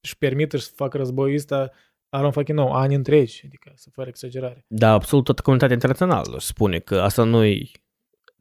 își 0.00 0.18
permită 0.18 0.56
să 0.56 0.70
facă 0.74 0.96
războiul 0.96 1.36
ăsta 1.36 1.70
Aron 2.08 2.30
fucking 2.32 2.58
nou, 2.58 2.72
ani 2.72 2.94
întregi, 2.94 3.42
adică 3.46 3.72
să 3.74 3.90
fără 3.92 4.08
exagerare. 4.08 4.64
Da, 4.68 4.92
absolut 4.92 5.24
toată 5.24 5.42
comunitatea 5.42 5.74
internațională 5.76 6.38
spune 6.38 6.78
că 6.78 7.00
asta 7.00 7.24
nu 7.24 7.44
e... 7.44 7.62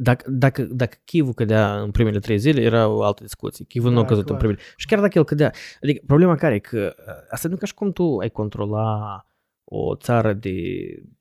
Dacă, 0.01 0.29
dacă, 0.31 0.61
dacă 0.63 0.97
Chivul 1.05 1.33
cădea 1.33 1.81
în 1.81 1.91
primele 1.91 2.19
trei 2.19 2.37
zile, 2.37 2.61
era 2.61 2.87
o 2.87 3.03
altă 3.03 3.23
discuție. 3.23 3.65
Chivul 3.65 3.89
nu 3.89 3.95
Da, 3.95 4.01
a 4.01 4.05
căzut 4.05 4.23
clar. 4.25 4.35
în 4.35 4.41
primele... 4.45 4.61
Și 4.75 4.85
chiar 4.85 4.99
dacă 4.99 5.17
el 5.17 5.23
cădea... 5.23 5.51
Adică 5.83 6.03
problema 6.07 6.35
care 6.35 6.55
e 6.55 6.59
că 6.59 6.95
uh, 6.97 7.13
asta 7.29 7.47
nu 7.47 7.53
e 7.53 7.57
ca 7.57 7.65
și 7.65 7.73
cum 7.73 7.91
tu 7.91 8.17
ai 8.17 8.29
controla 8.29 9.23
o 9.63 9.95
țară 9.95 10.33
de 10.33 10.53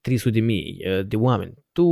300 0.01 0.31
de 0.39 0.41
mii 0.45 0.85
uh, 0.99 1.07
de 1.07 1.17
oameni. 1.17 1.55
Tu 1.73 1.85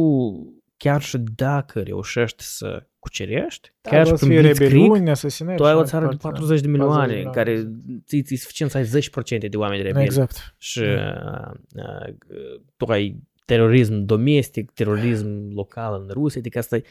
chiar 0.77 1.03
și 1.03 1.19
dacă 1.35 1.81
reușești 1.81 2.43
să 2.45 2.87
cucerești, 2.99 3.73
Da, 3.81 3.91
chiar 3.91 4.07
și 4.07 4.13
o 4.13 4.17
să 4.17 4.25
prin 4.25 4.37
fie 4.37 4.47
Blitzkrieg, 4.47 4.73
rebeliuni, 4.73 5.11
asasinări. 5.11 5.57
tu 5.57 5.63
și 5.63 5.69
ai 5.69 5.75
o 5.75 5.79
mai 5.79 5.87
țară 5.87 6.05
de 6.05 6.11
departe, 6.11 6.39
40 6.39 6.61
de 6.61 6.69
40 6.69 6.71
milioane, 6.71 7.13
de 7.13 7.19
în 7.19 7.19
milioane. 7.19 7.37
care 7.37 7.71
ți 8.07 8.23
ți 8.23 8.35
suficient 8.35 8.71
să 8.71 8.77
ai 8.79 8.85
10% 8.85 9.49
de 9.51 9.57
oameni 9.57 9.81
Da, 9.83 9.87
rebeli. 9.87 10.05
exact. 10.05 10.55
Și 10.59 10.79
uh, 10.81 11.51
uh, 11.75 12.61
tu 12.77 12.85
ai 12.85 13.17
terorism 13.47 14.05
domestic, 14.05 14.71
terorism 14.71 15.53
local 15.55 16.01
în 16.01 16.09
Rusia, 16.13 16.41
adică 16.41 16.59
asta 16.59 16.77
e, 16.77 16.83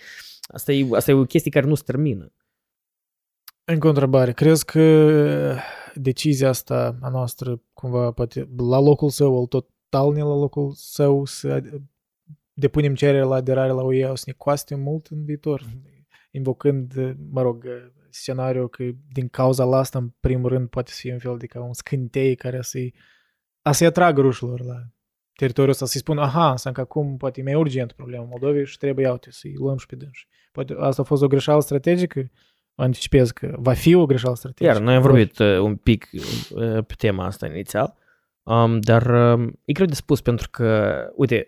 asta 0.48 0.72
e, 0.72 0.88
asta 0.92 1.12
e 1.12 1.14
o 1.14 1.26
chestie 1.26 1.52
care 1.52 1.66
nu 1.66 1.76
se 1.76 1.84
termină. 1.86 2.32
Încă 3.64 3.86
o 3.86 3.90
întrebare. 3.90 4.32
Crezi 4.34 4.66
că 4.66 5.56
decizia 5.96 6.50
asta 6.50 6.98
a 7.02 7.10
noastră, 7.10 7.62
cumva, 7.74 8.12
poate 8.12 8.50
la 8.58 8.80
locul 8.80 9.10
său, 9.10 9.40
al 9.40 9.46
total 9.46 10.14
ne 10.14 10.22
la 10.22 10.36
locul 10.36 10.72
său, 10.76 11.26
să 11.26 11.64
depunem 12.54 12.96
cerere 12.96 13.24
la 13.24 13.36
aderare 13.36 13.72
la 13.72 13.84
UE, 13.84 14.06
o 14.06 14.16
să 14.16 14.24
ne 14.28 14.34
coaste 14.34 14.76
mult 14.76 15.08
în 15.08 15.26
viitor, 15.26 15.64
invocând, 16.32 17.16
mă 17.30 17.42
rog, 17.42 17.66
scenariul 18.10 18.70
că 18.70 18.84
din 19.12 19.28
cauza 19.28 19.64
la 19.64 19.78
asta, 19.78 20.00
în 20.00 20.12
primul 20.20 20.50
rând, 20.50 20.70
poate 20.70 20.92
să 20.92 20.98
fie 21.00 21.14
un 21.14 21.20
fel 21.20 21.38
de 21.38 21.46
ca 21.46 21.64
un 21.64 21.74
scântei 21.74 22.36
care 22.36 22.62
să-i, 22.62 22.94
a 23.62 23.72
să-i 23.72 23.88
atragă 23.88 24.22
rușilor 24.22 24.62
la 24.62 24.95
teritoriul 25.36 25.74
ăsta, 25.74 25.86
să-i 25.86 26.00
spun, 26.00 26.18
aha, 26.18 26.50
înseamnă 26.50 26.80
că 26.80 26.86
acum 26.90 27.18
poate 27.18 27.40
e 27.40 27.44
mai 27.44 27.54
urgent 27.54 27.92
problema 27.92 28.24
Moldovei 28.24 28.66
și 28.66 28.78
trebuie, 28.78 29.10
uite, 29.10 29.32
să-i 29.32 29.54
luăm 29.58 29.78
și 29.78 29.86
pe 29.86 29.96
dânși. 29.96 30.28
Poate 30.52 30.76
asta 30.80 31.02
a 31.02 31.06
fost 31.06 31.24
o 31.24 31.28
greșeală 31.28 31.62
strategică, 31.62 32.32
anticipez 32.76 33.32
că 33.32 33.56
va 33.60 33.74
fi 33.74 33.96
o 33.96 34.06
greșeală 34.06 34.36
strategică. 34.36 34.76
Iar 34.76 34.84
noi 34.84 34.96
am 34.96 35.02
vorbit 35.02 35.40
uh, 35.40 35.60
un 35.60 35.76
pic 35.76 36.10
uh, 36.14 36.86
pe 36.86 36.94
tema 36.98 37.26
asta 37.26 37.48
inițial, 37.48 37.96
um, 38.44 38.80
dar 38.80 39.34
uh, 39.38 39.48
e 39.66 39.72
greu 39.72 39.86
de 39.86 39.94
spus 39.94 40.22
pentru 40.22 40.50
că, 40.50 40.98
uite, 41.16 41.48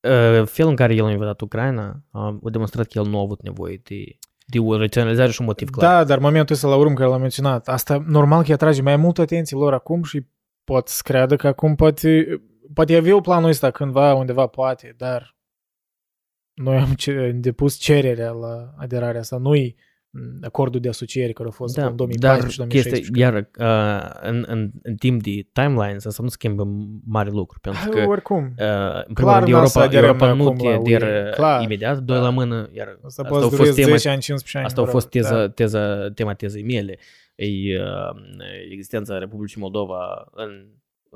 uh, 0.00 0.46
felul 0.46 0.70
în 0.70 0.76
care 0.76 0.94
el 0.94 1.04
a 1.04 1.10
invadat 1.10 1.40
Ucraina 1.40 2.02
um, 2.10 2.40
a 2.44 2.50
demonstrat 2.50 2.86
că 2.86 2.98
el 2.98 3.06
nu 3.06 3.18
a 3.18 3.22
avut 3.22 3.42
nevoie 3.42 3.80
de, 3.84 4.18
de 4.46 4.58
o 4.58 4.76
raționalizare 4.76 5.30
și 5.30 5.40
un 5.40 5.46
motiv 5.46 5.70
clar. 5.70 5.90
Da, 5.90 6.04
dar 6.04 6.18
momentul 6.18 6.54
ăsta 6.54 6.68
la 6.68 6.76
urmă 6.76 6.94
care 6.94 7.08
l-am 7.08 7.20
menționat, 7.20 7.68
asta 7.68 8.04
normal 8.06 8.44
că 8.44 8.52
atrage 8.52 8.82
mai 8.82 8.96
mult 8.96 9.18
atenție 9.18 9.56
lor 9.56 9.72
acum 9.72 10.02
și 10.02 10.26
pot 10.64 10.88
să 10.88 11.00
creadă 11.04 11.36
că 11.36 11.46
acum 11.46 11.74
poate, 11.74 12.40
poate 12.76 12.96
aveau 12.96 13.20
planul 13.20 13.48
ăsta 13.48 13.70
cândva, 13.70 14.14
undeva, 14.14 14.46
poate, 14.46 14.94
dar 14.96 15.36
noi 16.54 16.76
am 16.76 16.94
ce, 16.94 17.30
depus 17.34 17.76
cererea 17.76 18.30
la 18.30 18.74
aderarea 18.76 19.20
asta, 19.20 19.36
nu-i 19.36 19.76
acordul 20.42 20.80
de 20.80 20.88
asociere 20.88 21.32
care 21.32 21.48
a 21.48 21.52
fost 21.52 21.74
Da, 21.74 21.86
în 21.86 21.94
2014-2016. 21.94 22.18
dar 22.18 22.46
chestia, 22.68 22.98
iar 23.14 23.34
uh, 23.34 24.10
în, 24.20 24.44
în, 24.48 24.70
în 24.82 24.94
timp 24.94 25.22
de 25.22 25.48
timelines 25.52 26.04
asta 26.04 26.22
nu 26.22 26.28
schimbă 26.28 26.68
mare 27.06 27.30
lucru, 27.30 27.58
pentru 27.60 27.88
că 27.88 28.04
Oricum, 28.06 28.44
uh, 28.58 29.04
în 29.06 29.14
primul 29.14 29.32
Clar 29.32 29.42
rând 29.42 29.52
n-o 29.52 29.64
să 29.64 29.78
Europa, 29.78 29.82
aderăm 29.82 30.04
Europa 30.04 30.32
nu 30.32 30.44
acum 30.44 30.56
te 30.56 30.68
la 30.68 30.74
aderă 30.74 31.24
UE. 31.24 31.30
Clar. 31.30 31.62
imediat, 31.62 31.98
doi 31.98 32.16
Da. 32.16 32.22
la 32.22 32.30
mână, 32.30 32.68
iar 32.72 32.88
asta 32.88 33.06
asta 33.06 33.22
poate 33.22 33.44
a 33.44 33.48
să 33.48 33.56
fost 33.56 33.60
dureze 33.68 33.82
tema 33.82 33.96
10 33.96 34.08
ani, 34.08 34.20
15 34.20 34.56
ani. 34.56 34.66
Asta 34.66 34.80
a 34.80 34.84
bă, 34.84 34.90
fost 34.90 35.08
teza, 35.08 35.36
da. 35.36 35.48
teza, 35.48 36.10
tema 36.14 36.34
tezei 36.34 36.62
mele. 36.62 36.98
E 37.34 37.46
uh, 37.80 38.16
existența 38.70 39.18
Republicii 39.18 39.60
Moldova 39.60 40.28
în, 40.32 40.66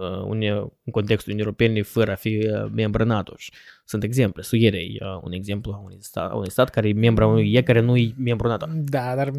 uh, 0.01 0.23
Unia, 0.25 0.55
în 0.57 0.93
contextul 0.93 1.33
Uniunii 1.33 1.53
Europene 1.53 1.83
fără 1.83 2.11
a 2.11 2.15
fi 2.15 2.49
uh, 2.53 2.71
membră 2.75 3.05
NATO. 3.05 3.35
Și 3.37 3.53
sunt 3.85 4.03
exemple. 4.03 4.43
Suedia 4.43 4.81
e 4.81 4.97
uh, 5.01 5.21
un 5.23 5.33
exemplu 5.33 5.73
a 5.73 5.79
unui 5.79 5.97
stat, 6.01 6.31
a 6.31 6.35
unui 6.35 6.51
stat 6.51 6.71
care 6.71 6.89
e 6.89 6.93
membru 6.93 7.25
a 7.25 7.27
unui 7.27 7.53
e 7.53 7.63
care 7.63 7.81
nu 7.81 7.97
e 7.97 8.15
membru 8.17 8.49
NATO. 8.49 8.67
Da, 8.71 9.15
dar 9.15 9.31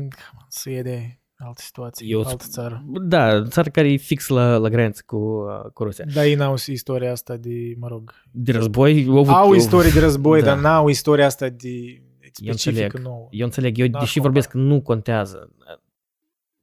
să 0.47 0.69
e 0.69 0.81
de 0.81 1.19
altă 1.35 1.61
situație, 1.61 2.07
Eu 2.07 2.21
altă 2.21 2.45
țară. 2.47 2.83
Da, 2.85 3.43
țară 3.47 3.69
care 3.69 3.91
e 3.91 3.95
fix 3.95 4.27
la, 4.27 4.57
la 4.57 4.69
graniță 4.69 5.03
cu, 5.05 5.15
uh, 5.15 5.71
cu 5.73 5.83
Rusia. 5.83 6.05
Dar 6.13 6.25
ei 6.25 6.35
n-au 6.35 6.55
istoria 6.67 7.11
asta 7.11 7.37
de, 7.37 7.73
mă 7.77 7.87
rog, 7.87 8.13
De 8.31 8.51
război 8.51 9.05
au 9.07 9.17
avut... 9.17 9.33
au 9.33 9.53
istorie 9.53 9.91
de 9.91 9.99
război, 9.99 10.41
da. 10.41 10.45
dar 10.45 10.59
n-au 10.59 10.87
istoria 10.87 11.25
asta 11.25 11.49
de 11.49 12.01
înțeleg. 12.45 12.57
specifică 12.57 12.97
nouă. 12.97 13.27
Eu 13.31 13.45
înțeleg, 13.45 13.77
eu 13.77 13.87
N-aș 13.87 14.01
deși 14.01 14.19
compara. 14.19 14.33
vorbesc 14.33 14.53
nu 14.53 14.81
contează. 14.81 15.51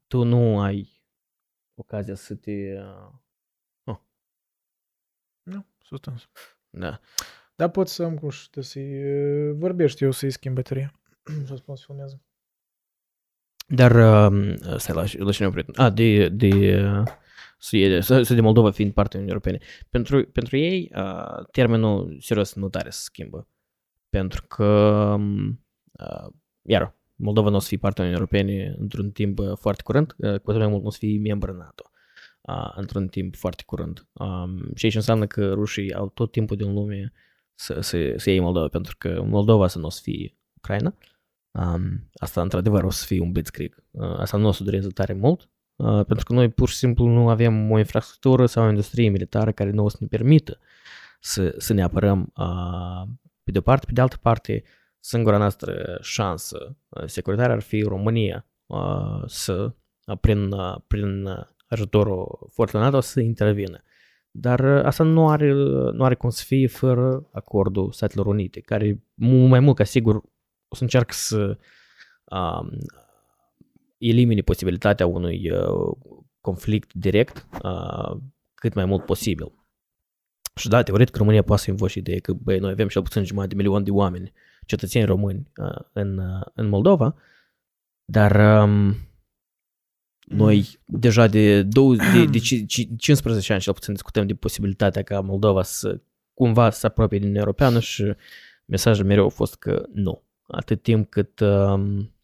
Tu 0.06 0.22
nu 0.22 0.60
ai 0.60 1.02
ocazia 1.74 2.14
să 2.14 2.34
te... 2.34 2.52
uh, 5.90 6.00
Nu, 6.00 6.12
substans. 6.12 6.28
Da. 6.70 7.00
Dar 7.56 7.70
pot 7.70 7.88
să 7.88 8.02
am 8.02 8.16
cum 8.16 8.30
știu, 8.30 8.62
să-i 8.62 9.04
uh, 9.04 9.54
vorbești 9.54 10.04
eu 10.04 10.10
să-i 10.10 10.30
schimb 10.30 10.54
bateria. 10.54 10.92
să 11.46 11.56
spun 11.56 11.76
să 11.76 11.84
filmează. 11.86 12.22
Dar, 13.66 13.90
uh, 13.90 14.54
stai, 14.76 14.94
la, 14.94 15.24
la 15.24 15.32
cine 15.32 15.46
am 15.46 15.52
oprit? 15.52 15.78
A, 15.78 15.90
de, 15.90 16.28
de 16.28 16.82
uh, 16.82 17.02
Suedia, 17.58 18.00
sau 18.00 18.22
sau 18.22 18.36
de 18.36 18.42
Moldova 18.42 18.70
fiind 18.70 18.92
parte 18.92 19.16
Uniunii 19.16 19.34
Europene. 19.36 19.66
Pentru, 19.90 20.24
pentru 20.24 20.56
ei, 20.56 20.90
uh, 20.94 21.46
termenul 21.50 22.16
serios 22.20 22.54
nu 22.54 22.68
tare 22.68 22.90
se 22.90 23.00
schimbă. 23.02 23.48
Pentru 24.08 24.44
că, 24.48 24.64
um, 25.14 25.64
uh, 25.92 26.32
iar, 26.62 26.96
Moldova 27.16 27.48
nu 27.48 27.56
o 27.56 27.58
să 27.58 27.68
fie 27.68 27.78
parte 27.78 28.00
Uniunii 28.00 28.20
Europene 28.20 28.74
într-un 28.78 29.10
timp 29.10 29.38
uh, 29.38 29.56
foarte 29.56 29.82
curând, 29.82 30.14
uh, 30.18 30.38
cu 30.40 30.50
atât 30.50 30.58
mai 30.60 30.66
mult 30.66 30.80
nu 30.82 30.88
o 30.88 30.90
să 30.90 30.98
fie 31.00 31.18
membru 31.18 31.52
NATO 31.52 31.87
uh, 32.48 32.72
într-un 32.74 33.08
timp 33.08 33.36
foarte 33.36 33.62
curând. 33.66 34.06
Um, 34.12 34.74
și 34.74 34.84
aici 34.84 34.94
înseamnă 34.94 35.26
că 35.26 35.52
rușii 35.52 35.94
au 35.94 36.08
tot 36.08 36.32
timpul 36.32 36.56
din 36.56 36.72
lume 36.72 37.12
să, 37.54 37.80
să, 37.80 38.14
să 38.16 38.30
iei 38.30 38.40
Moldova, 38.40 38.68
pentru 38.68 38.94
că 38.98 39.22
Moldova 39.22 39.66
să 39.66 39.78
nu 39.78 39.86
o 39.86 39.90
să 39.90 40.00
fie 40.02 40.36
Ucraina. 40.56 40.94
Um, 41.50 42.10
asta 42.14 42.42
într-adevăr 42.42 42.84
o 42.84 42.90
să 42.90 43.04
fie 43.06 43.20
un 43.20 43.32
blitzkrieg. 43.32 43.84
Uh, 43.90 44.18
asta 44.18 44.36
nu 44.36 44.46
o 44.46 44.52
să 44.52 44.64
dureze 44.64 44.88
tare 44.88 45.12
mult, 45.12 45.50
uh, 45.76 46.04
pentru 46.04 46.24
că 46.24 46.32
noi 46.32 46.48
pur 46.48 46.68
și 46.68 46.76
simplu 46.76 47.06
nu 47.06 47.28
avem 47.28 47.70
o 47.70 47.78
infrastructură 47.78 48.46
sau 48.46 48.64
o 48.64 48.68
industrie 48.68 49.08
militară 49.08 49.52
care 49.52 49.70
nu 49.70 49.84
o 49.84 49.88
să 49.88 49.96
ne 50.00 50.06
permită 50.06 50.58
să, 51.20 51.54
să 51.58 51.72
ne 51.72 51.82
apărăm 51.82 52.32
uh, 52.36 53.08
pe 53.42 53.50
de 53.50 53.58
o 53.58 53.60
parte, 53.60 53.86
pe 53.86 53.92
de 53.92 54.00
altă 54.00 54.16
parte, 54.16 54.62
singura 55.00 55.36
noastră 55.36 55.98
șansă 56.00 56.76
uh, 56.88 57.04
securitară 57.06 57.52
ar 57.52 57.60
fi 57.60 57.82
România 57.82 58.46
uh, 58.66 59.22
să, 59.26 59.74
uh, 60.06 60.18
prin, 60.20 60.52
uh, 60.52 60.76
prin 60.86 61.24
uh, 61.24 61.46
ajutorul 61.68 62.48
forțelor 62.52 62.84
NATO, 62.84 63.00
să 63.00 63.20
intervină. 63.20 63.82
Dar 64.30 64.60
uh, 64.60 64.84
asta 64.84 65.04
nu 65.04 65.28
are, 65.28 65.52
nu 65.92 66.04
are 66.04 66.14
cum 66.14 66.30
să 66.30 66.44
fie 66.44 66.66
fără 66.66 67.28
acordul 67.32 67.92
Statelor 67.92 68.26
Unite, 68.26 68.60
care 68.60 69.02
mult 69.14 69.48
mai 69.48 69.60
mult 69.60 69.76
ca 69.76 69.84
sigur 69.84 70.22
o 70.68 70.76
să 70.76 70.82
încearcă 70.82 71.12
să 71.12 71.58
um, 72.24 72.70
elimine 73.98 74.40
posibilitatea 74.40 75.06
unui 75.06 75.50
uh, 75.50 75.96
conflict 76.40 76.92
direct 76.92 77.46
uh, 77.62 78.16
cât 78.54 78.74
mai 78.74 78.84
mult 78.84 79.04
posibil. 79.04 79.52
Și 80.54 80.68
da, 80.68 80.82
teoretic 80.82 81.16
România 81.16 81.42
poate 81.42 81.62
să 81.62 81.70
invoce 81.70 81.98
ideea 81.98 82.18
că 82.20 82.32
băi, 82.32 82.58
noi 82.58 82.70
avem 82.70 82.88
cel 82.88 83.02
puțin 83.02 83.24
jumătate 83.24 83.54
de 83.54 83.62
milion 83.62 83.84
de 83.84 83.90
oameni, 83.90 84.32
cetățeni 84.66 85.04
români 85.04 85.50
uh, 85.56 85.84
în, 85.92 86.18
uh, 86.18 86.46
în 86.54 86.68
Moldova, 86.68 87.14
dar 88.04 88.62
um, 88.62 88.96
noi 90.28 90.78
deja 90.84 91.26
de, 91.26 91.62
20, 91.62 92.06
de, 92.12 92.24
de 92.24 92.38
ci- 92.46 92.66
ci- 92.66 92.88
15 92.96 93.52
ani 93.52 93.62
cel 93.62 93.72
puțin 93.72 93.92
discutăm 93.92 94.26
de 94.26 94.34
posibilitatea 94.34 95.02
ca 95.02 95.20
Moldova 95.20 95.62
să 95.62 96.00
cumva 96.34 96.70
să 96.70 96.78
se 96.78 96.86
apropie 96.86 97.18
din 97.18 97.26
Uniunea 97.26 97.42
Europeană 97.46 97.80
și 97.80 98.14
mesajul 98.64 99.04
mereu 99.04 99.26
a 99.26 99.28
fost 99.28 99.54
că 99.56 99.86
nu. 99.92 100.22
Atât 100.46 100.82
timp 100.82 101.10
cât, 101.10 101.40
um, 101.40 102.14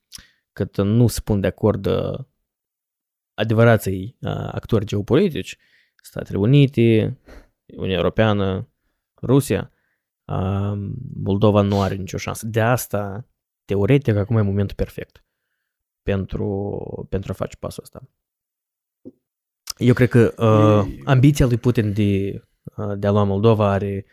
cât 0.53 0.77
nu 0.77 1.07
se 1.07 1.21
pun 1.25 1.41
de 1.41 1.47
acord 1.47 1.87
uh, 1.87 2.19
adevărații 3.35 4.17
uh, 4.21 4.31
actori 4.31 4.85
geopolitici, 4.85 5.57
Statele 6.03 6.39
Unite, 6.39 7.19
Uniunea 7.67 7.97
Europeană, 7.97 8.69
Rusia, 9.23 9.71
uh, 10.25 10.73
Moldova 11.23 11.61
nu 11.61 11.81
are 11.81 11.95
nicio 11.95 12.17
șansă. 12.17 12.47
De 12.47 12.61
asta, 12.61 13.29
teoretic, 13.65 14.17
acum 14.17 14.37
e 14.37 14.41
momentul 14.41 14.77
perfect 14.77 15.25
pentru, 16.05 17.07
pentru 17.09 17.33
a 17.33 17.35
face 17.35 17.57
pasul 17.57 17.83
ăsta. 17.83 18.09
Eu 19.77 19.95
cred 19.95 20.09
că 20.09 20.35
uh, 20.37 20.93
E- 20.93 21.01
ambiția 21.05 21.47
lui 21.47 21.57
Putin 21.57 21.93
de, 21.93 22.43
uh, 22.77 22.93
de 22.97 23.07
a 23.07 23.11
lua 23.11 23.25
Moldova 23.25 23.71
are, 23.71 24.05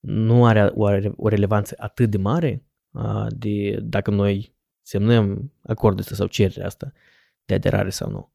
nu 0.00 0.46
are 0.46 0.70
o, 0.74 0.88
o 1.16 1.28
relevanță 1.28 1.74
atât 1.78 2.10
de 2.10 2.16
mare 2.16 2.64
uh, 2.90 3.26
de 3.28 3.78
dacă 3.82 4.10
noi 4.10 4.54
semnăm 4.82 5.52
acordul 5.62 6.00
ăsta 6.00 6.14
sau 6.14 6.26
cererea 6.26 6.66
asta 6.66 6.92
de 7.44 7.54
aderare 7.54 7.90
sau 7.90 8.10
nu. 8.10 8.32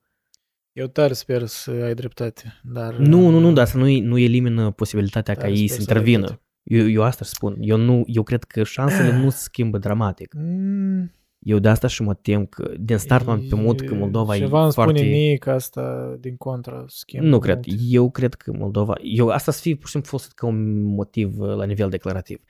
Eu 0.72 0.88
tare 0.88 1.14
sper 1.14 1.46
să 1.46 1.72
ai 1.72 1.94
dreptate, 1.94 2.60
dar... 2.64 2.96
Nu, 2.96 3.30
nu, 3.30 3.40
nu, 3.40 3.52
dar 3.52 3.64
asta 3.64 3.78
nu, 3.78 4.00
nu 4.00 4.18
elimină 4.18 4.72
posibilitatea 4.72 5.34
ca 5.34 5.40
Tare 5.40 5.52
ei 5.52 5.68
sper 5.68 5.70
să 5.70 5.74
să 5.74 5.80
ai 5.80 5.86
intervină. 5.98 6.26
dreptate. 6.26 6.44
Eu, 6.64 6.90
eu 6.90 7.04
asta 7.04 7.26
spun. 7.26 7.58
Eu, 7.60 7.78
nu, 7.78 8.04
eu 8.08 8.24
cred 8.24 8.44
că 8.44 8.64
șansele 8.64 9.18
nu 9.24 9.30
se 9.30 9.38
schimbă 9.38 9.78
dramatic. 9.78 10.34
Mm, 10.38 11.12
Eu 11.40 11.60
de 11.60 11.70
asta 11.70 11.88
și 11.88 12.02
mă 12.02 12.14
tem 12.14 12.46
că 12.46 12.72
din 12.80 12.98
start 12.98 13.26
m-am 13.26 13.46
temut 13.50 13.82
că 13.82 13.94
Moldova 13.94 14.36
e 14.36 14.40
Ceva 14.40 14.64
îmi 14.64 14.72
foarte... 14.72 14.98
spune 14.98 15.10
mie 15.10 15.36
că 15.36 15.52
asta 15.52 16.16
din 16.20 16.38
contra 16.38 16.84
schimb. 16.88 17.24
Nu 17.24 17.40
cred. 17.40 17.64
Eu 17.90 18.10
cred 18.10 18.34
că 18.34 18.52
Moldova... 18.58 18.94
Eu 19.02 19.28
asta 19.28 19.52
să 19.52 19.62
fie 19.62 19.76
pur 19.76 19.86
și 19.86 19.92
simplu 19.92 20.10
folosit 20.10 20.32
ca 20.32 20.46
un 20.46 20.84
motiv 20.84 21.40
uh, 21.40 21.56
la 21.56 21.66
nivel 21.66 21.90
declarativ. 21.90 22.42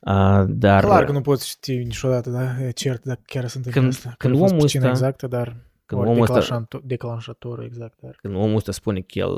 Uh, 0.00 0.44
dar 0.48 0.84
Clar 0.84 1.04
că 1.04 1.12
nu 1.12 1.20
poți 1.20 1.48
ști 1.48 1.76
niciodată, 1.76 2.30
da? 2.30 2.64
E 2.66 2.70
cert 2.70 3.04
dacă 3.04 3.20
chiar 3.26 3.46
sunt 3.48 3.66
Când- 3.70 3.86
asta. 3.88 4.14
când 4.18 4.18
Care 4.18 4.34
a 4.34 4.38
fost 4.38 4.50
omul 4.52 4.62
pricina 4.64 4.90
ăsta- 4.90 5.06
exactă, 5.06 5.26
dar... 5.26 5.56
când 5.86 6.00
ori 6.00 6.10
omul 6.10 6.22
ăsta- 6.22 6.34
declanșator- 6.40 6.82
declanșatorul 6.84 7.64
exact, 7.64 7.98
dar... 8.02 8.18
când 8.22 8.34
omul 8.34 8.56
ăsta 8.56 8.72
spune 8.72 9.00
că 9.00 9.18
el 9.18 9.30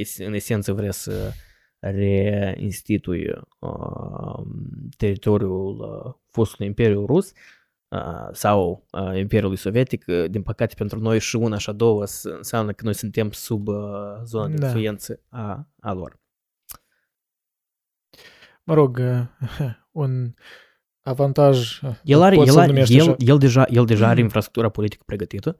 es- 0.00 0.18
în 0.26 0.32
esență 0.32 0.72
vrea 0.72 0.90
să 0.92 1.32
reinstituie 1.78 3.40
uh, 3.58 4.46
teritoriul 4.96 5.78
uh, 6.04 6.12
fostului 6.30 6.66
Imperiu 6.66 7.06
Rus 7.06 7.28
uh, 7.30 7.36
sau 8.32 8.86
uh, 8.92 9.16
Imperiului 9.18 9.56
Sovietic, 9.56 10.04
uh, 10.06 10.24
din 10.30 10.42
păcate 10.42 10.74
pentru 10.74 10.98
noi 10.98 11.18
și 11.20 11.36
una 11.36 11.58
și 11.58 11.70
a 11.70 11.72
doua 11.72 12.04
s- 12.06 12.22
înseamnă 12.22 12.72
că 12.72 12.84
noi 12.84 12.94
suntem 12.94 13.30
sub 13.30 13.68
uh, 13.68 13.74
zona 14.24 14.48
de 14.48 14.54
Da. 14.56 14.66
influență 14.66 15.20
a, 15.28 15.68
a 15.80 15.92
lor. 15.92 16.18
Mă 18.64 18.74
rog, 18.74 18.98
uh, 18.98 19.20
un 20.02 20.34
avantaj... 21.02 21.80
uh, 21.82 21.90
El, 22.04 22.22
are, 22.22 22.34
pot 22.36 22.46
el, 22.46 22.52
să-l 22.52 22.62
are, 22.62 22.70
numești 22.72 22.96
el, 22.96 23.00
așa. 23.02 23.14
el, 23.18 23.38
deja, 23.38 23.64
el 23.70 23.84
deja 23.84 24.08
are 24.08 24.20
infrastructura 24.20 24.68
politică 24.68 25.02
pregătită. 25.06 25.58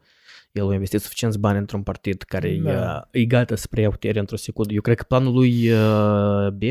El 0.53 0.69
a 0.69 0.73
investit 0.73 1.01
suficienți 1.01 1.39
bani 1.39 1.59
într-un 1.59 1.83
partid 1.83 2.23
care 2.23 2.57
Da. 2.63 2.73
da. 2.73 3.09
e, 3.11 3.19
e 3.21 3.25
gata 3.25 3.55
să 3.57 3.67
preia 3.71 3.91
putere 3.91 4.19
într-o 4.19 4.37
secundă. 4.37 4.73
Eu 4.73 4.81
cred 4.81 4.97
că 4.97 5.05
planul 5.09 5.33
lui 5.33 5.71
uh, 5.71 6.49
B 6.53 6.63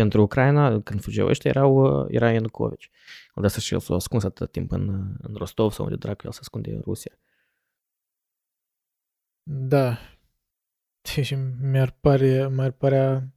pentru 0.00 0.22
Ucraina, 0.22 0.80
când 0.80 1.00
fugeau 1.02 1.28
ăștia, 1.28 1.50
erau, 1.54 2.00
uh, 2.02 2.06
era 2.08 2.30
Ianucovici. 2.32 2.90
De 3.34 3.46
asta 3.46 3.60
și 3.60 3.72
el 3.74 3.80
s-a 3.80 3.94
ascuns 3.94 4.24
atât 4.24 4.52
timp 4.52 4.72
în, 4.72 4.88
în 5.22 5.34
Rostov 5.34 5.72
sau 5.72 5.84
unde 5.84 5.96
dracu 5.96 6.20
el 6.24 6.32
se 6.32 6.38
ascunde 6.40 6.70
în 6.70 6.80
Rusia. 6.84 7.18
Da. 9.42 9.98
Deci 11.14 11.34
mi-ar 11.60 11.96
pare, 12.00 12.48
mi-ar 12.48 12.70
părea 12.70 13.28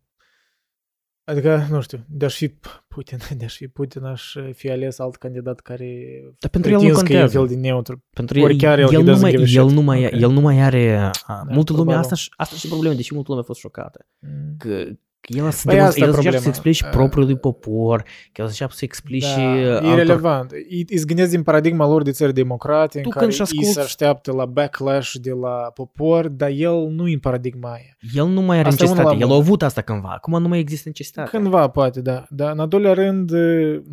Adică, 1.25 1.65
nu 1.69 1.81
știu, 1.81 2.05
de-aș 2.09 2.35
fi 2.35 2.49
Putin, 2.87 3.17
de-aș 3.37 3.55
fi 3.55 3.67
Putin, 3.67 4.03
aș 4.03 4.35
fi 4.53 4.69
ales 4.71 4.99
alt 4.99 5.15
candidat 5.15 5.59
care 5.59 6.21
Dar 6.39 6.49
pentru 6.49 6.71
el 6.71 6.77
nu 6.77 6.83
pretins 6.83 7.07
că 7.07 7.13
e 7.13 7.21
un 7.21 7.27
fel 7.29 7.39
contează. 7.39 7.61
de 7.61 7.67
neutru. 7.67 8.03
Pentru 8.09 8.41
Ori 8.41 8.55
chiar 8.57 8.79
el, 8.79 8.85
el, 8.85 8.91
he 8.91 8.97
nu 9.03 9.11
doesn't 9.13 9.21
mai, 9.21 9.29
give 9.31 9.43
a 9.43 9.45
el, 9.61 9.65
shit. 9.65 9.75
nu 9.75 9.81
mai, 9.81 10.05
Ok. 10.05 10.11
el 10.11 10.29
nu 10.31 10.39
mai 10.41 10.59
are... 10.61 10.95
A, 10.97 11.11
Da, 11.27 11.33
multă 11.33 11.71
lume, 11.71 11.83
probabil. 11.83 11.95
asta, 11.95 12.15
și- 12.15 12.29
asta 12.35 12.55
și 12.55 12.67
problema, 12.67 12.95
deși 12.95 13.13
multă 13.13 13.29
lume 13.29 13.41
a 13.41 13.45
fost 13.45 13.59
șocată. 13.59 14.05
Mm. 14.19 14.55
Că, 14.57 14.83
că 14.83 14.91
el, 15.27 15.51
să 15.51 15.61
Păi 15.65 15.75
demonstre- 15.75 15.79
asta 15.83 15.99
e 15.99 16.03
el 16.03 16.11
să 16.11 16.17
înceapă 16.17 16.21
problema. 16.21 16.41
să 16.41 16.47
explice 16.47 16.85
Uh, 16.85 16.91
propriului 16.91 17.37
popor, 17.37 18.01
că 18.31 18.41
el 18.41 18.45
să 18.45 18.49
înceapă 18.51 18.73
să 18.73 18.85
explice 18.85 19.35
Da, 19.35 19.41
e 19.41 19.71
altor... 19.71 19.95
relevant. 19.95 20.51
Îi 20.51 20.85
îi 20.89 21.03
gândesc 21.05 21.29
din 21.29 21.43
paradigma 21.43 21.87
lor 21.87 22.01
de 22.01 22.11
țări 22.11 22.33
democrate, 22.33 22.97
în 22.97 23.03
Tu 23.03 23.09
care 23.09 23.25
când 23.25 23.33
și 23.37 23.41
ei 23.41 23.45
se 23.47 23.53
asculți- 23.59 23.79
așteaptă 23.79 24.31
la 24.31 24.45
backlash 24.45 25.11
de 25.21 25.31
la 25.31 25.71
popor, 25.73 26.27
dar 26.27 26.49
el 26.49 26.87
nu 26.89 27.07
e 27.07 27.13
în 27.13 27.19
paradigma 27.19 27.71
aia. 27.71 27.97
El 28.15 28.27
nu 28.27 28.41
mai 28.41 28.57
are 28.57 28.67
Asta 28.67 28.83
e 28.83 28.87
unul 28.87 28.97
necesitate. 28.97 29.03
la 29.03 29.13
El 29.25 29.31
a 29.31 29.35
mână. 29.35 29.39
avut 29.47 29.61
asta 29.63 29.81
cândva. 29.81 30.09
Acum 30.15 30.41
nu 30.41 30.47
mai 30.47 30.59
există 30.59 30.83
necesitate. 30.87 31.29
Cândva, 31.29 31.67
poate, 31.67 32.01
da. 32.01 32.25
Dar, 32.29 32.51
în 32.51 32.59
al 32.59 32.67
doilea 32.67 32.93
rând, 32.93 33.31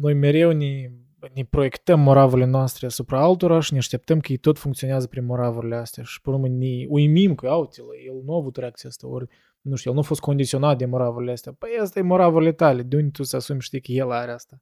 noi 0.01 0.15
mereu 0.15 0.51
ne, 0.51 0.91
ne 1.35 1.45
proiectăm 1.45 2.01
moravurile 2.01 2.47
noastre 2.47 2.87
asupra 2.87 3.21
altora 3.21 3.61
și 3.61 3.73
ne 3.73 3.79
așteptăm 3.79 4.21
că 4.21 4.33
ei 4.33 4.39
tot 4.39 4.59
funcționează 4.59 5.07
prin 5.07 5.25
moravurile 5.25 5.77
astea 5.77 6.03
și, 6.03 6.21
pe 6.21 6.31
urmă, 6.31 6.49
ne 6.49 6.87
uimim 6.89 7.35
că, 7.35 7.55
uite 7.55 7.83
el 8.07 8.23
nu 8.25 8.33
a 8.33 8.37
avut 8.37 8.57
reacția 8.57 8.89
asta, 8.89 9.07
ori, 9.07 9.29
nu 9.61 9.77
știu, 9.77 9.91
el 9.91 9.97
nu 9.97 10.03
a 10.03 10.07
fost 10.07 10.21
condiționat 10.21 10.79
de 10.79 10.85
moravurile 10.85 11.33
astea. 11.33 11.53
Păi 11.53 11.71
asta 11.81 11.99
e 11.99 12.03
moravurile 12.03 12.53
tale, 12.53 12.83
de 12.83 12.97
unde 12.97 13.11
tu 13.11 13.23
să 13.23 13.37
asumi 13.37 13.61
știi 13.61 13.81
că 13.81 13.93
el 13.93 14.11
are 14.11 14.31
asta. 14.31 14.61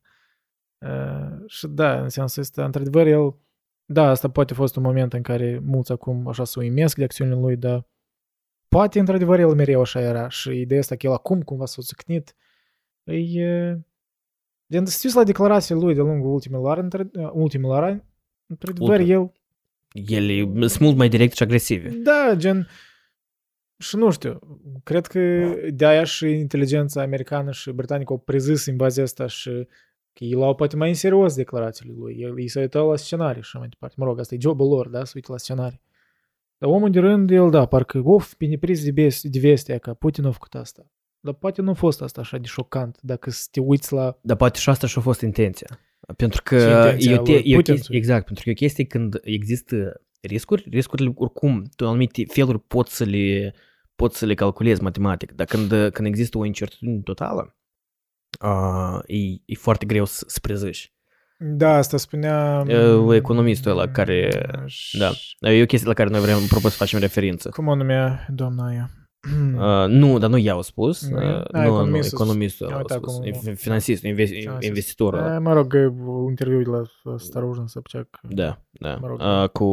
Uh, 0.78 1.46
și 1.46 1.66
da, 1.66 2.02
în 2.02 2.08
sensul 2.08 2.42
ăsta, 2.42 2.64
într-adevăr, 2.64 3.06
el, 3.06 3.36
da, 3.84 4.08
asta 4.08 4.30
poate 4.30 4.52
a 4.52 4.56
fost 4.56 4.76
un 4.76 4.82
moment 4.82 5.12
în 5.12 5.22
care 5.22 5.58
mulți 5.64 5.92
acum 5.92 6.28
așa 6.28 6.44
se 6.44 6.58
uimesc 6.58 6.96
de 6.96 7.04
acțiunile 7.04 7.40
lui, 7.40 7.56
dar 7.56 7.86
poate, 8.68 8.98
într-adevăr, 8.98 9.38
el 9.38 9.54
mereu 9.54 9.80
așa 9.80 10.00
era 10.00 10.28
și 10.28 10.60
ideea 10.60 10.80
asta 10.80 10.96
că 10.96 11.06
el 11.06 11.12
acum 11.12 11.42
cumva 11.42 11.66
s-a 11.66 11.82
țicnit, 11.82 12.34
îi... 13.04 13.34
e- 13.34 13.82
Din 14.70 14.86
știți 14.86 15.16
la 15.16 15.24
declarațiile 15.24 15.80
lui 15.80 15.94
de 15.94 16.00
lungul 16.00 16.32
ultimilor 16.32 16.70
ani, 16.70 16.82
între- 16.82 17.10
ultimilor 17.32 17.82
ani, 17.82 18.04
într-adevăr, 18.46 18.98
Ultim. 19.00 19.14
el, 19.14 19.32
El 20.28 20.30
e 20.30 20.66
sunt 20.66 20.80
mult 20.80 20.96
mai 20.96 21.08
direct 21.08 21.36
și 21.36 21.42
agresiv. 21.42 21.94
da, 21.94 22.34
gen, 22.36 22.68
și 23.78 23.96
nu 23.96 24.10
știu, 24.10 24.38
cred 24.84 25.06
că 25.06 25.20
de 25.70 25.86
aia 25.86 26.04
și 26.04 26.26
inteligența 26.26 27.02
americană 27.02 27.50
și 27.50 27.70
britanică 27.70 28.12
au 28.12 28.18
prezis 28.18 28.66
în 28.66 28.76
baza 28.76 29.02
asta 29.02 29.26
și 29.26 29.50
că 30.12 30.24
ei 30.24 30.32
luau 30.32 30.54
poate 30.54 30.76
mai 30.76 30.88
în 30.88 30.94
serios 30.94 31.34
declarațiile 31.34 31.94
lui. 31.98 32.16
El, 32.18 32.40
ei 32.40 32.48
se 32.48 32.60
uitau 32.60 32.90
la 32.90 32.96
scenarii 32.96 33.42
și 33.42 33.48
așa 33.48 33.58
mai 33.58 33.68
departe. 33.68 33.94
Mă 33.98 34.04
rog, 34.04 34.18
asta 34.18 34.34
e 34.34 34.38
jobul 34.40 34.68
lor, 34.68 34.88
da, 34.88 35.04
să 35.04 35.12
uite 35.14 35.32
la 35.32 35.38
scenarii. 35.38 35.80
Dar 36.58 36.70
omul 36.70 36.90
de 36.90 37.00
rând, 37.00 37.30
el, 37.30 37.50
da, 37.50 37.66
parcă, 37.66 38.00
of, 38.04 38.36
bine 38.36 38.56
prins 38.58 38.84
de, 38.84 38.90
veste, 38.90 39.28
de 39.28 39.38
vestea 39.38 39.78
că 39.78 39.94
Putin 39.94 40.24
a 40.24 40.30
făcut 40.30 40.54
asta. 40.54 40.90
Dar 41.28 41.36
poate 41.36 41.62
nu 41.62 41.70
a 41.70 41.74
fost 41.74 42.02
asta 42.02 42.20
așa 42.20 42.38
de 42.38 42.46
șocant, 42.46 42.98
dacă 43.02 43.30
să 43.30 43.46
te 43.50 43.60
uiți 43.60 43.92
la... 43.92 44.18
Dar 44.22 44.36
poate 44.36 44.58
și 44.58 44.68
asta 44.68 44.86
și-a 44.86 45.00
fost 45.02 45.20
intenția. 45.20 45.66
Pentru 46.16 46.42
că 46.44 46.58
Și 46.58 46.64
intenția 46.66 47.12
e 47.12 47.18
o, 47.18 47.22
te- 47.22 47.32
lui 47.32 47.42
e 47.44 47.54
o 47.54 47.56
Putin. 47.56 47.74
chestie, 47.74 47.96
exact, 47.96 48.24
pentru 48.24 48.44
că 48.44 48.50
e 48.50 48.52
o 48.52 48.56
chestie 48.56 48.84
când 48.84 49.20
există 49.22 50.00
riscuri, 50.20 50.66
riscurile 50.70 51.12
oricum, 51.14 51.62
tu 51.62 51.84
în 51.84 51.86
anumite 51.86 52.24
feluri 52.28 52.60
poți 52.60 52.96
să 52.96 53.04
le, 53.04 53.54
poți 53.96 54.18
să 54.18 54.26
le 54.26 54.34
calculezi 54.34 54.82
matematic, 54.82 55.32
dar 55.32 55.46
când, 55.46 55.90
când 55.92 56.06
există 56.08 56.38
o 56.38 56.44
incertitudine 56.44 57.00
totală, 57.00 57.56
uh, 58.44 58.98
e, 59.06 59.16
e 59.44 59.54
foarte 59.54 59.86
greu 59.86 60.04
să, 60.04 60.24
să 60.28 60.38
prezici. 60.42 60.92
Da, 61.38 61.76
asta 61.76 61.96
spunea... 61.96 62.64
Uh, 62.68 63.14
economistul 63.16 63.70
ăla 63.70 63.88
care- 63.88 64.46
Și- 64.66 64.98
Da, 64.98 65.10
e 65.52 65.62
o 65.62 65.66
chestie 65.66 65.88
la 65.88 65.94
care 65.94 66.08
noi 66.08 66.20
vrem 66.20 66.38
propus 66.48 66.70
să 66.70 66.76
facem 66.76 66.98
referință. 66.98 67.48
Cum 67.48 67.66
o 67.66 67.74
numea 67.74 68.26
doamna 68.30 68.66
aia? 68.66 68.90
Nu, 69.88 70.18
dar 70.18 70.30
nu 70.30 70.38
eu 70.38 70.62
spus. 70.62 71.08
Da, 71.08 71.44
nu, 71.52 71.84
nu, 71.84 71.96
economistul 71.96 72.72
a 72.72 72.82
spus. 72.86 73.18
Acum, 73.18 73.54
finansist, 73.54 74.02
invest, 74.02 74.32
investitor. 74.60 75.14
Da, 75.14 75.38
mă 75.38 75.52
rog, 75.52 75.74
interviul 76.28 76.68
la 76.70 77.16
Starujin 77.16 77.66
Sobchak. 77.66 78.20
Da, 78.28 78.58
da. 78.70 78.98
Cu 79.52 79.66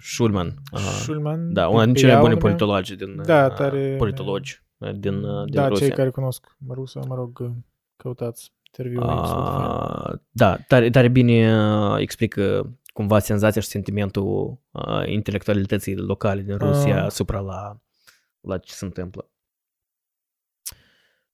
Schulman. 0.00 0.54
Uh, 0.72 0.78
Schulman. 0.80 1.52
Da, 1.52 1.68
unul 1.68 1.84
din 1.84 1.94
cele 1.94 2.12
mai 2.12 2.20
bune 2.20 2.36
politologi 2.36 2.96
din 2.96 3.22
da, 3.24 3.48
tare, 3.48 3.94
politologi 3.98 4.62
din, 4.78 5.20
din 5.20 5.22
da, 5.46 5.68
Rusia. 5.68 5.86
cei 5.86 5.96
care 5.96 6.10
cunosc 6.10 6.56
rusa, 6.68 7.00
mă 7.08 7.14
rog, 7.14 7.52
căutați 7.96 8.52
da, 10.30 10.56
tare, 10.68 10.90
tare 10.90 11.08
bine 11.08 11.50
explică 11.98 12.72
cumva 12.98 13.18
senzația 13.18 13.60
și 13.60 13.68
sentimentul 13.68 14.58
uh, 14.70 15.02
intelectualității 15.06 15.96
locale 15.96 16.40
din 16.42 16.56
Rusia 16.56 16.96
Ah. 16.98 17.04
asupra 17.04 17.38
la, 17.40 17.80
la 18.40 18.58
ce 18.58 18.72
se 18.72 18.84
întâmplă. 18.84 19.30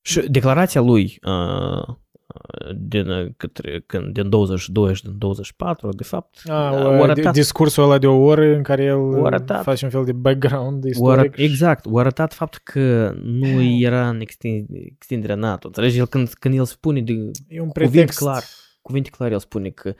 Și 0.01 0.20
declarația 0.20 0.81
lui 0.81 1.19
uh, 1.27 1.86
uh, 1.89 2.74
din, 2.77 3.09
uh, 3.09 3.31
către, 3.36 3.81
când, 3.86 4.12
din 4.12 4.28
22 4.28 4.95
și 4.95 5.03
din 5.03 5.19
24, 5.19 5.89
de 5.89 6.03
fapt, 6.05 6.41
a, 6.49 6.53
a 6.53 6.99
o, 6.99 7.03
arătat- 7.03 7.32
discursul 7.32 7.82
ăla 7.82 7.99
de 7.99 8.07
o 8.07 8.16
oră 8.23 8.45
în 8.57 8.62
care 8.62 8.82
el 8.82 8.97
O 8.97 9.24
arătat. 9.27 9.62
face 9.62 9.85
un 9.85 9.91
fel 9.91 10.05
de 10.05 10.12
background 10.12 10.85
O 10.85 10.89
istoric. 10.89 11.19
arăt, 11.19 11.35
exact, 11.36 11.86
o 11.86 11.99
arătat 11.99 12.32
faptul 12.32 12.61
că 12.65 13.12
nu 13.23 13.62
era 13.62 14.09
în 14.09 14.20
extin- 14.20 14.66
extinderea 14.97 15.36
NATO. 15.36 15.66
Înțelegi? 15.66 15.99
El, 15.99 16.07
când, 16.07 16.28
când 16.28 16.55
el 16.55 16.65
spune 16.65 17.01
de 17.01 17.12
E 17.49 17.61
un 17.61 17.69
cuvânt 17.69 17.73
pretext. 17.73 18.19
clar. 18.19 18.43
cuvinte 18.82 19.11
clare, 19.11 19.32
el 19.32 19.39
spune 19.39 19.69
că 19.70 19.89
uh, 19.89 19.95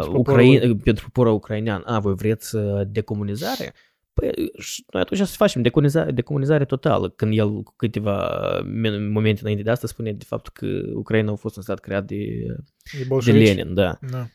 Pentru 0.00 0.18
Ucraina, 0.18 0.58
poporul 0.60 0.76
pentru 0.84 1.04
poporul 1.04 1.32
ucrainean, 1.32 1.82
a, 1.86 1.98
voi 1.98 2.14
vreți 2.14 2.56
uh, 2.56 2.80
decomunizare? 2.86 3.74
Păi 4.12 4.32
și 4.58 4.84
noi 4.92 5.02
atunci 5.02 5.20
să 5.20 5.34
facem 5.36 5.62
decomunizare, 5.62 6.10
decomunizare 6.10 6.64
totală. 6.64 7.08
Când 7.10 7.38
el 7.38 7.62
cu 7.62 7.72
câteva 7.76 8.40
min- 8.62 9.08
momente 9.10 9.40
înainte 9.40 9.62
de 9.62 9.70
asta 9.70 9.86
spune 9.86 10.12
de 10.12 10.24
fapt 10.24 10.48
că 10.48 10.66
Ucraina 10.94 11.32
a 11.32 11.34
fost 11.34 11.56
un 11.56 11.62
stat 11.62 11.78
creat 11.80 12.04
de, 12.04 12.14
E 12.14 12.98
de 12.98 13.04
bolșevici. 13.08 13.46
Lenin, 13.46 13.74
da. 13.74 13.98
Da. 14.10 14.26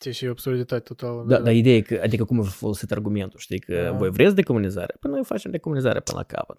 Ce 0.00 0.10
și 0.10 0.26
absurditate 0.26 0.82
totală. 0.82 1.24
Da, 1.28 1.40
dar 1.40 1.54
ideea 1.54 1.76
e 1.76 1.80
că, 1.80 2.00
adică 2.02 2.24
cum 2.24 2.40
a 2.40 2.42
folosit 2.42 2.90
argumentul, 2.92 3.38
știi, 3.38 3.58
că 3.58 3.82
Da. 3.82 3.90
voi 3.92 4.10
vreți 4.10 4.34
decomunizare? 4.34 4.96
Păi 5.00 5.10
noi 5.10 5.24
facem 5.24 5.50
decomunizare 5.50 6.00
până 6.00 6.16
la 6.18 6.24
capăt. 6.24 6.56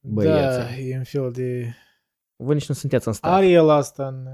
Da, 0.00 0.10
băieții. 0.12 0.90
e 0.90 0.96
un 0.96 1.04
fel 1.04 1.30
de... 1.32 1.74
Voi 2.36 2.54
nici 2.54 2.68
nu 2.68 2.74
sunteți 2.74 3.06
în 3.06 3.12
stat. 3.12 3.32
Are 3.32 3.48
el 3.48 3.68
asta 3.68 4.06
în... 4.06 4.26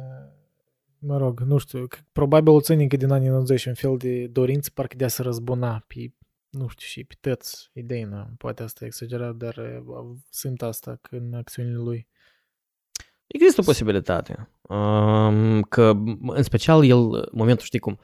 Mă 0.99 1.17
rog, 1.19 1.41
nu 1.41 1.59
știu, 1.59 1.87
că 1.87 1.99
probabil 2.13 2.53
o 2.53 2.61
ține 2.61 2.83
încă 2.83 2.97
din 2.97 3.11
anii 3.11 3.29
90 3.29 3.65
un 3.65 3.75
fel 3.75 3.97
de 3.97 4.27
dorință 4.27 4.71
parcă 4.75 4.97
de 4.97 5.05
a 5.05 5.09
se 5.09 5.23
răzbuna 5.23 5.85
pe, 5.87 6.13
nu 6.51 6.69
știu, 6.69 6.87
și 6.87 7.05
pe 7.05 7.15
tăți 7.21 7.71
idei, 7.73 8.03
nu? 8.03 8.27
Poate 8.39 8.63
asta 8.63 8.85
e 8.85 8.87
exagerat, 8.87 9.35
dar 9.35 9.57
uh, 9.87 10.17
simt 10.31 10.63
asta 10.63 10.99
că 11.03 11.17
în 11.17 11.35
acțiunile 11.35 11.77
lui. 11.77 12.07
Există 13.27 13.61
o 13.61 13.65
posibilitate. 13.65 14.49
Um, 14.63 15.63
că, 15.63 15.93
în 16.27 16.43
special, 16.43 16.85
el, 16.85 17.13
în 17.13 17.29
momentul, 17.33 17.65
știi 17.65 17.79
cum, 17.79 17.99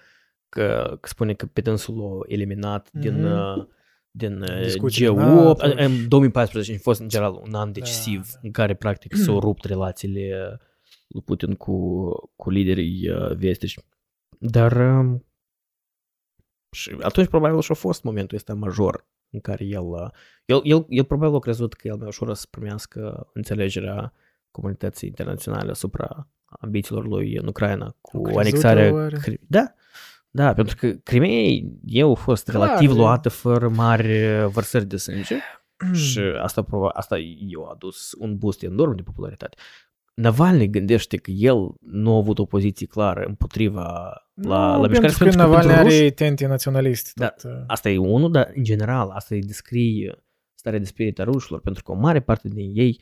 că, 0.49 0.97
că 1.01 1.09
spune 1.09 1.35
că 1.35 1.47
pe 1.47 1.61
dânsul 1.61 1.97
l-a 1.99 2.19
eliminat 2.27 2.89
din, 2.93 3.23
Mhm. 3.23 3.59
uh, 3.59 3.66
din 4.11 4.43
uh, 4.43 4.62
Discuțiile 4.62 5.11
G8. 5.12 5.15
NATO 5.16 5.66
În, 5.66 5.73
în 5.77 5.91
și- 5.97 6.07
2014 6.09 6.73
a 6.75 6.79
fost, 6.79 7.01
în 7.01 7.09
general, 7.09 7.41
un 7.47 7.55
an 7.55 7.73
decisiv 7.73 8.31
da. 8.33 8.39
în 8.43 8.51
care, 8.51 8.75
practic, 8.75 9.15
s-au 9.15 9.41
rupt 9.41 9.65
relațiile 9.65 10.59
lui 11.15 11.23
Putin 11.23 11.55
cu, 11.55 12.09
cu 12.36 12.51
liderii 12.51 13.11
uh, 13.11 13.36
vestici. 13.36 13.78
Dar 14.39 14.73
um, 14.77 15.24
și 16.70 16.97
atunci 17.01 17.28
probabil 17.28 17.61
și 17.61 17.70
a 17.70 17.74
fost 17.74 18.03
momentul 18.03 18.36
ăsta 18.36 18.55
major 18.55 19.07
în 19.31 19.41
care 19.41 19.65
el, 19.65 19.85
uh, 19.85 20.11
el, 20.45 20.61
el, 20.65 20.86
el 20.89 21.05
probabil 21.05 21.35
a 21.35 21.39
crezut 21.39 21.74
că 21.74 21.89
el 21.89 21.97
mai 21.97 22.07
ușor 22.07 22.28
o 22.28 22.35
să 22.35 22.47
primească 22.51 23.31
înțelegerea 23.32 24.12
comunității 24.51 25.09
internaționale 25.09 25.70
asupra 25.70 26.28
ambițiilor 26.45 27.07
lui 27.07 27.36
în 27.36 27.47
Ucraina 27.47 27.85
Au 27.85 27.97
cu 28.01 28.23
crezut 28.23 28.41
anexarea... 28.41 28.93
oare? 28.93 29.16
Cri- 29.19 29.41
Da, 29.49 29.74
da, 30.31 30.53
pentru 30.53 30.77
că 30.77 30.91
Crimea 30.91 31.70
eu 31.85 32.11
a 32.11 32.15
fost 32.15 32.45
Clar, 32.51 32.66
relativ 32.66 32.91
e- 32.91 32.95
luată 32.95 33.28
fără 33.28 33.69
mari 33.69 34.27
uh, 34.27 34.47
vărsări 34.47 34.85
de 34.85 34.97
sânge 34.97 35.36
și 36.11 36.20
asta, 36.20 36.62
proba- 36.62 36.93
asta 36.93 37.19
i-a 37.19 37.69
adus 37.70 38.12
un 38.19 38.39
boost 38.39 38.62
enorm 38.62 38.95
de 38.97 39.03
popularitate. 39.03 39.57
Navalny 40.15 40.70
gândește 40.70 41.16
că 41.16 41.31
el 41.31 41.74
nu 41.81 42.12
a 42.15 42.16
avut 42.16 42.39
o 42.39 42.45
poziție 42.45 42.86
clară 42.86 43.24
împotriva 43.27 43.82
la, 44.35 44.77
Nu, 44.77 44.82
la 44.82 44.86
mișcare 44.89 45.01
pentru 45.01 45.24
că 45.28 45.36
Navalny 45.36 45.66
pentru 45.66 45.82
ruși- 45.82 45.97
are 46.01 46.11
tente 46.11 46.47
naționaliste. 46.47 47.11
Da. 47.15 47.28
tot, 47.28 47.51
uh, 47.51 47.65
Asta 47.66 47.91
e 47.91 47.99
unul, 47.99 48.31
dar 48.31 48.53
în 48.55 48.62
general 48.65 49.11
asta 49.11 49.35
îi 49.35 49.41
descrie 49.41 50.24
starea 50.55 50.78
de 50.78 50.85
spirit 50.85 51.19
a 51.19 51.23
rușilor, 51.24 51.61
pentru 51.61 51.82
că 51.82 51.93
o 51.93 51.95
mare 51.95 52.20
parte 52.20 52.49
din 52.49 52.70
ei 52.74 53.01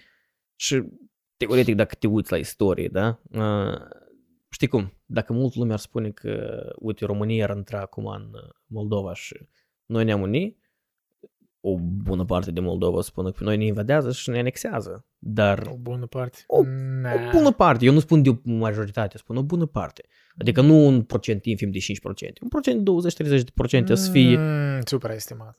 și 0.57 0.83
teoretic 1.37 1.75
dacă 1.77 1.95
te 1.95 2.07
uiți 2.07 2.31
la 2.31 2.37
istorie, 2.39 2.89
da? 2.89 3.21
Uh, 3.31 3.79
știi 4.51 4.67
cum, 4.69 4.93
dacă 5.07 5.33
mult 5.33 5.55
lume 5.55 5.73
ar 5.73 5.79
spune 5.79 6.11
că, 6.11 6.63
uite, 6.79 7.05
România 7.05 7.47
ar 7.49 7.57
intra 7.57 7.81
acum 7.81 8.07
în 8.07 8.31
Moldova 8.67 9.15
și 9.15 9.49
noi 9.87 10.05
ne-am 10.05 10.21
unit, 10.21 10.59
o 11.65 11.79
bună 11.79 12.25
parte 12.25 12.51
de 12.51 12.61
Moldova 12.61 13.01
spune 13.01 13.31
că 13.31 13.35
pe 13.39 13.45
noi 13.45 13.57
ne 13.57 13.65
invadează 13.65 14.13
și 14.13 14.31
ne 14.31 14.39
anexează. 14.39 15.07
Dar 15.19 15.67
O 15.73 15.77
bună 15.77 16.07
parte. 16.07 16.39
O- 16.47 16.63
Nah. 17.03 17.15
o 17.15 17.31
bună 17.39 17.53
parte, 17.53 17.85
eu 17.85 17.93
nu 17.93 17.99
spun 18.01 18.23
de 18.23 18.29
o 18.29 18.35
majoritate, 18.43 19.19
spun 19.19 19.37
o 19.37 19.43
bună 19.43 19.67
parte. 19.67 20.05
Adică 20.39 20.61
nu 20.61 20.87
un 20.87 21.03
procent 21.03 21.45
infim 21.45 21.71
de 21.71 21.79
5%, 21.79 22.43
un 22.43 22.49
procent 22.49 22.77
de 22.77 22.83
20-30% 22.83 23.45
de 23.45 23.51
procente 23.55 23.95
să 23.95 24.11
fie 24.11 24.37
Mm, 24.39 24.81
supraestimat. 24.85 25.57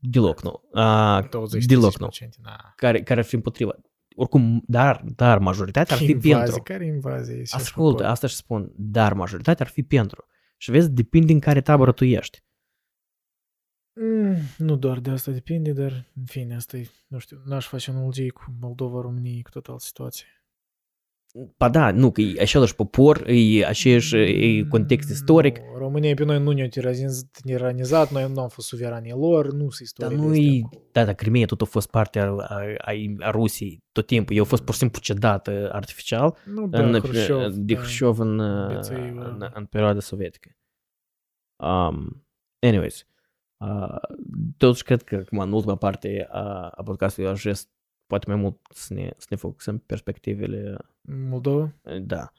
deloc 0.00 0.42
nu. 0.42 0.62
A, 0.80 1.26
20 1.30 1.64
deloc 1.64 1.98
nu. 1.98 2.06
30%, 2.08 2.40
na. 2.42 2.72
Care, 2.76 3.02
care 3.02 3.20
ar 3.20 3.26
fi 3.26 3.34
împotriva. 3.34 3.72
oricum, 4.16 4.62
dar, 4.66 5.04
dar 5.16 5.38
majoritatea 5.38 5.96
ar 5.96 6.02
fi 6.02 6.10
invazie, 6.10 6.34
pentru. 6.36 6.62
care 6.62 6.86
invazie? 6.86 7.34
E 7.34 7.44
și 7.44 7.54
așa 7.54 7.56
Ascultă, 7.56 7.92
acolo. 7.96 8.08
asta 8.08 8.26
și 8.26 8.34
spun, 8.34 8.72
dar 8.76 9.12
majoritatea 9.12 9.64
ar 9.64 9.70
fi 9.72 9.82
pentru. 9.82 10.24
Și 10.56 10.70
vezi, 10.70 10.90
depinde 10.90 11.32
în 11.32 11.38
care 11.38 11.60
tabără 11.60 11.92
tu 11.92 12.04
ești. 12.04 12.42
Mm, 14.00 14.36
nu 14.58 14.76
doar 14.76 14.98
de 14.98 15.10
asta 15.10 15.30
depinde, 15.30 15.72
dar 15.72 16.06
în 16.16 16.24
fine, 16.24 16.54
asta 16.54 16.76
e, 16.76 16.86
nu 17.06 17.18
știu, 17.18 17.42
n-aș 17.44 17.66
face 17.66 17.90
analogie 17.90 18.30
cu 18.30 18.44
Moldova, 18.60 19.00
România, 19.00 19.40
cu 19.42 19.50
tot 19.50 19.66
altă 19.66 19.84
situație. 19.84 20.26
Pa 21.56 21.68
da, 21.68 21.90
nu, 21.90 22.10
că 22.10 22.20
e 22.20 22.40
același 22.40 22.74
popor, 22.74 23.28
e 23.28 23.66
aceeași 23.66 24.16
e 24.16 24.64
context 24.64 25.10
istoric, 25.10 25.58
Nu, 25.58 25.78
România 25.78 26.14
pe 26.14 26.24
noi 26.24 26.38
nu 26.42 26.50
ne-a 26.50 26.68
tiranizat, 26.68 27.28
tiranizat, 27.42 28.10
noi 28.10 28.32
nu 28.32 28.40
am 28.40 28.48
fost 28.48 28.66
suveranii 28.66 29.12
lor, 29.12 29.52
nu 29.52 29.70
sunt 29.70 29.92
dar 29.98 30.10
istorie. 30.10 30.16
nu 30.16 30.22
de 30.22 30.38
astea 30.38 30.52
e, 30.52 30.60
cu- 30.60 30.88
da, 30.92 31.04
dar 31.04 31.14
Crimea 31.14 31.46
tot 31.46 31.60
a 31.60 31.64
fost 31.64 31.90
parte 31.90 32.18
a, 32.18 32.24
a, 32.26 32.60
a, 32.78 32.92
a 33.18 33.30
Rusiei 33.30 33.82
tot 33.92 34.06
timpul, 34.06 34.36
eu 34.36 34.42
a 34.42 34.46
fost 34.46 34.62
pur 34.62 34.72
și 34.72 34.78
simplu 34.80 35.00
cedată 35.00 35.68
artificial 35.72 36.36
Nu, 36.44 36.66
da, 36.68 36.86
în, 36.86 37.00
Hrușov, 37.00 37.52
de 37.54 37.74
da. 37.74 37.80
Hrușov 37.80 38.18
în, 38.18 38.36
Beței, 38.74 39.08
în, 39.08 39.38
da. 39.38 39.50
în 39.54 39.64
perioada 39.66 40.00
sovietică. 40.00 40.56
Um, 41.56 42.26
anyways, 42.58 43.00
uh, 43.00 43.06
totuși 44.56 44.82
cred 44.82 45.02
că 45.02 45.14
acum, 45.16 45.38
în 45.38 45.52
ultima 45.52 45.76
parte 45.76 46.26
a, 46.30 46.68
a 46.68 46.82
podcastului 46.82 47.30
aș 47.30 47.40
vrea 47.42 47.54
să- 47.54 47.66
poate 48.06 48.24
mai 48.30 48.36
mult 48.36 48.58
să 48.70 48.94
ne, 48.94 49.10
să 49.16 49.26
ne 49.30 49.36
focusăm 49.36 49.78
pe 49.78 49.84
perspectivele 49.86 50.76
Moldova? 51.00 51.72
Da. 52.02 52.32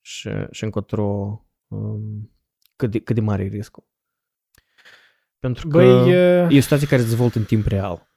Și, 0.00 0.30
și 0.50 0.64
încotro 0.64 1.40
um, 1.66 2.30
cât, 2.76 2.90
de, 2.90 2.98
cât 3.00 3.14
de 3.14 3.20
mare 3.20 3.44
e 3.44 3.48
riscul. 3.48 3.84
Pentru 5.38 5.68
că 5.68 5.76
Băi, 5.76 6.10
e, 6.10 6.46
e 6.50 6.56
o 6.56 6.60
situație 6.60 6.86
care 6.86 7.02
se 7.02 7.08
dezvoltă 7.08 7.38
în 7.38 7.44
timp 7.44 7.66
real. 7.66 8.10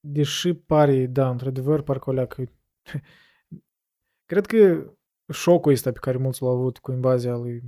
deși 0.00 0.54
pare, 0.54 1.06
da, 1.06 1.30
într-adevăr, 1.30 1.82
parcă 1.82 2.10
o 2.10 2.12
leacă... 2.12 2.42
Cred 4.30 4.46
că 4.46 4.90
șocul 5.32 5.72
ăsta 5.72 5.92
pe 5.92 5.98
care 5.98 6.16
mulți 6.16 6.42
l-au 6.42 6.50
avut 6.56 6.78
cu 6.78 6.92
invazia 6.92 7.36
lui 7.36 7.62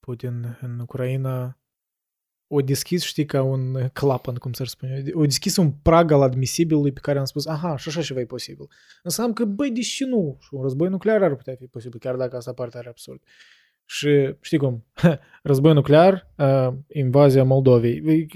Putin 0.00 0.58
în 0.60 0.78
Ucraina 0.78 1.60
o 2.52 2.60
deschis, 2.60 3.02
știi, 3.02 3.24
ca 3.24 3.42
un 3.42 3.88
clapan, 3.92 4.34
cum 4.34 4.52
să 4.52 4.64
spune. 4.64 5.02
O 5.12 5.22
deschis 5.22 5.56
un 5.56 5.70
prag 5.70 6.10
al 6.10 6.22
admisibilului 6.22 6.92
pe 6.92 7.00
care 7.00 7.18
am 7.18 7.24
spus, 7.24 7.46
aha, 7.46 7.76
și 7.76 7.88
așa 7.88 8.02
ceva 8.02 8.20
e 8.20 8.24
posibil. 8.24 8.68
Înseamnă 9.02 9.32
că, 9.32 9.44
băi, 9.44 9.70
deși 9.70 10.04
nu? 10.04 10.36
Și 10.40 10.48
un 10.54 10.62
război 10.62 10.88
nuclear 10.88 11.22
ar 11.22 11.34
putea 11.34 11.54
fi 11.54 11.66
posibil, 11.66 11.98
chiar 11.98 12.16
dacă 12.16 12.36
asta 12.36 12.52
pare 12.52 12.70
tare 12.70 12.88
absurd. 12.88 13.22
Și 13.84 14.36
știi 14.40 14.58
cum? 14.58 14.84
Război 15.42 15.72
nuclear, 15.72 16.32
uh, 16.38 16.68
invazia 16.88 17.44
Moldovei. 17.44 18.26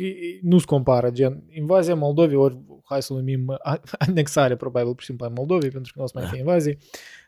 Nu 0.42 0.58
se 0.58 0.64
compară, 0.66 1.10
gen, 1.10 1.44
invazia 1.48 1.94
Moldovei, 1.94 2.36
ori 2.36 2.60
hai 2.84 3.02
să 3.02 3.12
o 3.12 3.16
numim 3.16 3.46
uh, 3.46 3.74
anexare, 4.08 4.56
probabil, 4.56 4.92
pur 4.92 5.00
și 5.00 5.06
simplu 5.06 5.26
a 5.26 5.28
Moldovei, 5.28 5.70
pentru 5.70 5.92
că 5.92 5.98
nu 5.98 6.04
o 6.04 6.08
să 6.08 6.18
mai 6.18 6.26
fie 6.26 6.38
invazii, 6.38 6.78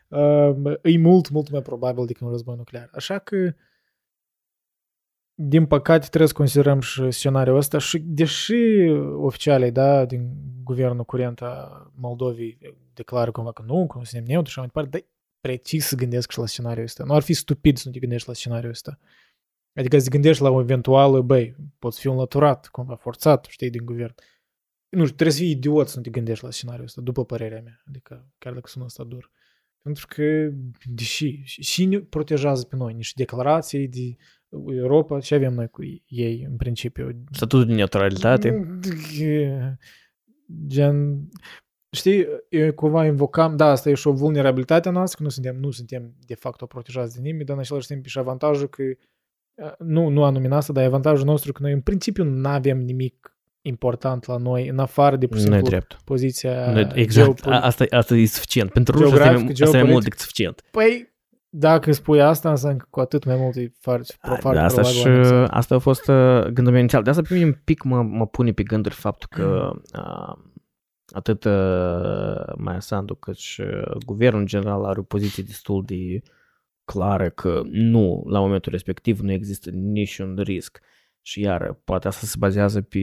uh, 0.07 0.73
e 0.81 0.97
mult, 0.97 1.29
mult 1.29 1.49
mai 1.49 1.61
probabil 1.61 2.05
decât 2.05 2.21
un 2.21 2.29
război 2.29 2.55
nuclear. 2.55 2.89
Așa 2.93 3.19
că, 3.19 3.53
din 5.39 5.65
păcate, 5.65 6.07
trebuie 6.07 6.27
să 6.27 6.33
considerăm 6.33 6.79
și 6.79 7.11
scenariul 7.11 7.57
ăsta 7.57 7.77
și 7.77 7.99
deși 7.99 8.53
oficialii 9.15 9.71
da, 9.71 10.05
din 10.05 10.29
guvernul 10.63 11.03
curent 11.03 11.41
a 11.41 11.91
Moldovei 11.95 12.57
declară 12.93 13.31
cumva 13.31 13.51
că 13.51 13.61
nu, 13.65 13.87
că 13.87 13.97
nu 13.97 14.03
suntem 14.03 14.27
neutri 14.27 14.51
și 14.51 14.59
așa 14.59 14.67
mai 14.67 14.69
departe, 14.73 14.89
dar 14.97 15.07
precis 15.39 15.85
să 15.85 15.95
gândesc 15.95 16.31
și 16.31 16.37
la 16.39 16.45
scenariul 16.45 16.85
ăsta. 16.85 17.03
Nu 17.03 17.13
ar 17.13 17.21
fi 17.21 17.33
stupid 17.33 17.77
să 17.77 17.83
nu 17.85 17.93
te 17.93 17.99
gândești 17.99 18.27
la 18.27 18.33
scenariul 18.33 18.71
ăsta. 18.71 18.99
Adică 19.75 19.97
să 19.97 20.03
te 20.03 20.09
gândești 20.09 20.41
la 20.41 20.49
o 20.49 20.61
eventuală, 20.61 21.21
băi, 21.21 21.55
poți 21.79 21.99
fi 21.99 22.07
înlăturat, 22.07 22.67
cumva 22.67 22.95
forțat, 22.95 23.45
știi, 23.49 23.69
din 23.69 23.85
guvern. 23.85 24.15
Nu 24.89 25.03
știu, 25.03 25.15
trebuie 25.15 25.35
să 25.35 25.41
fii 25.41 25.51
idiot 25.51 25.87
să 25.87 25.97
nu 25.97 26.01
te 26.01 26.09
gândești 26.09 26.43
la 26.43 26.51
scenariul 26.51 26.85
ăsta, 26.85 27.01
după 27.01 27.25
părerea 27.25 27.61
mea. 27.61 27.81
Adică, 27.87 28.31
chiar 28.37 28.53
dacă 28.53 28.67
sună 28.69 28.85
asta 28.85 29.03
dur. 29.03 29.31
Pentru 29.81 30.05
că, 30.07 30.49
deși, 30.85 31.41
și 31.43 31.85
ne 31.85 31.99
protejează 31.99 32.65
pe 32.65 32.75
noi, 32.75 32.93
niște 32.93 33.13
declarații 33.23 33.87
de 33.87 34.15
Europa, 34.75 35.19
ce 35.19 35.35
avem 35.35 35.53
noi 35.53 35.67
cu 35.67 35.81
ei, 36.07 36.45
în 36.49 36.55
principiu? 36.55 37.23
Statutul 37.31 37.65
de 37.65 37.73
neutralitate. 37.73 38.67
Gen, 40.67 41.29
știi, 41.91 42.25
eu 42.49 42.73
cumva 42.73 43.05
invocam, 43.05 43.55
da, 43.55 43.65
asta 43.65 43.89
e 43.89 43.93
și 43.93 44.07
o 44.07 44.11
vulnerabilitate 44.13 44.87
a 44.87 44.91
noastră, 44.91 45.17
că 45.17 45.23
nu 45.23 45.29
suntem, 45.29 45.55
nu 45.59 45.71
suntem 45.71 46.13
de 46.25 46.35
fapt 46.35 46.61
o 46.61 46.65
protejați 46.65 47.15
de 47.15 47.21
nimeni, 47.21 47.45
dar 47.45 47.55
în 47.55 47.61
același 47.61 47.87
timp 47.87 48.05
e 48.05 48.07
și 48.09 48.19
avantajul 48.19 48.67
că, 48.67 48.83
nu, 49.79 50.07
nu 50.09 50.23
anume 50.23 50.55
asta, 50.55 50.73
dar 50.73 50.83
e 50.83 50.87
avantajul 50.87 51.25
nostru 51.25 51.51
că 51.51 51.61
noi 51.61 51.71
în 51.71 51.81
principiu 51.81 52.23
nu 52.23 52.47
avem 52.49 52.77
nimic 52.77 53.31
important 53.61 54.25
la 54.25 54.37
noi, 54.37 54.67
în 54.67 54.79
afară 54.79 55.15
de, 55.15 55.27
pur 55.27 55.37
și 55.37 55.43
Nu 55.45 55.49
e 55.49 55.53
simplu, 55.53 55.69
drept. 55.69 55.97
poziția 56.03 56.71
Nu 56.71 56.79
e- 56.79 56.91
Exact. 56.93 57.25
geopol- 57.27 57.51
A- 57.53 57.59
Asta, 57.61 57.85
asta 57.89 58.15
e 58.15 58.25
suficient. 58.25 58.71
Pentru 58.71 58.93
ruși 58.97 59.13
asta 59.13 59.15
e, 59.17 59.27
Geografic, 59.27 59.49
asta 59.49 59.63
e 59.63 59.65
mai 59.65 59.71
geopolitic. 59.71 59.91
mult 59.91 60.03
decât 60.03 60.19
suficient. 60.19 60.61
Păi, 60.71 61.15
dacă 61.49 61.91
spui 61.91 62.21
asta, 62.21 62.49
înseamnă 62.49 62.77
că 62.77 62.85
cu 62.89 62.99
atât 62.99 63.25
mai 63.25 63.35
mult 63.35 63.55
e 63.55 63.71
foarte, 63.79 64.13
foarte 64.19 64.57
Da, 64.57 64.63
asta, 64.63 64.81
probabil 64.81 65.01
și, 65.01 65.07
anexat. 65.07 65.47
asta 65.49 65.75
a 65.75 65.79
fost 65.79 66.07
uh, 66.07 66.43
gândul 66.43 66.71
meu 66.71 66.79
inițial. 66.79 67.03
De 67.03 67.09
asta 67.09 67.21
pe 67.21 67.33
mine 67.33 67.45
un 67.45 67.55
pic 67.63 67.83
mă, 67.83 68.01
mă 68.01 68.27
pune 68.27 68.51
pe 68.51 68.63
gânduri 68.63 68.95
faptul 68.95 69.27
că 69.31 69.71
uh, 69.97 70.43
atât 71.13 71.43
uh, 71.43 72.53
Maia 72.57 72.79
Sandu 72.79 73.15
cât 73.15 73.37
și 73.37 73.61
uh, 73.61 73.95
guvernul 74.05 74.39
în 74.39 74.45
general 74.45 74.85
are 74.85 74.99
o 74.99 75.03
poziție 75.03 75.43
destul 75.43 75.83
de 75.85 76.21
clară 76.85 77.29
că 77.29 77.61
nu, 77.65 78.23
la 78.27 78.39
momentul 78.39 78.71
respectiv 78.71 79.19
nu 79.19 79.31
există 79.31 79.69
niciun 79.69 80.37
risc. 80.43 80.79
Și 81.21 81.41
iar, 81.41 81.79
poate 81.83 82.07
asta 82.07 82.25
se 82.25 82.35
bazează 82.39 82.81
pe, 82.81 82.99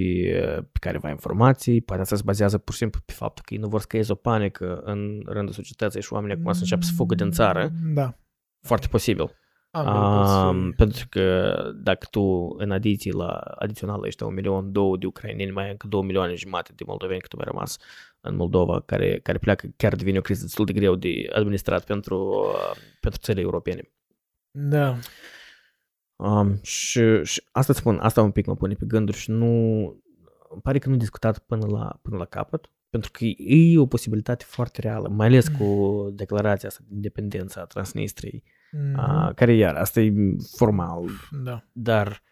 pe 0.73 0.79
careva 0.81 1.11
informații, 1.11 1.81
poate 1.81 2.03
asta 2.03 2.17
se 2.17 2.23
bazează 2.25 2.59
pur 2.59 2.73
și 2.73 2.79
simplu 2.79 3.01
pe 3.05 3.13
faptul 3.13 3.45
că 3.47 3.55
ei 3.55 3.61
nu 3.61 3.69
vor 3.69 3.81
să 3.81 3.87
creeze 3.87 4.13
o 4.13 4.15
panică 4.15 4.81
în 4.85 5.23
rândul 5.27 5.55
societății 5.55 6.03
și 6.03 6.13
oamenii 6.13 6.37
acum 6.37 6.53
să 6.53 6.61
înceapă 6.61 6.83
să 6.83 6.93
fugă 6.97 7.15
din 7.15 7.31
țară. 7.31 7.71
Da. 7.95 8.19
Foarte 8.67 8.87
posibil. 8.91 9.37
Ambele 9.71 9.97
Um, 9.97 10.67
pot 10.67 10.77
pentru 10.77 11.07
că 11.11 11.55
dacă 11.75 12.07
tu 12.11 12.55
în 12.59 12.71
adiție 12.71 13.13
la 13.13 13.31
adițional 13.37 14.01
la 14.01 14.07
ăștia 14.07 14.27
un 14.27 14.35
milion, 14.35 14.73
două 14.73 14.97
de 14.97 15.07
ucraineni, 15.07 15.51
mai 15.51 15.65
ai 15.65 15.71
încă 15.71 15.87
două 15.87 16.03
milioane 16.03 16.35
jumate 16.35 16.73
de 16.75 16.85
moldoveni 16.87 17.21
cât 17.21 17.35
mai 17.37 17.45
rămas 17.49 17.79
în 18.21 18.37
Moldova, 18.37 18.81
care, 18.81 19.19
care 19.23 19.39
pleacă, 19.39 19.67
chiar 19.77 19.95
devine 19.95 20.19
o 20.19 20.21
criză 20.21 20.43
destul 20.43 20.65
de 20.65 20.73
greu 20.73 20.95
de 20.95 21.31
administrat 21.33 21.85
pentru, 21.85 22.17
uh, 22.19 22.77
pentru 23.01 23.21
țările 23.21 23.43
europene. 23.43 23.81
fi. 23.81 23.91
Da. 24.51 24.97
Um, 26.17 26.59
și, 26.63 27.23
și 27.23 27.43
asta 27.53 27.73
îți 27.73 27.81
spun, 27.81 27.99
asta 27.99 28.23
un 28.23 28.31
pic 28.31 28.47
mă 28.47 28.57
pune 28.57 28.75
pe 28.75 28.85
gânduri 28.87 29.17
și 29.17 29.31
nu, 29.31 29.47
îmi 30.51 30.63
pare 30.63 30.79
că 30.79 30.89
nu 30.89 30.97
discutat 30.97 31.39
până 31.39 31.67
la, 31.67 31.99
până 32.03 32.17
la 32.17 32.25
capăt, 32.25 32.71
pentru 32.95 33.11
că 33.13 33.25
e 33.39 33.79
o 33.79 33.87
posibilitate 33.87 34.45
foarte 34.47 34.81
reală, 34.81 35.09
mai 35.09 35.27
ales 35.27 35.49
cu 35.49 35.67
declarația 36.13 36.69
asta 36.69 36.81
de 36.87 36.95
independență 36.95 37.61
a 37.61 37.65
Transnistriei, 37.65 38.43
Mhm. 38.73 38.99
uh, 38.99 39.35
care 39.35 39.55
iar, 39.55 39.75
asta 39.75 40.01
e 40.01 40.13
formal, 40.57 41.05
Da. 41.45 41.65
dar 41.73 42.23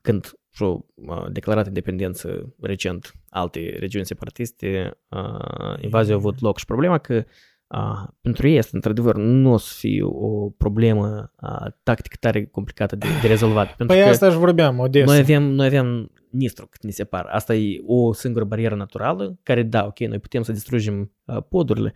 când 0.00 0.32
și-au 0.50 0.86
uh, 0.94 1.26
declarat 1.32 1.66
independență 1.66 2.54
recent 2.60 3.14
alte 3.28 3.76
regiuni 3.78 4.06
separatiste, 4.06 4.98
uh, 5.08 5.82
invazia 5.82 6.14
a 6.14 6.16
avut 6.16 6.40
loc 6.40 6.58
și 6.58 6.64
problema 6.64 6.98
că 6.98 7.24
uh, 7.66 8.08
pentru 8.20 8.48
ei 8.48 8.56
este 8.56 8.70
într-adevăr 8.76 9.16
nu 9.16 9.52
o 9.52 9.56
să 9.56 9.74
fie 9.78 10.02
o 10.02 10.50
problemă 10.50 11.32
uh, 11.42 11.66
tactică 11.82 12.16
tare 12.20 12.44
complicată 12.44 12.96
de, 12.96 13.06
de 13.22 13.26
rezolvat. 13.26 13.66
Pentru 13.76 13.94
Păi 13.96 14.04
că 14.04 14.10
asta 14.10 14.26
își 14.26 14.36
vorbeam, 14.36 14.78
Odessa. 14.78 15.04
noi 15.12 15.18
avem, 15.18 15.42
noi 15.42 15.66
avem 15.66 16.10
Nistru 16.34 16.66
cât 16.66 16.82
ne 16.82 16.90
separă. 16.90 17.28
Asta 17.28 17.54
e 17.54 17.80
o 17.86 18.12
singură 18.12 18.44
barieră 18.44 18.74
naturală 18.74 19.38
care, 19.42 19.62
da, 19.62 19.84
ok, 19.84 19.98
noi 19.98 20.18
putem 20.18 20.42
să 20.42 20.52
distrugem 20.52 21.12
uh, 21.24 21.42
podurile, 21.48 21.92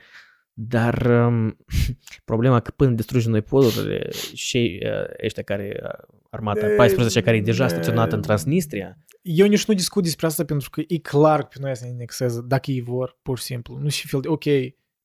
dar 0.53 1.07
um, 1.07 1.57
problema 2.25 2.61
că 2.61 2.71
până 2.71 2.91
distrugem 2.91 3.31
noi 3.31 3.43
podurile 3.43 4.09
și 4.35 4.81
uh, 4.85 5.25
ăștia 5.25 5.43
care, 5.43 5.81
uh, 5.83 6.19
armata 6.31 6.67
E, 6.67 6.75
14 6.75 7.21
care 7.21 7.37
e 7.37 7.41
deja 7.41 7.65
e, 7.65 7.69
staționată 7.69 8.15
în 8.15 8.23
Transnistria, 8.23 8.99
Eu 9.23 9.47
nici 9.47 9.67
nu 9.67 9.75
discut 9.75 10.03
despre 10.03 10.27
asta 10.27 10.45
pentru 10.45 10.71
că 10.71 10.83
e 10.87 10.99
clar 10.99 11.41
că 11.41 11.49
pe 11.53 11.59
noi 11.61 11.77
să 11.77 11.85
ne 11.85 11.91
indexeze 11.91 12.41
dacă 12.47 12.71
ei 12.71 12.81
vor, 12.81 13.19
pur 13.23 13.39
și 13.39 13.45
simplu. 13.45 13.79
Nu 13.79 13.89
și 13.89 14.09
fel 14.09 14.21
de, 14.21 14.29
ok, 14.29 14.45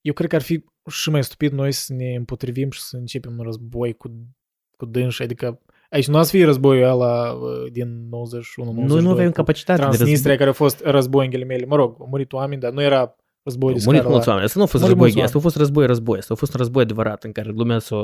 eu 0.02 0.14
cred 0.14 0.30
că 0.30 0.36
ar 0.36 0.42
fi 0.42 0.64
și 0.90 1.10
mai 1.10 1.24
stupid 1.24 1.52
noi 1.52 1.72
să 1.72 1.94
ne 1.94 2.16
împotrivim 2.16 2.72
și 2.72 2.82
să 2.82 2.98
începem 2.98 3.38
un 3.38 3.44
război 3.44 3.94
cu, 3.94 4.36
cu 4.78 4.86
dânși, 4.86 5.22
adică 5.22 5.62
aici 5.94 6.08
nu 6.08 6.20
o 6.20 6.22
să 6.22 6.30
fie 6.30 6.46
războiul 6.46 6.90
ăla 6.90 7.32
uh, 7.32 7.72
din 7.72 8.08
91 8.10 8.86
noi 8.86 9.02
nu 9.02 9.10
avem 9.10 9.32
capacitate 9.32 9.80
de 9.80 9.86
Transnistria, 9.86 10.14
război. 10.14 10.38
care 10.38 10.50
a 10.50 10.54
fost 10.54 10.82
război 10.84 11.26
în 11.26 11.32
ghilimele, 11.32 11.66
mă 11.66 11.76
rog, 11.76 11.96
au 12.00 12.08
murit 12.10 12.34
oameni, 12.34 12.62
dar 12.62 12.72
nu 12.72 12.82
era 12.82 13.16
război 13.44 13.74
de 13.74 13.80
Au 13.80 13.86
murit 13.86 14.00
scară 14.00 14.14
mulți 14.14 14.28
la... 14.28 14.32
oameni. 14.32 14.48
Asta 14.48 14.60
nu 14.60 14.66
a 14.66 14.68
fost 14.68 14.84
Murit 14.84 14.98
război 14.98 14.98
mulți 14.98 15.16
gay, 15.16 15.26
asta 15.26 15.38
a 15.38 15.42
fost 15.42 15.56
război, 15.56 15.86
război. 15.86 16.18
Asta 16.18 16.34
a 16.34 16.38
fost 16.38 16.54
un 16.54 16.60
război 16.60 16.84
adevărat 16.84 17.24
în 17.24 17.32
care 17.32 17.50
lumea 17.56 17.80
s-a... 17.80 18.02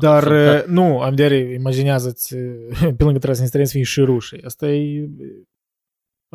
Dar 0.00 0.22
s-a- 0.22 0.62
uh, 0.64 0.64
nu, 0.66 1.00
am 1.00 1.14
de 1.14 1.56
imaginează-ți 1.58 2.34
pe 2.96 3.04
lângă 3.04 3.18
Transnistria 3.18 3.64
să 3.64 3.72
fie 3.72 3.82
și 3.82 4.00
rușii. 4.00 4.42
Asta 4.44 4.66
e 4.68 5.08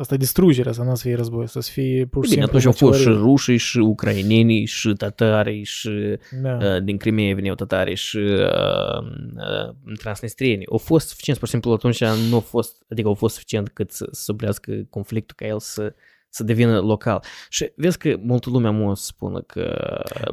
Asta 0.00 0.14
e 0.14 0.16
distrugerea, 0.16 0.72
să 0.72 0.82
nu 0.82 0.90
o 0.90 0.94
să 0.94 1.02
fie 1.02 1.14
război, 1.14 1.48
să 1.48 1.60
fie 1.60 2.06
pur 2.06 2.24
și 2.24 2.30
Bine, 2.30 2.42
simplu 2.42 2.58
atunci 2.58 2.64
au 2.64 2.88
fost 2.88 3.00
și 3.00 3.06
măcelărie. 3.06 3.30
rușii, 3.30 3.56
și 3.56 3.78
ucrainenii, 3.78 4.64
și 4.66 4.92
tatarii, 4.92 5.64
și 5.64 6.18
Da. 6.42 6.56
uh, 6.62 6.82
din 6.82 6.96
Crimea 6.96 7.34
veneau 7.34 7.54
tatarii 7.54 7.96
și 7.96 8.16
uh, 8.16 8.98
uh, 9.36 9.94
transnistrieni. 9.98 10.66
Au 10.70 10.78
fost 10.78 11.08
suficient, 11.08 11.38
pur 11.38 11.46
și 11.46 11.52
simplu 11.52 11.72
atunci 11.72 12.04
nu 12.04 12.34
au 12.34 12.40
fost, 12.40 12.82
adică 12.90 13.08
au 13.08 13.14
fost 13.14 13.34
suficient 13.34 13.68
cât 13.68 13.90
să 13.90 14.08
să 14.10 14.22
sublească 14.22 14.72
conflictul 14.90 15.36
ca 15.38 15.46
el 15.46 15.58
să, 15.60 15.94
să 16.28 16.44
devină 16.44 16.80
local. 16.80 17.22
Și 17.48 17.72
vezi 17.76 17.98
că 17.98 18.16
multă 18.22 18.50
lume 18.50 18.68
mă 18.70 18.96
spună 18.96 19.40
că, 19.40 19.78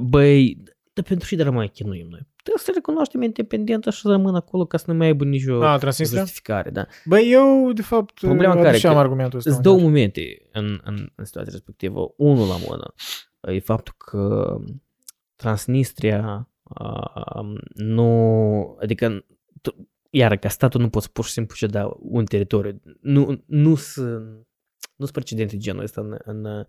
băi, 0.01 0.57
dar 0.93 1.03
pentru 1.05 1.27
ce 1.27 1.35
de 1.35 1.43
rămâne 1.43 1.67
chinuim 1.67 2.07
noi? 2.09 2.27
Trebuie 2.47 2.65
să 2.65 2.71
recunoaștem 2.75 3.21
independentă 3.21 3.89
și 3.89 4.01
să 4.01 4.07
rămână 4.07 4.37
acolo 4.37 4.65
ca 4.65 4.77
să 4.77 4.83
nu 4.87 4.97
mai 4.97 5.07
aibă 5.07 5.23
nicio 5.23 5.63
A, 5.63 5.77
Transnistria? 5.77 6.19
justificare. 6.19 6.69
Da. 6.69 6.85
Băi, 7.05 7.31
eu, 7.31 7.71
de 7.71 7.81
fapt, 7.81 8.19
Problema 8.19 8.55
care 8.55 8.67
aduceam 8.67 8.93
că 8.93 8.99
argumentul 8.99 9.37
ăsta. 9.37 9.51
Sunt 9.51 9.63
două 9.63 9.79
momente 9.79 10.47
în, 10.51 10.79
în, 10.83 11.09
în 11.15 11.25
situația 11.25 11.51
respectivă. 11.51 12.13
Unul 12.17 12.47
la 12.47 12.57
mână 12.67 12.93
e 13.55 13.59
faptul 13.59 13.93
că 13.97 14.55
Transnistria 15.35 16.49
uh, 16.63 17.59
nu, 17.73 18.77
adică 18.81 19.25
tu- 19.61 19.89
iar 20.09 20.37
ca 20.37 20.49
statul 20.49 20.81
nu 20.81 20.89
poți 20.89 21.11
pur 21.11 21.25
și 21.25 21.31
simplu 21.31 21.55
să 21.55 21.65
da 21.65 21.89
un 21.99 22.25
teritoriu. 22.25 22.81
Nu, 23.01 23.43
nu 23.45 23.75
sunt 23.75 24.47
nu 24.95 25.05
sunt 25.05 25.11
precedente 25.11 25.57
genul 25.57 25.83
ăsta 25.83 26.01
în, 26.01 26.17
în, 26.23 26.67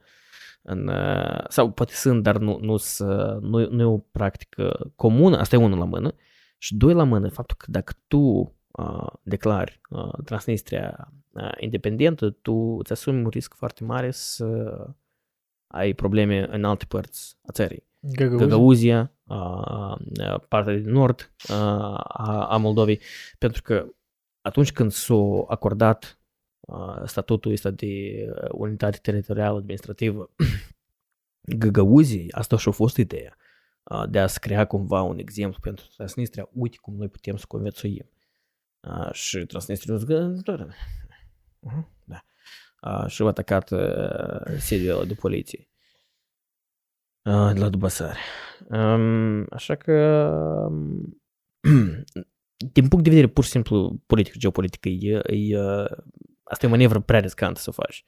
în, 0.68 0.88
uh, 0.88 1.44
sau 1.48 1.70
poate 1.70 1.92
sunt, 1.92 2.22
dar 2.22 2.36
nu, 2.36 2.58
nu, 2.60 2.76
sunt- 2.76 3.42
nu, 3.42 3.68
nu 3.70 3.80
e 3.82 3.84
o 3.84 3.98
practică 3.98 4.92
comună, 4.96 5.38
asta 5.38 5.56
e 5.56 5.58
unul 5.58 5.78
la 5.78 5.84
mână. 5.84 6.14
Și 6.58 6.74
doi 6.76 6.94
la 6.94 7.04
mână, 7.04 7.28
faptul 7.28 7.56
că 7.58 7.66
dacă 7.70 7.92
tu 8.06 8.18
uh, 8.70 9.06
declari 9.22 9.80
uh, 9.90 10.12
Transnistria 10.24 11.12
uh, 11.32 11.50
independentă, 11.60 12.30
tu 12.30 12.52
îți 12.78 12.92
asumi 12.92 13.22
un 13.22 13.28
risc 13.28 13.54
foarte 13.54 13.84
mare 13.84 14.10
să 14.10 14.76
ai 15.66 15.92
probleme 15.92 16.46
în 16.50 16.64
alte 16.64 16.84
părți 16.88 17.38
a 17.46 17.52
țării. 17.52 17.86
Găgăuzi. 18.00 18.44
Găgăuzia, 18.44 19.12
uh, 19.24 19.94
uh, 20.20 20.40
partea 20.48 20.74
din 20.74 20.90
nord 20.90 21.32
uh, 21.50 21.54
a, 22.04 22.46
a 22.50 22.56
Moldovei, 22.56 23.00
pentru 23.38 23.62
că 23.62 23.86
atunci 24.40 24.72
când 24.72 24.92
s-a 24.92 25.44
acordat 25.48 26.04
uh, 26.04 26.17
statutul 27.04 27.52
ăsta 27.52 27.70
de 27.70 28.24
uh, 28.28 28.48
unitate 28.52 28.98
teritorială 29.02 29.56
administrativă 29.56 30.30
Găgăuzii, 31.58 32.32
asta 32.32 32.56
și-a 32.56 32.72
fost 32.72 32.96
ideea 32.96 33.36
uh, 33.82 34.04
de 34.08 34.18
a 34.18 34.26
se 34.26 34.38
crea 34.40 34.66
cumva 34.66 35.02
un 35.02 35.18
exemplu 35.18 35.58
pentru 35.62 35.84
Transnistria, 35.96 36.48
uite 36.52 36.76
cum 36.80 36.96
noi 36.96 37.08
putem 37.08 37.36
să 37.36 37.44
conviețuim. 37.48 38.10
Uh, 38.80 39.12
și 39.12 39.46
Transnistria 39.46 39.94
a 39.94 39.96
zis, 39.96 40.06
"Gă, 40.06 40.18
da, 40.18 40.56
da. 40.56 40.66
Uh-huh, 41.66 41.86
da. 42.04 42.24
Uh, 42.82 43.06
și 43.06 43.22
a 43.22 43.26
atacat 43.26 43.70
uh, 43.70 44.58
sediul 44.58 45.06
de 45.06 45.14
poliție 45.14 45.68
uh, 47.22 47.50
de 47.52 47.60
la 47.60 47.68
Dubasare. 47.68 48.18
Um, 48.68 49.46
așa 49.50 49.74
că 49.74 49.92
um, 50.70 51.22
din 52.72 52.88
punct 52.88 53.04
de 53.04 53.10
vedere 53.10 53.26
pur 53.26 53.44
și 53.44 53.50
simplu 53.50 54.02
politic 54.06 54.32
și 54.32 54.38
geopolitic, 54.38 54.84
e, 54.84 55.20
e, 55.26 55.60
uh, 55.60 55.86
asta 56.48 56.66
e 56.66 56.68
o 56.68 56.72
manevră 56.72 57.00
prea 57.00 57.20
riscantă 57.20 57.60
să 57.60 57.66
o 57.70 57.72
faci. 57.72 58.06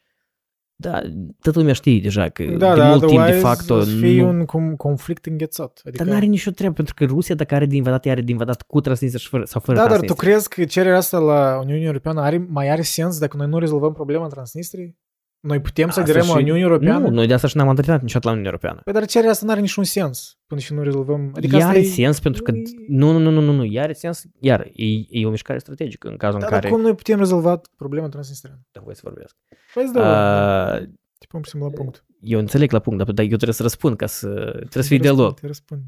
Da, 0.75 1.01
toată 1.41 1.59
lumea 1.59 1.73
știe 1.75 2.01
deja 2.01 2.29
că 2.29 2.45
Da, 2.45 2.75
de 2.75 2.81
da, 2.81 2.89
mult 2.89 3.01
timp 3.01 3.11
de 3.13 3.17
otherwise 3.17 3.39
facto 3.47 3.75
o 3.75 3.81
să 3.81 3.97
fie 3.97 4.23
nu, 4.23 4.29
un 4.29 4.45
com- 4.45 4.77
conflict 4.77 5.27
înghețat. 5.27 5.81
Adică... 5.85 6.03
dar 6.03 6.13
nu 6.13 6.19
are 6.19 6.27
nicio 6.27 6.51
treabă, 6.51 6.75
pentru 6.75 6.95
că 6.95 7.05
Rusia 7.05 7.35
dacă 7.35 7.55
are 7.55 7.67
de 7.67 7.77
invadat, 7.77 8.07
ea 8.07 8.13
are 8.13 8.21
de 8.21 8.31
invadat 8.31 8.63
cu 8.63 8.81
Transnistria 8.81 9.21
și 9.21 9.29
fără, 9.29 9.45
sau 9.45 9.61
fără 9.61 9.77
Da, 9.79 9.87
dar 9.87 9.93
tu 9.93 9.99
Transnistria. 9.99 10.33
crezi 10.33 10.49
că 10.49 10.65
cererea 10.65 10.97
asta 10.97 11.19
la 11.19 11.59
Uniunea 11.63 11.87
Europeană 11.87 12.21
are, 12.21 12.47
mai 12.49 12.71
are 12.71 12.83
sens 12.83 13.19
dacă 13.19 13.37
noi 13.37 13.47
nu 13.47 13.59
rezolvăm 13.59 13.93
problema 13.93 14.27
Transnistriei? 14.27 14.99
Noi 15.41 15.61
putem 15.61 15.91
să 15.91 16.01
Asta 16.01 16.11
aderăm 16.13 16.29
la 16.29 16.33
și- 16.35 16.41
Uniunea 16.41 16.63
Europeană? 16.63 16.99
Nu, 17.09 17.15
noi 17.15 17.27
de 17.27 17.35
asta 17.35 17.47
și 17.47 17.57
n-am 17.57 17.69
antrenat 17.69 18.01
niciodată 18.01 18.27
la 18.27 18.33
Uniunea 18.33 18.51
Europeană. 18.53 18.81
Păi 18.85 18.93
dar 18.93 19.07
cererea 19.07 19.31
asta 19.31 19.45
nu 19.47 19.51
are 19.53 19.61
niciun 19.61 19.85
sens 19.85 20.39
până 20.47 20.61
și 20.61 20.73
nu 20.73 20.83
rezolvăm. 20.83 21.33
Adică 21.37 21.57
Ea 21.57 21.59
asta 21.67 21.71
are 21.71 21.87
e... 21.87 21.91
sens 21.91 22.21
pentru 22.21 22.43
că... 22.43 22.51
e- 22.51 22.63
Nu, 22.89 23.13
nu, 23.13 23.19
nu, 23.19 23.31
nu, 23.31 23.41
nu, 23.41 23.53
nu, 23.53 23.65
ea 23.65 23.83
are 23.83 23.93
sens, 23.93 24.23
iar, 24.41 24.61
e, 24.73 24.85
e 25.09 25.27
o 25.27 25.31
mișcare 25.31 25.59
strategică 25.59 26.09
în 26.09 26.17
cazul 26.17 26.39
Da, 26.41 26.45
în 26.47 26.51
dar 26.53 26.61
care... 26.61 26.73
cum 26.73 26.83
noi 26.83 26.95
putem 26.95 27.19
rezolva 27.19 27.61
problema 27.77 28.09
Transnistriană? 28.09 28.61
Da, 28.73 28.81
voi 28.85 28.95
să 28.95 29.01
vorbesc. 29.05 29.37
Păi 29.75 29.83
îți 29.85 29.93
dau, 29.93 30.03
uh, 30.03 30.81
Uh, 30.81 30.87
te 31.19 31.27
pun 31.29 31.43
și 31.43 31.57
la 31.57 31.69
punct. 31.71 32.05
eu 32.21 32.39
înțeleg 32.39 32.73
la 32.73 32.79
punct, 32.79 32.99
dar, 33.05 33.13
dar 33.15 33.25
eu 33.25 33.31
trebuie 33.31 33.55
să 33.55 33.63
răspund 33.63 33.97
ca 33.97 34.07
să... 34.07 34.29
Trebuie 34.51 34.83
să 34.83 34.89
fie 34.89 34.99
dialog. 34.99 35.41
Te 35.41 35.47
răspund. 35.47 35.83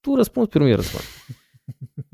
Tu 0.00 0.14
răspunzi, 0.16 0.48
pe 0.48 0.58
urmă 0.58 0.70
eu 0.70 0.76
răspund. 0.76 1.02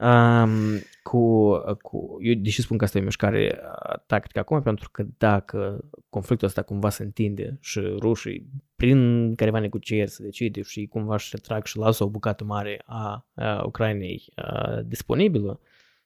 Um, 0.00 0.78
cu, 1.02 1.50
cu, 1.82 2.18
eu 2.20 2.34
deși 2.34 2.62
spun 2.62 2.76
că 2.76 2.84
asta 2.84 2.98
e 2.98 3.00
o 3.00 3.04
mișcare 3.04 3.60
uh, 3.62 3.98
tactică 4.06 4.38
acum, 4.38 4.62
pentru 4.62 4.90
că 4.90 5.04
dacă 5.18 5.84
conflictul 6.08 6.46
ăsta 6.46 6.62
cumva 6.62 6.90
se 6.90 7.02
întinde 7.02 7.58
și 7.60 7.80
rușii, 7.80 8.46
prin 8.76 9.34
careva 9.34 9.58
negocieri 9.58 10.10
se 10.10 10.22
decide 10.22 10.62
și 10.62 10.86
cumva 10.86 11.14
își 11.14 11.28
retrag 11.32 11.64
și 11.64 11.76
lasă 11.76 12.04
o 12.04 12.08
bucată 12.08 12.44
mare 12.44 12.82
a, 12.84 13.26
a 13.34 13.62
Ucrainei 13.64 14.32
a, 14.34 14.80
disponibilă, 14.84 15.60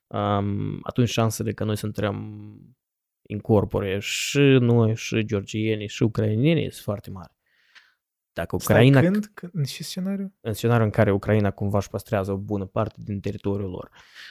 um, 0.07 0.79
atunci 0.83 1.09
șansele 1.09 1.53
că 1.53 1.65
noi 1.65 1.77
să 1.77 1.87
intrăm 1.87 2.45
incorpore 3.23 3.99
și 3.99 4.41
noi, 4.41 4.97
și 4.97 5.25
georgienii, 5.25 5.89
și 5.89 6.03
ucrainenii 6.03 6.71
sunt 6.71 6.85
foarte 6.85 7.11
mari. 7.11 7.33
Dacă 8.35 8.55
Ucraina, 8.57 8.99
Stai, 8.99 9.11
când? 9.11 9.31
când? 9.35 9.53
În 9.55 9.65
ce 9.65 9.83
scenariu? 9.83 10.33
în 10.41 10.53
scenariul 10.53 10.85
în 10.85 10.91
care 10.91 11.13
Ucraina 11.13 11.51
cumva 11.51 11.79
își 11.79 11.89
păstrează 11.89 12.33
o 12.33 12.37
bună 12.37 12.65
parte 12.65 12.95
din 13.05 13.21
teritoriul 13.21 13.71
lor, 13.71 13.91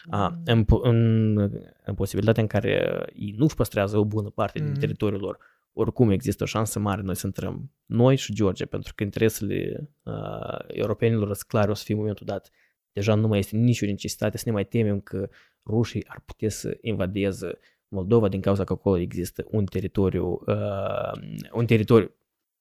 a, 0.09 0.27
Mm. 0.27 0.41
în, 0.45 0.63
po- 0.63 0.81
în, 0.81 1.37
în 1.85 1.93
posibilitatea 1.95 2.41
în 2.41 2.47
care 2.47 3.03
ei 3.15 3.33
nu 3.37 3.43
își 3.43 3.55
păstrează 3.55 3.97
o 3.97 4.05
bună 4.05 4.29
parte 4.29 4.59
din 4.59 4.69
Mhm. 4.69 4.79
teritoriul 4.79 5.21
lor, 5.21 5.37
oricum 5.73 6.09
există 6.09 6.43
o 6.43 6.45
șansă 6.45 6.79
mare 6.79 7.01
noi 7.01 7.15
să 7.15 7.25
intrăm, 7.25 7.71
noi 7.85 8.15
și 8.15 8.33
Georgia, 8.33 8.65
pentru 8.65 8.93
că 8.95 9.03
interesele 9.03 9.89
uh, 10.03 10.59
europenilor 10.67 11.25
sunt 11.25 11.41
clare, 11.47 11.71
o 11.71 11.73
să 11.73 11.83
fie 11.83 11.93
în 11.93 11.99
momentul 11.99 12.25
dat. 12.25 12.49
Deja 12.91 13.15
nu 13.15 13.27
mai 13.27 13.39
este 13.39 13.55
nicio 13.57 13.85
necesitate 13.85 14.37
să 14.37 14.43
ne 14.45 14.51
mai 14.51 14.65
temem 14.65 14.99
că 14.99 15.29
rușii 15.65 16.07
ar 16.07 16.21
putea 16.25 16.49
să 16.49 16.77
invadeze 16.81 17.57
Moldova 17.87 18.27
din 18.27 18.41
cauza 18.41 18.63
că 18.63 18.73
acolo 18.73 18.97
există 18.97 19.45
un 19.51 19.65
teritoriu, 19.65 20.41
uh, 20.45 21.11
un 21.53 21.65
teritoriu, 21.65 22.15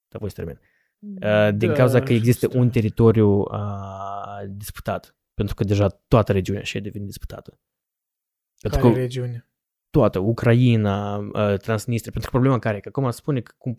da 0.07 0.17
voi 0.19 0.29
să 0.29 0.35
termin, 0.35 0.59
Uh, 0.59 0.71
din 1.55 1.69
Da, 1.69 1.73
cauza 1.73 2.01
că 2.01 2.13
există 2.13 2.47
știu. 2.47 2.59
un 2.59 2.69
teritoriu 2.69 3.39
uh, 3.39 4.43
disputat. 4.47 5.15
Pentru 5.33 5.55
că 5.55 5.63
deja 5.63 5.87
toată 6.07 6.31
regiunea 6.31 6.63
și 6.63 6.81
devine 6.81 7.05
disputată. 7.05 7.59
Pentru 8.61 8.79
Care 8.79 8.93
că 8.93 8.99
regiune? 8.99 9.47
toată, 9.89 10.19
Ucraina, 10.19 11.17
uh, 11.17 11.57
Transnistria, 11.57 12.11
pentru 12.11 12.29
că 12.31 12.37
problema 12.37 12.59
care 12.59 12.77
e 12.77 12.79
că 12.79 12.89
acum 12.89 13.11
spune 13.11 13.41
că 13.41 13.53
cum, 13.57 13.75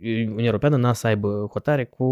Uniunea 0.00 0.44
Europeană 0.44 0.76
n-a 0.76 0.92
să 0.92 1.06
aibă 1.06 1.48
hotare 1.50 1.84
cu 1.84 2.04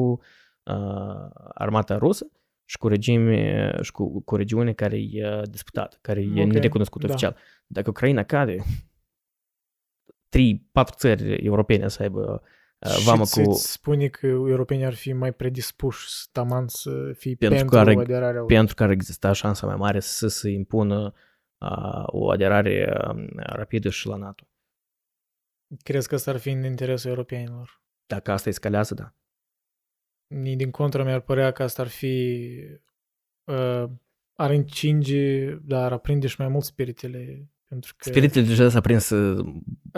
uh, 0.63 1.29
armata 1.55 1.97
rusă 1.97 2.27
și 2.65 2.79
cu 2.79 2.89
regime 2.89 3.71
și 3.83 3.93
cu, 3.93 4.21
cu 4.21 4.37
regiune 4.37 4.73
care 4.73 4.97
e 5.11 5.37
uh, 5.37 5.43
disputată, 5.49 5.99
care 6.01 6.21
e 6.21 6.43
Ok, 6.43 6.53
nerecunoscută 6.53 7.07
da. 7.07 7.13
oficial. 7.13 7.37
Dacă 7.67 7.91
Ucraina 7.91 8.23
cade, 8.23 8.63
trei, 10.29 10.69
patru 10.73 10.95
țări 10.99 11.35
europene 11.35 11.89
să 11.89 12.03
aibă 12.03 12.43
uh, 12.79 13.03
vamă 13.05 13.25
și 13.25 13.33
cu... 13.33 13.51
îți 13.51 13.73
spune 13.73 14.09
că 14.09 14.27
europenii 14.27 14.85
ar 14.85 14.95
fi 14.95 15.13
mai 15.13 15.33
predispuși 15.33 16.07
taman 16.33 16.69
să 16.69 17.13
fie 17.17 17.35
Pentru 17.35 17.57
pentru, 17.59 17.77
care- 17.77 17.95
aderarea 18.01 18.39
lor. 18.41 18.47
pentru 18.47 18.75
care 18.75 18.93
exista 18.93 19.33
șansa 19.33 19.67
mai 19.67 19.77
mare 19.77 20.01
să 20.01 20.29
se 20.29 20.51
impună 20.51 21.15
uh, 21.59 22.03
o 22.07 22.31
aderare 22.31 22.93
uh, 23.15 23.27
rapidă 23.37 23.91
și 23.91 24.07
la 24.07 24.17
NATO. 24.17 24.49
Crezi 25.85 26.09
că 26.09 26.15
asta 26.15 26.31
ar 26.31 26.37
fi 26.39 26.51
în 26.51 26.65
interesul 26.65 27.11
europenilor? 27.11 27.83
Dacă 28.07 28.31
asta 28.33 28.49
escalează, 28.49 28.95
da. 28.95 29.15
Ni- 30.35 30.57
Din 30.57 30.71
contră, 30.71 31.05
mi-ar 31.05 31.21
părea 31.21 31.53
că 31.53 31.63
asta 31.63 31.83
ar 31.83 31.89
fi... 31.89 32.57
Uh, 33.45 33.85
ar 34.39 34.51
încinge, 34.51 35.55
dar 35.55 35.85
ar 35.85 35.93
aprinde 35.93 36.27
și 36.27 36.37
mai 36.41 36.49
mult 36.49 36.65
spiritele. 36.65 37.51
Pentru 37.69 37.95
că... 37.97 38.09
Spiritele 38.09 38.47
deja 38.47 38.69
s-a 38.69 38.81
prins 38.81 39.11
uh, 39.11 39.47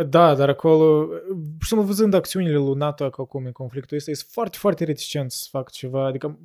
Da, 0.08 0.34
dar 0.34 0.48
acolo, 0.48 1.06
pur 1.26 1.62
și 1.62 1.68
simplu 1.68 1.86
văzând 1.86 2.14
acțiunile 2.14 2.56
lui 2.56 2.74
NATO 2.74 3.04
acum 3.04 3.44
în 3.44 3.52
conflictul 3.52 3.96
ăsta, 3.96 4.10
este 4.10 4.26
foarte, 4.30 4.58
foarte 4.60 4.84
reticent 4.84 5.30
să 5.30 5.46
facă 5.50 5.70
ceva. 5.72 6.06
Adică 6.06 6.38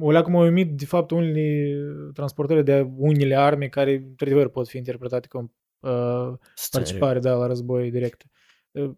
o 0.00 0.10
leacă 0.10 0.30
m-au 0.30 0.42
uimit, 0.42 0.76
de 0.76 0.84
fapt, 0.84 1.10
unele 1.10 1.76
transportări 2.14 2.64
de 2.64 2.90
unele 2.96 3.36
arme 3.36 3.68
care, 3.68 3.94
într-adevăr, 3.94 4.48
pot 4.48 4.68
fi 4.68 4.76
interpretate 4.76 5.26
ca 5.26 5.38
uh, 5.38 6.38
participare 6.70 7.18
da, 7.18 7.34
la 7.34 7.46
război 7.46 7.90
direct. 7.90 8.24
Uh, 8.70 8.90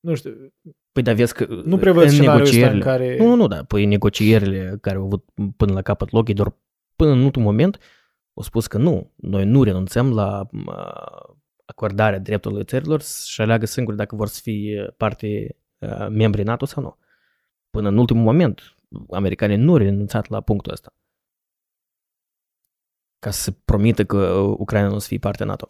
nu 0.00 0.14
știu, 0.14 0.52
Păi 0.92 1.02
da, 1.02 1.12
vezi 1.12 1.34
că 1.34 1.46
nu 1.64 1.78
prevăd 1.78 2.02
în 2.02 2.08
scenariul 2.08 2.46
ăsta 2.46 2.56
în 2.56 2.62
negocierile... 2.62 2.84
care... 2.84 3.16
Nu, 3.18 3.28
nu, 3.28 3.34
nu, 3.34 3.46
da. 3.46 3.64
Păi 3.64 3.84
negocierile 3.84 4.78
care 4.80 4.96
au 4.96 5.04
avut 5.04 5.24
până 5.56 5.72
la 5.72 5.82
capăt 5.82 6.10
loc, 6.10 6.28
e 6.28 6.32
doar 6.32 6.56
până 6.96 7.10
în 7.10 7.22
ultimul 7.22 7.50
moment 7.50 7.78
au 8.34 8.42
spus 8.42 8.66
că 8.66 8.78
nu, 8.78 9.12
noi 9.16 9.44
nu 9.44 9.62
renunțăm 9.62 10.14
la 10.14 10.48
uh, 10.52 11.34
acordarea 11.64 12.18
drepturilor 12.18 12.64
țărilor 12.64 13.02
și 13.02 13.40
aleagă 13.40 13.66
singuri 13.66 13.96
dacă 13.96 14.16
vor 14.16 14.28
să 14.28 14.40
fie 14.42 14.94
parte 14.96 15.56
uh, 15.78 16.06
membri 16.10 16.42
NATO 16.42 16.64
sau 16.64 16.82
nu. 16.82 16.96
Până 17.70 17.88
în 17.88 17.98
ultimul 17.98 18.22
moment, 18.22 18.76
americanii 19.10 19.56
nu 19.56 19.70
au 19.70 19.76
renunțat 19.76 20.28
la 20.28 20.40
punctul 20.40 20.72
ăsta. 20.72 20.94
Ca 23.18 23.30
să 23.30 23.50
promită 23.50 24.04
că 24.04 24.26
Ucraina 24.36 24.88
nu 24.88 24.94
o 24.94 24.98
să 24.98 25.06
fie 25.06 25.18
parte 25.18 25.44
NATO. 25.44 25.66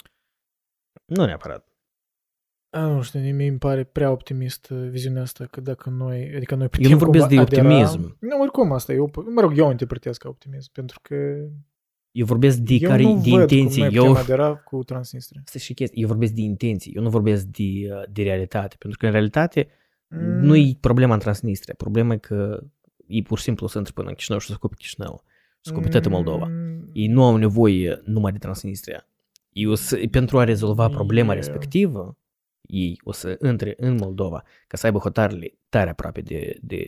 Nu 1.04 1.24
neapărat. 1.24 1.66
A, 2.70 2.86
nu 2.86 3.02
știu, 3.02 3.20
mie 3.20 3.48
îmi 3.48 3.58
pare 3.58 3.84
prea 3.84 4.10
optimist 4.10 4.70
uh, 4.70 4.88
viziunea 4.88 5.22
asta, 5.22 5.46
că 5.46 5.60
dacă 5.60 5.90
noi, 5.90 6.32
adică 6.36 6.54
noi 6.54 6.68
putem 6.68 6.84
Eu 6.84 6.90
nu 6.90 6.98
vorbesc 6.98 7.26
cumva 7.26 7.44
de 7.44 7.56
adera- 7.56 7.60
optimism. 7.60 8.16
Nu, 8.20 8.40
oricum 8.40 8.72
asta, 8.72 8.92
eu, 8.92 9.10
mă 9.34 9.40
rog, 9.40 9.58
eu 9.58 9.66
o 9.66 9.70
interpretez 9.70 10.16
ca 10.16 10.28
optimism, 10.28 10.72
pentru 10.72 10.98
că 11.02 11.14
Eu 12.12 12.26
vorbesc 12.26 12.56
de, 12.58 12.74
eu 12.74 12.88
care, 12.88 13.02
nu 13.02 13.20
de 13.22 13.30
văd 13.30 13.50
intenții. 13.50 13.80
cum 13.82 13.84
noi 13.90 13.94
Eu, 13.94 14.04
putem 14.06 14.22
adera 14.24 14.54
cu 14.56 14.82
Transnistria. 14.84 15.40
Asta 15.44 15.58
și 15.58 15.74
chestia. 15.74 16.00
Eu 16.02 16.08
vorbesc 16.08 16.32
de 16.32 16.40
intenții, 16.40 16.92
eu 16.92 17.02
nu 17.02 17.10
vorbesc 17.10 17.44
de, 17.44 17.62
uh, 17.62 18.02
de 18.12 18.22
realitate. 18.22 18.76
Pentru 18.78 18.98
că 18.98 19.06
în 19.06 19.12
realitate 19.12 19.68
Nu 20.40 20.56
e 20.56 20.76
problema 20.80 21.14
în 21.14 21.20
Transnistria. 21.20 21.74
Problema 21.76 22.12
e 22.12 22.16
că 22.16 22.60
ei 23.06 23.22
pur 23.22 23.38
și 23.38 23.44
simplu 23.44 23.66
să 23.66 23.78
intre 23.78 23.92
până 23.94 24.08
în 24.08 24.14
Chișinău 24.14 24.38
și 24.40 24.46
să 24.46 24.52
scope 24.52 24.74
Chișinău. 24.78 25.22
Să 25.60 25.70
scope 25.72 25.88
toată 25.88 26.08
Moldova. 26.08 26.46
Mm, 26.50 26.90
Ei 26.92 27.06
nu 27.06 27.24
au 27.24 27.36
nevoie 27.36 28.00
numai 28.04 28.32
de 28.32 28.38
Transnistria. 28.38 29.06
Ei 29.52 29.66
o 29.66 29.74
să, 29.74 30.00
pentru 30.10 30.38
a 30.38 30.44
rezolva 30.44 30.88
problema 30.88 31.32
E- 31.32 31.36
respectivă, 31.36 32.16
ei 32.60 33.00
o 33.04 33.12
să 33.12 33.38
intre 33.46 33.74
în 33.76 33.94
Moldova 33.94 34.42
ca 34.66 34.76
să 34.76 34.86
aibă 34.86 34.98
hotarele 34.98 35.54
tare 35.68 35.90
aproape 35.90 36.20
de... 36.20 36.56
de 36.62 36.86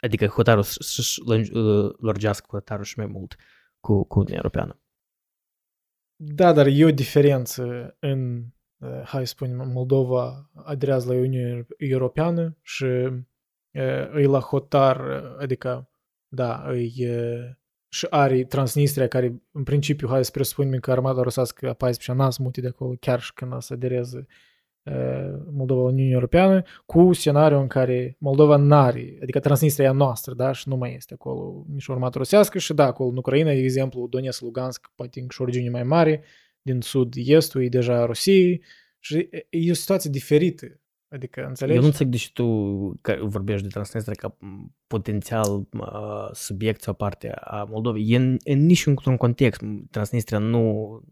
adică 0.00 0.26
hotarul 0.26 0.62
să- 0.62 0.78
să-și 0.82 1.20
lâng- 1.20 1.52
uh, 1.52 1.90
lărgească 2.00 2.46
hotarul 2.50 2.84
și 2.84 2.94
mai 2.98 3.06
mult 3.06 3.36
cu, 3.80 4.04
cu 4.04 4.18
Uniunea 4.18 4.40
Europeană. 4.42 4.80
Da, 6.16 6.52
dar 6.52 6.66
e 6.66 6.84
o 6.84 6.90
diferență 6.90 7.96
în, 7.98 8.44
eh, 8.78 9.02
hai 9.04 9.26
să 9.26 9.32
spunem, 9.32 9.70
Moldova 9.70 10.50
aderează 10.54 11.12
la 11.12 11.18
Uniunea 11.18 11.66
Europeană 11.76 12.56
și 12.62 12.84
eh, 13.70 14.10
e 14.14 14.26
la 14.26 14.40
hotar, 14.40 15.10
eh, 15.10 15.36
adică, 15.38 15.90
da, 16.28 16.76
e, 16.76 17.06
eh, 17.06 17.54
și 17.92 18.06
are 18.10 18.44
Transnistria, 18.44 19.08
care 19.08 19.42
în 19.50 19.62
principiu, 19.62 20.08
hai 20.08 20.24
să 20.24 20.30
presupunem 20.30 20.80
că 20.80 20.90
armata 20.90 21.22
rusească 21.22 21.68
a 21.68 21.72
14 21.72 22.22
n-a 22.22 22.30
să 22.30 22.42
mute 22.42 22.60
de 22.60 22.66
acolo, 22.66 22.94
chiar 23.00 23.20
și 23.20 23.32
când 23.34 23.52
a 23.52 23.60
să 23.60 23.72
adereze 23.72 24.18
eh, 24.18 24.34
Moldova 25.52 25.80
la 25.80 25.88
Uniunea 25.88 26.12
Europeană, 26.12 26.62
cu 26.86 27.12
scenariul 27.12 27.60
în 27.60 27.66
care 27.66 28.16
Moldova 28.18 28.56
n-are, 28.56 29.18
adică 29.22 29.40
Transnistria 29.40 29.86
e 29.86 29.88
a 29.88 29.92
noastră, 29.92 30.34
da, 30.34 30.52
și 30.52 30.68
nu 30.68 30.76
mai 30.76 30.94
este 30.94 31.14
acolo 31.14 31.64
nici 31.72 31.88
o 31.88 31.92
armată 31.92 32.18
rusească 32.18 32.58
și 32.58 32.74
da, 32.74 32.86
acolo 32.86 33.08
în 33.08 33.16
Ucraina, 33.16 33.50
de 33.50 33.58
exemplu, 33.58 34.06
Donetsk, 34.10 34.40
Lugansk, 34.42 34.90
poate 34.94 35.24
și 35.28 35.42
o 35.42 35.44
regiune 35.44 35.70
mai 35.70 35.82
mare, 35.82 36.22
din 36.62 36.80
sud-estul 36.80 37.62
e 37.62 37.68
deja 37.68 38.04
Rusiei 38.04 38.62
și 38.98 39.28
e- 39.30 39.46
e 39.50 39.70
o 39.70 39.74
situație 39.74 40.10
diferită. 40.10 40.66
Adică, 41.08 41.44
înțelegi? 41.48 41.74
Eu 41.76 41.80
nu 41.80 41.86
înțeleg 41.86 42.12
de 42.12 42.18
ce 42.18 42.30
tu 42.32 42.46
că 43.00 43.18
vorbești 43.22 43.62
de 43.62 43.68
Transnistria 43.68 44.14
ca 44.18 44.36
m, 44.38 44.74
potențial 44.86 45.66
uh, 45.72 46.28
subiect 46.32 46.82
sau 46.82 46.94
parte 46.94 47.32
a 47.34 47.66
Moldovei. 47.70 48.04
E 48.08 48.16
în, 48.16 48.36
în 48.44 48.66
niciun 48.66 48.94
context. 48.94 49.60
Transnistria 49.90 50.38
nu... 50.38 50.60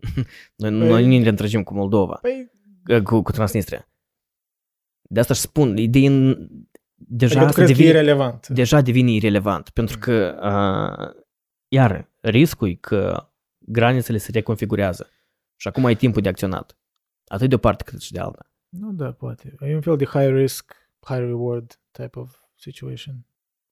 Noi, 0.56 0.70
Păi- 0.70 0.88
noi 0.88 1.04
nu 1.04 1.22
ne 1.22 1.28
întregim 1.28 1.62
cu 1.62 1.74
Moldova, 1.74 2.18
Păi, 2.22 2.40
uh, 2.40 2.57
cu, 3.04 3.22
cu 3.22 3.30
Transnistria. 3.32 3.88
De 5.02 5.20
asta 5.20 5.32
își 5.32 5.42
spun, 5.42 5.76
ideea 5.76 6.10
în- 6.10 6.48
deja 6.94 7.40
adică 7.40 7.40
tu 7.40 7.48
asta 7.48 7.62
crezi 7.62 7.72
că 7.72 7.80
e 7.82 7.84
devine, 7.84 8.00
relevant. 8.00 8.48
deja 8.48 8.80
devine 8.80 9.10
irelevant, 9.10 9.70
pentru 9.70 9.98
că, 9.98 10.38
uh, 10.42 11.22
iar, 11.68 12.10
riscul 12.20 12.68
e 12.68 12.74
că 12.74 13.28
granițele 13.58 14.18
se 14.18 14.30
reconfigurează 14.30 15.08
și 15.56 15.68
acum 15.68 15.84
ai 15.84 15.94
timpul 15.96 16.22
de 16.22 16.28
acționat. 16.28 16.78
Atât 17.26 17.48
de 17.48 17.54
o 17.54 17.58
parte 17.58 17.84
cât 17.84 18.00
și 18.00 18.12
de 18.12 18.18
alta. 18.20 18.50
Nu, 18.68 18.92
da, 18.92 19.12
poate. 19.12 19.54
E 19.60 19.74
un 19.74 19.80
fel 19.80 19.96
de 19.96 20.04
high 20.04 20.30
risk, 20.32 20.74
high 21.00 21.18
reward 21.20 21.80
type 21.90 22.18
of 22.18 22.36
situation. 22.54 23.26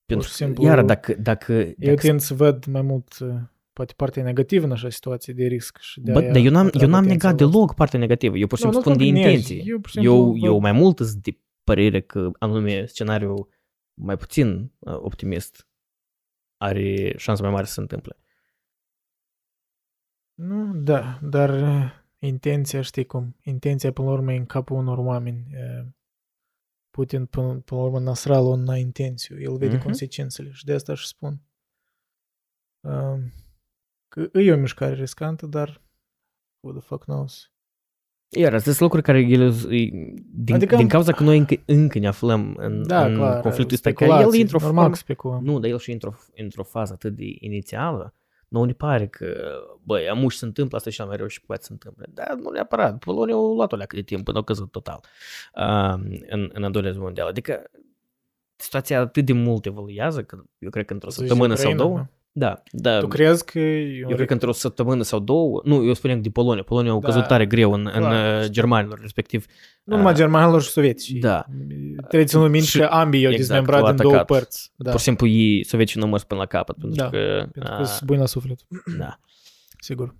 Pentru 0.05 0.25
și 0.27 0.31
că, 0.37 0.43
simplu- 0.43 0.63
iar 0.63 0.83
dacă, 0.83 1.13
dacă, 1.13 1.53
Eu 1.53 1.73
dacă 1.77 1.95
tind 1.95 2.19
să 2.19 2.33
văd 2.33 2.65
mai 2.65 2.81
mult 2.81 3.19
uh, 3.19 3.35
poate 3.77 3.93
partea 3.95 4.23
negativă 4.23 4.65
în 4.65 4.71
așa 4.71 4.89
situație 4.89 5.33
de 5.33 5.45
risc 5.45 5.77
și 5.79 5.99
de 6.01 6.11
Bă, 6.11 6.19
aia 6.19 6.31
dar 6.31 6.41
eu 6.43 6.51
n-am, 6.51 6.65
atrag 6.65 6.81
eu 6.83 6.89
n-am 6.89 7.03
atenția 7.03 7.29
negat 7.29 7.39
la 7.39 7.45
asta. 7.45 7.57
deloc 7.57 7.75
partea 7.75 7.99
negativă. 7.99 8.37
Eu 8.37 8.47
pur 8.47 8.57
și 8.57 8.65
Nu, 8.65 8.71
simplu 8.71 8.91
nu 8.91 8.95
spun 8.95 9.05
de 9.07 9.11
că 9.13 9.17
negi. 9.17 9.35
intenții. 9.37 9.69
Eu, 9.71 9.79
pur 9.79 9.89
și 9.89 9.97
Eu, 10.05 10.23
simplu, 10.23 10.45
eu 10.47 10.53
văd- 10.53 10.61
mai 10.61 10.71
mult 10.71 10.97
sunt 10.97 11.23
de 11.23 11.37
părere 11.63 12.01
că 12.01 12.29
anume 12.39 12.85
scenariul 12.85 13.49
mai 13.93 14.17
puțin 14.17 14.71
uh, 14.79 14.93
optimist 14.97 15.67
are 16.57 17.13
șanse 17.17 17.41
mai 17.41 17.51
mari 17.51 17.67
să 17.67 17.73
se 17.73 17.79
întâmple. 17.79 18.17
Nu, 20.33 20.73
da, 20.73 21.19
dar 21.23 21.49
uh, 21.49 21.91
intenția, 22.19 22.81
știi 22.81 23.05
cum, 23.05 23.35
intenția 23.43 23.91
până 23.91 24.07
la 24.07 24.13
urmă 24.13 24.33
e 24.33 24.37
în 24.37 24.45
capul 24.45 24.77
unor 24.77 24.97
oameni. 24.97 25.45
Uh, 25.53 25.87
Putin, 26.89 27.25
până, 27.25 27.59
până 27.59 27.79
la 27.79 27.85
urmă, 27.85 27.99
Nasrallah 27.99 28.57
n-a 28.59 28.77
intențiu, 28.77 29.41
el 29.41 29.57
vede 29.57 29.75
Mhm. 29.75 29.83
consecințele 29.83 30.51
și 30.51 30.65
de 30.65 30.73
asta 30.73 30.91
își 30.91 31.07
spun. 31.07 31.41
Uh, 32.87 33.19
Că 34.07 34.29
e 34.39 34.53
o 34.53 34.57
mișcare 34.57 34.93
riscantă, 34.93 35.45
dar 35.45 35.81
who 36.59 36.71
the 36.77 36.87
fuck 36.87 37.03
knows? 37.03 37.51
Iar 38.29 38.53
astea 38.53 38.71
sunt 38.71 38.83
lucruri 38.83 39.03
care 39.03 39.19
ele, 39.19 39.49
din, 39.49 40.19
adică, 40.29 40.53
Adică- 40.53 40.75
din 40.75 40.87
cauza 40.87 41.11
că 41.11 41.23
noi 41.23 41.37
încă, 41.37 41.55
încă 41.65 41.99
ne 41.99 42.07
aflăm 42.07 42.55
în, 42.57 42.87
Da, 42.87 43.05
în 43.05 43.15
clar, 43.15 43.41
conflictul 43.41 43.75
ăsta, 43.75 43.93
că 43.93 44.03
el 44.03 44.09
speculații, 44.09 44.39
intră 44.39 44.57
normal 44.61 44.75
formă, 44.75 44.89
că 44.89 44.97
speculăm. 44.97 45.43
Nu, 45.43 45.59
dar 45.59 45.69
el 45.69 45.79
și 45.79 45.91
într-o, 45.91 46.13
într-o 46.35 46.63
fază 46.63 46.93
atât 46.93 47.15
de 47.15 47.23
inițială, 47.39 48.13
nu 48.47 48.63
ne 48.63 48.73
pare 48.73 49.07
că, 49.07 49.35
băi, 49.83 50.09
amuși 50.09 50.37
se 50.37 50.45
întâmplă, 50.45 50.77
asta 50.77 50.89
și 50.89 50.95
cel 50.95 51.05
mai 51.05 51.17
rău 51.17 51.27
și 51.27 51.41
poate 51.41 51.63
se 51.63 51.71
întâmple. 51.71 52.05
Dar 52.09 52.35
nu 52.35 52.49
neapărat. 52.49 52.97
Polonia 52.99 53.35
a 53.35 53.37
luat 53.37 53.71
o 53.71 53.75
leacă 53.75 53.95
de 53.95 54.01
timp 54.01 54.23
până 54.23 54.37
a 54.37 54.43
căzut 54.43 54.71
total 54.71 54.99
uh, 55.55 56.19
în, 56.29 56.49
în 56.53 56.63
al 56.63 56.71
doilea 56.71 56.89
război 56.89 57.05
mondial. 57.05 57.27
Adică 57.27 57.71
situația 58.55 58.99
atât 58.99 59.25
de 59.25 59.33
mult 59.33 59.65
evoluează 59.65 60.23
că 60.23 60.43
eu 60.57 60.69
cred 60.69 60.85
că 60.85 60.93
într-o 60.93 61.09
Să 61.09 61.17
zici 61.19 61.27
săptămână 61.27 61.55
sau 61.55 61.71
Ucraina, 61.71 61.93
două. 61.93 62.07
Nu? 62.37 62.45
Da, 62.45 62.63
da. 62.71 62.99
Tu 62.99 63.07
crezi 63.07 63.45
că... 63.45 63.59
e 63.59 64.03
un 64.03 64.09
Eu 64.09 64.15
cred 64.15 64.27
că 64.27 64.33
într-o 64.33 64.51
săptămână 64.51 65.03
sau 65.03 65.19
două, 65.19 65.61
nu, 65.63 65.85
eu 65.85 65.93
spuneam 65.93 66.21
de 66.21 66.29
Polonia. 66.29 66.63
Polonia 66.63 66.91
a 66.91 66.99
Da, 66.99 67.07
căzut 67.07 67.27
tare 67.27 67.45
greu 67.45 67.73
în, 67.73 67.89
în 67.93 67.99
clar, 67.99 68.33
uh, 68.35 68.39
știu. 68.41 68.53
germanilor, 68.53 68.99
respectiv. 69.01 69.45
Nu 69.83 69.95
numai 69.95 70.11
uh, 70.11 70.17
germanilor 70.17 70.61
și 70.61 70.69
sovietici. 70.69 71.11
Da. 71.11 71.45
Trebuie 72.07 72.27
să 72.27 72.37
nu 72.37 72.47
minți 72.47 72.67
Și- 72.69 72.77
că 72.79 72.83
ambii 72.85 73.21
i-au 73.21 73.31
exact, 73.31 73.49
dezmembrat 73.49 73.81
au 73.81 73.87
în 73.89 73.95
două 73.95 74.13
atacat. 74.13 74.37
părți. 74.37 74.71
Da, 74.75 74.89
Pur 74.89 74.99
și 74.99 75.05
simplu 75.05 75.27
ei, 75.27 75.63
soviecii 75.65 75.99
nu 76.01 76.07
mers 76.07 76.23
până 76.23 76.39
la 76.39 76.45
capăt, 76.45 76.77
pentru 76.77 76.97
Da, 76.97 77.09
că... 77.09 77.47
pentru 77.51 77.73
că 77.75 77.81
uh, 77.81 77.85
sunt 77.87 78.03
buni 78.07 78.19
la 78.19 78.25
suflet. 78.25 78.59
da. 78.97 79.19
Sigur. 79.79 80.15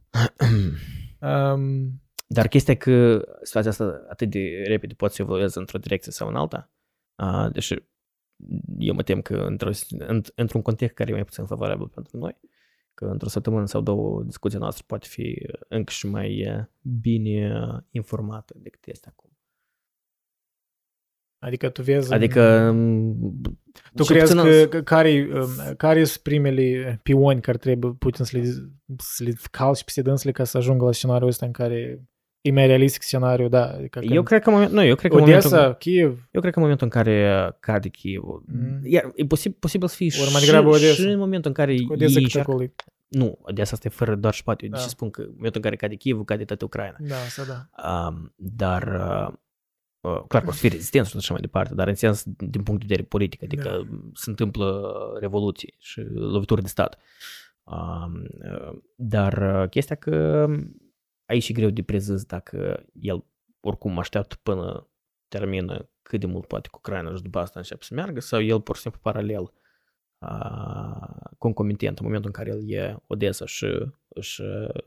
Um, 1.21 2.01
Dar 2.27 2.47
chestia 2.47 2.73
e 2.73 2.77
că 2.77 3.21
situația 3.43 3.71
asta 3.71 4.05
atât 4.09 4.29
de 4.29 4.63
repede 4.67 4.93
poate 4.93 5.13
să 5.13 5.21
evolueze 5.21 5.59
într-o 5.59 5.79
direcție 5.79 6.11
sau 6.11 6.27
în 6.27 6.35
alta, 6.35 6.69
uh, 7.15 7.51
deși 7.51 7.75
eu 8.77 8.93
mă 8.93 9.03
tem 9.03 9.21
că 9.21 9.35
într-o, 9.35 9.69
înt- 10.07 10.33
într-un 10.35 10.61
context 10.61 10.95
care 10.95 11.09
e 11.09 11.13
mai 11.13 11.23
puțin 11.23 11.45
favorabil 11.45 11.87
pentru 11.87 12.17
noi, 12.17 12.37
că 12.93 13.05
într-o 13.05 13.27
săptămână 13.29 13.65
sau 13.65 13.81
două 13.81 14.23
discuția 14.23 14.59
noastră 14.59 14.83
poate 14.87 15.07
fi 15.09 15.45
încă 15.67 15.91
și 15.91 16.07
mai 16.07 16.55
uh, 16.57 16.63
bine 16.81 17.59
uh, 17.61 17.79
informată 17.91 18.53
decât 18.57 18.87
este 18.87 19.07
acum. 19.09 19.31
adică 21.39 21.69
tu 21.69 21.81
vezi... 21.81 22.13
Adică... 22.13 22.69
um, 22.69 23.41
Tu 23.95 24.03
cel 24.03 24.15
crezi 24.15 24.35
puțin 24.35 24.49
că, 24.51 24.57
în- 24.61 24.69
că 24.69 24.81
care, 24.81 25.29
um, 25.33 25.75
care 25.75 26.03
sunt 26.03 26.23
primele 26.23 26.99
pioni 27.03 27.41
care 27.41 27.57
trebuie 27.57 27.91
Putin 27.91 28.25
să 28.25 28.37
le, 28.37 28.43
să 28.97 29.23
le 29.23 29.31
calci 29.51 29.83
peste 29.83 30.01
dânsele 30.01 30.31
ca 30.31 30.43
să 30.43 30.57
ajungă 30.57 30.85
la 30.85 30.91
scenariul 30.91 31.29
ăsta 31.29 31.45
în 31.45 31.51
care 31.51 32.03
e 32.47 32.51
mai 32.51 32.67
realistic 32.67 33.01
scenariul, 33.01 33.49
da. 33.49 33.65
Adică 33.69 33.99
Eu 34.03 34.23
cred 34.23 34.41
că, 34.41 34.49
în 34.49 34.55
moment, 34.55 34.71
nu, 34.71 34.83
eu 34.83 34.95
cred 34.95 35.11
că 35.11 35.17
în 35.17 35.23
momentul, 35.23 35.49
Odessa, 35.53 35.73
Kiev, 35.73 36.27
eu 36.31 36.41
cred 36.41 36.53
că 36.53 36.57
în 36.59 36.63
momentul 36.63 36.85
în 36.85 37.01
care 37.01 37.55
cade 37.59 37.89
Chievul, 37.89 38.43
Mm. 38.47 38.79
iar 38.83 39.11
e 39.15 39.25
posibil, 39.25 39.57
posibil 39.59 39.87
să 39.87 39.95
fie 39.95 40.11
Ori 40.21 40.31
mai 40.31 40.39
și, 40.41 40.45
degrabă 40.45 40.69
Odessa. 40.69 40.93
și 40.93 41.01
în 41.07 41.17
momentul 41.17 41.49
în 41.49 41.53
care 41.65 41.71
Odessa 41.71 42.03
ei 42.05 42.13
cât 42.13 42.23
încearcă- 42.23 42.51
acolo 42.51 42.63
e. 42.63 42.73
Nu, 43.07 43.39
de 43.53 43.61
asta 43.61 43.75
este 43.75 43.89
fără 43.89 44.15
doar 44.15 44.33
spate. 44.33 44.63
Eu 44.65 44.71
Da. 44.71 44.77
de 44.77 44.83
ce 44.83 44.89
spun 44.89 45.09
că 45.09 45.21
în 45.21 45.27
momentul 45.35 45.55
în 45.55 45.61
care 45.61 45.75
cade 45.75 45.95
Chievul, 45.95 46.23
cade 46.23 46.45
toată 46.45 46.65
Ucraina. 46.65 46.95
Da, 46.99 47.15
asta 47.15 47.43
da. 47.43 47.89
Um, 48.07 48.33
dar, 48.35 48.83
uh, 48.83 49.33
uh, 50.11 50.23
clar 50.27 50.41
că 50.43 50.49
o 50.49 50.51
să 50.51 50.57
fie 50.59 50.69
rezistență 50.69 51.09
și 51.09 51.15
așa 51.17 51.33
mai 51.33 51.41
departe, 51.41 51.73
dar 51.75 51.87
în 51.87 51.95
sens 51.95 52.23
din 52.25 52.63
punct 52.63 52.79
de 52.81 52.85
vedere 52.87 53.07
politic, 53.07 53.43
adică 53.43 53.63
Da. 53.69 53.97
se 54.13 54.29
întâmplă 54.29 54.81
revoluții 55.19 55.75
și 55.79 56.01
lovituri 56.13 56.61
de 56.61 56.67
stat. 56.67 56.97
Um, 57.63 58.27
uh, 58.51 58.77
dar 58.95 59.61
uh, 59.61 59.69
chestia 59.69 59.95
că 59.95 60.45
aici 61.27 61.49
e 61.49 61.53
greu 61.53 61.69
de 61.69 61.83
prezis 61.83 62.23
dacă 62.23 62.85
el 62.93 63.25
oricum 63.59 63.97
așteaptă 63.99 64.35
până 64.43 64.89
termină 65.27 65.89
cât 66.01 66.19
de 66.19 66.25
mult 66.25 66.47
poate 66.47 66.67
cu 66.71 66.77
Ucraina 66.77 67.15
și 67.15 67.21
după 67.21 67.39
asta 67.39 67.59
începe 67.59 67.83
să 67.83 67.93
meargă 67.93 68.19
sau 68.19 68.41
el 68.41 68.61
pur 68.61 68.75
și 68.75 68.81
simplu 68.81 68.99
paralel 69.03 69.53
uh, 70.17 71.31
concomitent 71.37 71.99
în 71.99 72.05
momentul 72.05 72.31
în 72.35 72.43
care 72.43 72.57
el 72.57 72.71
e 72.71 72.95
Odessa 73.07 73.45
și 73.45 73.65
își 74.07 74.41
uh, 74.41 74.81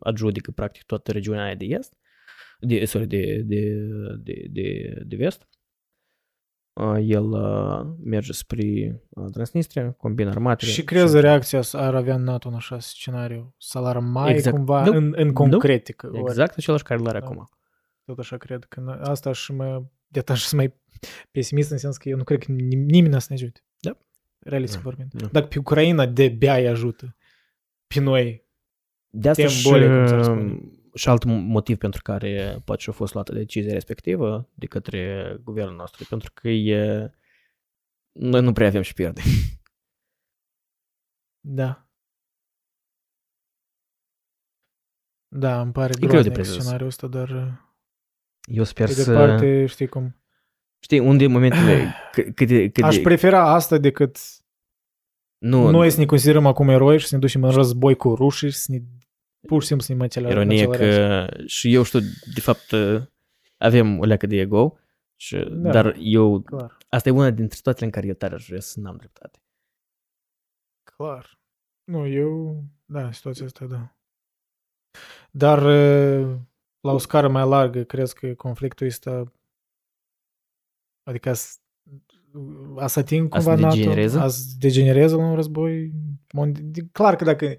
adjudică 0.00 0.50
practic 0.50 0.82
toată 0.82 1.12
regiunea 1.12 1.44
aia 1.44 1.54
de 1.54 1.64
est, 1.64 1.96
de, 2.60 2.84
sorry, 2.84 3.06
de, 3.06 3.42
de, 3.44 3.74
de, 4.18 4.46
de, 4.50 4.98
de 5.06 5.16
vest. 5.16 5.48
Uh, 6.80 6.96
el 7.00 7.24
uh, 7.30 7.86
merge 8.04 8.32
spre 8.32 9.02
uh, 9.08 9.30
Transnistria, 9.32 9.90
combina 9.92 10.30
armatele. 10.30 10.70
Și 10.70 10.84
crezi 10.84 11.20
reacția 11.20 11.60
ar 11.72 11.94
avea 11.94 12.16
NATO 12.16 12.48
în 12.48 12.54
așa 12.54 12.78
scenariu? 12.78 13.54
Să-l 13.58 13.84
ar 13.84 13.98
mai 13.98 14.32
Exact. 14.32 14.56
cumva 14.56 14.84
Nu. 14.84 14.92
în, 14.96 15.12
în 15.16 15.26
Nu. 15.26 15.32
concretică? 15.32 16.06
ori 16.12 16.18
Exact 16.20 16.56
același 16.56 16.82
care 16.82 17.00
îl 17.00 17.08
are 17.08 17.18
Da. 17.18 17.24
acum. 17.26 17.48
Tot 18.04 18.18
așa 18.18 18.36
cred 18.36 18.64
că 18.64 18.80
n- 18.80 19.00
asta 19.00 19.32
și 19.32 19.52
mă, 19.52 19.82
de 20.06 20.18
asta 20.18 20.34
și 20.34 20.54
mai 20.54 20.74
pesimist 21.30 21.70
în 21.70 21.78
sens 21.78 21.96
că 21.96 22.08
eu 22.08 22.16
nu 22.16 22.24
cred 22.24 22.38
că 22.44 22.52
nim- 22.52 22.84
nimeni 22.86 23.20
să 23.20 23.26
ne 23.28 23.34
ajute. 23.34 23.64
Da. 23.80 23.96
Realistic 24.38 24.82
Da. 24.82 24.88
vorbind. 24.88 25.10
Da. 25.12 25.26
Dacă 25.32 25.46
pe 25.46 25.58
Ucraina 25.58 26.06
de 26.06 26.28
bea 26.28 26.56
îi 26.56 26.68
ajută, 26.68 27.16
pe 27.86 28.00
noi, 28.00 28.44
De 29.10 29.28
asta 29.28 29.42
Tem 29.42 29.50
și, 29.50 29.68
boli, 29.70 29.86
cum 29.86 30.06
s-ar 30.06 30.22
spune. 30.22 30.60
Și 30.96 31.08
alt 31.08 31.24
motiv 31.24 31.76
pentru 31.78 32.02
care 32.02 32.62
poate 32.64 32.80
și 32.82 32.88
a 32.88 32.92
fost 32.92 33.14
luată 33.14 33.32
decizia 33.32 33.72
respectivă 33.72 34.48
de 34.54 34.66
către 34.66 35.36
guvernul 35.44 35.76
nostru, 35.76 36.04
pentru 36.08 36.30
că 36.34 36.48
e, 36.48 37.10
noi 38.12 38.42
nu 38.42 38.52
prea 38.52 38.66
avem 38.66 38.82
și 38.82 38.94
pierde. 38.94 39.20
da. 41.40 41.80
Da, 45.28 45.60
îmi 45.60 45.72
pare 45.72 45.92
greu 45.92 46.00
de 46.00 46.06
groaznic 46.06 46.32
prezis. 46.32 46.52
scenariul 46.52 46.88
ăsta, 46.88 47.06
dar 47.06 47.28
Eu 48.44 48.64
sper 48.64 48.86
pe 48.86 48.92
să... 48.92 49.10
departe, 49.12 49.66
știi 49.66 49.86
cum, 49.88 50.20
Știi, 50.82 50.98
unde 50.98 51.24
e 51.24 51.26
momentele 51.26 51.94
cât, 52.12 52.34
cât, 52.34 52.48
de- 52.48 52.70
cât 52.70 52.84
Aș 52.84 52.96
de- 52.96 53.02
prefera 53.02 53.52
asta 53.52 53.78
decât 53.78 54.18
nu, 55.38 55.70
noi 55.70 55.90
să 55.90 55.98
ne 55.98 56.06
considerăm 56.06 56.46
acum 56.46 56.68
eroi 56.68 56.98
și 56.98 57.06
să 57.06 57.14
ne 57.14 57.20
ducem 57.20 57.42
în 57.44 57.50
război 57.50 57.96
cu 57.96 58.14
rușii 58.14 58.50
și 58.50 58.56
să 58.56 58.72
ne 58.72 58.78
pur 59.46 59.60
și 59.60 59.66
simplu 59.66 59.86
să 59.86 59.92
ne 59.92 59.98
măcelă. 59.98 60.28
ironie 60.28 60.66
că 60.66 61.26
și 61.46 61.74
eu 61.74 61.82
știu, 61.82 61.98
de 62.34 62.40
fapt, 62.40 62.72
avem 63.56 63.98
o 63.98 64.04
leacă 64.04 64.26
de 64.26 64.36
ego, 64.36 64.78
și, 65.18 65.36
Da. 65.50 65.70
dar 65.70 65.96
eu, 65.98 66.40
Clar, 66.40 66.76
asta 66.88 67.08
e 67.08 67.12
una 67.12 67.30
dintre 67.30 67.56
situațiile 67.56 67.86
în 67.86 67.92
care 67.92 68.06
eu 68.06 68.14
tare 68.14 68.34
aș 68.34 68.46
vrea 68.46 68.60
să 68.60 68.80
n-am 68.80 68.96
dreptate. 68.96 69.38
clar. 70.96 71.40
Nu, 71.84 72.06
eu, 72.06 72.64
da, 72.84 73.12
situația 73.12 73.44
asta, 73.44 73.66
da. 73.66 73.96
Dar 75.30 75.58
uh, 75.58 76.36
la 76.80 76.92
o 76.92 76.98
scară 76.98 77.28
mai 77.28 77.48
largă, 77.48 77.82
crezi 77.82 78.14
că 78.14 78.34
conflictul 78.34 78.86
ăsta, 78.86 79.32
adică 81.02 81.28
as, 81.28 81.60
a 82.76 82.86
să 82.86 82.98
ating 82.98 83.34
A 83.34 83.38
să 83.40 83.48
cumva 83.48 83.60
NATO, 83.60 83.74
degenereze? 83.76 84.18
a 84.18 84.28
să 84.28 84.54
degenereze 84.58 85.14
la 85.14 85.24
un 85.26 85.34
război 85.34 85.92
mondial. 86.32 86.86
Clar 86.92 87.16
că 87.16 87.24
dacă 87.24 87.56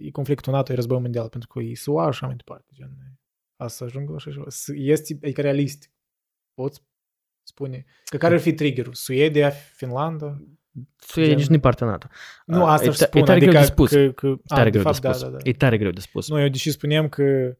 e 0.00 0.10
conflictul 0.10 0.52
NATO, 0.52 0.72
e 0.72 0.74
război 0.74 1.00
mondial, 1.00 1.28
pentru 1.28 1.48
că 1.48 1.60
e 1.62 1.74
SUA 1.74 2.02
și 2.02 2.08
așa 2.08 2.26
mai 2.26 2.36
departe. 2.36 2.70
Gen, 2.74 3.18
a 3.56 3.66
să 3.66 3.84
ajungă 3.84 4.10
la 4.10 4.16
așa 4.16 4.30
ceva. 4.30 4.44
S- 4.48 4.68
Este, 4.74 5.18
adică 5.22 5.40
realist. 5.40 5.90
Poți 6.54 6.82
spune. 7.48 7.84
Că 8.04 8.16
care 8.16 8.34
ar 8.34 8.40
fi 8.40 8.54
triggerul? 8.54 8.94
Suedia, 8.94 9.50
Finlanda? 9.50 10.40
Suedia 10.96 11.30
Gen- 11.30 11.38
nici 11.40 11.48
nu 11.48 11.54
e 11.54 11.58
partea 11.58 11.86
NATO. 11.86 12.06
Nu, 12.46 12.62
Uh, 12.62 12.68
asta 12.68 12.84
e 12.86 12.88
își 12.88 12.98
ta- 12.98 13.02
e 13.02 13.06
spun. 13.06 13.24
tare 13.24 13.38
greu 13.38 13.48
adică 13.50 13.64
de 13.64 13.70
spus. 13.72 13.90
Că, 13.90 14.12
că, 14.12 14.34
Tare 14.46 14.68
a, 14.68 14.70
greu 14.70 14.82
de 14.82 14.88
fapt, 14.90 15.00
de 15.00 15.08
spus. 15.08 15.20
Da, 15.20 15.28
da, 15.30 15.36
da. 15.36 15.48
E 15.48 15.52
tare 15.52 15.78
greu 15.78 15.90
de 15.90 16.00
spus. 16.00 16.28
Nu, 16.28 16.40
eu 16.40 16.48
deși 16.48 16.70
spuneam 16.70 17.08
că 17.08 17.56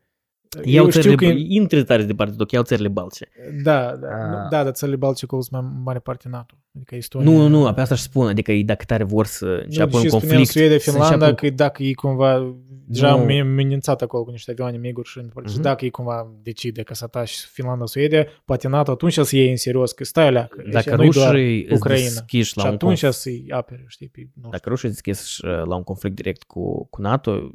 Iau 0.65 0.85
eu 0.85 0.91
știu 0.91 1.03
țările, 1.03 1.27
că... 1.27 1.33
că... 1.33 1.39
intră 1.49 1.83
tare 1.83 2.03
departe, 2.03 2.35
doar 2.35 2.49
că 2.49 2.55
iau 2.55 2.65
țările 2.65 2.89
baltice. 2.89 3.29
Da, 3.63 3.81
da, 3.81 4.07
Ah. 4.09 4.31
nu, 4.31 4.49
da, 4.51 4.63
dar 4.65 4.73
țările 4.73 4.97
baltice 4.97 5.25
acolo 5.25 5.43
sunt 5.43 5.63
mai 5.63 5.71
mare 5.85 5.99
parte 5.99 6.29
NATO. 6.29 6.55
Adică 6.77 6.95
Estonia... 6.95 7.31
Nu, 7.31 7.49
nu, 7.49 7.65
nu, 7.65 7.73
pe 7.73 7.81
asta 7.81 7.95
aș 7.95 8.01
spune, 8.01 8.31
adică 8.31 8.53
ei 8.53 8.65
dacă 8.65 8.85
tare 8.85 9.05
vor 9.05 9.27
să 9.27 9.45
Nu, 9.45 9.53
înceapă 9.65 9.97
un 9.97 10.03
deși 10.03 10.15
spuneam 10.15 10.29
conflict, 10.29 10.51
Suedia, 10.51 10.79
să 10.79 10.91
Finlanda, 10.91 11.15
înceapă 11.27 11.47
că 11.47 11.51
dacă 11.55 11.83
e 11.83 11.93
cumva 11.93 12.57
deja 12.89 13.11
Nu. 13.17 13.25
nu. 13.25 13.41
amenințat 13.41 14.03
acolo 14.03 14.25
cu 14.25 14.31
niște 14.31 14.51
avioane 14.51 14.77
miguri 14.77 15.09
și, 15.09 15.21
uh-huh. 15.21 15.45
și 15.47 15.53
Mhm. 15.53 15.61
dacă 15.63 15.85
e 15.85 15.89
cumva 15.89 16.31
decide 16.43 16.83
că 16.83 16.95
să 16.95 17.05
ataci 17.05 17.39
Finlanda, 17.53 17.85
Suedia, 17.87 18.27
poate 18.45 18.69
NATO 18.69 18.91
atunci 18.91 19.13
să 19.13 19.37
iei 19.37 19.51
în 19.51 19.57
serios, 19.57 19.93
că 19.93 20.05
stai 20.05 20.27
alea, 20.27 20.47
că 20.51 20.63
dacă 20.71 20.97
nu-i 20.97 21.11
doar 21.11 21.31
rușii 21.33 21.65
îți 21.65 21.73
Ucraina. 21.73 22.03
deschiși 22.05 22.51
și 22.51 22.57
la 22.57 22.65
un 22.67 22.73
atunci 22.73 23.05
conf- 23.07 23.11
să-i 23.11 23.47
apere, 23.51 23.85
știi, 23.89 24.09
pe, 24.09 24.29
nu 24.43 24.49
dacă 24.51 24.69
rușii 24.69 24.89
îți 24.89 25.03
deschiși 25.03 25.45
uh, 25.45 25.51
la 25.67 25.75
un 25.77 25.83
conflict 25.83 26.17
direct 26.17 26.43
cu, 26.43 26.87
cu 26.89 27.01
NATO, 27.01 27.51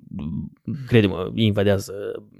crede-mă, 0.88 1.32
ei 1.36 1.46
invadează 1.46 1.94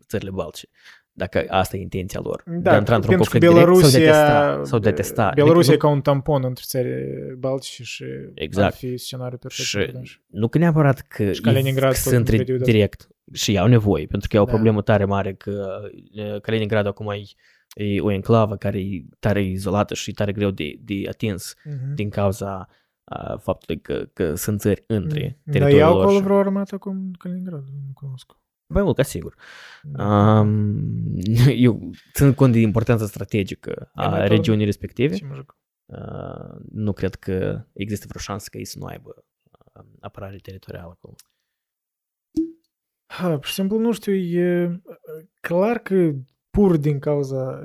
țările 0.08 0.30
baltice. 0.42 0.68
Dacă 1.14 1.46
asta 1.48 1.78
e 1.78 1.82
intenția 1.82 2.20
lor. 2.24 2.44
de 2.46 2.70
a 2.70 2.78
intra 2.78 2.78
într-un 2.78 2.86
Da, 2.86 2.96
pentru 2.96 3.10
că 3.10 3.16
conflict 3.16 3.46
direct 3.46 3.76
sau 3.78 3.90
de 3.90 3.98
a 3.98 4.00
Belarusia, 4.00 4.00
testa. 4.12 4.62
Sau 4.70 4.80
de 4.80 4.90
a 4.90 4.94
testa. 4.94 5.32
Belarusia 5.36 5.72
Adică 5.74 5.86
e 5.86 5.90
ca 5.90 5.96
un 5.96 6.02
tampon 6.02 6.44
între 6.44 6.64
țări 6.68 6.90
baltice 7.38 7.84
și 7.84 8.06
Exact. 8.34 8.66
ar 8.74 8.78
fi 8.80 8.98
scenariul 8.98 9.38
perfect. 9.40 9.68
Și 9.68 9.76
pentru 9.76 9.96
dânsi. 9.96 10.22
nu 10.28 10.48
că 10.48 10.58
neapărat 10.58 11.00
că, 11.02 11.32
Și 11.32 11.42
Kaliningrad 11.42 11.92
că 11.94 12.00
tot 12.04 12.12
sunt 12.14 12.28
în 12.30 12.36
perioada 12.36 12.54
asta. 12.54 12.72
direct 12.72 13.08
și 13.34 13.58
au 13.58 13.68
nevoie, 13.68 14.06
pentru 14.06 14.28
că 14.30 14.36
e 14.36 14.40
o 14.40 14.44
Da. 14.44 14.52
problemă 14.52 14.82
tare 14.82 15.06
mare 15.06 15.34
că 15.34 15.82
uh, 16.14 16.42
Kaliningrad 16.42 16.86
acum 16.86 17.10
e, 17.10 17.22
e 17.86 18.02
o 18.02 18.12
enclavă 18.12 18.56
care 18.56 18.80
e 18.80 19.04
tare 19.20 19.44
izolată 19.44 19.94
și 19.94 20.10
e 20.10 20.14
tare 20.14 20.32
greu 20.32 20.50
de, 20.52 20.76
de 20.84 20.94
atins 21.10 21.56
Mhm. 21.64 21.96
din 21.96 22.10
cauza 22.10 22.68
uh, 23.04 23.38
faptului 23.40 23.82
că, 23.82 24.06
că 24.14 24.36
sunt 24.36 24.60
țări 24.60 24.84
între 24.88 25.22
Mm. 25.24 25.42
Dar 25.44 25.54
teritoriul 25.54 25.80
iau 25.80 25.94
lor. 25.94 26.02
acolo 26.04 26.18
și- 26.18 26.24
vreo 26.24 26.38
armată 26.38 26.76
acum 26.76 26.92
în 26.92 27.12
Kaliningrad, 27.18 27.64
nu 27.64 27.92
cunosc. 27.94 28.32
Mai 28.74 28.84
mult 28.84 28.96
ca 28.96 29.04
sigur. 29.04 29.36
Da. 29.84 30.40
Um, 30.40 31.16
eu 31.68 31.90
țin 32.14 32.34
cont 32.34 32.54
de 32.54 32.60
importanța 32.60 33.06
strategică 33.06 33.92
E 33.96 34.08
mai 34.08 34.20
a 34.20 34.22
tot- 34.22 34.28
regiunii 34.30 34.66
respective. 34.66 35.16
Ce 35.16 35.26
mă 35.26 35.36
joc? 35.36 35.58
Uh, 35.86 36.62
nu 36.72 36.94
cred 36.94 37.16
că 37.16 37.66
există 37.74 38.06
vreo 38.08 38.22
șansă 38.22 38.48
ca 38.52 38.58
ei 38.58 38.66
să 38.66 38.78
nu 38.80 38.86
aibă 38.86 39.26
uh, 39.74 39.86
apărare 40.00 40.38
teritorială 40.38 40.90
acolo. 40.98 41.16
Ha, 43.06 43.36
pur 43.36 43.46
și 43.46 43.54
simplu, 43.54 43.78
nu 43.78 43.92
știu, 43.92 44.14
e 44.14 44.82
clar 45.40 45.78
că 45.78 46.12
pur 46.50 46.78
din 46.78 47.00
cauza 47.00 47.64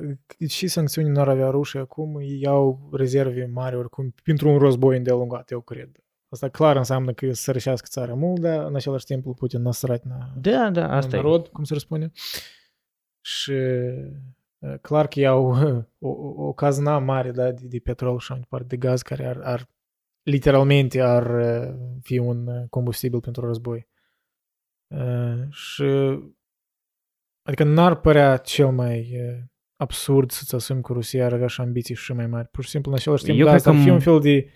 și 0.49 0.67
sancțiunii 0.69 1.11
n-ar 1.13 1.29
avea 1.29 1.51
rușii 1.51 1.79
acum, 1.79 2.19
ei 2.21 2.47
au 2.47 2.89
rezerve 2.93 3.45
mari 3.45 3.77
oricum 3.77 4.15
pentru 4.23 4.49
un 4.49 4.59
război 4.59 4.97
îndelungat, 4.97 5.51
eu 5.51 5.61
cred. 5.61 6.05
Asta 6.37 6.49
clar 6.49 6.77
înseamnă 6.77 7.13
că 7.13 7.33
să 7.33 7.53
rășească 7.53 7.87
țara 7.91 8.15
mult, 8.15 8.41
dar 8.41 8.65
în 8.67 8.75
același 8.75 9.05
timp 9.05 9.37
Putin 9.37 9.63
n-a 9.63 9.73
sărat 9.73 10.03
na, 10.05 10.33
Da, 10.41 10.71
da, 10.71 10.85
în 10.85 10.91
asta 10.91 11.17
e. 11.17 11.19
narod, 11.21 11.49
cum 11.49 11.65
se 11.65 11.73
răspune. 11.73 12.11
Și 13.21 13.53
uh, 14.59 14.79
clar 14.81 15.07
că 15.07 15.21
iau 15.21 15.45
o, 15.99 16.09
o, 16.09 16.47
o 16.47 16.53
cazna 16.53 16.99
mare 16.99 17.31
da, 17.31 17.53
de, 17.53 17.67
de 17.67 17.79
petrol 17.79 18.19
și 18.19 18.31
mai 18.31 18.41
departe, 18.41 18.67
de 18.67 18.77
gaz, 18.77 19.03
care 19.03 19.27
ar, 19.27 19.41
ar 19.43 19.69
literalmente 20.23 21.01
ar 21.01 21.35
uh, 21.35 21.75
fi 22.03 22.19
un 22.19 22.47
uh, 22.47 22.69
combustibil 22.71 23.21
pentru 23.21 23.47
război. 23.47 23.89
Uh, 24.95 25.51
și 25.51 25.85
adică 27.43 27.65
n-ar 27.65 28.01
părea 28.01 28.37
cel 28.37 28.71
mai 28.71 28.99
uh, 29.29 29.39
absurd 29.77 30.31
să-ți 30.31 30.55
asumi 30.55 30.83
că 30.83 30.93
Rusia 30.93 31.27
ar 31.27 31.33
avea 31.33 31.47
și 31.47 31.61
ambiții 31.61 31.95
și 31.95 32.13
mai 32.13 32.27
mari. 32.27 32.49
Pur 32.49 32.65
și 32.65 32.71
simplu, 32.71 32.91
în 32.91 32.97
același 32.97 33.25
timp, 33.25 33.39
Eu 33.39 33.45
da, 33.45 33.51
cred 33.51 33.61
asta 33.61 33.71
ar 33.71 33.77
că 33.77 33.83
fi 33.83 33.89
m- 33.91 33.93
un 33.93 34.01
fel 34.01 34.21
de 34.21 34.51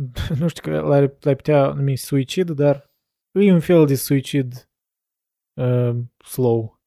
nu 0.38 0.48
știu 0.48 0.62
că 0.62 0.80
l-ai, 0.80 1.14
l-ai 1.20 1.36
putea 1.36 1.72
numi 1.72 1.96
suicid, 1.96 2.50
dar 2.50 2.90
e 3.32 3.52
un 3.52 3.60
fel 3.60 3.86
de 3.86 3.94
suicid 3.94 4.70
uh, 5.54 5.96
slow. 6.24 6.80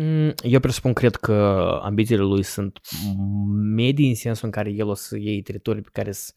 Mm, 0.00 0.32
Eu 0.42 0.60
presupun, 0.60 0.92
cred 0.92 1.16
că 1.16 1.32
ambițiile 1.82 2.22
lui 2.22 2.42
sunt 2.42 2.80
medii 3.74 4.08
în 4.08 4.14
sensul 4.14 4.46
în 4.46 4.50
care 4.50 4.70
el 4.70 4.88
o 4.88 4.94
să 4.94 5.18
iei 5.18 5.42
teritorii 5.42 5.82
pe 5.82 5.88
care 5.92 6.12
sunt 6.12 6.36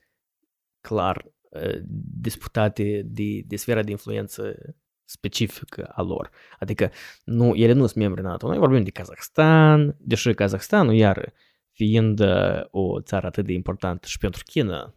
clar 0.81 1.31
uh, 1.49 1.79
disputate 2.21 3.01
de, 3.05 3.41
de 3.45 3.55
sfera 3.55 3.83
de 3.83 3.91
influență 3.91 4.55
specifică 5.03 5.83
a 5.83 6.01
lor. 6.01 6.29
Adică 6.59 6.91
nu, 7.23 7.55
ele 7.55 7.73
nu 7.73 7.85
sunt 7.85 7.95
membri 7.95 8.21
NATO. 8.21 8.47
Noi 8.47 8.57
vorbim 8.57 8.83
de 8.83 8.89
Kazakhstan, 8.89 9.95
deși 9.99 10.33
Kazakhstanul, 10.33 10.93
iar 10.93 11.33
fiind 11.71 12.19
uh, 12.19 12.61
o 12.69 13.01
țară 13.01 13.27
atât 13.27 13.45
de 13.45 13.53
importantă 13.53 14.07
și 14.07 14.17
pentru 14.17 14.43
China, 14.43 14.95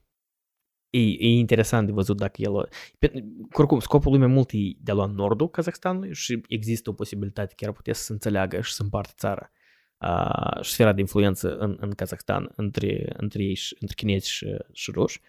e, 0.91 0.99
e 0.99 1.29
interesant 1.29 1.87
de 1.87 1.93
văzut 1.93 2.17
dacă 2.17 2.43
el... 2.43 2.53
o- 2.53 2.65
Pe, 2.99 3.25
oricum, 3.53 3.81
scopul 3.81 4.11
lui 4.11 4.21
mai 4.21 4.29
mult 4.29 4.51
e 4.53 4.57
de 4.81 4.91
a 4.91 4.95
lua 4.95 5.07
nordul 5.07 5.51
Kazakhstanului 5.51 6.15
și 6.15 6.41
există 6.49 6.91
o 6.91 6.93
posibilitate 6.93 7.55
chiar 7.57 7.73
putea 7.73 7.95
să 7.95 8.03
se 8.03 8.13
înțeleagă 8.13 8.61
și 8.61 8.73
să 8.73 8.83
împartă 8.83 9.13
țara 9.17 9.51
uh, 9.99 10.63
și 10.63 10.73
sfera 10.73 10.93
de 10.93 11.01
influență 11.01 11.57
în, 11.57 11.77
în 11.81 11.91
Kazakhstan 11.91 12.53
între, 12.57 13.13
între 13.17 13.43
ei 13.43 13.55
și, 13.55 13.77
între 13.81 13.95
chinezi 13.97 14.31
și, 14.31 14.47
și 14.73 14.91
ruși. 14.91 15.21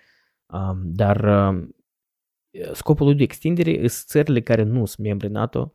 Um, 0.46 0.82
dar 0.94 1.24
um, 1.50 1.76
scopul 2.74 3.06
lui 3.06 3.16
de 3.16 3.24
extindere 3.24 3.88
sunt 3.88 4.08
țările 4.08 4.42
care 4.42 4.64
nu 4.64 4.86
sunt 4.86 5.08
membri 5.08 5.28
NATO, 5.30 5.74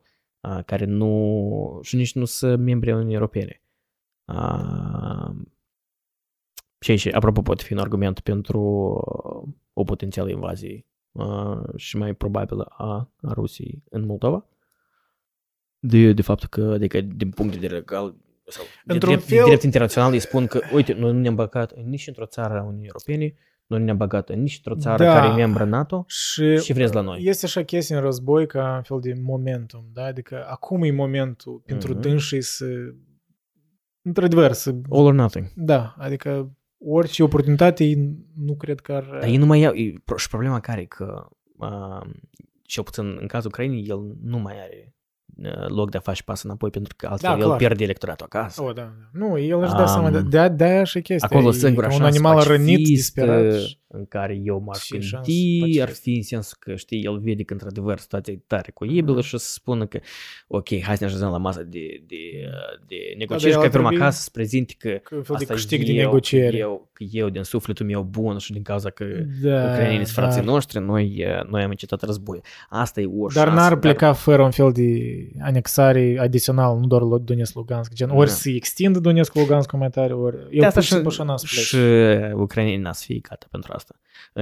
uh, 0.49 0.65
care 0.65 0.85
nu 0.85 1.79
și 1.83 1.97
nici 1.97 2.15
nu 2.15 2.25
sunt 2.25 2.63
membri 2.63 2.89
ai 2.89 2.95
Uniunii 2.95 3.15
Europene. 3.17 3.63
Uh, 4.33 5.31
și 6.81 6.97
și, 6.97 7.09
apropo, 7.09 7.43
poate 7.43 7.63
fi 7.63 7.73
un 7.73 7.79
argument 7.79 8.21
pentru 8.21 8.61
uh, 8.61 9.55
o 9.79 9.85
potențială 9.85 10.31
invazie 10.31 10.87
uh, 11.13 11.61
și 11.77 11.97
mai 11.97 12.15
probabilă 12.15 12.63
a, 12.71 13.11
a 13.21 13.33
Rusiei 13.33 13.83
în 13.91 14.07
Moldova. 14.07 14.47
De, 15.79 16.13
de 16.13 16.23
faptul 16.23 16.49
că, 16.49 16.63
adică, 16.75 17.01
din 17.01 17.31
punct 17.31 17.53
de 17.53 17.59
vedere 17.59 17.79
legal 17.79 18.15
sau 18.47 18.65
de 18.85 18.93
Într-un 18.93 19.13
drept, 19.13 19.27
fel- 19.29 19.39
de 19.39 19.45
drept 19.45 19.63
internațional, 19.63 20.13
îi 20.13 20.19
spun 20.19 20.47
că, 20.47 20.61
uite, 20.75 20.93
noi 20.93 21.13
nu 21.13 21.19
ne-am 21.19 21.35
băgat 21.35 21.77
nici 21.85 22.07
într-o 22.07 22.27
țară 22.27 22.59
a 22.59 22.63
Uniunii 22.63 22.87
Europene, 22.87 23.35
noi 23.67 23.79
nu 23.79 23.85
ne-am 23.85 23.97
băgat 23.97 24.35
nici 24.35 24.61
într-o 24.65 24.81
țară 24.81 25.05
Da. 25.05 25.13
care 25.13 25.33
e 25.33 25.35
membră 25.35 25.65
NATO 25.65 26.05
Și, 26.09 26.57
și 26.59 26.73
vreți 26.73 26.95
la 26.95 27.01
noi. 27.01 27.21
Este 27.25 27.47
așa 27.47 27.63
chestie 27.63 27.97
în 27.97 28.03
război 28.03 28.47
ca 28.47 28.75
un 28.77 28.83
fel 28.83 28.99
de 29.01 29.15
momentum, 29.23 29.85
da? 29.93 30.05
Adică 30.05 30.47
acum 30.49 30.83
e 30.83 30.91
momentul 30.91 31.63
pentru 31.67 31.93
Mhm. 31.93 32.01
dânsii 32.01 32.43
să 32.43 32.67
într-adevăr 34.03 34.53
să... 34.53 34.71
All 34.91 35.05
or 35.07 35.13
nothing. 35.13 35.47
Da, 35.55 35.95
adică 35.99 36.51
orice 36.89 37.23
oportunitate 37.23 37.85
ei 37.85 38.17
nu 38.37 38.55
cred 38.55 38.81
că 38.81 38.93
ar... 38.93 39.05
Dar 39.05 39.29
ei 39.29 39.37
nu 39.37 39.47
mai 39.47 39.61
iau, 39.61 39.75
e, 39.75 39.95
pro- 40.05 40.17
și 40.17 40.29
problema 40.29 40.61
care 40.61 40.81
e 40.81 40.85
că, 40.85 41.27
uh, 41.57 42.11
cel 42.63 42.83
puțin 42.83 43.17
în 43.21 43.27
cazul 43.27 43.51
Ucrainei, 43.51 43.87
el 43.89 44.17
nu 44.23 44.39
mai 44.39 44.55
are 44.63 44.85
uh, 44.87 44.96
loc 45.69 45.91
de 45.91 45.97
a 45.97 46.01
face 46.01 46.23
pas 46.23 46.43
înapoi 46.43 46.71
pentru 46.71 46.95
că 46.97 47.07
altfel 47.11 47.31
Da, 47.31 47.37
el 47.39 47.45
clar. 47.45 47.57
pierde 47.59 47.85
electoratul 47.85 48.27
acasă. 48.31 48.63
O, 48.63 48.73
da, 48.73 48.83
da. 48.83 48.93
Nu, 49.19 49.39
el 49.39 49.61
își 49.63 49.75
dă 49.75 49.85
seama, 49.87 50.07
Am- 50.07 50.13
de, 50.13 50.21
de, 50.23 50.49
de 50.49 50.65
aia 50.65 50.85
și 50.85 51.01
chestia. 51.01 51.29
Acolo 51.33 51.49
e 51.49 51.53
singura 51.53 51.87
ca 51.87 51.93
un 51.95 52.01
șansă 52.01 52.17
animal 52.17 52.43
rănit, 52.45 52.77
pacifistă 52.77 53.21
disperat. 53.21 53.61
și- 53.61 53.79
în 53.89 54.07
care 54.07 54.41
eu 54.45 54.63
m-aș 54.67 54.79
și 54.83 55.01
șansă 55.01 55.17
gândi 55.31 55.81
ar 55.81 55.87
pacifistă. 55.87 56.01
fi 56.11 56.17
în 56.17 56.23
sensul 56.23 56.57
că, 56.61 56.75
știi, 56.75 57.03
el 57.05 57.19
vede 57.19 57.43
că 57.43 57.53
într-adevăr 57.53 57.99
situația 57.99 58.33
e 58.33 58.41
tare 58.47 58.71
coibilă 58.75 59.21
și 59.21 59.35
o 59.35 59.39
să 59.39 59.51
spună 59.53 59.87
că 59.87 59.99
ok, 60.47 60.69
hai 60.69 60.97
să 60.97 61.05
ne 61.05 61.07
așezăm 61.11 61.31
la 61.31 61.37
masă 61.39 61.63
de, 61.63 62.03
de, 62.07 62.17
de 62.87 62.97
negocieri 63.19 63.45
el 63.45 63.51
și 63.51 63.57
ar 63.57 63.63
ca 63.65 63.71
pe 63.71 63.77
urmă 63.77 63.89
trebui- 63.89 64.05
acasă 64.05 64.23
să 64.23 64.29
prezinte 64.33 64.75
că 64.79 64.89
Că 65.03 65.15
un 65.15 65.23
fel 65.23 65.37
de 65.39 65.43
asta 65.43 65.55
câștig 65.55 65.85
de 65.85 65.93
eu, 65.93 66.05
negociere. 66.05 66.57
Eu, 66.57 66.89
că 66.93 67.05
eu 67.11 67.29
din 67.29 67.43
sufletul 67.43 67.87
meu 67.87 68.03
bun 68.03 68.39
și 68.39 68.53
din 68.53 68.63
cauza 68.63 68.91
că 68.91 69.05
Da, 69.43 69.51
ucrainenii 69.71 70.05
sunt 70.05 70.17
frații 70.17 70.41
dar- 70.41 70.51
noștri, 70.51 70.81
noi, 70.81 71.15
eh, 71.19 71.43
noi 71.51 71.63
am 71.63 71.71
încetat 71.71 72.03
război. 72.03 72.41
Asta 72.69 73.01
e 73.01 73.07
o 73.07 73.27
Dar 73.35 73.47
șansă. 73.47 73.61
n-ar 73.61 73.77
pleca 73.79 74.13
fără 74.13 74.43
un 74.43 74.51
fel 74.51 74.73
de 74.73 74.91
anexare 75.41 76.17
adițional, 76.21 76.79
nu 76.79 76.87
doar 76.87 77.03
Donetsk 77.03 77.55
Lugansk, 77.55 77.93
gen 77.93 78.11
ori 78.11 78.29
Da. 78.29 78.33
să 78.35 78.49
extindă 78.51 78.99
Donetsk 78.99 79.35
Lugansk 79.35 79.73
mai 79.73 79.89
tare, 79.91 80.13
ori 80.13 80.37
eu 80.51 80.61
De 80.61 80.67
asta 80.67 80.71
pur 80.73 80.83
și 80.83 80.87
și, 80.87 80.93
simplu 80.93 81.11
așa 81.11 81.23
n-am 81.23 81.37
să 81.37 81.47
plec. 81.53 81.65
și 81.65 81.77
ucrainenii 82.35 82.79
n-a 82.79 82.93
să 82.93 83.03
fie 83.07 83.19
gata 83.29 83.47
pentru 83.51 83.73
asta. 83.75 83.95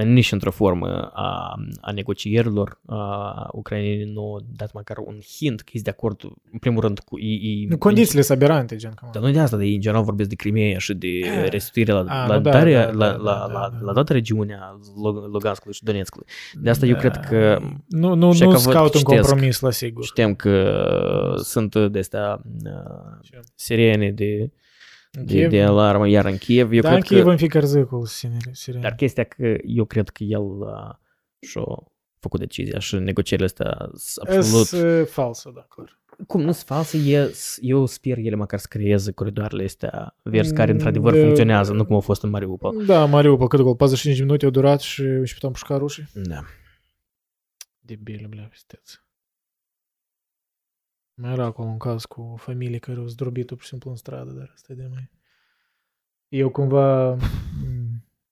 Nici 0.03 0.31
într-o 0.31 0.51
formă 0.51 1.11
a, 1.13 1.55
a 1.81 1.91
negocierilor, 1.91 2.79
a, 2.85 3.49
ucrainenii 3.51 4.11
nu 4.13 4.21
au 4.21 4.39
dat 4.55 4.73
măcar 4.73 4.97
un 4.97 5.15
hint 5.37 5.59
că 5.61 5.69
ești 5.71 5.83
de 5.85 5.89
acord, 5.89 6.21
în 6.51 6.59
primul 6.59 6.81
rând, 6.81 6.99
cu 6.99 7.19
ei. 7.19 7.65
Nu, 7.69 7.77
condițiile 7.77 8.21
sunt 8.21 8.37
aberante, 8.41 8.75
gen, 8.75 8.91
cam. 8.95 9.09
Dar 9.13 9.21
nu 9.21 9.31
de 9.31 9.39
asta, 9.39 9.57
de 9.57 9.65
ei 9.65 9.73
în 9.75 9.81
general 9.81 10.03
vorbesc 10.03 10.29
de 10.29 10.35
Crimea 10.35 10.77
și 10.77 10.93
de 10.93 11.19
restituire 11.49 11.91
la, 11.91 11.99
A, 11.99 12.27
la, 12.27 12.35
nu, 12.35 12.41
da, 12.41 12.51
darea, 12.51 12.85
da, 12.85 12.91
la, 12.91 13.11
da, 13.11 13.15
la, 13.17 13.23
da, 13.23 13.31
la, 13.53 13.69
da, 13.71 13.77
la 13.79 13.85
da. 13.85 13.91
toată 13.91 14.13
regiunea 14.13 14.79
Lug- 14.95 15.31
Luganskului 15.31 15.73
și 15.73 15.83
Donetskului. 15.83 16.27
De 16.61 16.69
asta 16.69 16.85
eu 16.85 16.95
cred 16.95 17.17
că 17.29 17.59
Nu, 17.87 18.13
nu, 18.13 18.33
și 18.33 18.43
nu 18.43 18.49
că 18.49 18.57
să 18.57 18.63
văd, 18.65 18.73
caut 18.73 18.93
un 18.93 18.99
citesc. 18.99 19.21
compromis, 19.27 19.59
la 19.59 19.71
sigur. 19.71 20.03
știm 20.05 20.35
că 20.35 20.74
sunt 21.37 21.75
de 21.75 21.99
astea 21.99 22.41
uh, 22.65 23.17
Ce? 23.21 23.39
sirene 23.55 24.11
de, 24.11 24.51
În 25.11 25.25
de, 25.25 25.33
Kiev? 25.33 25.49
de 25.49 25.61
alarmă, 25.63 26.07
iar 26.07 26.25
în 26.25 26.37
Kiev, 26.37 26.71
eu 26.71 26.81
Da, 26.81 26.87
cred 26.87 27.01
în 27.01 27.07
Kiev 27.07 27.23
că... 27.23 27.29
în 27.29 27.37
fiecare 27.37 27.65
zi 27.65 27.83
cu 27.83 28.05
sirene. 28.05 28.39
sirene. 28.51 28.81
Dar 28.83 28.95
chestia 28.95 29.23
că 29.23 29.55
eu 29.63 29.85
cred 29.85 30.09
că 30.09 30.23
el 30.23 30.41
uh, 30.41 30.93
și-a 31.39 31.63
făcut 32.19 32.39
decizia 32.39 32.79
și 32.79 32.95
negocierile 32.95 33.47
astea 33.47 33.89
sunt 33.93 34.27
absolut... 34.27 34.61
Es 34.65 34.71
uh, 34.71 35.05
falsă, 35.07 35.51
da, 35.55 35.65
clar. 35.69 35.99
Cum 36.27 36.41
nu 36.41 36.51
sunt 36.51 36.65
false, 36.65 36.97
e, 36.97 37.31
eu 37.61 37.85
sper 37.85 38.17
ele 38.17 38.35
măcar 38.35 38.59
să 38.59 38.65
creeze 38.69 39.11
coridoarele 39.11 39.63
astea 39.63 40.15
verzi 40.23 40.53
care 40.53 40.71
Mm, 40.71 40.77
într-adevăr 40.77 41.13
de- 41.13 41.21
funcționează, 41.21 41.73
nu 41.73 41.85
cum 41.85 41.95
au 41.95 42.01
fost 42.01 42.23
în 42.23 42.29
Mariupol. 42.29 42.85
Da, 42.85 43.05
Mariupol, 43.05 43.47
cât 43.47 43.59
gol? 43.59 43.75
45 43.75 44.17
de 44.17 44.23
minute 44.25 44.45
au 44.45 44.51
durat 44.51 44.79
și 44.79 45.03
și 45.23 45.33
puteam 45.33 45.51
pușca 45.51 45.77
rușii. 45.77 46.07
Da. 46.13 46.39
Debile, 47.79 48.27
bля, 48.29 48.41
pisteț. 48.41 48.91
Mai 51.17 51.31
era 51.31 51.45
acolo 51.45 51.69
un 51.69 51.77
caz 51.77 52.05
cu 52.05 52.21
o 52.21 52.35
familie 52.35 52.77
care 52.77 52.99
au 52.99 53.07
zdrobit-o 53.07 53.55
pur 53.55 53.63
și 53.63 53.69
simplu 53.69 53.89
în 53.89 53.95
stradă, 53.95 54.31
dar 54.31 54.51
asta 54.53 54.73
e 54.73 54.75
de 54.75 54.87
mai... 54.87 55.09
Eu 56.27 56.49
cumva, 56.49 57.13
m, 57.13 57.19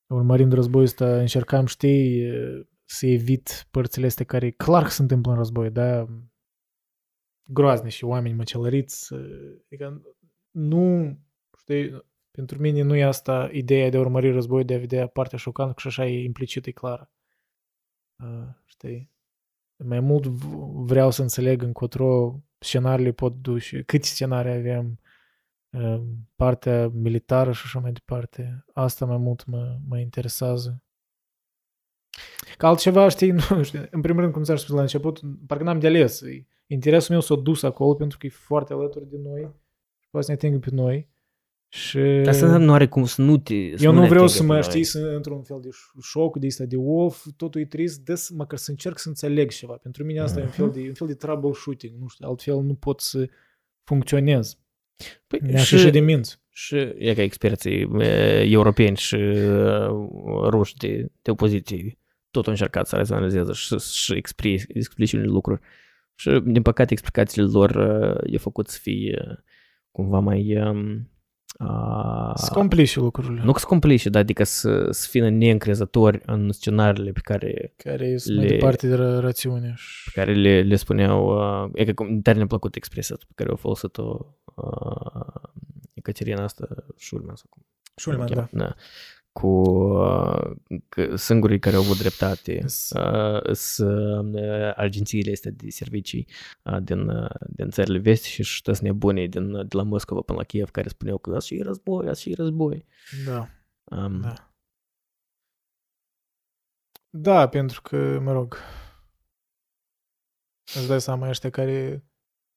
urmărind 0.08 0.54
războiul 0.54 0.86
ăsta, 0.86 1.20
încercam, 1.20 1.66
știi, 1.66 2.32
să 2.86 3.08
evit 3.08 3.68
părțile 3.72 4.06
astea 4.06 4.26
care 4.26 4.52
clar 4.52 4.84
că 4.84 4.90
se 4.90 5.02
întâmplă 5.02 5.32
în 5.32 5.38
război, 5.38 5.70
da? 5.70 6.08
Groazne 7.44 7.90
și 7.90 8.04
oameni 8.04 8.36
măcelăriți. 8.36 9.14
Adică 9.66 10.02
nu, 10.52 11.18
știi, 11.58 12.06
pentru 12.32 12.60
mine 12.60 12.82
nu 12.82 12.96
e 12.96 13.04
asta 13.04 13.50
ideea 13.52 13.90
de 13.90 13.98
a 13.98 14.00
urmări 14.00 14.32
războiul, 14.32 14.66
de 14.66 14.74
a 14.74 14.80
vedea 14.80 15.08
partea 15.08 15.38
șocantă, 15.38 15.74
că 15.74 15.80
și 15.80 15.88
așa 15.88 16.06
e 16.06 16.24
implicit, 16.24 16.66
e 16.66 16.72
clară. 16.72 17.12
Uh, 18.24 18.48
știi? 18.66 19.12
Mai 19.76 20.00
mult 20.00 20.26
v- 20.26 20.86
vreau 20.86 21.12
să 21.12 21.22
înțeleg 21.22 21.62
încotro 21.62 22.40
scenariile 22.64 23.12
pot 23.12 23.34
duce, 23.42 23.82
câte 23.82 24.06
scenarii 24.06 24.52
avem, 24.52 25.00
uh, 25.70 26.02
partea 26.36 26.88
militară 26.88 27.52
și 27.52 27.62
așa 27.66 27.80
mai 27.80 27.92
departe. 27.92 28.66
Asta 28.74 29.06
mai 29.06 29.18
mult 29.18 29.46
mă, 29.46 29.78
mă 29.88 30.00
interesează. 30.00 30.84
Că 32.58 32.68
altceva, 32.68 33.08
știi, 33.08 33.32
nu 33.50 33.64
știu, 33.64 33.88
în 33.92 34.02
primul 34.02 34.22
rând, 34.22 34.34
cum 34.34 34.44
ți-aș 34.44 34.60
spus 34.60 34.76
la 34.76 34.82
început, 34.82 35.20
parcă 35.48 35.64
n-am 35.64 35.80
de 35.80 35.88
ales. 35.88 36.22
Interesul 36.68 37.12
meu 37.12 37.22
s-a 37.22 37.36
dus 37.36 37.64
acolo 37.64 37.94
pentru 37.94 38.18
că 38.18 38.26
e 38.26 38.30
foarte 38.30 38.74
alături 38.74 39.10
de 39.10 39.18
noi 39.18 39.42
și 40.00 40.10
poate 40.10 40.26
să 40.26 40.32
ne 40.32 40.38
atingă 40.38 40.60
pe 40.60 40.76
noi. 40.76 41.10
Și... 41.76 41.98
Asta 41.98 42.58
nu 42.58 42.74
are 42.74 42.88
cum 42.88 43.06
să 43.06 43.22
nu 43.22 43.38
te... 43.38 43.78
să 43.78 43.84
Eu 43.84 43.94
nu 43.94 44.00
ne 44.00 44.08
vreau 44.08 44.24
atingă 44.24 44.28
să 44.28 44.40
pe 44.40 44.46
mă, 44.46 44.54
noi. 44.54 44.62
știi, 44.62 44.84
să 44.84 45.00
într-un 45.16 45.42
fel 45.42 45.60
de 45.62 45.70
șoc 46.02 46.38
de 46.38 46.48
asta 46.48 46.66
de 46.66 46.76
of, 46.78 47.26
totul 47.38 47.62
e 47.62 47.66
trist, 47.66 48.00
des, 48.00 48.30
măcar 48.30 48.58
să 48.58 48.72
încerc 48.72 49.00
să 49.00 49.08
înțeleg 49.08 49.52
ceva. 49.52 49.74
Pentru 49.74 50.04
mine 50.04 50.20
asta 50.20 50.40
e 50.40 50.44
un 50.44 50.50
fel 50.50 50.70
de, 50.70 50.80
un 50.80 50.94
fel 50.94 51.08
de 51.08 51.14
troubleshooting, 51.14 51.94
nu 52.00 52.08
știu, 52.08 52.28
altfel 52.28 52.62
nu 52.62 52.74
pot 52.74 53.02
să 53.02 53.30
funcționez. 53.84 54.58
Păi, 55.28 55.40
Mi-aș 55.44 55.72
ieși 55.72 55.90
de 55.90 56.00
minți. 56.00 56.42
Și 56.50 56.76
e 56.98 57.14
ca 57.16 57.22
experții 57.22 57.90
e, 58.00 58.42
europeni 58.42 58.98
și 58.98 59.16
e, 59.16 59.48
ruși 60.50 60.76
de, 60.78 61.12
de 61.22 61.32
opoziție 61.32 61.98
tot 62.32 62.46
au 62.46 62.52
încercat 62.52 62.88
să 62.88 62.96
raționalizeze 62.96 63.52
și 63.52 63.68
să 63.78 64.14
explice, 64.16 64.66
explice 64.68 65.16
unele 65.16 65.32
lucruri. 65.32 65.62
Și, 66.16 66.42
din 66.46 66.62
păcate, 66.62 66.92
explicațiile 66.94 67.48
lor 67.48 67.76
e, 68.26 68.34
e 68.34 68.38
făcut 68.38 68.68
să 68.68 68.80
fie 68.82 69.44
cumva 69.92 70.20
mai... 70.20 70.58
um, 70.58 71.08
A, 71.58 72.34
Să 72.36 72.54
complice 72.54 73.00
lucrurile. 73.00 73.42
nu 73.44 73.52
că 73.52 73.60
să 73.60 73.66
complice, 73.66 74.10
dar 74.10 74.22
adică 74.22 74.44
să, 74.44 74.88
să 74.92 75.08
fie 75.10 75.30
neîncrezători 75.30 76.22
în 76.26 76.52
scenariile 76.52 77.12
pe 77.12 77.20
care, 77.24 77.74
Care 77.78 78.18
sunt 78.18 78.36
mai 78.38 78.46
Le- 78.46 78.52
departe 78.52 78.88
de 78.88 78.96
ra- 78.96 79.20
rațiune. 79.20 79.74
Și... 79.78 80.12
pe 80.14 80.20
care 80.20 80.34
le, 80.34 80.62
le 80.62 80.76
spuneau... 80.76 81.28
Uh, 81.64 81.70
e 81.74 81.86
că 81.86 81.94
cum- 81.94 82.22
tare 82.22 82.38
ne-a 82.38 82.48
plăcut 82.48 82.76
expresia 82.76 83.16
asta 83.16 83.26
pe 83.28 83.34
care 83.36 83.50
au 83.50 83.56
folosit-o 83.56 84.36
uh, 84.56 85.42
Ecaterina 85.94 86.44
asta, 86.44 86.68
Schulman 86.98 87.36
sau 87.36 87.46
cum 87.50 87.66
Schulman, 87.96 88.28
cheamă, 88.28 88.48
da. 88.52 88.64
da. 88.66 88.76
Cu 89.40 89.48
uh, 89.48 90.52
că 90.90 91.16
singurii 91.16 91.60
care 91.60 91.76
au 91.76 91.82
avut 91.82 91.98
dreptate 91.98 92.68
S- 92.68 92.90
uh, 92.90 93.54
sunt 93.54 94.36
uh, 94.36 94.74
agențiile 94.76 95.32
astea 95.32 95.52
de 95.52 95.70
servicii 95.70 96.28
uh, 96.64 96.78
din, 96.82 97.08
uh, 97.08 97.30
din 97.50 97.70
țările 97.70 97.98
vestice 98.00 98.44
și 98.44 98.62
toți 98.62 98.84
nebunii 98.84 99.28
din, 99.30 99.52
de 99.52 99.76
la 99.76 99.84
Moscova 99.84 100.22
până 100.22 100.38
la 100.38 100.44
Kiev 100.44 100.70
care 100.70 100.88
spuneau 100.88 101.18
că 101.18 101.36
asta 101.36 101.56
e 101.56 101.62
război, 101.62 102.08
asta 102.08 102.30
e 102.30 102.34
război. 102.36 102.86
Da. 103.26 103.48
Um, 103.84 104.22
Da. 104.22 104.48
Da, 107.10 107.48
pentru 107.50 107.82
că, 107.82 108.20
mă 108.20 108.32
rog, 108.32 108.58
îți 110.76 110.88
dai 110.88 111.02
seama 111.02 111.30
ăștia 111.30 111.50
care 111.50 112.06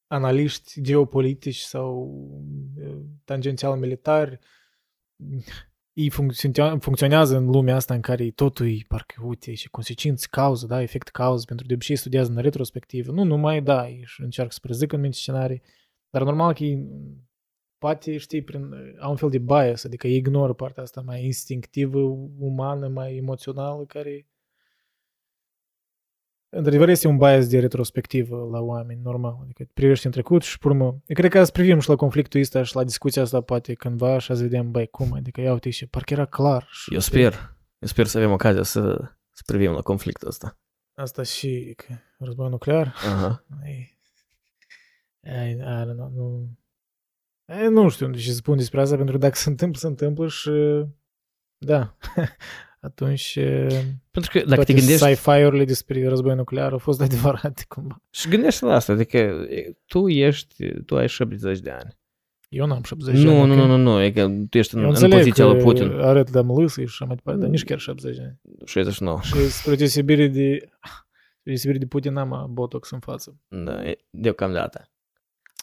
analiști 0.07 0.81
geopolitici 0.81 1.59
sau 1.59 2.21
eh, 2.79 2.99
tangențial 3.25 3.79
militari, 3.79 4.39
ei 5.97 6.11
funcționea- 6.11 6.79
funcționează 6.79 7.37
în 7.37 7.47
lumea 7.47 7.75
asta 7.75 7.95
în 7.95 8.01
care 8.01 8.31
totul 8.31 8.67
e 8.67 8.85
parcă, 8.89 9.23
uite, 9.25 9.55
și 9.55 9.69
consecințe, 9.69 10.27
cauză, 10.31 10.67
da, 10.67 10.83
efect 10.83 11.09
cauză, 11.09 11.45
pentru 11.45 11.67
de 11.67 11.75
obicei 11.75 11.97
studiază 11.97 12.31
în 12.31 12.39
retrospectivă. 12.39 13.13
Nu 13.13 13.25
numai, 13.25 13.63
da, 13.63 13.89
ei 13.89 14.03
și 14.07 14.23
încearcă 14.23 14.53
să 14.53 14.59
prezică 14.63 14.95
în 14.95 15.01
minte 15.01 15.17
scenarii, 15.17 15.63
dar 16.11 16.23
normal 16.23 16.55
că 16.55 16.65
ei 16.65 16.89
poate, 17.79 18.17
știi, 18.17 18.43
prin, 18.43 18.75
au 19.01 19.11
un 19.11 19.17
fel 19.17 19.31
de 19.31 19.39
bias, 19.39 19.85
adică 19.85 20.07
ei 20.07 20.17
ignoră 20.17 20.53
partea 20.53 20.83
asta 20.83 21.01
mai 21.01 21.25
instinctivă, 21.25 21.99
umană, 22.39 22.89
mai 22.89 23.17
emoțională, 23.17 23.85
care 23.85 24.27
într-adevăr 26.49 26.89
este 26.89 27.09
un 27.09 27.17
bias 27.17 27.49
de 27.49 27.61
retrospectivă 27.61 28.49
la 28.53 28.61
oameni, 28.61 29.01
normal. 29.03 29.39
Adică 29.43 29.65
privești 29.75 30.07
în 30.07 30.13
trecut 30.13 30.43
și, 30.43 30.59
pe 30.59 30.69
urmă, 30.69 30.85
eu 30.85 31.15
cred 31.15 31.31
că 31.31 31.45
să 31.45 31.53
privim 31.53 31.79
și 31.79 31.89
la 31.89 31.97
conflictul 31.97 32.41
ăsta 32.41 32.63
și 32.63 32.75
la 32.75 32.85
discuția 32.85 33.23
asta 33.23 33.41
poate 33.41 33.75
cândva 33.75 34.19
și 34.19 34.27
să 34.27 34.43
vedem, 34.43 34.71
băi, 34.71 34.87
cum, 34.87 35.13
adică 35.13 35.41
ia 35.41 35.53
uite 35.53 35.71
și 35.71 35.87
parcă 35.87 36.13
era 36.13 36.25
clar. 36.25 36.69
Și 36.71 36.95
eu 36.95 37.01
sper, 37.01 37.33
eu 37.79 37.89
sper 37.89 38.07
să 38.07 38.19
avem 38.19 38.33
ocazia 38.33 38.63
să, 38.63 38.81
să 39.31 39.43
privim 39.47 39.71
la 39.71 39.81
conflictul 39.81 40.29
ăsta. 40.29 40.59
Asta 40.95 41.23
și 41.23 41.75
că 41.77 41.95
război 42.19 42.49
nuclear. 42.49 42.87
Aha. 42.87 43.45
Ai, 43.63 43.99
ai, 45.23 45.51
I 45.51 45.85
don't 45.85 45.95
know, 45.95 46.11
nu... 46.15 46.59
Ai, 47.45 47.69
nu 47.69 47.89
știu 47.89 48.13
ce 48.13 48.29
să 48.29 48.35
spun 48.35 48.57
despre 48.57 48.81
asta, 48.81 48.97
pentru 48.97 49.15
că 49.15 49.21
dacă 49.21 49.35
se 49.35 49.49
întâmplă, 49.49 49.79
se 49.79 49.87
întâmplă 49.87 50.29
și 50.29 50.85
da, 51.59 51.97
atunci 52.87 53.35
Pentru 54.11 54.31
că 54.33 54.39
dacă 54.39 54.55
toate 54.55 54.73
te 54.73 54.79
gândești 54.79 55.05
sci-fi-urile 55.15 55.65
despre 55.65 56.09
război 56.09 56.35
nuclear 56.35 56.73
au 56.73 56.79
fost 56.79 57.01
adevărate 57.07 57.65
cumva. 57.69 58.03
și 58.11 58.29
gândești 58.29 58.65
la 58.65 58.75
asta, 58.75 58.93
adică 58.93 59.17
e, 59.17 59.77
tu 59.87 60.09
ești, 60.09 60.73
tu 60.83 60.97
ai 60.97 61.09
70 61.09 61.59
de 61.59 61.71
ani. 61.71 61.99
Eu 62.49 62.67
n-am 62.67 62.83
70 62.83 63.15
de 63.23 63.27
Nu, 63.31 63.41
ani. 63.41 63.55
nu, 63.55 63.63
ok? 63.63 63.69
nu, 63.69 63.77
nu, 63.77 63.83
nu, 63.83 64.03
e 64.03 64.11
că 64.11 64.29
tu 64.51 64.59
ești 64.59 64.75
în, 64.75 64.81
Eu 64.81 64.87
în 64.87 64.93
înțeleg 64.95 65.19
poziția 65.19 65.45
că 65.45 65.53
lui 65.53 65.63
Putin. 65.63 65.91
arăt 65.91 66.31
de 66.31 66.39
lâsă 66.39 66.81
și 66.81 66.87
așa 66.91 67.05
mai 67.05 67.15
departe, 67.15 67.41
dar 67.41 67.49
nici 67.51 67.65
chiar 67.65 67.79
70 67.79 68.17
de 68.17 68.23
ani. 68.23 68.41
69. 68.65 69.21
Și 69.23 69.35
spre 69.51 69.75
deosebire 69.75 70.27
de, 70.29 70.59
spre 70.83 71.43
deosebire 71.43 71.79
de 71.79 71.87
Putin 71.87 72.13
n-am 72.13 72.47
botox 72.51 72.91
în 72.91 72.99
față. 72.99 73.37
Da, 73.49 73.85
e- 73.89 73.99
deocamdată. 74.11 74.91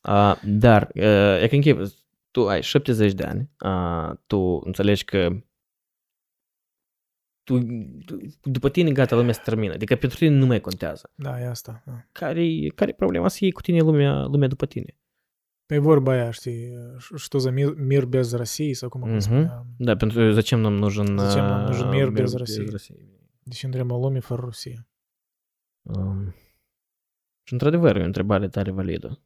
Uh, 0.09 0.35
dar, 0.45 0.89
uh, 0.95 1.41
e 1.43 1.47
că 1.49 1.55
închei, 1.55 1.77
tu 2.31 2.47
ai 2.47 2.61
70 2.63 3.13
de 3.13 3.23
ani, 3.23 3.49
uh, 3.65 4.15
tu 4.27 4.61
înțelegi 4.65 5.03
că 5.05 5.29
tu, 7.42 7.58
tu, 8.04 8.16
după 8.42 8.70
tine 8.70 8.92
gata, 8.92 9.16
lumea 9.16 9.32
se 9.32 9.40
termină. 9.44 9.72
Adică 9.72 9.96
pentru 9.96 10.18
tine 10.18 10.34
nu 10.36 10.46
mai 10.46 10.60
contează. 10.60 11.10
Da, 11.14 11.40
e 11.40 11.46
asta. 11.46 11.82
Da. 11.86 12.06
Care 12.12 12.68
care 12.74 12.90
e 12.90 12.94
problema 12.94 13.28
să 13.28 13.38
iei 13.40 13.52
cu 13.52 13.60
tine 13.60 13.80
lumea, 13.80 14.24
lumea 14.24 14.48
după 14.48 14.66
tine? 14.66 14.96
Pe 15.66 15.78
vorba 15.78 16.12
aia, 16.12 16.30
știi, 16.30 16.72
что 17.16 17.38
за 17.38 17.50
мир, 17.50 17.74
мир 17.74 18.04
без 18.04 18.34
России, 18.34 18.74
sau 18.74 18.88
cum 18.88 19.00
Mhm. 19.00 19.10
mm 19.12 19.18
spunea. 19.18 19.66
Da, 19.78 19.96
pentru 19.96 20.30
zăcem 20.30 20.60
nam 20.60 20.74
нужен, 20.74 21.06
Zачем 21.18 21.44
нам 21.44 21.64
нужен 21.64 21.86
uh, 21.86 21.92
мир 21.92 22.10
без 22.10 22.34
России? 22.34 22.68
России. 22.70 23.18
Deci 23.42 23.62
între 23.62 23.82
o 23.82 23.98
lume 23.98 24.18
fără 24.20 24.40
Rusia. 24.44 24.88
Um, 25.82 26.34
și 27.46 27.52
într-adevăr, 27.52 27.96
e 27.96 28.00
o 28.00 28.04
întrebare 28.04 28.48
tare 28.48 28.70
validă. 28.70 29.22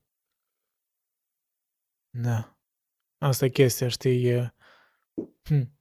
Da. 2.11 2.57
Asta 3.19 3.45
e 3.45 3.49
chestia, 3.49 3.89
știi, 3.89 4.25
e... 4.27 4.55
Hm. 5.43 5.76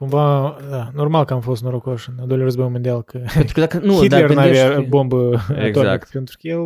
Cumva, 0.00 0.56
da, 0.70 0.90
normal 0.94 1.24
că 1.24 1.32
am 1.32 1.40
fost 1.40 1.62
norocoși 1.62 2.08
în 2.10 2.18
al 2.20 2.26
doilea 2.26 2.44
război 2.46 2.68
mondial, 2.68 3.02
că 3.02 3.18
Pentru 3.34 3.54
că 3.54 3.60
dacă 3.60 3.78
nu, 3.78 3.92
Hitler 3.92 4.20
dacă 4.20 4.32
n-avea 4.34 4.68
gândești- 4.74 4.88
bombă 4.88 5.30
Exact. 5.48 5.76
atomică, 5.76 6.08
pentru 6.12 6.36
că 6.40 6.48
el 6.48 6.58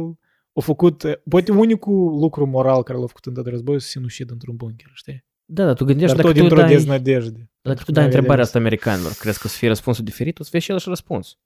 au 0.53 0.63
făcut, 0.63 1.05
poate 1.29 1.53
unicul 1.53 2.19
lucru 2.21 2.47
moral 2.47 2.83
care 2.83 2.99
l-a 2.99 3.07
făcut 3.07 3.25
în 3.27 3.35
tot 3.35 3.47
războiul 3.47 3.81
să 3.81 3.87
se 3.87 3.93
sinucid 3.93 4.31
într-un 4.31 4.57
bunker, 4.57 4.91
știi? 4.93 5.25
Da, 5.45 5.65
dar 5.65 5.75
tu 5.75 5.85
gândești 5.85 6.15
Dar 6.17 6.25
dacă 6.25 6.29
tot 6.29 6.37
tu 6.37 6.41
dintr-o 6.41 6.61
dai, 6.67 6.75
deznădejde. 6.75 7.51
dacă 7.63 7.83
tu 7.85 7.93
dai 7.93 8.05
întrebarea 8.05 8.45
asta 8.45 8.59
americanilor, 8.59 9.13
crezi 9.19 9.39
că 9.39 9.45
o 9.47 9.49
să 9.49 9.57
fie 9.59 9.69
răspunsul 9.69 10.05
diferit? 10.05 10.39
O 10.39 10.43
să 10.43 10.49
fie 10.51 10.59
și 10.59 10.65
același 10.67 10.89
răspuns. 10.89 11.39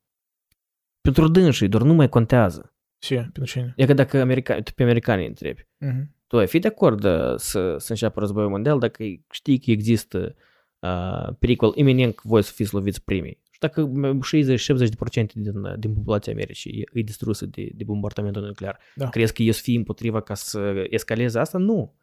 Pentru 1.00 1.28
dânsii, 1.28 1.68
doar 1.68 1.82
nu 1.82 1.92
mai 1.92 2.08
contează. 2.08 2.74
Ce? 2.98 3.14
Pentru 3.14 3.44
cine? 3.44 3.72
E 3.76 3.86
că 3.86 3.92
dacă 3.94 4.20
americani, 4.20 4.62
tu 4.62 4.70
pe 4.74 4.82
americani 4.82 5.22
îi 5.22 5.28
întrebi, 5.28 5.66
Mhm. 5.78 6.14
tu 6.26 6.38
ai 6.38 6.46
fi 6.46 6.58
de 6.58 6.68
acord 6.68 7.04
uh, 7.04 7.34
să, 7.36 7.74
să 7.78 7.86
înceapă 7.92 8.20
războiul 8.20 8.50
mondial 8.50 8.78
dacă 8.78 9.04
știi 9.30 9.58
că 9.58 9.70
există 9.70 10.34
uh, 10.80 11.28
pericol 11.38 11.72
iminent 11.76 12.14
că 12.14 12.22
voi 12.24 12.42
să 12.42 12.52
fiți 12.52 12.74
loviți 12.74 13.04
primii. 13.04 13.38
Și 13.50 13.58
dacă 13.60 13.90
60-70% 14.22 15.32
din, 15.32 15.56
uh, 15.56 15.78
din 15.78 15.94
populația 15.94 16.32
Americii 16.32 16.88
e 16.92 17.00
distrusă 17.02 17.46
de, 17.46 17.70
de 17.74 17.84
bombardamentul 17.84 18.42
nuclear, 18.42 18.78
Da. 18.94 19.08
crezi 19.08 19.32
că 19.32 19.42
eu 19.42 19.52
să 19.52 19.60
fii 19.62 19.76
împotriva 19.76 20.20
ca 20.20 20.34
să 20.34 20.86
escaleze 20.90 21.38
asta? 21.38 21.58
Nu. 21.58 21.94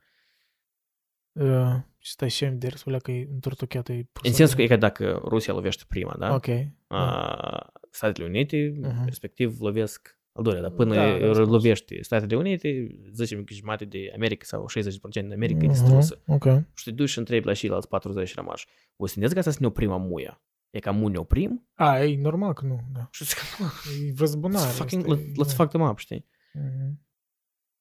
Uh, 1.32 1.76
și 1.98 2.12
stai 2.12 2.30
și 2.30 2.46
de 2.46 2.68
răspunde 2.68 2.98
că 2.98 3.12
e 3.12 3.28
întortocheată. 3.32 3.92
e 3.94 4.08
pusă 4.12 4.28
În 4.28 4.34
sensul 4.34 4.56
că 4.56 4.62
de- 4.62 4.68
e 4.68 4.76
că 4.76 4.76
dacă 4.76 5.22
Rusia 5.26 5.54
lovește 5.54 5.84
prima, 5.88 6.16
da? 6.20 6.34
Ok. 6.34 6.46
Uh, 6.88 7.60
Statele 7.90 8.28
Unite, 8.28 8.78
Mhm. 8.82 9.06
respectiv, 9.06 9.60
lovesc 9.60 10.20
al 10.38 10.44
doilea, 10.44 10.62
dar 10.62 10.72
până 10.72 10.96
Da, 10.96 11.18
da, 11.18 11.34
spus. 11.34 11.48
lovește 11.48 11.98
Statele 12.02 12.36
Unite, 12.36 12.88
zicem 13.14 13.44
că 13.44 13.54
jumătate 13.54 13.86
de 13.86 14.12
America 14.16 14.44
sau 14.46 14.66
60% 14.70 15.22
din 15.22 15.32
America 15.34 15.60
e 15.64 15.68
Mhm, 15.68 15.72
distrusă. 15.72 16.22
Ok. 16.28 16.44
Și 16.74 16.84
te 16.84 16.92
duci 16.92 17.10
și 17.10 17.18
întrebi 17.18 17.46
la 17.46 17.54
ceilalți 17.54 17.88
40 17.88 18.34
rămași. 18.36 18.68
O 18.96 19.06
să 19.06 19.20
ne 19.20 19.28
că 19.28 19.38
asta 19.40 19.52
să 19.52 19.58
ne 19.62 19.68
oprim 19.68 19.92
amuia? 19.92 20.42
E 20.70 20.80
ca 20.80 20.92
mu 20.92 21.08
ne 21.08 21.18
oprim? 21.18 21.68
A, 21.74 22.00
e 22.04 22.22
normal 22.22 22.54
că 22.54 22.66
nu, 22.66 22.80
da. 22.94 23.08
Și 23.12 23.26
zic, 23.26 23.38
"Nu, 23.60 23.66
E 24.08 24.14
răzbunare. 24.18 24.70
let's 24.70 24.74
fucking, 24.76 25.02
asta 25.02 25.14
e- 25.14 25.26
let, 25.38 25.46
let's 25.48 25.56
fuck 25.56 25.70
them 25.70 25.82
up, 25.82 25.98
știi? 25.98 26.26
Mhm. 26.54 27.04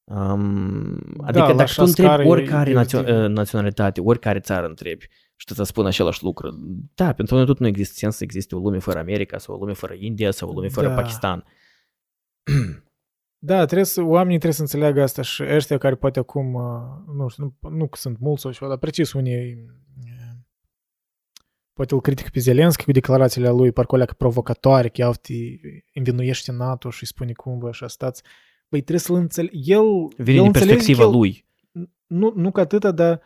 Um, 0.06 0.98
Da, 1.16 1.26
adică 1.26 1.39
la 1.47 1.47
dacă 1.47 1.62
așa 1.62 1.82
tu 1.82 1.89
întrebi 1.89 2.09
scară 2.09 2.22
e- 2.22 2.26
oricare 2.28 2.70
e 2.70 2.72
națio- 2.74 2.98
util. 2.98 3.22
uh, 3.22 3.28
naționalitate, 3.28 4.01
oricare 4.01 4.40
țară 4.40 4.66
întrebi 4.66 5.06
și 5.36 5.47
tu 5.47 5.55
să 5.55 5.62
spun 5.62 5.86
același 5.86 6.22
lucru. 6.24 6.59
Da, 6.94 7.12
pentru 7.12 7.35
noi 7.35 7.44
tot 7.47 7.59
nu 7.59 7.66
există 7.66 7.94
sens 7.97 8.16
să 8.16 8.24
existe 8.24 8.55
o 8.55 8.59
lume 8.59 8.78
fără 8.78 8.98
America 8.98 9.39
sau 9.39 9.55
o 9.55 9.59
lume 9.59 9.72
fără 9.72 9.94
India 9.98 10.31
sau 10.31 10.48
o 10.48 10.52
lume 10.52 10.68
fără 10.68 10.89
Da. 10.89 10.94
Pakistan. 10.94 11.44
Da, 13.38 13.64
trebuie 13.64 13.86
să, 13.86 14.02
oamenii 14.02 14.38
trebuie 14.38 14.52
să 14.52 14.60
înțeleagă 14.60 15.02
asta 15.02 15.22
și 15.22 15.42
ăștia 15.42 15.78
care 15.78 15.94
poate 15.94 16.18
acum, 16.18 16.54
uh, 16.54 17.14
nu 17.14 17.28
știu, 17.28 17.56
nu, 17.60 17.70
nu 17.70 17.88
că 17.88 17.96
sunt 17.96 18.18
mulți 18.18 18.42
sau 18.42 18.52
ceva, 18.52 18.68
dar 18.68 18.78
precis 18.78 19.12
unii 19.12 19.52
uh, 19.52 19.84
poate 21.72 21.94
îl 21.94 22.00
critică 22.00 22.28
pe 22.32 22.40
Zelenski 22.40 22.84
cu 22.84 22.92
declarațiile 22.92 23.48
lui, 23.48 23.72
parcă 23.72 23.94
alea 23.94 24.06
că 24.06 24.14
provocatoare, 24.16 24.88
că 24.88 25.00
iau 25.00 25.12
te 25.12 25.32
învinuiește 25.94 26.52
NATO 26.52 26.90
și 26.90 26.98
îi 27.00 27.06
spune 27.08 27.32
cum 27.32 27.58
vă 27.58 27.68
așa 27.68 27.88
stați. 27.88 28.22
Băi, 28.68 28.80
trebuie 28.80 28.98
să-l 28.98 29.16
înțeleg. 29.16 29.50
El, 29.54 30.08
Vine 30.16 30.36
el 30.36 30.42
din 30.42 30.44
înțelege 30.44 30.72
perspectiva 30.72 31.02
că 31.02 31.08
el, 31.08 31.16
lui. 31.16 31.46
Nu, 32.06 32.32
nu 32.36 32.50
că 32.50 32.60
atâta, 32.60 32.90
dar 32.90 33.20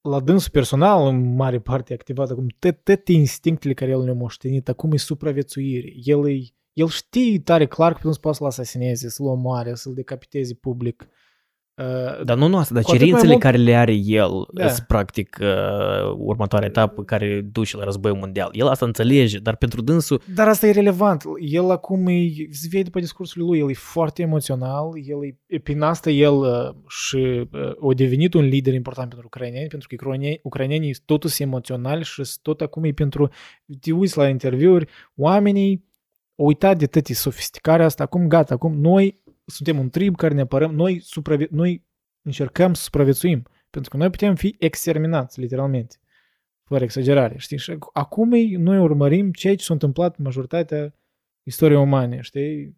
la 0.00 0.20
dânsul 0.20 0.50
personal, 0.50 1.06
în 1.06 1.34
mare 1.34 1.60
parte, 1.60 1.92
activat 1.92 2.30
acum 2.30 2.46
toate 2.58 3.12
instinctele 3.12 3.74
care 3.74 3.90
el 3.90 4.04
le-a 4.04 4.14
moștenit, 4.14 4.68
acum 4.68 4.92
e 4.92 4.96
supraviețuire. 4.96 5.92
El, 6.02 6.28
e, 6.28 6.38
el 6.78 6.88
știe 6.88 7.40
tare 7.40 7.66
clar 7.66 7.92
că 7.92 8.00
nu 8.02 8.12
se 8.12 8.18
poate 8.20 8.36
să-l 8.36 8.46
asasineze, 8.46 9.08
să-l 9.08 9.26
omoare, 9.26 9.74
să-l 9.74 9.94
decapiteze 9.94 10.54
public. 10.54 11.08
Uh, 11.78 12.24
Dar 12.24 12.36
nu 12.36 12.46
nu 12.46 12.56
asta, 12.56 12.74
dar 12.74 12.82
Cu 12.82 12.90
atât 12.90 13.00
mai 13.00 13.08
cerințele 13.08 13.30
mult- 13.30 13.42
care 13.42 13.56
le 13.56 13.74
are 13.76 13.92
el 13.92 14.30
Da. 14.52 14.62
da. 14.62 14.68
sunt 14.68 14.86
practic 14.86 15.38
uh, 15.40 16.14
următoarea 16.16 16.68
etapă 16.68 17.04
care 17.04 17.40
duce 17.52 17.76
la 17.76 17.84
război 17.84 18.12
mondial. 18.12 18.50
El 18.52 18.66
asta 18.66 18.86
înțelege, 18.86 19.38
dar 19.38 19.56
pentru 19.56 19.82
dânsul 19.82 20.20
Dar 20.34 20.48
asta 20.48 20.66
e 20.66 20.70
relevant. 20.70 21.22
El 21.40 21.70
acum 21.70 22.06
e, 22.06 22.28
se 22.50 22.66
vede 22.70 22.82
după 22.82 23.00
discursul 23.00 23.44
lui, 23.46 23.58
el 23.58 23.70
e 23.70 23.74
foarte 23.74 24.22
emoțional, 24.22 24.90
el 25.04 25.24
e, 25.24 25.38
e 25.46 25.58
prin 25.58 25.80
asta 25.80 26.10
el 26.10 26.34
uh, 26.34 26.74
și 26.88 27.16
uh, 27.52 27.90
a 27.90 27.94
devenit 27.94 28.34
un 28.34 28.44
lider 28.44 28.74
important 28.74 29.08
pentru 29.08 29.26
ucraineni, 29.26 29.68
pentru 29.68 29.88
că 29.88 29.94
ucrainenii, 29.94 30.40
ucrainenii 30.42 30.94
sunt 30.94 31.06
totuși 31.06 31.42
emoționali 31.42 32.04
și 32.04 32.12
sunt 32.14 32.38
tot 32.42 32.60
acum 32.60 32.84
e 32.84 32.92
pentru, 32.92 33.28
te 33.80 33.92
uiți 33.92 34.16
la 34.16 34.28
interviuri, 34.28 34.88
oamenii 35.16 35.70
au 35.70 35.87
uitat 36.44 36.78
de 36.78 36.86
tăti 36.86 37.14
sofisticarea 37.14 37.84
asta, 37.84 38.02
acum 38.02 38.28
gata, 38.28 38.54
acum 38.54 38.80
noi 38.80 39.22
suntem 39.44 39.78
un 39.78 39.88
trib 39.88 40.16
care 40.16 40.34
ne 40.34 40.40
apărăm, 40.40 40.74
noi, 40.74 41.00
supravie- 41.00 41.48
noi 41.50 41.86
încercăm 42.22 42.74
să 42.74 42.82
supraviețuim, 42.82 43.42
pentru 43.70 43.90
că 43.90 43.96
noi 43.96 44.10
putem 44.10 44.34
fi 44.34 44.56
exterminați, 44.58 45.40
literalmente 45.40 45.96
fără 46.68 46.84
exagerare, 46.84 47.34
știi? 47.38 47.58
Și 47.58 47.78
acum 47.92 48.32
e- 48.32 48.56
noi 48.56 48.78
urmărim 48.78 49.32
ceea 49.32 49.56
ce 49.56 49.64
s-a 49.64 49.72
întâmplat 49.72 50.16
în 50.16 50.24
majoritatea 50.24 50.94
istoriei 51.42 51.80
umane, 51.80 52.20
știi? 52.20 52.76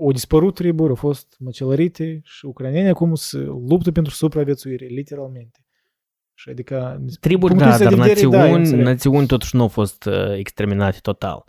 Au 0.00 0.12
dispărut 0.12 0.54
triburi, 0.54 0.88
au 0.88 0.94
fost 0.94 1.36
măcelărite 1.38 2.20
și 2.24 2.46
ucrainenii 2.46 2.90
acum 2.90 3.14
se 3.14 3.38
luptă 3.38 3.92
pentru 3.92 4.12
supraviețuire, 4.12 4.86
literalmente. 4.86 5.64
Și 6.34 6.48
adică... 6.48 7.04
triburi, 7.20 7.52
punctul 7.52 7.70
da, 7.70 7.74
ăsta 7.74 7.84
dar 7.84 7.94
de 7.94 8.00
vedere, 8.00 8.28
da, 8.28 8.36
eu 8.36 8.40
națiuni, 8.40 8.62
înțeleg. 8.62 8.84
națiuni 8.84 9.26
totuși 9.26 9.56
nu 9.56 9.62
au 9.62 9.68
fost 9.68 10.04
uh, 10.04 10.32
exterminate 10.36 10.98
total. 11.02 11.44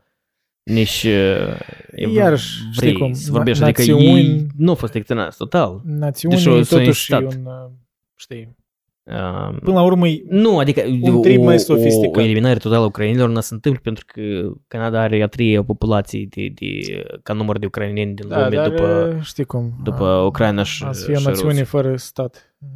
Nici 0.64 1.04
uh, 1.08 2.12
Iarăși, 2.14 2.48
știi 2.58 2.72
vrei 2.76 2.94
cum, 2.98 3.14
să 3.14 3.32
vorbești, 3.32 3.64
na- 3.64 3.66
adică 3.68 3.82
națiuni- 3.82 4.06
ei 4.06 4.48
nu 4.58 4.70
au 4.70 4.76
fost 4.76 4.96
exterminați 4.96 5.38
total. 5.38 5.82
Națiunii 5.86 6.38
Deși 6.38 6.50
o- 6.50 6.62
s-au 6.62 6.78
totuși 6.80 6.84
e 7.14 7.16
insistat. 7.16 7.22
un... 7.46 7.46
uh, 7.46 7.70
Știi? 8.16 8.56
Um, 9.04 9.58
Până 9.60 9.76
la 9.76 9.84
urmă 9.84 10.08
e 10.08 10.24
Nu, 10.30 10.60
adică 10.60 10.82
Un 11.02 11.22
trib 11.22 11.40
o, 11.40 11.44
mai 11.44 11.56
o, 11.56 11.58
sofisticat. 11.58 12.16
o 12.16 12.22
eliminare 12.22 12.60
totală 12.60 12.82
a 12.84 12.86
ucrainilor 12.86 13.30
nu 13.30 13.40
se 13.40 13.54
întâmplă 13.54 13.82
pentru 13.84 14.06
că 14.08 14.52
Canada 14.68 15.02
are 15.02 15.22
a 15.24 15.28
treia 15.28 15.64
populație 15.64 16.28
de, 16.30 16.48
de, 16.48 17.04
ca 17.24 17.34
număr 17.34 17.60
de 17.60 17.66
ucraineni 17.66 18.14
din 18.16 18.28
Da, 18.28 18.44
lume 18.44 18.56
dar 18.56 18.70
după... 18.70 19.14
uh, 19.18 19.22
știi 19.24 19.44
cum. 19.44 19.74
după 19.84 20.18
uh, 20.18 20.26
Ucraina 20.26 20.64
și- 20.64 20.84
Azi 20.84 21.06
fie 21.06 21.16
și 21.16 21.26
națiune 21.26 21.50
Rusia. 21.50 21.66
fără 21.66 21.96
stat, 21.96 22.56
uh, 22.60 22.68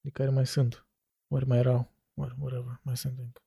de 0.00 0.10
care 0.12 0.30
mai 0.30 0.46
sunt, 0.46 0.86
ori 1.28 1.46
mai 1.46 1.58
erau, 1.58 1.90
ori 2.14 2.34
whatever, 2.40 2.80
mai 2.82 2.96
sunt 2.96 3.14
încă. 3.18 3.40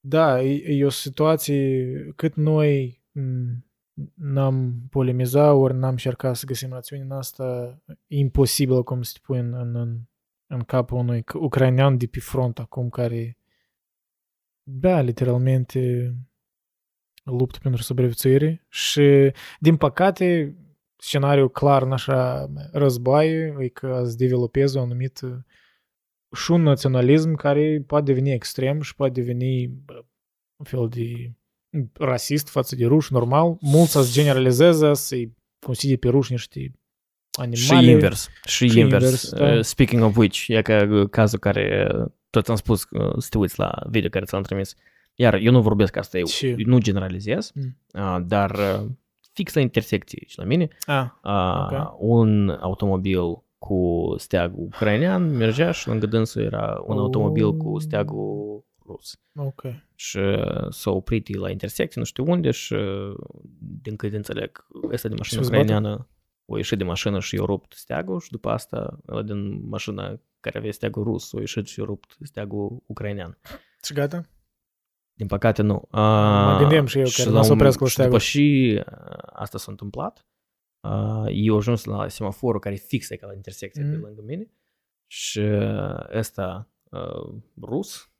Da, 0.00 0.42
e, 0.42 0.78
e 0.78 0.84
o 0.84 0.88
situație 0.88 1.92
cât 2.16 2.34
noi 2.34 3.02
m, 3.12 3.68
n-am 4.14 4.74
polemizat, 4.90 5.54
ori 5.54 5.74
n-am 5.74 5.90
încercat 5.90 6.36
să 6.36 6.46
găsim 6.46 6.70
rațiuni 6.70 7.02
în 7.02 7.10
asta, 7.10 7.78
e 8.06 8.16
imposibil 8.18 8.82
cum 8.82 9.02
să 9.02 9.12
te 9.14 9.18
pui 9.22 9.38
în, 9.38 9.54
în, 9.54 9.74
în, 9.76 9.98
în 10.46 10.60
capul 10.60 10.98
unui 10.98 11.22
c- 11.22 11.34
ucrainean 11.34 11.96
de 11.96 12.06
pe 12.06 12.20
front 12.20 12.58
acum 12.58 12.88
care, 12.88 13.38
da, 14.62 15.00
literalmente 15.00 16.14
luptă 17.24 17.58
pentru 17.62 17.82
supraviețuire 17.82 18.66
și, 18.68 19.32
din 19.58 19.76
păcate, 19.76 20.56
scenariul 20.96 21.50
clar 21.50 21.82
în 21.82 21.92
așa 21.92 22.50
războaie 22.72 23.56
e 23.58 23.68
că 23.68 24.02
se 24.04 24.16
developeze 24.16 24.78
un 24.78 24.84
anumit 24.84 25.20
uh, 25.20 25.36
și 26.36 26.50
un 26.50 26.62
naționalism 26.62 27.34
care 27.34 27.82
poate 27.86 28.04
deveni 28.04 28.32
extrem 28.32 28.80
și 28.80 28.94
poate 28.94 29.12
deveni 29.20 29.66
bă, 29.66 30.04
un 30.56 30.64
fel 30.64 30.88
de 30.88 31.32
rasist 31.92 32.48
față 32.48 32.76
de 32.76 32.86
ruși, 32.86 33.12
normal. 33.12 33.56
Mulți 33.60 33.90
să 33.92 34.08
generalizeze, 34.12 34.94
să-i 34.94 35.34
considere 35.66 35.98
pe 35.98 36.08
ruși 36.08 36.32
niște 36.32 36.72
animale. 37.38 37.84
Și 37.84 37.90
invers. 37.90 38.28
Și, 38.44 38.68
Și 38.68 38.78
invers. 38.78 39.04
invers, 39.04 39.30
da. 39.32 39.52
Uh, 39.52 39.60
Speaking 39.62 40.02
of 40.02 40.16
which, 40.16 40.44
e 40.48 40.62
ca 40.62 40.86
uh, 40.90 41.08
cazul 41.10 41.38
care 41.38 41.90
uh, 41.98 42.06
tot 42.30 42.48
am 42.48 42.56
spus 42.56 42.84
uh, 42.90 43.12
să 43.18 43.26
te 43.30 43.38
uiți 43.38 43.58
la 43.58 43.82
video 43.90 44.08
care 44.10 44.24
ți-l-am 44.24 44.42
trimis. 44.42 44.74
Iar 45.14 45.34
eu 45.34 45.52
nu 45.52 45.62
vorbesc 45.62 45.96
asta, 45.96 46.18
eu 46.18 46.24
Ce? 46.24 46.54
nu 46.58 46.78
generalizez, 46.78 47.52
Mm. 47.54 47.76
uh, 47.92 48.16
dar 48.26 48.50
uh, 48.50 48.86
fix 49.32 49.54
la 49.54 49.60
intersecție 49.60 50.22
și 50.26 50.38
la 50.38 50.44
mine, 50.44 50.68
Ah, 50.86 51.04
uh, 51.24 51.78
Ok. 51.78 51.94
un 51.98 52.48
automobil 52.60 53.42
cu 53.58 54.14
steagul 54.16 54.64
ucrainean 54.64 55.36
mergea 55.36 55.70
și 55.70 55.88
lângă 55.88 56.06
dânsul 56.06 56.42
era 56.42 56.82
un 56.86 56.94
Oh. 56.96 57.00
automobil 57.00 57.56
cu 57.56 57.78
steagul 57.78 58.64
rus. 58.86 59.20
ok. 59.36 59.62
Și 59.94 60.18
uh, 60.18 60.66
s-a 60.70 60.90
oprit 60.90 61.36
la 61.36 61.50
intersecție, 61.50 62.00
nu 62.00 62.06
știu 62.06 62.24
unde, 62.30 62.50
și 62.50 62.72
uh, 62.72 63.14
din 63.82 63.96
câte 63.96 64.16
înțeleg, 64.16 64.66
ăsta 64.92 65.08
de 65.08 65.14
mașină 65.18 65.40
Și-o 65.40 65.48
zbate? 65.48 65.62
ucraineană 65.62 66.08
o 66.44 66.56
ieșit 66.56 66.78
de 66.78 66.84
mașină 66.84 67.20
și 67.20 67.34
i-a 67.34 67.44
rupt 67.44 67.72
steagul 67.72 68.20
și 68.20 68.30
după 68.30 68.48
asta 68.50 68.98
ăla 69.08 69.22
din 69.22 69.68
mașina 69.68 70.20
care 70.40 70.58
avea 70.58 70.72
steagul 70.72 71.02
rus 71.02 71.32
a 71.34 71.38
ieșit 71.38 71.66
și 71.66 71.78
i-a 71.78 71.84
rupt 71.84 72.16
steagul 72.22 72.82
ucrainean. 72.86 73.38
Și 73.82 73.92
gata? 73.92 74.22
Din 75.12 75.26
păcate 75.26 75.62
nu. 75.62 75.88
Mă 75.90 76.52
Uh, 76.52 76.58
gândeam 76.58 76.86
și 76.86 76.98
eu 76.98 77.06
că 77.16 77.30
nu 77.30 77.38
o 77.38 77.42
să 77.42 77.52
oprească 77.52 77.82
la 77.84 77.88
și 77.88 77.96
după 77.96 78.18
steagul. 78.18 78.18
și 78.18 78.74
uh, 78.78 79.16
asta 79.32 79.58
s-a 79.58 79.70
întâmplat, 79.70 80.16
uh, 80.18 80.24
eu 81.30 81.52
am 81.52 81.58
ajuns 81.58 81.84
la 81.84 82.08
semaforul 82.08 82.60
care 82.60 82.74
e 82.74 82.78
fix 82.78 83.10
e 83.10 83.16
ca 83.16 83.26
la 83.26 83.34
intersecție 83.34 83.82
Mhm. 83.82 83.90
de 83.92 83.96
lângă 83.96 84.22
mine 84.22 84.50
și 85.06 85.38
uh, 85.38 86.06
ăsta 86.14 86.68
uh, 86.90 87.34
rus 87.62 88.10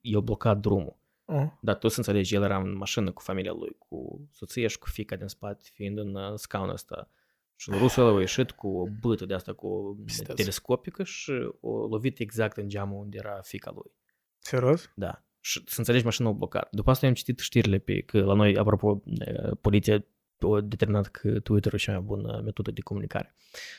i-a 0.00 0.20
blocat 0.20 0.58
drumul. 0.58 0.96
Oh. 1.24 1.46
Dar 1.60 1.76
tu 1.78 1.88
să 1.88 1.94
înțelegi, 1.98 2.34
el 2.34 2.42
era 2.42 2.56
în 2.58 2.76
mașină 2.76 3.12
cu 3.12 3.22
familia 3.22 3.52
lui, 3.52 3.76
cu 3.78 4.28
soția 4.32 4.68
și 4.68 4.78
cu 4.78 4.86
fica 4.88 5.16
din 5.16 5.26
spate, 5.26 5.64
fiind 5.72 5.98
în 5.98 6.14
uh, 6.14 6.32
scaunul 6.34 6.72
ăsta. 6.72 7.08
Și 7.56 7.70
rusul 7.70 8.02
ăla 8.06 8.16
a 8.16 8.20
ieșit 8.20 8.50
cu 8.50 8.68
o 8.68 8.84
bâtă 9.00 9.26
de 9.26 9.34
asta, 9.34 9.52
cu 9.52 9.66
o 9.66 9.94
Pisteț. 10.04 10.34
telescopică 10.36 11.02
și 11.04 11.32
o 11.60 11.86
lovit 11.86 12.18
exact 12.18 12.56
în 12.56 12.68
geamul 12.68 12.98
unde 13.00 13.16
era 13.20 13.40
fica 13.42 13.70
lui. 13.74 13.90
Serios? 14.38 14.90
Da. 14.94 15.24
Și 15.40 15.62
să 15.66 15.74
înțelegi, 15.78 16.04
mașina 16.04 16.28
a 16.28 16.32
blocat. 16.32 16.68
După 16.70 16.90
asta 16.90 17.06
am 17.06 17.14
citit 17.14 17.38
știrile 17.38 17.78
pe 17.78 18.00
că 18.00 18.20
la 18.24 18.34
noi, 18.34 18.56
apropo, 18.56 19.02
eh, 19.18 19.50
poliția 19.60 20.04
o 20.40 20.60
determinat 20.60 21.06
că 21.06 21.40
Twitter-ul 21.40 21.78
e 21.78 21.82
cea 21.82 21.92
mai 21.92 22.00
bună 22.00 22.40
metodă 22.44 22.70
de 22.70 22.80
comunicare. 22.80 23.34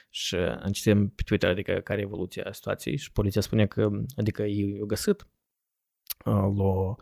Și 0.10 0.38
citim 0.72 1.10
pe 1.10 1.22
Twitter, 1.26 1.49
adică 1.49 1.73
care 1.73 1.99
e 1.99 2.03
evoluția 2.03 2.52
situației 2.52 2.98
și 2.98 3.11
poliția 3.11 3.41
spune 3.41 3.65
că, 3.65 3.90
adică 4.15 4.44
ei 4.44 4.77
au 4.80 4.86
găsit 4.86 5.27
uh, 6.26 6.52
l-o, 6.56 6.95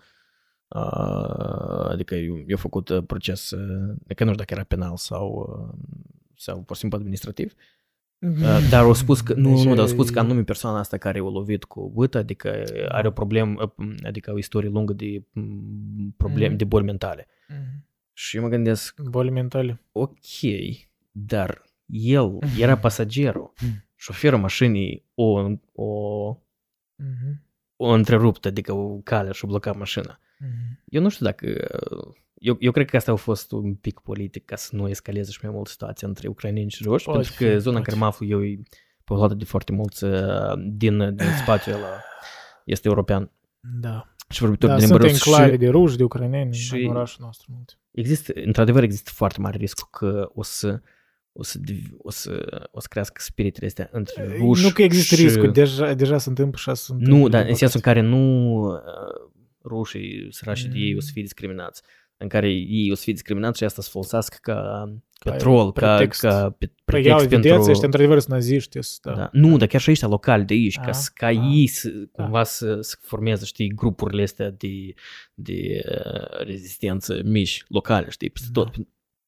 uh, 0.67 1.89
adică 1.89 2.15
i-au 2.15 2.57
făcut 2.57 2.89
uh, 2.89 3.03
proces, 3.07 3.51
uh, 3.51 3.95
adică 4.03 4.23
nu 4.23 4.31
știu 4.31 4.43
dacă 4.43 4.53
era 4.53 4.63
penal 4.63 4.97
sau, 4.97 5.57
uh, 5.59 5.95
sau 6.35 6.61
pur 6.61 6.75
și 6.75 6.81
simplu 6.81 6.97
administrativ, 6.97 7.53
Uh, 8.23 8.67
dar 8.69 8.83
au 8.83 8.93
spus 8.93 9.21
că, 9.21 9.33
nu, 9.33 9.55
deci, 9.55 9.63
nu, 9.63 9.69
dar 9.69 9.79
au 9.79 9.87
spus 9.87 10.09
că 10.09 10.19
anume 10.19 10.43
persoana 10.43 10.79
asta 10.79 10.97
care 10.97 11.19
o 11.19 11.29
lovit 11.29 11.63
cu 11.63 11.91
bâtă, 11.95 12.17
adică 12.17 12.63
are 12.87 13.07
o 13.07 13.11
problemă, 13.11 13.73
adică 14.03 14.31
o 14.33 14.37
istorie 14.37 14.69
lungă 14.69 14.93
de 14.93 15.23
probleme, 16.17 16.51
mm. 16.51 16.57
de 16.57 16.63
boli 16.63 16.85
mentale. 16.85 17.27
Mm. 17.47 17.85
Și 18.13 18.35
eu 18.35 18.43
mă 18.43 18.49
gândesc... 18.49 18.99
Boli 19.01 19.29
mentale. 19.29 19.81
Ok, 19.91 20.17
dar 21.11 21.61
el 21.85 22.39
era 22.59 22.77
pasagerul, 22.77 23.53
șoferul 23.95 24.39
mașinii 24.39 25.05
o, 25.13 25.39
o, 25.73 26.35
mm-hmm. 27.03 27.41
o 27.75 27.87
întrerupt, 27.87 28.45
adică 28.45 28.73
o 28.73 28.97
cale 28.97 29.31
și 29.31 29.45
o 29.45 29.47
bloca 29.47 29.71
mașina. 29.71 30.19
Mm-hmm. 30.19 30.83
Eu 30.85 31.01
nu 31.01 31.09
știu 31.09 31.25
dacă 31.25 31.45
eu, 32.33 32.57
eu 32.59 32.71
cred 32.71 32.89
că 32.89 32.95
asta 32.95 33.11
a 33.11 33.15
fost 33.15 33.51
un 33.51 33.75
pic 33.75 33.99
politic 33.99 34.45
ca 34.45 34.55
să 34.55 34.75
nu 34.75 34.89
escaleze 34.89 35.31
și 35.31 35.39
mai 35.41 35.51
mult 35.51 35.67
situația 35.67 36.07
între 36.07 36.27
ucraineni 36.27 36.69
și 36.69 36.83
ruși, 36.83 37.05
pentru 37.05 37.33
că 37.37 37.45
fi, 37.45 37.59
zona 37.59 37.77
în 37.77 37.83
care 37.83 37.97
mă 37.97 38.05
aflu 38.05 38.25
eu 38.25 38.43
e 38.43 38.59
populată 39.03 39.33
de 39.33 39.45
foarte 39.45 39.71
mulți 39.71 40.03
uh, 40.03 40.53
din, 40.57 41.15
din 41.15 41.27
spațiul 41.43 41.75
ăla 41.75 42.01
este 42.65 42.87
european. 42.87 43.31
Da. 43.59 44.12
Și 44.33 44.41
vorbitori 44.41 44.71
da, 44.71 44.77
de 44.77 44.83
limba 44.83 44.97
rusă. 44.97 45.15
Sunt 45.15 45.33
enclave 45.35 45.57
de 45.57 45.69
ruși, 45.69 45.97
de 45.97 46.03
ucraineni 46.03 46.53
și 46.53 46.75
în 46.75 46.89
orașul 46.89 47.25
nostru. 47.25 47.51
Mult. 47.55 47.79
Există, 47.91 48.31
într-adevăr, 48.35 48.83
există 48.83 49.11
foarte 49.13 49.39
mare 49.39 49.57
risc 49.57 49.89
că 49.89 50.29
o 50.33 50.43
să 50.43 50.81
o 51.35 51.43
să, 51.43 51.59
o 51.97 52.11
să, 52.11 52.67
o 52.71 52.79
să 52.79 52.87
crească 52.89 53.21
spiritele 53.25 53.65
astea 53.65 53.89
între 53.91 54.37
ruși 54.37 54.63
Nu 54.63 54.69
că 54.69 54.81
există 54.81 55.15
și... 55.15 55.21
riscul, 55.21 55.51
deja, 55.51 55.93
deja 55.93 56.17
se 56.17 56.29
întâmplă 56.29 56.57
și 56.57 56.69
asta 56.69 56.95
Nu, 56.97 57.27
dar 57.29 57.45
în 57.45 57.55
sensul 57.55 57.81
în 57.83 57.93
care 57.93 58.01
nu 58.07 58.53
uh, 58.63 58.79
rușii 59.65 60.27
sărași 60.29 60.65
mm. 60.65 60.71
de 60.71 60.77
ei 60.77 60.95
o 60.95 60.99
să 60.99 61.09
fie 61.13 61.21
discriminați 61.21 61.81
în 62.23 62.29
care 62.29 62.49
ei 62.51 62.91
o 62.91 62.95
să 62.95 63.03
fie 63.03 63.13
discriminați 63.13 63.57
și 63.57 63.63
asta 63.63 63.81
să 63.81 63.89
folosească 63.89 64.37
ca 64.41 64.89
petrol, 65.23 65.71
ca, 65.71 65.95
pretext. 65.95 66.21
ca, 66.21 66.29
ca 66.29 66.49
pretext 66.49 66.83
păi 66.85 67.05
iau, 67.05 67.17
pentru... 67.17 67.37
Vedeți, 67.37 67.69
ăștia 67.69 67.85
într-adevăr 67.85 68.19
sunt 68.19 68.33
naziști. 68.33 68.79
Da. 69.01 69.13
Da. 69.13 69.29
Nu, 69.31 69.57
dar 69.57 69.67
chiar 69.67 69.81
și 69.81 69.91
ăștia 69.91 70.07
locali 70.07 70.45
de 70.45 70.53
aici, 70.53 70.77
a, 70.77 70.81
ca, 70.81 70.91
ca 71.13 71.25
a, 71.25 71.31
ei 71.31 71.67
să, 71.67 71.89
da. 71.89 72.23
cumva 72.23 72.43
să, 72.43 72.81
să 72.81 72.97
formeze, 73.01 73.45
știi, 73.45 73.67
grupurile 73.67 74.23
astea 74.23 74.49
de, 74.49 74.93
de 75.33 75.83
uh, 75.89 76.45
rezistență 76.45 77.21
mici, 77.23 77.65
locale, 77.67 78.09
știi, 78.09 78.29
peste 78.29 78.49
da. 78.51 78.61
tot, 78.61 78.73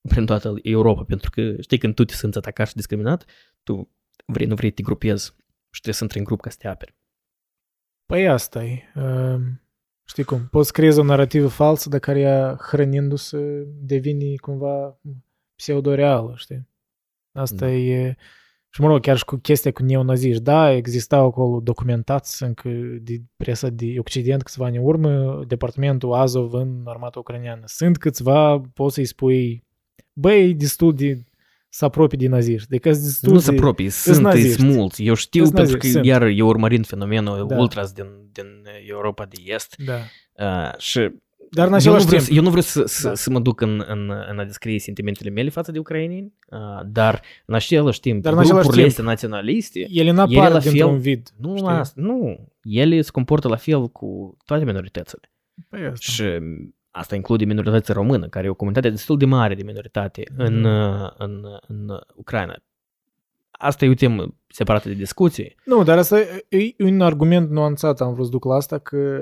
prin 0.09 0.25
toată 0.25 0.53
Europa, 0.61 1.03
pentru 1.03 1.29
că 1.29 1.55
știi 1.61 1.77
când 1.77 1.95
tu 1.95 2.05
te 2.05 2.13
simți 2.13 2.37
atacat 2.37 2.67
și 2.67 2.75
discriminat, 2.75 3.25
tu 3.63 3.89
vrei, 4.25 4.47
nu 4.47 4.55
vrei, 4.55 4.71
te 4.71 4.81
grupezi 4.81 5.25
și 5.69 5.81
trebuie 5.81 5.93
să 5.93 6.03
intri 6.03 6.17
în 6.17 6.23
grup 6.23 6.41
ca 6.41 6.49
să 6.49 6.57
te 6.59 6.67
aperi. 6.67 6.95
Păi 8.05 8.27
asta 8.27 8.63
e. 8.63 8.83
Uh 8.95 9.63
Știi 10.05 10.23
cum? 10.23 10.47
Poți 10.51 10.73
creezi 10.73 10.99
o 10.99 11.03
narrativă 11.03 11.47
falsă, 11.47 11.89
de 11.89 11.99
care 11.99 12.19
ea 12.19 12.57
hrănindu-se 12.61 13.67
devine 13.81 14.35
cumva 14.35 14.99
pseudo-reală, 15.55 16.33
știi? 16.37 16.67
Asta 17.31 17.65
da. 17.65 17.71
e... 17.71 18.15
Și 18.69 18.81
mă 18.81 18.87
rog, 18.87 19.01
chiar 19.01 19.17
și 19.17 19.25
cu 19.25 19.35
chestia 19.35 19.71
cu 19.71 19.83
neonaziști, 19.83 20.41
da, 20.41 20.71
existau 20.71 21.25
acolo 21.25 21.59
documentați 21.59 22.43
încă 22.43 22.69
de 23.01 23.21
presa 23.35 23.69
de 23.69 23.93
Occident 23.97 24.43
câțiva 24.43 24.65
ani 24.65 24.77
în 24.77 24.83
urmă, 24.85 25.43
departamentul 25.47 26.13
Azov 26.13 26.53
în 26.53 26.81
armata 26.85 27.19
ucraineană. 27.19 27.61
Sunt 27.65 27.97
câțiva, 27.97 28.61
poți 28.73 28.93
să-i 28.93 29.05
spui, 29.05 29.63
băi, 30.13 30.53
destul 30.53 30.93
de 30.93 31.23
să 31.75 31.85
apropii 31.85 32.17
de 32.17 32.27
naziști. 32.27 32.67
Deci 32.69 32.81
destul 32.81 33.33
nu 33.33 33.39
se 33.39 33.51
apropii, 33.51 33.89
sunt, 33.89 34.19
naziști. 34.19 34.63
mulți. 34.63 35.03
Eu 35.03 35.13
știu 35.13 35.43
sunt 35.43 35.55
pentru 35.55 35.77
că 35.77 35.87
sunt. 35.87 36.05
iar 36.05 36.21
eu 36.21 36.47
urmărind 36.47 36.87
fenomenul 36.87 37.47
da. 37.47 37.57
ultras 37.57 37.91
din, 37.91 38.05
din 38.31 38.45
Europa 38.87 39.25
de 39.25 39.35
Est 39.45 39.75
da. 39.85 39.97
uh, 40.45 40.77
și 40.77 41.11
dar 41.51 41.67
în 41.67 41.73
același 41.73 41.87
eu 41.87 41.93
nu 41.93 42.07
vreau, 42.07 42.23
timp... 42.23 42.37
Eu 42.37 42.43
nu 42.43 42.49
vreau 42.49 42.63
să, 42.63 42.83
să, 42.85 43.07
da. 43.07 43.15
să 43.15 43.29
mă 43.29 43.39
duc 43.39 43.61
în, 43.61 43.83
în, 43.87 44.11
în 44.29 44.39
a 44.39 44.43
descrie 44.43 44.79
sentimentele 44.79 45.29
mele 45.29 45.49
față 45.49 45.71
de 45.71 45.79
ucraineni, 45.79 46.33
uh, 46.49 46.59
dar 46.85 47.21
în 47.45 47.55
același 47.55 47.99
timp, 47.99 48.21
dar 48.21 48.33
în 48.33 48.39
același 48.39 48.69
timp, 48.69 48.87
astea 48.87 49.03
naționaliste, 49.03 49.87
ele 49.89 50.11
n-apar 50.11 50.51
ele 50.51 50.59
dintr-un 50.59 50.99
vid. 50.99 51.29
Nu, 51.37 51.57
știi? 51.57 52.03
nu, 52.03 52.47
ele 52.63 53.01
se 53.01 53.11
comportă 53.11 53.47
la 53.47 53.55
fel 53.55 53.87
cu 53.87 54.37
toate 54.45 54.65
minoritățile. 54.65 55.31
Păi 55.69 55.85
asta. 55.85 56.11
Și 56.11 56.23
Asta 56.97 57.15
include 57.15 57.45
minoritatea 57.45 57.93
română, 57.93 58.27
care 58.27 58.45
e 58.45 58.49
o 58.49 58.53
comunitate 58.53 58.89
destul 58.89 59.17
de 59.17 59.25
mare 59.25 59.55
de 59.55 59.63
minoritate 59.63 60.23
mm. 60.37 60.45
în, 60.45 60.65
în, 61.17 61.45
în 61.67 61.99
Ucraina. 62.15 62.55
Asta 63.51 63.85
e 63.85 63.89
o 63.89 63.93
temă 63.93 64.35
separată 64.47 64.87
de 64.87 64.93
discuție. 64.93 65.55
Nu, 65.65 65.83
dar 65.83 65.97
asta 65.97 66.19
e 66.49 66.83
un 66.83 67.01
argument 67.01 67.49
nuanțat, 67.49 68.01
am 68.01 68.13
vrut 68.13 68.25
să 68.25 68.31
duc 68.31 68.45
la 68.45 68.55
asta, 68.55 68.77
că 68.77 69.21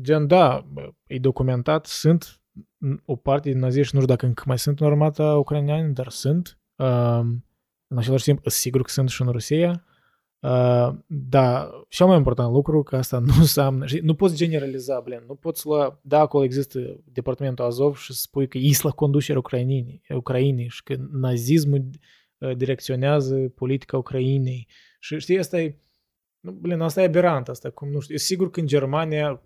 gen, 0.00 0.26
da, 0.26 0.66
e 1.06 1.18
documentat, 1.18 1.86
sunt 1.86 2.40
o 3.04 3.16
parte 3.16 3.50
din 3.50 3.58
naziști, 3.58 3.94
nu 3.94 4.00
știu 4.00 4.14
dacă 4.14 4.26
încă 4.26 4.42
mai 4.46 4.58
sunt 4.58 4.80
în 4.80 4.86
armata 4.86 5.34
ucraineană, 5.34 5.88
dar 5.88 6.08
sunt. 6.08 6.58
Um, 6.76 7.44
în 7.86 7.98
același 7.98 8.24
timp, 8.24 8.46
sigur 8.46 8.82
că 8.82 8.90
sunt 8.90 9.08
și 9.08 9.22
în 9.22 9.28
Rusia. 9.28 9.84
Uh, 10.46 10.94
da, 11.06 11.70
cel 11.88 12.06
mai 12.06 12.16
important 12.16 12.52
lucru, 12.52 12.82
că 12.82 12.96
asta 12.96 13.18
nu 13.18 13.32
înseamnă, 13.38 13.84
nu 14.02 14.14
poți 14.14 14.36
generaliza, 14.36 15.00
blin, 15.00 15.22
nu 15.26 15.34
poți 15.34 15.66
lua, 15.66 16.00
da, 16.02 16.20
acolo 16.20 16.44
există 16.44 17.00
departamentul 17.04 17.64
Azov 17.64 17.96
și 17.96 18.12
spui 18.12 18.48
că 18.48 18.58
ei 18.58 18.76
la 18.82 18.90
conducerea 18.90 19.40
Ucrainei, 19.40 20.02
Ucrainei 20.08 20.68
și 20.68 20.82
că 20.82 20.96
nazismul 21.10 21.84
uh, 22.38 22.56
direcționează 22.56 23.36
politica 23.36 23.96
Ucrainei. 23.96 24.68
Și 25.00 25.18
știi, 25.18 25.38
asta 25.38 25.60
e, 25.60 25.78
nu, 26.40 26.52
blin, 26.52 26.80
asta 26.80 27.02
e 27.02 27.06
aberant, 27.06 27.48
asta 27.48 27.70
cum, 27.70 27.88
nu 27.88 28.00
știu, 28.00 28.14
e 28.14 28.18
sigur 28.18 28.50
că 28.50 28.60
în 28.60 28.66
Germania, 28.66 29.42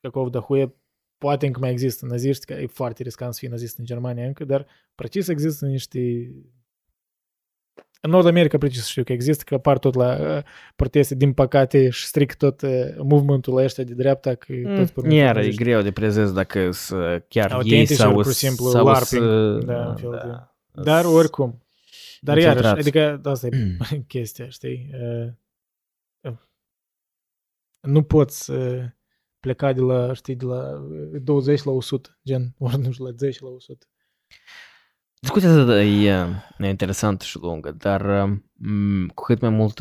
Cacov 0.00 0.30
Dahuie, 0.30 0.74
poate 1.18 1.46
încă 1.46 1.60
mai 1.60 1.70
există 1.70 2.06
naziști, 2.06 2.44
că 2.44 2.52
e 2.52 2.66
foarte 2.66 3.02
riscant 3.02 3.32
să 3.32 3.38
fie 3.38 3.48
nazist 3.48 3.78
în 3.78 3.84
Germania 3.84 4.26
încă, 4.26 4.44
dar 4.44 4.66
precis 4.94 5.28
există 5.28 5.66
niște 5.66 6.32
în 8.00 8.10
Nord 8.10 8.26
America 8.26 8.58
precis 8.58 8.86
știu 8.86 9.04
că 9.04 9.12
există, 9.12 9.42
că 9.46 9.54
apar 9.54 9.78
tot 9.78 9.94
la 9.94 10.36
uh, 10.36 10.42
proteste, 10.76 11.14
din 11.14 11.32
păcate, 11.32 11.90
și 11.90 12.06
strict 12.06 12.38
tot 12.38 12.62
uh, 12.62 12.70
movementul 13.02 13.56
ăsta 13.56 13.82
de 13.82 13.94
dreapta. 13.94 14.34
Că 14.34 14.52
mm, 14.52 14.86
tot 14.86 15.12
iar 15.12 15.36
e 15.36 15.48
greu 15.48 15.82
de 15.82 15.90
prezes 15.90 16.32
dacă 16.32 16.70
să 16.70 17.22
chiar 17.28 17.52
Autentici, 17.52 17.88
ei 17.90 17.96
sau, 17.96 18.12
pur 18.12 18.24
și 18.26 18.32
simplu, 18.32 18.68
sau 18.68 18.84
LARPing, 18.84 19.22
să... 19.22 19.58
Da, 19.64 19.94
da, 20.02 20.16
da. 20.72 20.82
Dar 20.82 21.04
oricum. 21.04 21.60
Dar 22.20 22.36
iarăși, 22.36 22.66
adică 22.66 23.20
asta 23.24 23.46
e 23.46 23.76
chestia, 24.08 24.48
știi? 24.48 24.90
Uh, 24.92 25.28
uh, 26.20 26.38
nu 27.80 28.02
poți 28.02 28.50
uh, 28.50 28.84
pleca 29.40 29.72
de 29.72 29.80
la, 29.80 30.12
știi, 30.12 30.34
de 30.34 30.44
la 30.44 30.86
20 31.22 31.62
la 31.62 31.72
100, 31.72 32.18
gen, 32.24 32.54
ori 32.58 32.78
nu 32.78 32.92
știu, 32.92 33.04
la 33.04 33.10
10 33.16 33.44
la 33.44 33.50
100. 33.50 33.86
Discuția 35.20 35.50
asta 35.50 35.82
e, 35.82 36.26
e 36.58 36.68
interesantă 36.68 37.24
și 37.24 37.38
lungă, 37.40 37.74
dar 37.78 38.28
m- 38.56 39.14
cu 39.14 39.22
cât 39.24 39.40
mai 39.40 39.50
mult 39.50 39.78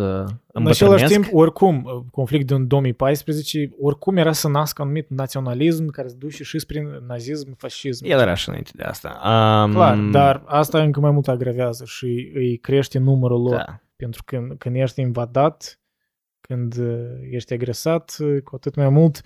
În 0.47 0.67
același 0.67 1.05
timp, 1.05 1.25
oricum, 1.31 2.05
conflictul 2.11 2.57
din 2.57 2.67
2014, 2.67 3.69
oricum 3.79 4.17
era 4.17 4.31
să 4.31 4.47
nască 4.47 4.81
anumit 4.81 5.09
naționalism 5.09 5.85
care 5.85 6.07
se 6.07 6.15
duce 6.17 6.43
și 6.43 6.59
spre 6.59 7.01
nazism, 7.07 7.55
fascism. 7.57 8.05
El 8.05 8.19
era 8.19 8.33
și 8.33 8.49
înainte 8.49 8.71
de 8.75 8.83
asta. 8.83 9.09
Um, 9.09 9.71
Clar, 9.71 9.97
dar 9.97 10.43
asta 10.45 10.81
încă 10.81 10.99
mai 10.99 11.11
mult 11.11 11.27
agravează 11.27 11.85
și 11.85 12.31
îi 12.33 12.57
crește 12.57 12.99
numărul 12.99 13.41
lor. 13.41 13.55
Da. 13.55 13.79
Pentru 13.95 14.23
că 14.25 14.47
când 14.57 14.75
ești 14.75 15.01
invadat, 15.01 15.79
când 16.41 16.75
ești 17.31 17.53
agresat, 17.53 18.15
cu 18.43 18.55
atât 18.55 18.75
mai 18.75 18.89
mult, 18.89 19.21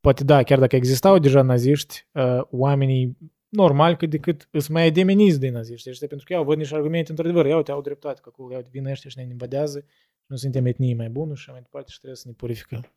poate 0.00 0.24
da, 0.24 0.42
chiar 0.42 0.58
dacă 0.58 0.76
existau 0.76 1.18
deja 1.18 1.42
naziști, 1.42 2.06
oamenii 2.50 3.16
normal 3.48 3.96
cât 3.96 4.10
de 4.10 4.18
cât 4.18 4.48
îți 4.50 4.70
mai 4.70 4.90
demeniți 4.90 5.40
din 5.40 5.52
naziști 5.52 5.90
ăștia, 5.90 6.06
pentru 6.06 6.26
că 6.26 6.32
eu 6.32 6.44
văd 6.44 6.58
niște 6.58 6.74
argumente, 6.74 7.10
într-adevăr, 7.10 7.46
iau, 7.46 7.62
te 7.62 7.70
au 7.70 7.80
dreptate, 7.80 8.20
că 8.22 8.28
acolo, 8.32 8.52
iau, 8.52 8.64
vin 8.70 8.86
ăștia 8.86 9.10
și 9.10 9.18
ne 9.18 9.22
invadează, 9.22 9.84
nu 10.26 10.36
suntem 10.36 10.66
etnii 10.66 10.94
mai 10.94 11.08
bună 11.08 11.34
și 11.34 11.50
mai 11.50 11.60
departe 11.60 11.90
și 11.90 11.96
trebuie 11.96 12.16
să 12.18 12.28
ne 12.28 12.34
purificăm. 12.36 12.92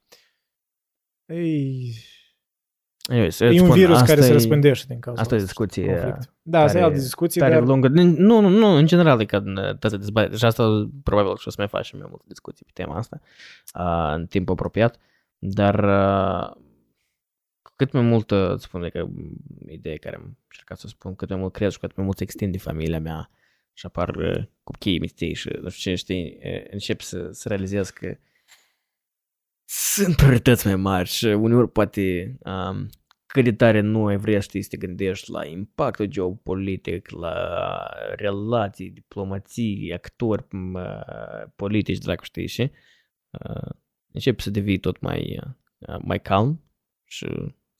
Ei... 1.25 1.93
Anyways, 3.09 3.39
e 3.39 3.47
un 3.47 3.57
spun, 3.57 3.71
virus 3.71 4.01
care 4.01 4.19
e, 4.19 4.23
se 4.23 4.31
răspândește 4.31 4.85
din 4.87 4.99
cauza 4.99 5.21
Asta 5.21 5.35
e 5.35 5.39
discuție. 5.39 5.85
Conflict. 5.85 6.33
Da, 6.41 6.61
asta 6.61 6.77
e 6.77 6.81
altă 6.81 6.97
discuție. 6.97 7.41
Tare 7.41 7.53
dar... 7.53 7.63
lungă. 7.63 7.87
Nu, 7.87 8.39
nu, 8.39 8.49
nu, 8.49 8.67
în 8.67 8.85
general, 8.85 9.21
e 9.21 9.25
ca 9.25 9.43
toate 9.79 9.97
dezbatere. 9.97 10.37
Și 10.37 10.45
asta 10.45 10.89
probabil 11.03 11.37
și 11.37 11.47
o 11.47 11.49
să 11.49 11.55
mai 11.57 11.67
facem 11.67 11.99
mai 11.99 12.07
multe 12.09 12.25
discuții 12.27 12.65
pe 12.65 12.71
tema 12.73 12.95
asta 12.95 13.21
uh, 13.79 14.13
în 14.15 14.25
timp 14.25 14.49
apropiat. 14.49 14.97
Dar 15.37 15.83
uh, 15.83 16.61
cât 17.85 17.91
mai 17.91 18.01
mult, 18.01 18.31
îți 18.31 18.63
spun 18.63 18.89
că 18.89 19.07
ideea 19.67 19.97
care 19.97 20.15
am 20.15 20.37
încercat 20.49 20.77
să 20.77 20.87
spun, 20.87 21.15
cât 21.15 21.29
mai 21.29 21.37
mult 21.37 21.53
crezi 21.53 21.73
și 21.73 21.79
cât 21.79 21.95
mai 21.95 22.05
mult 22.05 22.17
se 22.17 22.23
extinde 22.23 22.57
familia 22.57 22.99
mea 22.99 23.29
și 23.73 23.85
apar 23.85 24.15
uh, 24.15 24.43
copiii 24.63 24.99
mistei 24.99 25.33
și 25.33 25.49
nu 25.61 25.69
știu 25.69 25.91
ce, 25.91 25.97
știi, 25.97 26.37
încep 26.71 27.01
să, 27.01 27.29
să 27.31 27.47
realizez 27.47 27.89
că 27.89 28.17
sunt 29.65 30.15
priorități 30.15 30.67
mai 30.67 30.75
mari 30.75 31.09
și 31.09 31.25
uneori 31.25 31.71
poate 31.71 32.37
um, 32.39 32.89
cât 33.25 33.43
de 33.43 33.53
tare 33.53 33.79
nu 33.79 34.05
ai 34.05 34.17
vrea 34.17 34.39
știi, 34.39 34.61
să 34.61 34.69
te 34.69 34.77
gândești 34.77 35.31
la 35.31 35.45
impactul 35.45 36.05
geopolitic, 36.05 37.09
la 37.09 37.33
relații, 38.15 38.89
diplomații, 38.89 39.93
actori 39.93 40.45
uh, 40.51 41.43
politici, 41.55 41.97
dracu 41.97 42.23
știi, 42.23 42.47
și 42.47 42.71
uh, 43.31 43.71
începi 44.11 44.41
să 44.41 44.49
devii 44.49 44.79
tot 44.79 44.99
mai, 44.99 45.39
uh, 45.79 45.97
mai 46.01 46.21
calm 46.21 46.63
și 47.03 47.27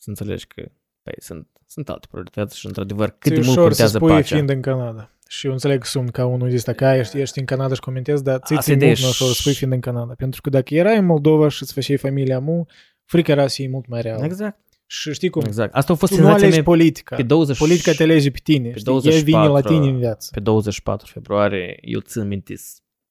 să 0.01 0.09
înțelegi 0.09 0.47
că 0.47 0.61
păi, 1.03 1.13
sunt, 1.17 1.47
sunt 1.67 1.89
alte 1.89 2.07
priorități 2.11 2.57
și 2.59 2.65
într-adevăr 2.65 3.15
cât 3.19 3.31
de 3.33 3.41
mult 3.45 3.57
contează 3.57 3.91
să 3.91 3.97
spui 3.97 4.09
pacea. 4.09 4.35
fiind 4.35 4.49
în 4.49 4.61
Canada. 4.61 5.11
Și 5.27 5.45
eu 5.45 5.51
înțeleg 5.51 5.79
că 5.79 5.87
sunt 5.87 6.11
ca 6.11 6.25
unul 6.25 6.49
zis, 6.49 6.63
că 6.63 6.85
ești, 6.85 7.17
ești 7.19 7.39
în 7.39 7.45
Canada 7.45 7.73
și 7.73 7.79
comentezi, 7.79 8.23
dar 8.23 8.39
ți 8.39 8.53
Asta 8.53 8.61
ți 8.61 8.71
e 8.71 8.75
mult 8.75 8.79
de- 8.95 8.99
mai 9.01 9.09
ușor 9.09 9.27
să 9.27 9.33
spui 9.33 9.53
fiind 9.53 9.73
în 9.73 9.79
Canada. 9.79 10.13
Pentru 10.13 10.41
că 10.41 10.49
dacă 10.49 10.73
erai 10.75 10.97
în 10.97 11.05
Moldova 11.05 11.47
și 11.47 11.61
îți 11.61 11.73
făceai 11.73 11.97
familia 11.97 12.39
mu, 12.39 12.65
frica 13.05 13.31
era 13.31 13.47
să 13.47 13.53
fie 13.55 13.67
mult 13.69 13.87
mai 13.87 14.01
reală. 14.01 14.23
Exact, 14.25 14.59
Și 14.85 15.13
știi 15.13 15.29
cum? 15.29 15.41
exact. 15.45 15.73
Asta 15.75 15.93
a 15.93 15.95
fost 15.95 16.11
Tu 16.11 16.17
nu 16.17 16.23
senzația 16.23 16.45
alegi 16.47 16.61
mea 16.61 16.71
politica. 16.73 17.15
pe 17.15 17.23
20 17.23 17.57
Politica 17.57 17.91
te 17.91 18.03
alege 18.03 18.31
pe 18.31 18.39
tine. 18.43 18.69
pe 18.69 18.77
știi? 18.79 18.93
Ea 19.11 19.21
vine 19.21 19.37
la 19.37 19.45
24 19.47 19.73
tine 19.79 19.91
în 19.91 19.97
viață. 19.99 20.29
pe 20.33 20.39
24 20.39 21.11
februarie, 21.11 21.77
eu 21.81 21.99
țin 21.99 22.27
minte 22.27 22.53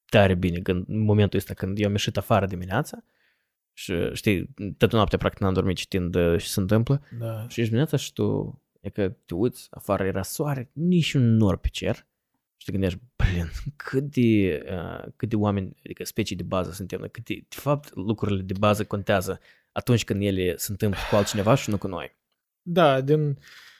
tare 0.09 0.33
bine 0.35 0.59
când, 0.59 0.83
în 0.87 0.99
momentul 1.03 1.39
ăsta 1.39 1.53
când 1.53 1.79
eu 1.79 1.85
am 1.85 1.91
ieșit 1.91 2.17
afară 2.17 2.45
dimineața 2.45 3.03
și 3.81 3.93
știi, 4.13 4.49
toată 4.77 4.95
noaptea 4.95 5.17
practic 5.17 5.41
n-am 5.41 5.53
dormit 5.53 5.77
citind 5.77 6.15
uh, 6.15 6.39
ce 6.39 6.47
se 6.47 6.59
întâmplă 6.59 7.01
Da. 7.19 7.41
și 7.41 7.59
ești 7.59 7.63
dimineața 7.63 7.97
și 7.97 8.13
tu, 8.13 8.61
e 8.81 8.89
că 8.89 9.09
te 9.25 9.33
uiți, 9.33 9.67
afară 9.71 10.03
era 10.03 10.21
soare, 10.21 10.69
nici 10.73 11.13
un 11.13 11.35
nor 11.35 11.57
pe 11.57 11.67
cer 11.67 11.95
și 12.57 12.65
te 12.65 12.71
gândești, 12.71 12.99
blin, 13.15 13.49
cât 13.75 14.03
de, 14.03 14.63
uh, 14.71 15.05
cât 15.15 15.29
de 15.29 15.35
oameni, 15.35 15.75
adică 15.85 16.03
specii 16.03 16.35
de 16.35 16.43
bază 16.43 16.71
suntem, 16.71 16.99
noi, 16.99 17.09
cât 17.09 17.25
de, 17.25 17.33
de 17.33 17.55
fapt 17.59 17.95
lucrurile 17.95 18.41
de 18.41 18.53
bază 18.59 18.85
contează 18.85 19.39
atunci 19.71 20.03
când 20.03 20.21
ele 20.21 20.55
se 20.57 20.71
întâmplă 20.71 20.99
cu 21.09 21.15
altcineva 21.15 21.55
și 21.55 21.69
nu 21.69 21.77
cu 21.77 21.87
noi. 21.87 22.15
Da, 22.61 23.01
din, 23.01 23.19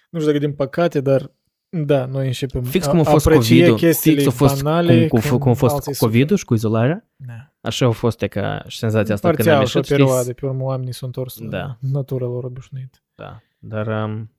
nu 0.10 0.20
știu 0.20 0.32
dacă 0.32 0.46
din 0.46 0.54
păcate, 0.54 1.02
dar 1.02 1.32
da, 1.74 2.06
noi 2.06 2.26
începem 2.26 2.64
Fix 2.64 2.86
cum 2.88 3.00
a 3.00 3.04
fost 3.04 3.26
aprecia 3.26 3.54
COVID-ul, 3.56 3.78
chestiile 3.78 4.22
fix 4.22 4.34
a 4.34 4.36
fost 4.36 4.64
banale, 4.64 5.08
cum, 5.08 5.20
cum, 5.20 5.30
când 5.30 5.42
cum 5.42 5.52
a 5.52 5.54
fost 5.54 5.74
alții 5.76 5.92
cu 5.92 5.98
COVID-ul 6.06 6.38
și 6.38 6.46
cu 6.46 6.54
izolarea, 6.54 7.08
suferă. 7.18 7.36
Da. 7.36 7.54
Așa 7.68 7.86
a 7.86 7.92
fost 7.92 8.22
e 8.22 8.28
ca 8.28 8.64
și 8.68 8.78
senzația 8.78 9.14
asta 9.14 9.32
când 9.32 9.48
am 9.48 9.58
Parțial 9.58 9.68
și 9.68 9.76
o 9.76 9.80
ieșit, 9.80 9.96
perioadă, 9.96 10.22
știți? 10.24 10.40
pe 10.40 10.46
urmă 10.46 10.64
oamenii 10.64 10.94
s-au 10.94 11.08
întors 11.08 11.40
Da. 11.40 11.48
da. 11.48 11.78
natura 11.80 12.26
lor 12.26 12.44
obișnuit. 12.44 13.04
Da, 13.16 13.42
dar 13.60 13.88
um, 14.06 14.32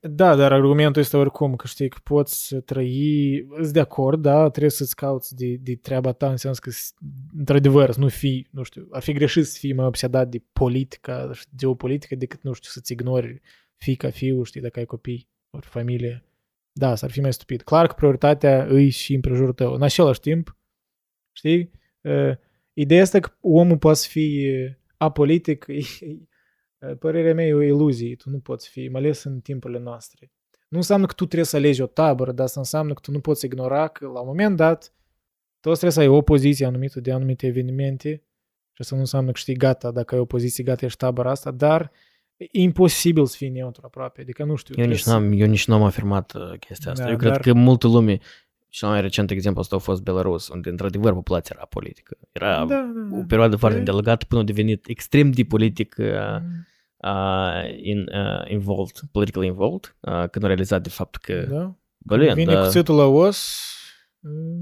Da, 0.00 0.34
dar 0.36 0.52
argumentul 0.52 1.02
este 1.02 1.16
oricum 1.16 1.56
că 1.56 1.66
știi 1.66 1.88
că 1.88 1.98
poți 2.02 2.46
să 2.46 2.60
trăi, 2.60 3.46
îți 3.48 3.72
de 3.72 3.80
acord, 3.80 4.22
da, 4.22 4.48
trebuie 4.48 4.70
să-ți 4.70 4.96
cauți 4.96 5.34
de, 5.36 5.56
de 5.60 5.74
treaba 5.74 6.12
ta, 6.12 6.30
în 6.30 6.36
sens 6.36 6.58
că, 6.58 6.70
s- 6.70 6.94
într-adevăr, 7.38 7.90
să 7.90 8.00
nu 8.00 8.08
fii, 8.08 8.48
nu 8.50 8.62
știu, 8.62 8.88
ar 8.90 9.02
fi 9.02 9.12
greșit 9.12 9.46
să 9.46 9.56
fii 9.58 9.72
mai 9.72 9.86
obsedat 9.86 10.28
de 10.28 10.42
politica, 10.52 11.30
și 11.32 11.44
geopolitică, 11.56 12.14
decât, 12.14 12.42
nu 12.42 12.52
știu, 12.52 12.70
să-ți 12.72 12.92
ignori 12.92 13.40
fica, 13.76 14.10
fiul, 14.10 14.44
știi, 14.44 14.60
dacă 14.60 14.78
ai 14.78 14.84
copii, 14.84 15.28
ori 15.50 15.66
familie. 15.66 16.22
Da, 16.78 16.94
s-ar 16.94 17.10
fi 17.10 17.20
mai 17.20 17.32
stupid. 17.32 17.62
Clar 17.62 17.86
că 17.86 17.92
prioritatea 17.92 18.64
îi 18.64 18.90
și 18.90 19.14
în 19.14 19.20
prejurul 19.20 19.52
tău. 19.52 19.72
În 19.72 19.82
același 19.82 20.20
timp, 20.20 20.56
știi, 21.32 21.70
uh, 22.00 22.36
ideea 22.72 23.02
asta 23.02 23.20
că 23.20 23.30
omul 23.40 23.78
poate 23.78 23.98
să 23.98 24.08
fie 24.08 24.80
apolitic, 24.96 25.64
e, 25.68 25.80
e, 26.78 26.94
părerea 26.94 27.34
mea 27.34 27.46
e 27.46 27.54
o 27.54 27.62
iluzie. 27.62 28.16
Tu 28.16 28.30
nu 28.30 28.38
poți 28.38 28.68
fi, 28.68 28.88
mai 28.88 29.00
ales 29.00 29.22
în 29.22 29.40
timpurile 29.40 29.78
noastre. 29.78 30.32
Nu 30.68 30.76
înseamnă 30.76 31.06
că 31.06 31.12
tu 31.12 31.24
trebuie 31.24 31.46
să 31.46 31.56
alegi 31.56 31.82
o 31.82 31.86
tabără, 31.86 32.32
dar 32.32 32.44
asta 32.44 32.60
înseamnă 32.60 32.92
că 32.92 33.00
tu 33.00 33.10
nu 33.10 33.20
poți 33.20 33.44
ignora 33.44 33.88
că 33.88 34.06
la 34.06 34.20
un 34.20 34.26
moment 34.26 34.56
dat 34.56 34.94
tu 35.60 35.70
trebuie 35.70 35.90
să 35.90 36.00
ai 36.00 36.08
o 36.08 36.22
poziție 36.22 36.66
anumită 36.66 37.00
de 37.00 37.12
anumite 37.12 37.46
evenimente 37.46 38.22
și 38.72 38.80
asta 38.80 38.94
nu 38.94 39.00
înseamnă 39.00 39.30
că 39.30 39.38
știi 39.38 39.56
gata, 39.56 39.90
dacă 39.90 40.14
ai 40.14 40.20
o 40.20 40.24
poziție, 40.24 40.64
gata, 40.64 40.84
ești 40.84 40.98
tabăra 40.98 41.30
asta, 41.30 41.50
dar 41.50 41.92
e 42.38 42.46
imposibil 42.50 43.26
să 43.26 43.36
fii 43.36 43.48
neutru 43.48 43.82
aproape. 43.84 44.20
Adică 44.20 44.44
nu 44.44 44.54
știu. 44.56 44.74
eu 44.78 44.86
nici, 44.88 45.02
trebuie 45.02 45.20
să- 45.20 45.28
n-am, 45.32 45.40
eu 45.40 45.46
nici 45.50 45.66
n-am 45.66 45.82
afirmat 45.82 46.32
uh, 46.34 46.58
chestia 46.58 46.90
asta. 46.92 47.04
Da, 47.04 47.10
eu 47.10 47.16
cred 47.16 47.30
dar- 47.32 47.40
că 47.40 47.52
multă 47.52 47.86
lume, 47.86 48.18
și 48.68 48.78
cel 48.78 48.88
mai 48.88 49.00
recent 49.00 49.30
exemplu 49.30 49.60
asta 49.60 49.76
a 49.76 49.78
fost 49.78 50.02
Belarus, 50.02 50.48
unde 50.48 50.68
într-adevăr 50.70 51.12
populația 51.12 51.54
era 51.58 51.66
politică. 51.66 52.16
Era 52.32 52.56
Da, 52.58 52.64
da, 52.64 52.90
o 53.12 53.18
da. 53.18 53.24
perioadă 53.28 53.56
foarte 53.56 53.76
E- 53.76 53.78
îndelgată 53.80 54.24
până 54.28 54.40
a 54.40 54.44
devenit 54.44 54.86
extrem 54.88 55.30
de 55.30 55.44
politic 55.44 55.96
uh, 55.98 56.06
Mm, 56.40 56.66
uh, 57.10 57.78
in, 57.82 57.98
uh, 57.98 58.50
involved, 58.50 58.96
politically 59.12 59.46
involved, 59.46 59.96
uh, 60.00 60.28
când 60.30 60.44
a 60.44 60.46
realizat 60.46 60.82
de 60.82 60.88
fapt 60.88 61.16
că, 61.16 61.46
Da. 61.50 61.74
bălin, 61.98 62.34
Vine 62.34 62.52
da, 62.54 62.62
cuțitul 62.64 62.96
la 62.96 63.04
os, 63.04 63.58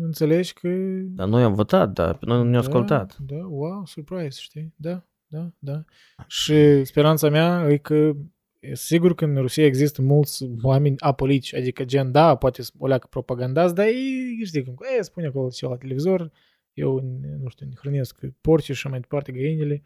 înțelegi 0.01 0.53
că... 0.53 0.69
dar 1.03 1.28
noi 1.28 1.43
am 1.43 1.55
votat, 1.55 1.90
dar 1.93 2.15
pe 2.16 2.27
noi 2.27 2.36
nu 2.36 2.44
ne-au 2.44 2.61
ascultat. 2.62 3.16
Da, 3.19 3.35
da, 3.36 3.43
wow, 3.47 3.82
surprise, 3.86 4.40
știi? 4.40 4.73
Da, 4.77 5.03
da, 5.27 5.51
da. 5.59 5.85
Și 6.27 6.85
speranța 6.85 7.28
mea 7.28 7.66
e 7.70 7.77
că 7.77 8.12
e 8.61 8.74
sigur 8.74 9.15
că 9.15 9.24
în 9.24 9.36
Rusia 9.36 9.65
există 9.65 10.03
mulți 10.03 10.48
oameni 10.62 10.98
apolitici, 10.98 11.55
adică 11.55 11.85
gen, 11.85 12.12
da, 12.12 12.35
poate 12.35 12.62
o 12.78 12.86
leacă 12.86 13.07
propagandați, 13.11 13.74
dar 13.74 13.86
ei, 13.86 14.40
știi 14.44 14.65
cum, 14.65 14.77
e, 14.98 15.03
spune 15.03 15.27
acolo 15.27 15.48
ceva 15.48 15.73
la 15.73 15.78
televizor, 15.78 16.31
eu, 16.73 17.01
nu 17.40 17.48
știu, 17.48 17.69
hrănesc 17.77 18.20
porci 18.40 18.65
și 18.65 18.70
așa 18.70 18.89
mai 18.89 19.01
departe, 19.01 19.32
găinile, 19.32 19.85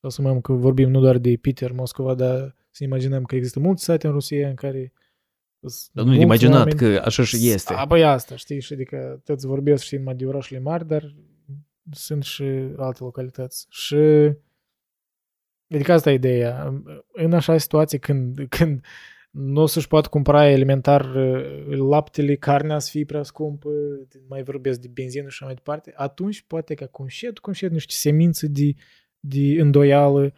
sau 0.00 0.10
să 0.10 0.22
mai 0.22 0.40
că 0.40 0.52
vorbim 0.52 0.90
nu 0.90 1.00
doar 1.00 1.18
de 1.18 1.36
Peter, 1.40 1.72
Moscova, 1.72 2.14
dar 2.14 2.56
să 2.70 2.84
imaginăm 2.84 3.24
că 3.24 3.34
există 3.34 3.60
mulți 3.60 3.84
sate 3.84 4.06
în 4.06 4.12
Rusia 4.12 4.48
în 4.48 4.54
care 4.54 4.92
sunt 5.60 5.90
Dar 5.92 6.04
nu 6.04 6.10
de 6.10 6.16
mulți 6.16 6.44
imaginat 6.44 6.66
oameni- 6.66 6.76
că 6.78 7.02
așa 7.04 7.22
și 7.24 7.48
este. 7.48 7.72
a, 7.72 7.84
băi, 7.84 8.04
asta, 8.04 8.36
știi, 8.36 8.60
și 8.60 8.72
adică 8.72 9.20
toți 9.24 9.46
vorbesc, 9.46 9.84
știi, 9.84 9.98
numai 9.98 10.14
de 10.14 10.26
orașele 10.26 10.60
mari, 10.60 10.86
dar 10.86 11.14
sunt 11.92 12.22
și 12.22 12.44
alte 12.76 12.98
localități. 13.04 13.66
Și 13.68 13.96
adică 15.70 15.92
asta 15.92 16.10
e 16.10 16.14
ideea. 16.14 16.82
În 17.12 17.32
așa 17.32 17.58
situație 17.58 17.98
când, 17.98 18.46
când 18.48 18.84
nu 19.30 19.60
o 19.60 19.66
să-și 19.66 19.88
poată 19.88 20.08
cumpăra 20.08 20.48
elementar 20.48 21.14
uh, 21.14 21.76
laptele, 21.88 22.36
carnea 22.36 22.78
să 22.78 22.90
fie 22.90 23.04
prea 23.04 23.22
scumpă, 23.22 23.68
mai 24.28 24.42
vorbesc 24.42 24.80
de 24.80 24.88
benzină 24.92 25.22
și 25.22 25.28
așa 25.30 25.44
mai 25.44 25.54
departe, 25.54 25.92
atunci 25.96 26.42
poate 26.42 26.74
ca 26.74 26.86
conșet, 26.86 27.38
conșet 27.38 27.70
niște 27.70 27.92
semințe 27.94 28.46
de, 28.46 28.72
de 29.20 29.60
îndoială 29.60 30.32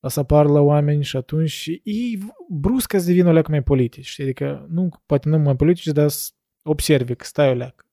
o 0.00 0.08
să 0.08 0.20
apară 0.20 0.48
la 0.48 0.60
oameni 0.60 1.04
și 1.04 1.16
atunci 1.16 1.66
ei 1.82 2.18
brusc 2.48 2.92
să 2.92 3.06
devină 3.06 3.28
o 3.28 3.32
leacă 3.32 3.50
mai 3.50 3.62
politici. 3.62 4.06
Știi? 4.06 4.24
Adică 4.24 4.66
nu, 4.68 4.88
poate 5.06 5.28
nu 5.28 5.38
mai 5.38 5.56
politici, 5.56 5.86
dar 5.86 6.08
să 6.08 6.30
observi 6.62 7.14
că 7.14 7.24
stai 7.24 7.48
o 7.48 7.54
leacă. 7.54 7.84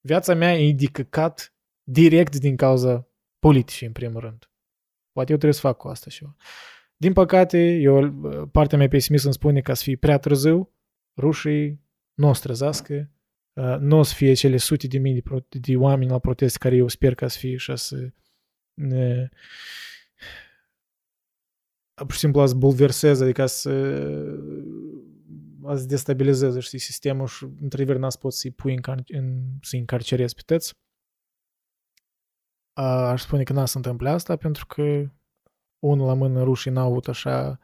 Viața 0.00 0.34
mea 0.34 0.58
e 0.58 0.72
de 0.72 0.86
căcat 0.86 1.54
direct 1.82 2.38
din 2.38 2.56
cauza 2.56 3.08
politicii, 3.38 3.86
în 3.86 3.92
primul 3.92 4.20
rând. 4.20 4.50
Poate 5.16 5.30
eu 5.30 5.38
trebuie 5.38 5.60
să 5.60 5.66
fac 5.66 5.76
cu 5.76 5.88
asta 5.88 6.10
ceva. 6.10 6.36
Din 6.96 7.12
păcate, 7.12 7.74
eu, 7.74 8.12
partea 8.52 8.78
mea 8.78 8.88
pesimistă 8.88 9.26
îmi 9.26 9.34
spune 9.34 9.60
că 9.60 9.74
să 9.74 9.82
fie 9.82 9.96
prea 9.96 10.18
târziu, 10.18 10.72
rușii 11.16 11.80
nu 12.14 12.28
o 12.28 12.32
să 12.32 12.40
trezească, 12.42 13.10
uh, 13.52 13.76
nu 13.78 13.98
o 13.98 14.02
să 14.02 14.14
fie 14.14 14.32
cele 14.32 14.56
sute 14.56 14.86
de 14.86 14.98
mii 14.98 15.14
de, 15.14 15.20
pro- 15.20 15.46
de 15.48 15.76
oameni 15.76 16.10
la 16.10 16.18
protest 16.18 16.56
care 16.56 16.76
eu 16.76 16.88
sper 16.88 17.14
ca 17.14 17.28
să 17.28 17.38
fie 17.38 17.56
și 17.56 17.76
să 17.76 18.12
ne, 18.74 19.28
pur 21.94 22.12
și 22.12 22.18
simplu 22.18 22.40
a 22.40 22.46
să 22.46 22.54
bulverseze, 22.54 23.24
adică 23.24 23.46
să 23.46 23.70
a 25.64 25.76
să 25.76 25.86
destabilizeze, 25.86 26.60
știi, 26.60 26.78
sistemul 26.78 27.26
și 27.26 27.46
într-adevăr 27.60 27.96
n-ați 27.96 28.18
pot 28.18 28.32
să-i 28.32 28.50
pui 28.50 28.74
în, 28.74 28.80
car- 28.80 29.06
în 29.06 29.42
să-i 29.60 29.78
încarcerezi 29.78 30.34
pe 30.34 30.42
toți. 30.46 30.74
A, 32.76 33.08
Aș 33.08 33.22
spune 33.22 33.42
că 33.42 33.52
n-a 33.52 33.64
să 33.64 33.76
întâmple 33.76 34.08
asta 34.08 34.36
pentru 34.36 34.66
că 34.66 35.10
unul 35.78 36.06
la 36.06 36.14
mână 36.14 36.42
rușii 36.42 36.70
n-au 36.70 36.90
avut 36.90 37.08
așa 37.08 37.58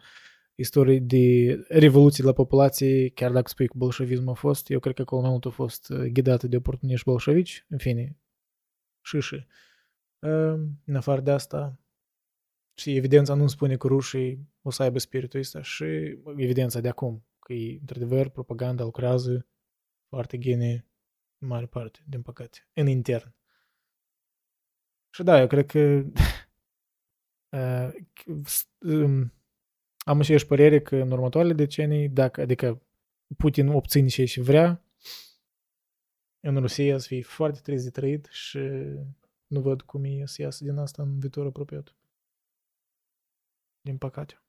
istorie 0.55 0.99
de 0.99 1.55
revoluții 1.69 2.25
la 2.25 2.33
populație, 2.33 3.09
chiar 3.09 3.33
dacă 3.33 3.49
spui 3.49 3.67
că 3.67 3.75
bolșevismul 3.77 4.29
a 4.29 4.35
fost, 4.35 4.71
eu 4.71 4.79
cred 4.79 4.95
că 4.95 5.03
acolo 5.03 5.21
mai 5.21 5.31
mult 5.31 5.45
a 5.45 5.51
fost 5.51 5.89
uh, 5.89 5.99
ghidată 5.99 6.47
de 6.47 6.57
oportuniști 6.57 7.05
bolșevici, 7.05 7.67
în 7.69 7.79
fine, 7.79 8.19
și 9.01 9.21
și. 9.21 9.47
Uh, 10.19 10.61
În 10.85 10.97
afară 10.97 11.21
de 11.21 11.31
asta, 11.31 11.81
și 12.75 12.97
evidența 12.97 13.35
nu 13.35 13.47
spune 13.47 13.77
că 13.77 13.87
rușii 13.87 14.49
o 14.63 14.71
să 14.71 14.83
aibă 14.83 14.99
spiritul 14.99 15.41
ăsta 15.41 15.63
și 15.63 15.85
evidența 16.37 16.81
de 16.81 16.89
acum, 16.89 17.27
că 17.39 17.53
e, 17.53 17.79
într-adevăr, 17.81 18.29
propaganda 18.29 18.85
lucrează 18.85 19.47
foarte 20.09 20.37
bine 20.37 20.87
în 21.39 21.49
mare 21.49 21.67
parte, 21.67 22.05
din 22.07 22.23
păcate, 22.23 22.69
în 22.73 22.87
intern. 22.87 23.35
Și 25.15 25.23
da, 25.23 25.41
eu 25.41 25.47
cred 25.47 25.67
că 25.67 26.03
uh, 27.57 27.93
s- 28.45 28.69
um, 28.79 29.33
am 30.05 30.19
aceeași 30.21 30.47
părere 30.47 30.81
că 30.83 30.97
în 30.97 31.11
următoarele 31.11 31.53
decenii, 31.53 32.09
dacă, 32.09 32.41
adică 32.41 32.83
Putin 33.37 33.69
obține 33.69 34.09
ce 34.09 34.25
și 34.25 34.41
vrea, 34.41 34.85
în 36.41 36.57
Rusia 36.61 36.99
să 36.99 37.07
fie 37.07 37.23
foarte 37.23 37.61
trist 37.61 37.85
de 37.85 37.91
trăit 37.91 38.27
și 38.27 38.59
nu 39.47 39.61
văd 39.61 39.83
cum 39.83 40.05
e 40.05 40.27
să 40.27 40.43
iasă 40.43 40.65
din 40.65 40.77
asta 40.77 41.03
în 41.03 41.19
viitor 41.19 41.47
apropiat. 41.47 41.95
Din 43.81 43.99
păcate. 43.99 44.43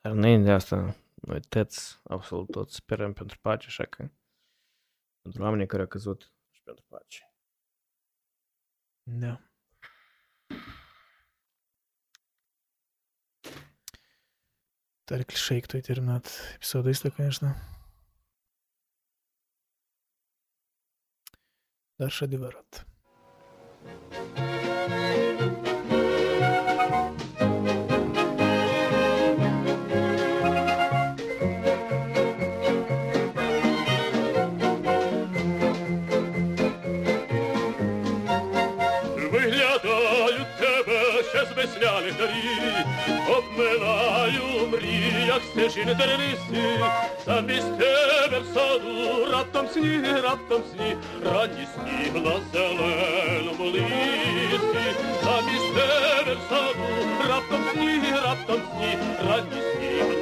Dar 0.00 0.12
înainte 0.12 0.44
de 0.44 0.52
asta, 0.52 0.96
noi 1.14 1.40
toți, 1.40 2.00
absolut 2.04 2.50
toți, 2.50 2.74
sperăm 2.74 3.12
pentru 3.12 3.38
pace, 3.38 3.66
așa 3.66 3.84
că 3.84 4.10
pentru 5.20 5.42
oamenii 5.42 5.66
care 5.66 5.82
au 5.82 5.88
căzut 5.88 6.32
și 6.50 6.62
pentru 6.62 6.84
pace. 6.88 7.34
Da. 9.02 9.45
Tā 15.06 15.20
ir 15.20 15.22
klišeja, 15.30 15.62
ka 15.62 15.68
tu 15.70 15.78
конечно. 17.14 17.54
Дальше 21.98 22.26
Деворот. 22.26 22.84
Виглядають 39.32 40.56
тебя, 40.58 41.22
сейчас 41.22 41.48
з 41.48 41.74
сняли 41.78 42.12
дарів, 42.12 42.95
обминаю 43.28 44.68
мріях 44.72 45.40
стежини 45.52 45.94
тернисті, 45.94 46.84
замість 47.26 47.78
тебе 47.78 48.40
в 48.40 48.54
саду 48.54 49.26
раптом 49.32 49.66
сні, 49.72 50.00
раптом 50.22 50.62
сні, 50.74 50.96
раді 51.24 51.66
сніг 51.74 52.24
на 52.24 52.40
зеленому 52.52 53.64
листі, 53.64 54.94
замість 55.24 55.74
тебе 55.74 56.34
в 56.34 56.48
саду 56.48 56.86
раптом 57.28 57.60
сні, 57.72 58.00
раптом 58.24 58.60
сні, 58.72 58.98
раді 59.28 59.62
сніг 59.72 60.15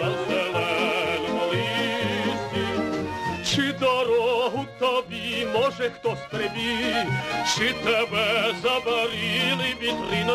чи 3.55 3.73
дорогу 3.73 4.67
тобі 4.79 5.47
може 5.55 5.91
хтось 5.91 6.19
прибіг, 6.31 7.07
чи 7.57 7.73
тебе 7.73 8.55
забарили 8.63 9.75
вітри 9.83 10.25
на 10.27 10.35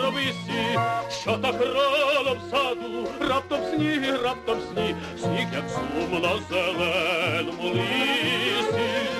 що 1.22 1.32
так 1.38 1.56
рано 1.62 2.36
в 2.36 2.52
саду, 2.52 3.08
раптом 3.30 3.60
сніг, 3.76 4.24
раптом 4.24 4.58
сніг, 4.72 4.96
сніг, 5.22 5.48
як 5.54 5.64
сумно 5.70 6.40
зеленому 6.50 7.64
лисі. 7.64 9.19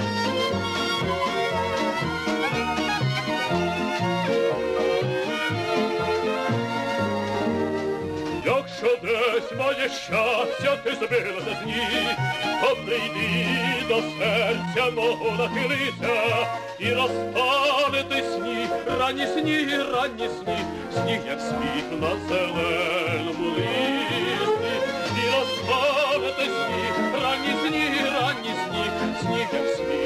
Що 8.80 8.98
десь 9.04 9.52
моє 9.58 9.90
щастя 9.90 10.76
ти 10.84 10.96
забила 10.96 11.42
за 11.46 11.64
дні, 11.64 11.88
то 12.62 12.76
до 13.90 14.02
серця 14.02 14.92
мого 14.96 15.38
нахилися 15.38 16.48
і 16.80 16.94
розпали 16.94 18.04
ти 18.10 18.24
сні, 18.24 18.68
ранні 19.00 19.28
сні, 19.28 19.68
ранні 19.94 20.30
сні, 20.40 20.58
сніг 20.94 21.20
як 21.28 21.42
сміх 21.42 22.02
на 22.02 22.10
зеленому 22.30 23.52
листі, 23.52 24.44
і 25.18 25.30
розпали 25.36 26.34
ти 26.38 26.44
сні, 26.44 27.22
ранні 27.24 27.54
сні, 27.68 27.92
ранні 28.14 28.54
сні, 28.68 28.86
сніг 29.22 29.48
як 29.54 29.76
сміх. 29.76 29.99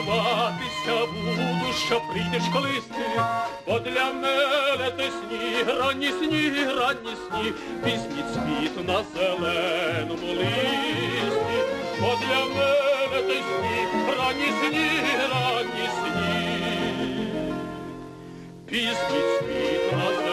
сподіватися 0.00 1.06
буду, 1.06 1.72
що 1.86 2.00
прийдеш 2.12 2.42
колись 2.52 2.84
ти, 2.84 3.20
бо 3.66 3.78
для 3.78 4.04
мене 4.12 4.90
ти 4.96 5.04
сніг, 5.04 5.78
ранні 5.78 6.08
сніг, 6.08 6.78
ранні 6.78 7.16
сніг, 7.28 7.54
пісні 7.84 8.24
цвіт 8.34 8.88
на 8.88 9.04
зеленому 9.14 10.26
листі, 10.26 11.32
бо 12.00 12.06
для 12.06 12.44
мене 12.44 13.22
ти 13.26 13.34
сніг, 13.34 14.18
ранні 14.18 14.52
сніг, 14.60 15.30
ранні 15.30 15.88
сніг, 16.00 17.54
пісні 18.66 19.20
цвіт 19.38 19.92
на 19.92 20.04
зеленому 20.04 20.18
листі. 20.18 20.29